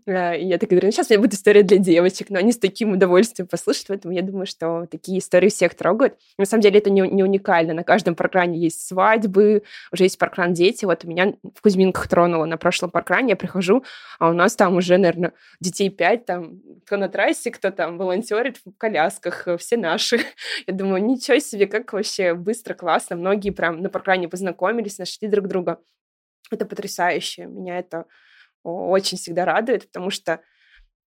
Э, 0.06 0.38
и 0.38 0.46
я 0.46 0.58
так 0.58 0.70
говорю, 0.70 0.88
ну, 0.88 0.92
сейчас 0.92 1.10
у 1.10 1.14
меня 1.14 1.22
будет 1.22 1.34
история 1.34 1.64
для 1.64 1.78
девочек, 1.78 2.30
но 2.30 2.40
они 2.40 2.52
с 2.52 2.58
таким 2.58 2.94
удовольствием 2.94 3.48
послушают, 3.48 3.88
поэтому 3.88 4.14
я 4.14 4.22
думаю, 4.22 4.46
что 4.46 4.86
такие 4.90 5.20
истории 5.20 5.50
всех 5.50 5.76
трогают. 5.76 6.16
На 6.38 6.46
самом 6.46 6.62
деле 6.62 6.80
это 6.80 6.90
не, 6.90 7.02
не 7.02 7.24
уникально, 7.24 7.74
на 7.74 7.84
каждом 7.84 8.16
паркране 8.16 8.60
есть 8.60 8.88
свадьбы, 8.88 9.64
уже 9.92 10.04
есть 10.04 10.18
паркран 10.18 10.54
дети, 10.54 10.86
вот 10.86 11.06
у 11.06 11.08
меня 11.08 11.34
в 11.56 11.62
Кузьминках 11.62 12.08
тронуло 12.08 12.46
на 12.46 12.58
прошлом 12.58 12.90
паркране, 12.92 13.32
я 13.32 13.36
прихожу, 13.36 13.84
а 14.20 14.30
у 14.30 14.34
нас 14.34 14.56
там 14.56 14.76
уже, 14.76 14.98
наверное, 14.98 15.34
детей 15.60 15.90
пять, 15.90 16.26
там, 16.26 16.62
кто 16.86 16.98
на 16.98 17.10
трассе, 17.10 17.52
кто 17.52 17.72
там 17.72 17.98
волонтерит 17.98 18.58
в 18.58 18.78
колясках, 18.78 19.48
э, 19.48 19.58
все 19.58 19.78
наши. 19.78 20.20
я 20.68 20.74
думаю, 20.74 21.04
ничего 21.04 21.40
себе, 21.40 21.68
как 21.68 21.94
вообще 21.94 22.34
быстро, 22.34 22.74
классно, 22.74 23.16
многие 23.16 23.52
прям 23.52 23.82
на 23.82 23.90
паркране 23.90 24.28
познакомились, 24.28 24.98
нашли 24.98 25.28
друг 25.32 25.48
друга. 25.48 25.82
Это 26.52 26.66
потрясающе. 26.66 27.46
Меня 27.46 27.80
это 27.80 28.06
очень 28.64 29.18
всегда 29.18 29.46
радует, 29.46 29.88
потому 29.88 30.10
что 30.10 30.42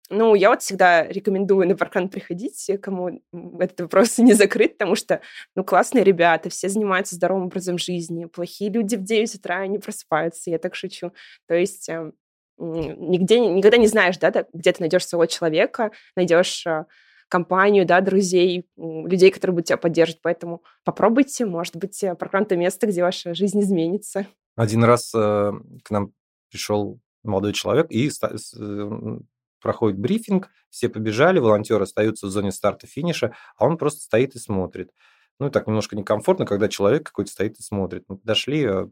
ну, 0.09 0.35
я 0.35 0.49
вот 0.49 0.61
всегда 0.61 1.05
рекомендую 1.05 1.67
на 1.67 1.75
паркан 1.75 2.07
приходить, 2.07 2.69
кому 2.81 3.21
этот 3.59 3.81
вопрос 3.81 4.17
не 4.17 4.33
закрыт, 4.33 4.77
потому 4.77 4.95
что, 4.95 5.21
ну, 5.55 5.63
классные 5.63 6.03
ребята, 6.03 6.49
все 6.49 6.69
занимаются 6.69 7.15
здоровым 7.15 7.45
образом 7.45 7.77
жизни, 7.77 8.25
плохие 8.25 8.71
люди 8.71 8.95
в 8.95 9.03
9 9.03 9.35
утра 9.35 9.67
не 9.67 9.79
просыпаются, 9.79 10.49
я 10.49 10.59
так 10.59 10.75
шучу. 10.75 11.11
То 11.47 11.55
есть 11.55 11.89
э, 11.89 12.11
нигде, 12.57 13.39
никогда 13.39 13.77
не 13.77 13.87
знаешь, 13.87 14.17
да, 14.17 14.45
где 14.53 14.71
ты 14.71 14.81
найдешь 14.81 15.05
своего 15.05 15.25
человека, 15.25 15.91
найдешь 16.15 16.65
э, 16.65 16.85
компанию, 17.29 17.85
да, 17.85 18.01
друзей, 18.01 18.67
людей, 18.77 19.31
которые 19.31 19.55
будут 19.55 19.67
тебя 19.67 19.77
поддерживать. 19.77 20.21
Поэтому 20.21 20.63
попробуйте, 20.83 21.45
может 21.45 21.75
быть, 21.75 22.01
э, 22.03 22.15
прокранто 22.15 22.55
место, 22.55 22.87
где 22.87 23.01
ваша 23.01 23.33
жизнь 23.33 23.59
изменится. 23.61 24.27
Один 24.55 24.83
раз 24.83 25.13
э, 25.13 25.51
к 25.83 25.91
нам 25.91 26.13
пришел 26.49 26.99
молодой 27.23 27.53
человек 27.53 27.87
и 27.89 28.09
э, 28.09 29.19
проходит 29.61 29.99
брифинг, 29.99 30.49
все 30.69 30.89
побежали, 30.89 31.39
волонтеры 31.39 31.83
остаются 31.83 32.27
в 32.27 32.29
зоне 32.29 32.51
старта-финиша, 32.51 33.35
а 33.57 33.65
он 33.65 33.77
просто 33.77 34.01
стоит 34.01 34.35
и 34.35 34.39
смотрит. 34.39 34.91
Ну, 35.39 35.47
и 35.47 35.51
так 35.51 35.67
немножко 35.67 35.95
некомфортно, 35.95 36.45
когда 36.45 36.67
человек 36.67 37.03
какой-то 37.07 37.31
стоит 37.31 37.59
и 37.59 37.63
смотрит. 37.63 38.05
Мы 38.07 38.17
подошли, 38.17 38.65
а, 38.65 38.89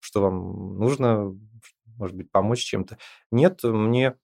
что 0.00 0.22
вам 0.22 0.78
нужно, 0.78 1.36
может 1.96 2.16
быть, 2.16 2.30
помочь 2.30 2.64
чем-то? 2.64 2.96
Нет, 3.30 3.62
мне 3.64 4.14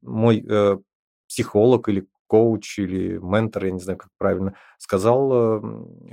мой 0.00 0.44
э, 0.48 0.78
психолог 1.26 1.88
или 1.88 2.06
коуч 2.28 2.78
или 2.78 3.18
ментор, 3.18 3.64
я 3.64 3.72
не 3.72 3.80
знаю, 3.80 3.98
как 3.98 4.10
правильно, 4.18 4.54
сказал 4.78 5.62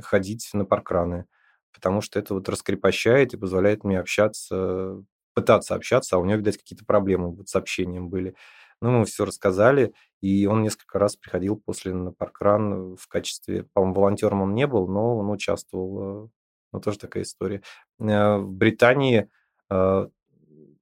ходить 0.02 0.50
на 0.54 0.66
паркраны, 0.66 1.26
потому 1.74 2.02
что 2.02 2.18
это 2.20 2.34
вот 2.34 2.50
раскрепощает 2.50 3.34
и 3.34 3.38
позволяет 3.38 3.84
мне 3.84 4.00
общаться, 4.00 5.04
пытаться 5.36 5.76
общаться, 5.76 6.16
а 6.16 6.20
у 6.20 6.26
него, 6.26 6.38
видать, 6.40 6.58
какие-то 6.58 6.86
проблемы 6.86 7.32
вот 7.32 7.50
с 7.50 7.56
общением 7.56 8.10
были. 8.10 8.36
Ну, 8.82 8.92
мы 8.92 9.06
все 9.06 9.26
рассказали, 9.26 9.94
и 10.22 10.48
он 10.48 10.64
несколько 10.64 11.00
раз 11.00 11.16
приходил 11.16 11.58
после 11.58 11.94
на 11.94 12.12
паркран 12.12 12.96
в 12.96 13.08
качестве, 13.08 13.64
по-моему, 13.74 13.96
волонтером 13.96 14.42
он 14.42 14.54
не 14.54 14.68
был, 14.68 14.88
но 14.88 15.18
он 15.18 15.30
участвовал. 15.30 16.32
Ну, 16.72 16.82
тоже 16.82 17.00
такая 17.00 17.24
история. 17.24 17.62
Э, 18.00 18.38
в 18.38 18.52
Британии 18.52 19.30
э, 19.70 20.08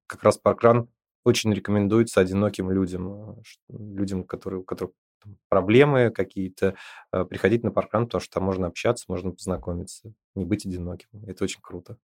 как 0.08 0.24
раз 0.24 0.38
паркран 0.38 0.90
очень 1.24 1.54
рекомендуется 1.54 2.20
одиноким 2.20 2.72
людям, 2.72 3.42
людям, 3.70 4.24
которые, 4.24 4.62
у 4.62 4.64
которых 4.64 4.94
проблемы 5.50 6.12
какие-то, 6.12 6.76
э, 7.12 7.26
приходить 7.26 7.64
на 7.64 7.72
паркран, 7.72 8.06
потому 8.06 8.22
что 8.22 8.34
там 8.36 8.44
можно 8.44 8.68
общаться, 8.68 9.06
можно 9.08 9.32
познакомиться, 9.32 10.14
не 10.36 10.46
быть 10.46 10.66
одиноким. 10.66 11.10
Это 11.28 11.44
очень 11.44 11.62
круто. 11.62 11.98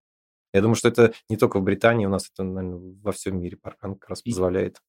Я 0.54 0.62
думаю, 0.62 0.76
что 0.76 0.88
это 0.88 1.14
не 1.30 1.38
только 1.38 1.60
в 1.60 1.64
Британии, 1.64 2.06
у 2.06 2.10
нас 2.10 2.30
это, 2.32 2.44
наверное, 2.44 2.96
во 3.04 3.12
всем 3.12 3.40
мире 3.40 3.58
паркран 3.58 3.96
как 3.96 4.10
раз 4.10 4.22
позволяет. 4.22 4.82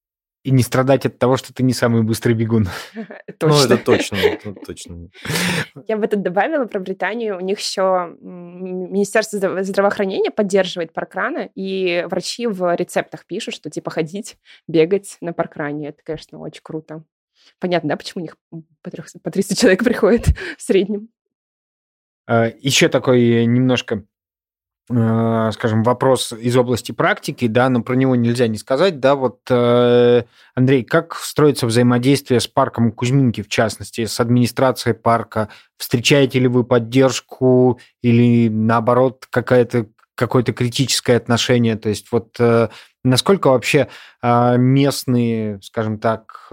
И 0.42 0.50
не 0.52 0.62
страдать 0.62 1.04
от 1.04 1.18
того, 1.18 1.36
что 1.36 1.52
ты 1.52 1.62
не 1.62 1.74
самый 1.74 2.02
быстрый 2.02 2.32
бегун. 2.32 2.66
Ну, 3.42 3.56
это 3.62 3.78
точно, 3.78 4.18
точно. 4.66 5.08
Я 5.88 5.96
бы 5.96 6.06
тут 6.06 6.22
добавила 6.22 6.66
про 6.66 6.78
Британию. 6.78 7.36
У 7.36 7.40
них 7.40 7.58
еще 7.58 8.16
Министерство 8.20 9.62
здравоохранения 9.62 10.30
поддерживает 10.30 10.92
паркраны, 10.92 11.50
и 11.54 12.04
врачи 12.10 12.46
в 12.46 12.74
рецептах 12.74 13.26
пишут, 13.26 13.54
что 13.54 13.70
типа 13.70 13.90
ходить, 13.90 14.36
бегать 14.68 15.16
на 15.20 15.32
паркране. 15.32 15.88
Это, 15.88 16.02
конечно, 16.04 16.38
очень 16.38 16.60
круто. 16.62 17.04
Понятно, 17.58 17.90
да, 17.90 17.96
почему 17.96 18.22
у 18.22 18.26
них 18.26 18.36
по 18.82 18.90
300 19.30 19.56
человек 19.56 19.84
приходит 19.84 20.28
в 20.58 20.62
среднем? 20.62 21.08
А, 22.26 22.46
еще 22.60 22.88
такой 22.88 23.44
немножко 23.46 24.04
Э, 24.92 25.50
скажем, 25.52 25.84
вопрос 25.84 26.32
из 26.32 26.56
области 26.56 26.90
практики, 26.90 27.46
да, 27.46 27.68
но 27.68 27.80
про 27.80 27.94
него 27.94 28.16
нельзя 28.16 28.48
не 28.48 28.58
сказать, 28.58 28.98
да, 28.98 29.14
вот, 29.14 29.38
э, 29.48 30.24
Андрей, 30.54 30.82
как 30.82 31.14
строится 31.14 31.66
взаимодействие 31.66 32.40
с 32.40 32.48
парком 32.48 32.90
Кузьминки, 32.90 33.42
в 33.42 33.48
частности, 33.48 34.06
с 34.06 34.18
администрацией 34.18 34.96
парка? 34.96 35.48
Встречаете 35.76 36.40
ли 36.40 36.48
вы 36.48 36.64
поддержку 36.64 37.78
или, 38.02 38.48
наоборот, 38.48 39.26
какая-то 39.30 39.86
какое-то 40.16 40.52
критическое 40.52 41.16
отношение, 41.16 41.76
то 41.76 41.88
есть 41.88 42.08
вот 42.10 42.36
э, 42.40 42.68
насколько 43.04 43.48
вообще 43.48 43.88
местные, 44.22 45.60
скажем 45.62 45.98
так, 45.98 46.48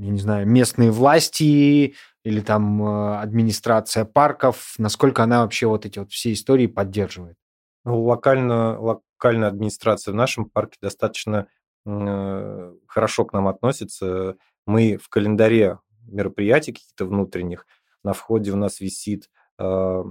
я 0.00 0.10
не 0.10 0.18
знаю, 0.18 0.46
местные 0.46 0.90
власти 0.90 1.94
или 2.24 2.40
там 2.40 2.82
э, 2.82 3.16
администрация 3.18 4.04
парков, 4.04 4.74
насколько 4.78 5.22
она 5.22 5.42
вообще 5.42 5.66
вот 5.66 5.86
эти 5.86 5.98
вот 5.98 6.10
все 6.10 6.32
истории 6.32 6.66
поддерживает? 6.66 7.36
Ну, 7.84 8.02
локально, 8.02 8.78
локальная 8.80 9.48
администрация 9.48 10.12
в 10.12 10.16
нашем 10.16 10.48
парке 10.48 10.78
достаточно 10.80 11.48
э, 11.84 12.74
хорошо 12.86 13.24
к 13.24 13.32
нам 13.32 13.48
относится. 13.48 14.36
Мы 14.66 14.96
в 14.96 15.08
календаре 15.08 15.78
мероприятий 16.06 16.72
каких-то 16.72 17.06
внутренних, 17.06 17.66
на 18.04 18.12
входе 18.12 18.52
у 18.52 18.56
нас 18.56 18.80
висит 18.80 19.30
э, 19.58 20.02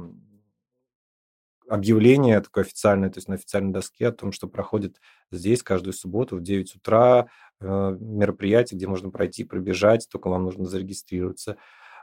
объявление 1.70 2.42
такое 2.42 2.66
официальное, 2.66 3.10
то 3.10 3.18
есть 3.18 3.30
на 3.30 3.36
официальной 3.36 3.72
доске 3.72 4.08
о 4.08 4.12
том, 4.12 4.32
что 4.32 4.48
проходит 4.48 5.00
здесь 5.32 5.64
каждую 5.64 5.94
субботу 5.94 6.36
в 6.36 6.42
9 6.42 6.76
утра 6.76 7.28
э, 7.62 7.98
мероприятие, 8.00 8.78
где 8.78 8.88
можно 8.88 9.10
пройти, 9.10 9.44
пробежать, 9.44 10.08
только 10.12 10.30
вам 10.30 10.44
нужно 10.44 10.66
зарегистрироваться. 10.66 11.58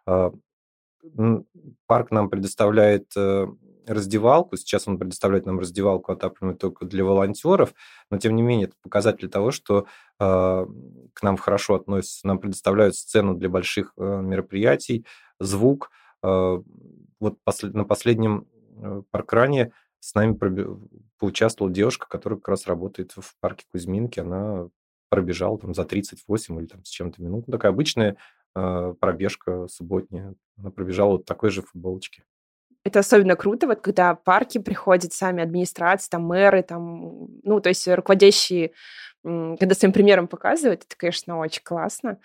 А, 0.07 0.33
парк 1.87 2.11
нам 2.11 2.31
предоставляет 2.31 3.11
э, 3.17 3.47
раздевалку. 3.87 4.57
Сейчас 4.57 4.87
он 4.87 4.99
предоставляет 4.99 5.47
нам 5.47 5.59
раздевалку 5.59 6.13
отапливаемую 6.13 6.59
только 6.59 6.85
для 6.85 7.05
волонтеров, 7.05 7.75
но 8.11 8.19
тем 8.19 8.37
не 8.37 8.43
менее 8.43 8.67
это 8.67 8.77
показатель 8.83 9.29
того, 9.29 9.51
что 9.51 9.87
э, 10.21 10.67
к 11.13 11.23
нам 11.23 11.37
хорошо 11.37 11.75
относятся. 11.77 12.27
Нам 12.27 12.39
предоставляют 12.39 12.97
сцену 12.97 13.35
для 13.35 13.49
больших 13.49 13.93
э, 13.97 14.21
мероприятий, 14.23 15.07
звук. 15.41 15.91
Э, 16.23 16.59
вот 17.21 17.39
послед, 17.45 17.75
на 17.75 17.85
последнем 17.85 18.47
э, 18.77 19.03
паркране 19.11 19.73
с 20.01 20.15
нами 20.15 20.35
проби- 20.35 20.67
поучаствовала 21.19 21.73
девушка, 21.73 22.07
которая 22.09 22.39
как 22.39 22.49
раз 22.49 22.67
работает 22.67 23.13
в 23.17 23.35
парке 23.41 23.65
Кузьминки. 23.73 24.21
Она 24.21 24.69
пробежала 25.09 25.59
там 25.59 25.75
за 25.75 25.85
38 25.85 26.59
или 26.59 26.67
там 26.67 26.85
с 26.85 26.89
чем-то 26.89 27.23
минут. 27.23 27.47
Ну, 27.47 27.53
такая 27.53 27.73
обычная 27.73 28.17
а, 28.55 28.95
пробежка 28.95 29.67
субботняя. 29.69 30.35
Она 30.57 30.71
пробежала 30.71 31.13
вот 31.13 31.25
такой 31.25 31.51
же 31.51 31.63
футболочке. 31.63 32.25
Это 32.85 33.01
особенно 33.01 33.37
круто, 33.37 33.67
вот 33.67 33.81
когда 33.81 34.15
парки 34.15 34.59
приходят 34.59 35.13
сами 35.13 35.43
администрации, 35.43 36.09
там 36.09 36.23
мэры, 36.23 36.63
там, 36.63 37.29
ну, 37.43 37.61
то 37.61 37.69
есть 37.69 37.87
руководящие, 37.87 38.73
когда 39.23 39.75
своим 39.75 39.93
примером 39.93 40.29
показывают, 40.29 40.85
это, 40.85 40.97
конечно, 40.97 41.39
очень 41.39 41.63
классно. 41.63 42.19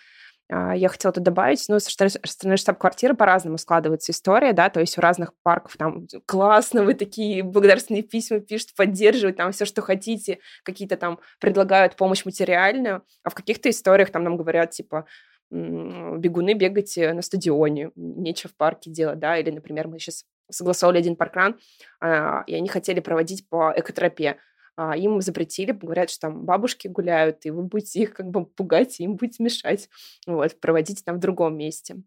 А, 0.50 0.76
я 0.76 0.90
хотела 0.90 1.14
тут 1.14 1.24
добавить, 1.24 1.64
ну, 1.70 1.80
со 1.80 1.90
стороны 1.90 2.58
штаб-квартиры 2.58 3.16
по-разному 3.16 3.58
складывается 3.58 4.12
история, 4.12 4.54
да, 4.54 4.70
то 4.70 4.80
есть 4.80 4.98
у 4.98 5.02
разных 5.02 5.34
парков 5.44 5.78
там 5.78 6.08
классно, 6.26 6.84
вы 6.84 6.94
такие 6.94 7.44
благодарственные 7.44 8.04
письма 8.04 8.40
пишут, 8.40 8.76
поддерживают, 8.76 9.38
там 9.38 9.52
все, 9.52 9.66
что 9.66 9.82
хотите, 9.82 10.40
какие-то 10.64 10.98
там 10.98 11.20
предлагают 11.40 11.96
помощь 11.96 12.26
материальную, 12.26 13.04
а 13.24 13.30
в 13.30 13.36
каких-то 13.36 13.70
историях 13.70 14.12
там 14.12 14.24
нам 14.24 14.38
говорят, 14.38 14.72
типа, 14.72 15.06
бегуны 15.50 16.54
бегать 16.56 16.98
на 16.98 17.22
стадионе, 17.22 17.92
нечего 17.96 18.52
в 18.52 18.58
парке 18.58 18.90
делать, 18.90 19.20
да, 19.20 19.38
или, 19.38 19.52
например, 19.52 19.88
мы 19.88 20.00
сейчас 20.00 20.26
согласовали 20.50 20.98
один 20.98 21.16
паркран, 21.16 21.60
а, 22.02 22.44
и 22.48 22.56
они 22.56 22.68
хотели 22.68 23.00
проводить 23.00 23.48
по 23.48 23.74
экотропе, 23.76 24.38
а, 24.76 24.96
им 24.98 25.22
запретили, 25.22 25.72
говорят, 25.72 26.10
что 26.10 26.22
там 26.22 26.46
бабушки 26.46 26.88
гуляют, 26.88 27.46
и 27.46 27.52
вы 27.52 27.64
будете 27.64 28.02
их 28.02 28.14
как 28.14 28.30
бы 28.30 28.46
пугать, 28.46 29.00
и 29.00 29.04
им 29.04 29.16
будете 29.16 29.44
мешать, 29.44 29.90
вот, 30.26 30.60
проводить 30.60 31.04
там 31.06 31.18
в 31.18 31.20
другом 31.20 31.58
месте. 31.58 31.98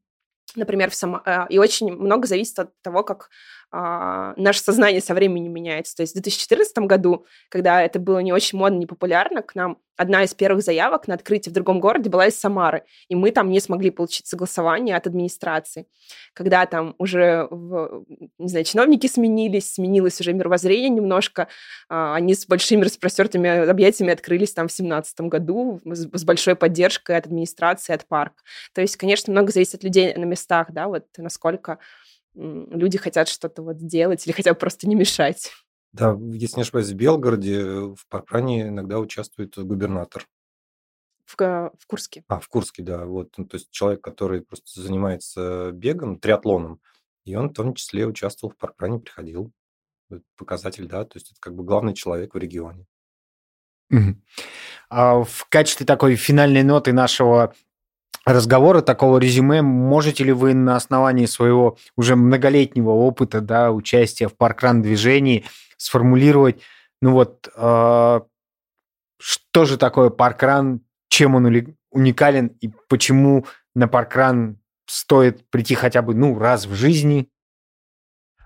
Например, 0.55 0.90
в 0.90 0.94
само... 0.94 1.20
А, 1.24 1.47
и 1.48 1.59
очень 1.59 1.93
много 1.93 2.26
зависит 2.26 2.59
от 2.59 2.70
того, 2.82 3.02
как 3.02 3.30
а, 3.70 4.34
наше 4.36 4.60
сознание 4.60 5.01
со 5.01 5.14
временем 5.14 5.52
меняется. 5.52 5.97
То 5.97 6.02
есть 6.02 6.12
в 6.12 6.16
2014 6.16 6.78
году, 6.78 7.26
когда 7.48 7.82
это 7.82 7.98
было 7.98 8.20
не 8.20 8.32
очень 8.32 8.59
модно, 8.59 8.78
не 8.78 8.86
популярно, 8.86 9.43
к 9.43 9.55
нам 9.55 9.78
одна 9.97 10.24
из 10.24 10.34
первых 10.34 10.62
заявок 10.62 11.09
на 11.09 11.14
открытие 11.14 11.51
в 11.51 11.55
другом 11.55 11.80
городе 11.80 12.10
была 12.10 12.26
из 12.26 12.38
Самары, 12.38 12.84
и 13.09 13.14
мы 13.14 13.30
там 13.30 13.51
не 13.51 13.60
смогли 13.60 13.90
получить 13.90 14.26
согласование 14.26 14.94
от 14.97 15.06
администрации. 15.06 15.86
Когда 16.34 16.66
там 16.66 16.94
уже, 16.98 17.48
в, 17.51 18.05
не 18.38 18.48
знаю, 18.48 18.64
чиновники 18.64 19.06
сменились, 19.06 19.74
сменилось 19.74 20.20
уже 20.20 20.32
мировоззрение 20.32 20.90
немножко, 20.90 21.48
а, 21.88 22.14
они 22.14 22.34
с 22.34 22.47
большими 22.47 22.84
распростертыми 22.84 23.68
объятиями 23.68 24.12
открылись 24.12 24.52
там 24.52 24.68
в 24.68 24.70
2017 24.70 25.20
году 25.22 25.80
с, 25.84 26.09
с 26.12 26.24
большой 26.24 26.56
поддержкой 26.56 27.16
от 27.16 27.26
администрации, 27.26 27.94
от 27.94 28.06
парка. 28.06 28.43
То 28.74 28.80
есть, 28.80 28.97
конечно, 28.97 29.32
много 29.32 29.51
зависит 29.51 29.76
от 29.76 29.84
людей 29.84 30.14
на 30.14 30.24
местах, 30.24 30.68
да, 30.72 30.88
вот 30.88 31.06
насколько 31.16 31.78
люди 32.36 32.98
хотят 32.98 33.28
что-то 33.28 33.62
вот 33.62 33.78
сделать 33.78 34.26
или 34.26 34.32
хотя 34.32 34.52
бы 34.52 34.58
просто 34.58 34.88
не 34.88 34.94
мешать. 34.94 35.52
Да, 35.92 36.16
если 36.32 36.56
не 36.56 36.62
ошибаюсь, 36.62 36.90
в 36.90 36.94
Белгороде 36.94 37.62
в 37.62 38.06
паркране 38.08 38.68
иногда 38.68 38.98
участвует 38.98 39.56
губернатор. 39.56 40.26
В, 41.24 41.34
в 41.36 41.86
Курске. 41.86 42.22
А, 42.28 42.38
в 42.38 42.48
Курске, 42.48 42.82
да. 42.82 43.04
Вот, 43.06 43.36
ну, 43.36 43.46
то 43.46 43.56
есть 43.56 43.70
человек, 43.70 44.02
который 44.02 44.42
просто 44.42 44.80
занимается 44.80 45.72
бегом, 45.72 46.20
триатлоном, 46.20 46.80
и 47.24 47.34
он 47.34 47.48
в 47.48 47.54
том 47.54 47.74
числе 47.74 48.06
участвовал 48.06 48.52
в 48.52 48.56
паркране, 48.56 49.00
приходил. 49.00 49.52
Это 50.08 50.22
показатель, 50.36 50.86
да, 50.86 51.04
то 51.04 51.16
есть 51.16 51.32
это 51.32 51.40
как 51.40 51.54
бы 51.54 51.64
главный 51.64 51.94
человек 51.94 52.34
в 52.34 52.38
регионе. 52.38 52.86
А 54.88 55.22
в 55.22 55.46
качестве 55.48 55.86
такой 55.86 56.16
финальной 56.16 56.62
ноты 56.62 56.92
нашего 56.92 57.54
разговора, 58.27 58.82
такого 58.82 59.19
резюме, 59.19 59.62
можете 59.62 60.24
ли 60.24 60.32
вы 60.32 60.53
на 60.53 60.77
основании 60.77 61.27
своего 61.27 61.78
уже 61.97 62.16
многолетнего 62.16 62.90
опыта, 62.90 63.40
да, 63.40 63.70
участия 63.70 64.28
в 64.28 64.36
паркран 64.36 64.82
движении 64.82 65.44
сформулировать, 65.77 66.61
ну 67.01 67.12
вот, 67.12 67.48
э, 67.55 68.20
что 69.19 69.65
же 69.65 69.78
такое 69.78 70.11
паркран, 70.11 70.81
чем 71.09 71.36
он 71.36 71.47
уникален 71.90 72.48
и 72.61 72.70
почему 72.89 73.47
на 73.74 73.86
паркран 73.86 74.59
стоит 74.86 75.48
прийти 75.51 75.74
хотя 75.74 76.03
бы, 76.03 76.15
ну, 76.15 76.39
раз 76.39 76.66
в 76.66 76.74
жизни? 76.74 77.28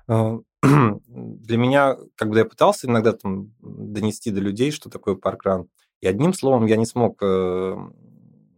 А, 0.07 0.39
для 0.63 1.57
меня, 1.57 1.97
бы 2.29 2.37
я 2.37 2.45
пытался 2.45 2.87
иногда 2.87 3.13
там 3.13 3.55
донести 3.61 4.31
до 4.31 4.41
людей, 4.41 4.73
что 4.73 4.91
такое 4.91 5.15
паркран, 5.15 5.69
и 6.01 6.07
одним 6.07 6.35
словом 6.35 6.67
я 6.67 6.77
не 6.77 6.87
смог 6.87 7.19
э, 7.23 7.77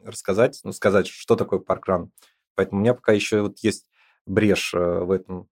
рассказать, 0.05 0.61
ну, 0.65 0.73
сказать, 0.73 1.07
что 1.07 1.37
такое 1.37 1.59
паркран. 1.59 2.11
Поэтому 2.55 2.81
у 2.81 2.83
меня 2.83 2.95
пока 2.95 3.13
еще 3.13 3.43
вот 3.43 3.59
есть 3.61 3.89
брешь 4.27 4.73
э, 4.75 5.01
в 5.01 5.11
этом, 5.11 5.49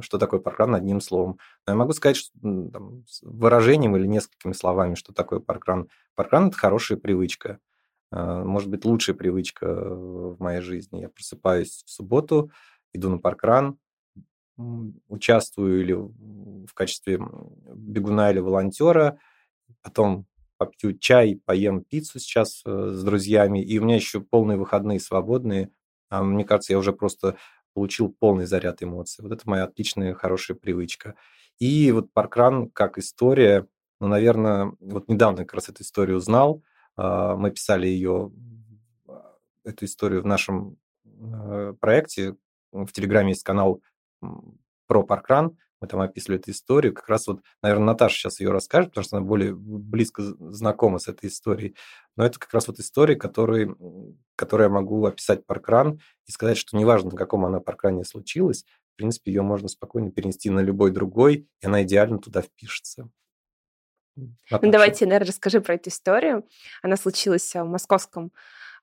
что 0.00 0.18
такое 0.18 0.40
паркран 0.40 0.74
одним 0.74 1.00
словом. 1.00 1.38
Но 1.66 1.72
я 1.72 1.76
могу 1.76 1.92
сказать 1.92 2.16
что, 2.16 2.30
там, 2.40 3.04
выражением 3.22 3.96
или 3.96 4.06
несколькими 4.06 4.52
словами, 4.52 4.94
что 4.94 5.12
такое 5.12 5.40
паркран. 5.40 5.88
Паркран– 6.14 6.48
это 6.48 6.56
хорошая 6.56 6.98
привычка. 6.98 7.58
Э, 8.12 8.42
может 8.44 8.68
быть, 8.68 8.84
лучшая 8.84 9.16
привычка 9.16 9.66
в 9.66 10.40
моей 10.40 10.60
жизни. 10.60 11.00
Я 11.00 11.08
просыпаюсь 11.08 11.82
в 11.86 11.90
субботу, 11.90 12.50
иду 12.92 13.10
на 13.10 13.18
паркран, 13.18 13.78
участвую 15.08 15.80
или 15.80 15.94
в 15.94 16.74
качестве 16.74 17.18
бегуна 17.74 18.30
или 18.30 18.40
волонтера, 18.40 19.18
потом 19.82 20.26
попью 20.60 20.92
чай, 20.98 21.40
поем 21.46 21.82
пиццу 21.82 22.18
сейчас 22.18 22.60
э, 22.66 22.90
с 22.92 23.02
друзьями, 23.02 23.64
и 23.64 23.78
у 23.78 23.84
меня 23.84 23.96
еще 23.96 24.20
полные 24.20 24.58
выходные 24.58 25.00
свободные. 25.00 25.70
А 26.10 26.22
мне 26.22 26.44
кажется, 26.44 26.74
я 26.74 26.78
уже 26.78 26.92
просто 26.92 27.38
получил 27.72 28.10
полный 28.12 28.44
заряд 28.44 28.82
эмоций. 28.82 29.22
Вот 29.22 29.32
это 29.32 29.48
моя 29.48 29.64
отличная, 29.64 30.12
хорошая 30.12 30.58
привычка. 30.58 31.14
И 31.58 31.90
вот 31.92 32.12
паркран 32.12 32.68
как 32.68 32.98
история, 32.98 33.66
ну, 34.00 34.08
наверное, 34.08 34.72
вот 34.80 35.08
недавно 35.08 35.44
как 35.46 35.54
раз 35.54 35.70
эту 35.70 35.82
историю 35.82 36.18
узнал. 36.18 36.62
А, 36.94 37.36
мы 37.36 37.50
писали 37.52 37.86
ее, 37.86 38.30
а, 39.08 39.36
эту 39.64 39.86
историю 39.86 40.20
в 40.20 40.26
нашем 40.26 40.76
э, 41.06 41.72
проекте. 41.80 42.36
В 42.70 42.92
Телеграме 42.92 43.30
есть 43.30 43.44
канал 43.44 43.80
про 44.86 45.02
паркран 45.04 45.56
мы 45.80 45.88
там 45.88 46.00
описывали 46.00 46.38
эту 46.38 46.50
историю. 46.50 46.94
Как 46.94 47.08
раз 47.08 47.26
вот, 47.26 47.42
наверное, 47.62 47.86
Наташа 47.86 48.16
сейчас 48.16 48.40
ее 48.40 48.50
расскажет, 48.50 48.90
потому 48.90 49.04
что 49.04 49.16
она 49.16 49.26
более 49.26 49.54
близко 49.54 50.22
знакома 50.22 50.98
с 50.98 51.08
этой 51.08 51.28
историей. 51.28 51.74
Но 52.16 52.24
это 52.24 52.38
как 52.38 52.52
раз 52.52 52.68
вот 52.68 52.78
история, 52.78 53.16
который, 53.16 53.74
которую 54.36 54.68
я 54.68 54.74
могу 54.74 55.04
описать 55.06 55.46
паркран 55.46 56.00
и 56.26 56.32
сказать, 56.32 56.58
что 56.58 56.76
неважно, 56.76 57.10
на 57.10 57.16
каком 57.16 57.44
она 57.44 57.60
паркране 57.60 58.04
случилась, 58.04 58.64
в 58.92 58.96
принципе, 58.96 59.32
ее 59.32 59.42
можно 59.42 59.68
спокойно 59.68 60.10
перенести 60.10 60.50
на 60.50 60.60
любой 60.60 60.90
другой, 60.90 61.48
и 61.60 61.66
она 61.66 61.82
идеально 61.82 62.18
туда 62.18 62.42
впишется. 62.42 63.08
Наташа. 64.16 64.66
Ну, 64.66 64.72
давайте, 64.72 65.06
наверное, 65.06 65.28
расскажи 65.28 65.60
про 65.62 65.74
эту 65.74 65.88
историю. 65.88 66.46
Она 66.82 66.96
случилась 66.96 67.54
в 67.54 67.64
московском 67.64 68.32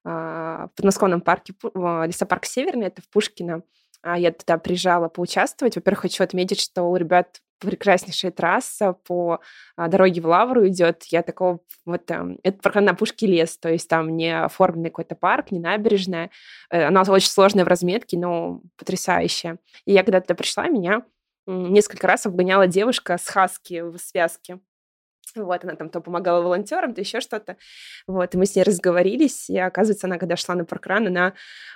а, 0.03 0.67
в 0.67 0.71
подмосковном 0.75 1.21
парке, 1.21 1.53
лесопарк 1.73 2.45
Северный, 2.45 2.87
это 2.87 3.01
в 3.01 3.09
Пушкино. 3.09 3.63
А, 4.01 4.17
я 4.17 4.31
туда 4.31 4.57
приезжала 4.57 5.09
поучаствовать. 5.09 5.75
Во-первых, 5.75 6.01
хочу 6.01 6.23
отметить, 6.23 6.59
что 6.59 6.83
у 6.83 6.95
ребят 6.95 7.41
прекраснейшая 7.59 8.31
трасса 8.31 8.93
по 8.93 9.39
а, 9.75 9.87
дороге 9.87 10.21
в 10.21 10.27
Лавру 10.27 10.67
идет. 10.67 11.03
Я 11.05 11.23
такого 11.23 11.59
вот 11.85 12.11
это 12.11 12.61
парк 12.61 12.75
на 12.75 12.93
Пушке 12.93 13.27
лес, 13.27 13.57
то 13.57 13.69
есть 13.69 13.89
там 13.89 14.15
не 14.15 14.37
оформленный 14.37 14.89
какой-то 14.89 15.15
парк, 15.15 15.51
не 15.51 15.59
набережная. 15.59 16.29
Э, 16.69 16.83
она 16.83 17.01
очень 17.01 17.29
сложная 17.29 17.65
в 17.65 17.67
разметке, 17.67 18.17
но 18.17 18.61
потрясающая. 18.77 19.57
И 19.85 19.93
я 19.93 20.03
когда 20.03 20.21
туда 20.21 20.35
пришла, 20.35 20.67
меня 20.67 21.03
несколько 21.47 22.07
раз 22.07 22.25
обгоняла 22.25 22.67
девушка 22.67 23.17
с 23.17 23.27
хаски 23.27 23.81
в 23.81 23.97
связке. 23.97 24.59
Вот, 25.37 25.63
она 25.63 25.75
там 25.75 25.89
то 25.89 26.01
помогала 26.01 26.41
волонтерам, 26.41 26.93
то 26.93 27.01
еще 27.01 27.21
что-то. 27.21 27.57
Вот, 28.07 28.33
и 28.33 28.37
мы 28.37 28.45
с 28.45 28.55
ней 28.55 28.63
разговорились, 28.63 29.49
и 29.49 29.57
оказывается, 29.57 30.07
она, 30.07 30.17
когда 30.17 30.35
шла 30.35 30.55
на 30.55 30.65
паркран, 30.65 31.07
она 31.07 31.33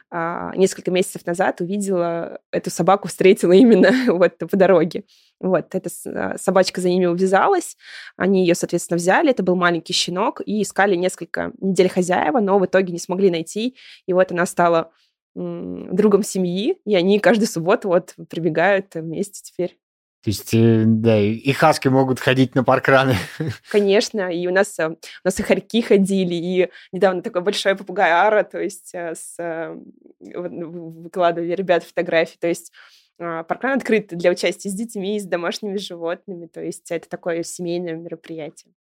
а, 0.09 0.53
несколько 0.55 0.91
месяцев 0.91 1.25
назад 1.25 1.61
увидела 1.61 2.41
эту 2.51 2.69
собаку, 2.69 3.07
встретила 3.07 3.53
именно 3.53 3.91
вот 4.13 4.37
по 4.37 4.57
дороге. 4.57 5.05
Вот, 5.39 5.73
эта 5.73 5.89
а, 6.05 6.37
собачка 6.37 6.81
за 6.81 6.89
ними 6.89 7.05
увязалась, 7.05 7.77
они 8.17 8.41
ее, 8.41 8.55
соответственно, 8.55 8.97
взяли, 8.97 9.31
это 9.31 9.43
был 9.43 9.55
маленький 9.55 9.93
щенок, 9.93 10.41
и 10.45 10.61
искали 10.61 10.95
несколько 10.95 11.53
недель 11.61 11.89
хозяева, 11.89 12.39
но 12.39 12.59
в 12.59 12.65
итоге 12.65 12.91
не 12.91 12.99
смогли 12.99 13.31
найти, 13.31 13.77
и 14.05 14.13
вот 14.13 14.31
она 14.31 14.45
стала 14.45 14.91
другом 15.33 16.23
семьи, 16.23 16.77
и 16.85 16.95
они 16.95 17.19
каждую 17.19 17.47
субботу 17.47 17.87
вот 17.87 18.15
прибегают 18.29 18.93
вместе 18.95 19.41
теперь. 19.43 19.80
То 20.23 20.29
есть, 20.29 20.53
э, 20.53 20.83
да, 20.85 21.19
и 21.19 21.51
хаски 21.51 21.87
могут 21.87 22.19
ходить 22.19 22.53
на 22.53 22.63
паркраны. 22.63 23.15
Конечно, 23.71 24.31
и 24.31 24.45
у 24.45 24.51
нас, 24.51 24.77
э, 24.77 24.89
у 24.89 24.97
нас 25.23 25.39
и 25.39 25.43
хорьки 25.43 25.81
ходили, 25.81 26.35
и 26.35 26.69
недавно 26.91 27.23
такой 27.23 27.41
большой 27.41 27.75
попугай 27.75 28.11
Ара, 28.11 28.43
то 28.43 28.59
есть 28.59 28.91
э, 28.93 29.15
с, 29.15 29.75
выкладывали 30.19 31.53
ребят 31.53 31.83
фотографии, 31.83 32.37
то 32.39 32.47
есть 32.47 32.71
а, 33.19 33.43
паркран 33.43 33.77
открыт 33.77 34.15
для 34.15 34.29
участия 34.29 34.69
с 34.69 34.73
детьми 34.73 35.17
и 35.17 35.19
с 35.19 35.25
домашними 35.25 35.77
животными, 35.77 36.45
то 36.45 36.61
есть 36.61 36.91
это 36.91 37.09
такое 37.09 37.41
семейное 37.41 37.95
мероприятие. 37.95 38.73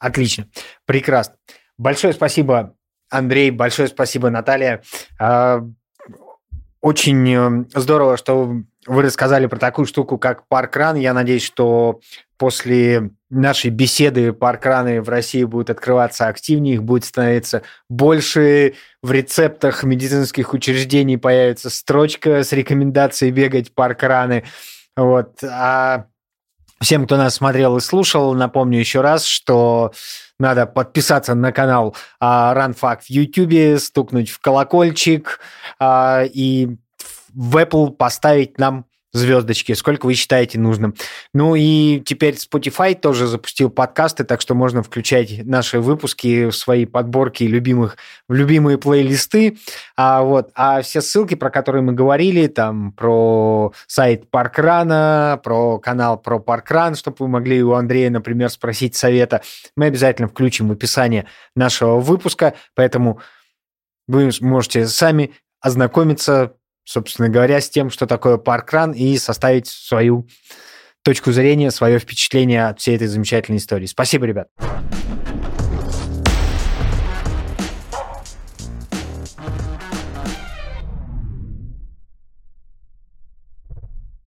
Отлично, 0.00 0.48
прекрасно. 0.86 1.36
Большое 1.78 2.14
спасибо, 2.14 2.76
Андрей, 3.10 3.52
большое 3.52 3.86
спасибо, 3.86 4.28
Наталья. 4.30 4.82
А, 5.20 5.60
очень 6.80 7.68
здорово, 7.74 8.16
что 8.16 8.64
вы 8.86 9.02
рассказали 9.02 9.46
про 9.46 9.58
такую 9.58 9.86
штуку, 9.86 10.18
как 10.18 10.46
паркран. 10.48 10.96
Я 10.96 11.14
надеюсь, 11.14 11.44
что 11.44 12.00
после 12.36 13.10
нашей 13.30 13.70
беседы 13.70 14.32
паркраны 14.32 15.00
в 15.00 15.08
России 15.08 15.44
будут 15.44 15.70
открываться 15.70 16.26
активнее, 16.26 16.74
их 16.74 16.82
будет 16.82 17.04
становиться 17.04 17.62
больше. 17.88 18.74
В 19.02 19.12
рецептах 19.12 19.84
медицинских 19.84 20.52
учреждений 20.52 21.16
появится 21.16 21.70
строчка 21.70 22.42
с 22.42 22.52
рекомендацией 22.52 23.30
бегать 23.30 23.72
паркраны. 23.74 24.44
Вот. 24.96 25.42
А 25.44 26.06
всем, 26.80 27.06
кто 27.06 27.16
нас 27.16 27.36
смотрел 27.36 27.76
и 27.76 27.80
слушал, 27.80 28.34
напомню 28.34 28.80
еще 28.80 29.00
раз, 29.00 29.24
что 29.24 29.92
надо 30.38 30.66
подписаться 30.66 31.34
на 31.34 31.52
канал 31.52 31.94
а, 32.18 32.52
RunFact 32.56 33.02
в 33.02 33.10
YouTube, 33.10 33.80
стукнуть 33.80 34.30
в 34.30 34.40
колокольчик 34.40 35.38
а, 35.78 36.24
и 36.24 36.76
в 37.34 37.56
Apple 37.56 37.90
поставить 37.90 38.58
нам 38.58 38.86
звездочки, 39.12 39.72
сколько 39.74 40.06
вы 40.06 40.14
считаете 40.14 40.58
нужным. 40.58 40.94
Ну 41.34 41.54
и 41.54 42.00
теперь 42.00 42.34
Spotify 42.34 42.94
тоже 42.94 43.26
запустил 43.26 43.68
подкасты, 43.68 44.24
так 44.24 44.40
что 44.40 44.54
можно 44.54 44.82
включать 44.82 45.44
наши 45.44 45.80
выпуски 45.80 46.46
в 46.46 46.52
свои 46.52 46.86
подборки 46.86 47.44
любимых, 47.44 47.98
в 48.28 48.32
любимые 48.32 48.78
плейлисты. 48.78 49.58
А, 49.96 50.22
вот, 50.22 50.50
а 50.54 50.80
все 50.80 51.02
ссылки, 51.02 51.34
про 51.34 51.50
которые 51.50 51.82
мы 51.82 51.92
говорили, 51.92 52.46
там 52.46 52.92
про 52.92 53.72
сайт 53.86 54.30
Паркрана, 54.30 55.38
про 55.44 55.78
канал 55.78 56.18
про 56.18 56.38
Паркран, 56.38 56.94
чтобы 56.94 57.16
вы 57.20 57.28
могли 57.28 57.62
у 57.62 57.72
Андрея, 57.72 58.10
например, 58.10 58.48
спросить 58.48 58.96
совета, 58.96 59.42
мы 59.76 59.86
обязательно 59.86 60.28
включим 60.28 60.68
в 60.68 60.72
описание 60.72 61.26
нашего 61.54 62.00
выпуска, 62.00 62.54
поэтому 62.74 63.20
вы 64.08 64.30
можете 64.40 64.86
сами 64.86 65.32
ознакомиться 65.60 66.54
собственно 66.84 67.28
говоря, 67.28 67.60
с 67.60 67.68
тем, 67.68 67.90
что 67.90 68.06
такое 68.06 68.36
паркран, 68.36 68.92
и 68.92 69.16
составить 69.18 69.66
свою 69.66 70.26
точку 71.02 71.32
зрения, 71.32 71.70
свое 71.70 71.98
впечатление 71.98 72.68
от 72.68 72.80
всей 72.80 72.96
этой 72.96 73.08
замечательной 73.08 73.58
истории. 73.58 73.86
Спасибо, 73.86 74.26
ребят. 74.26 74.48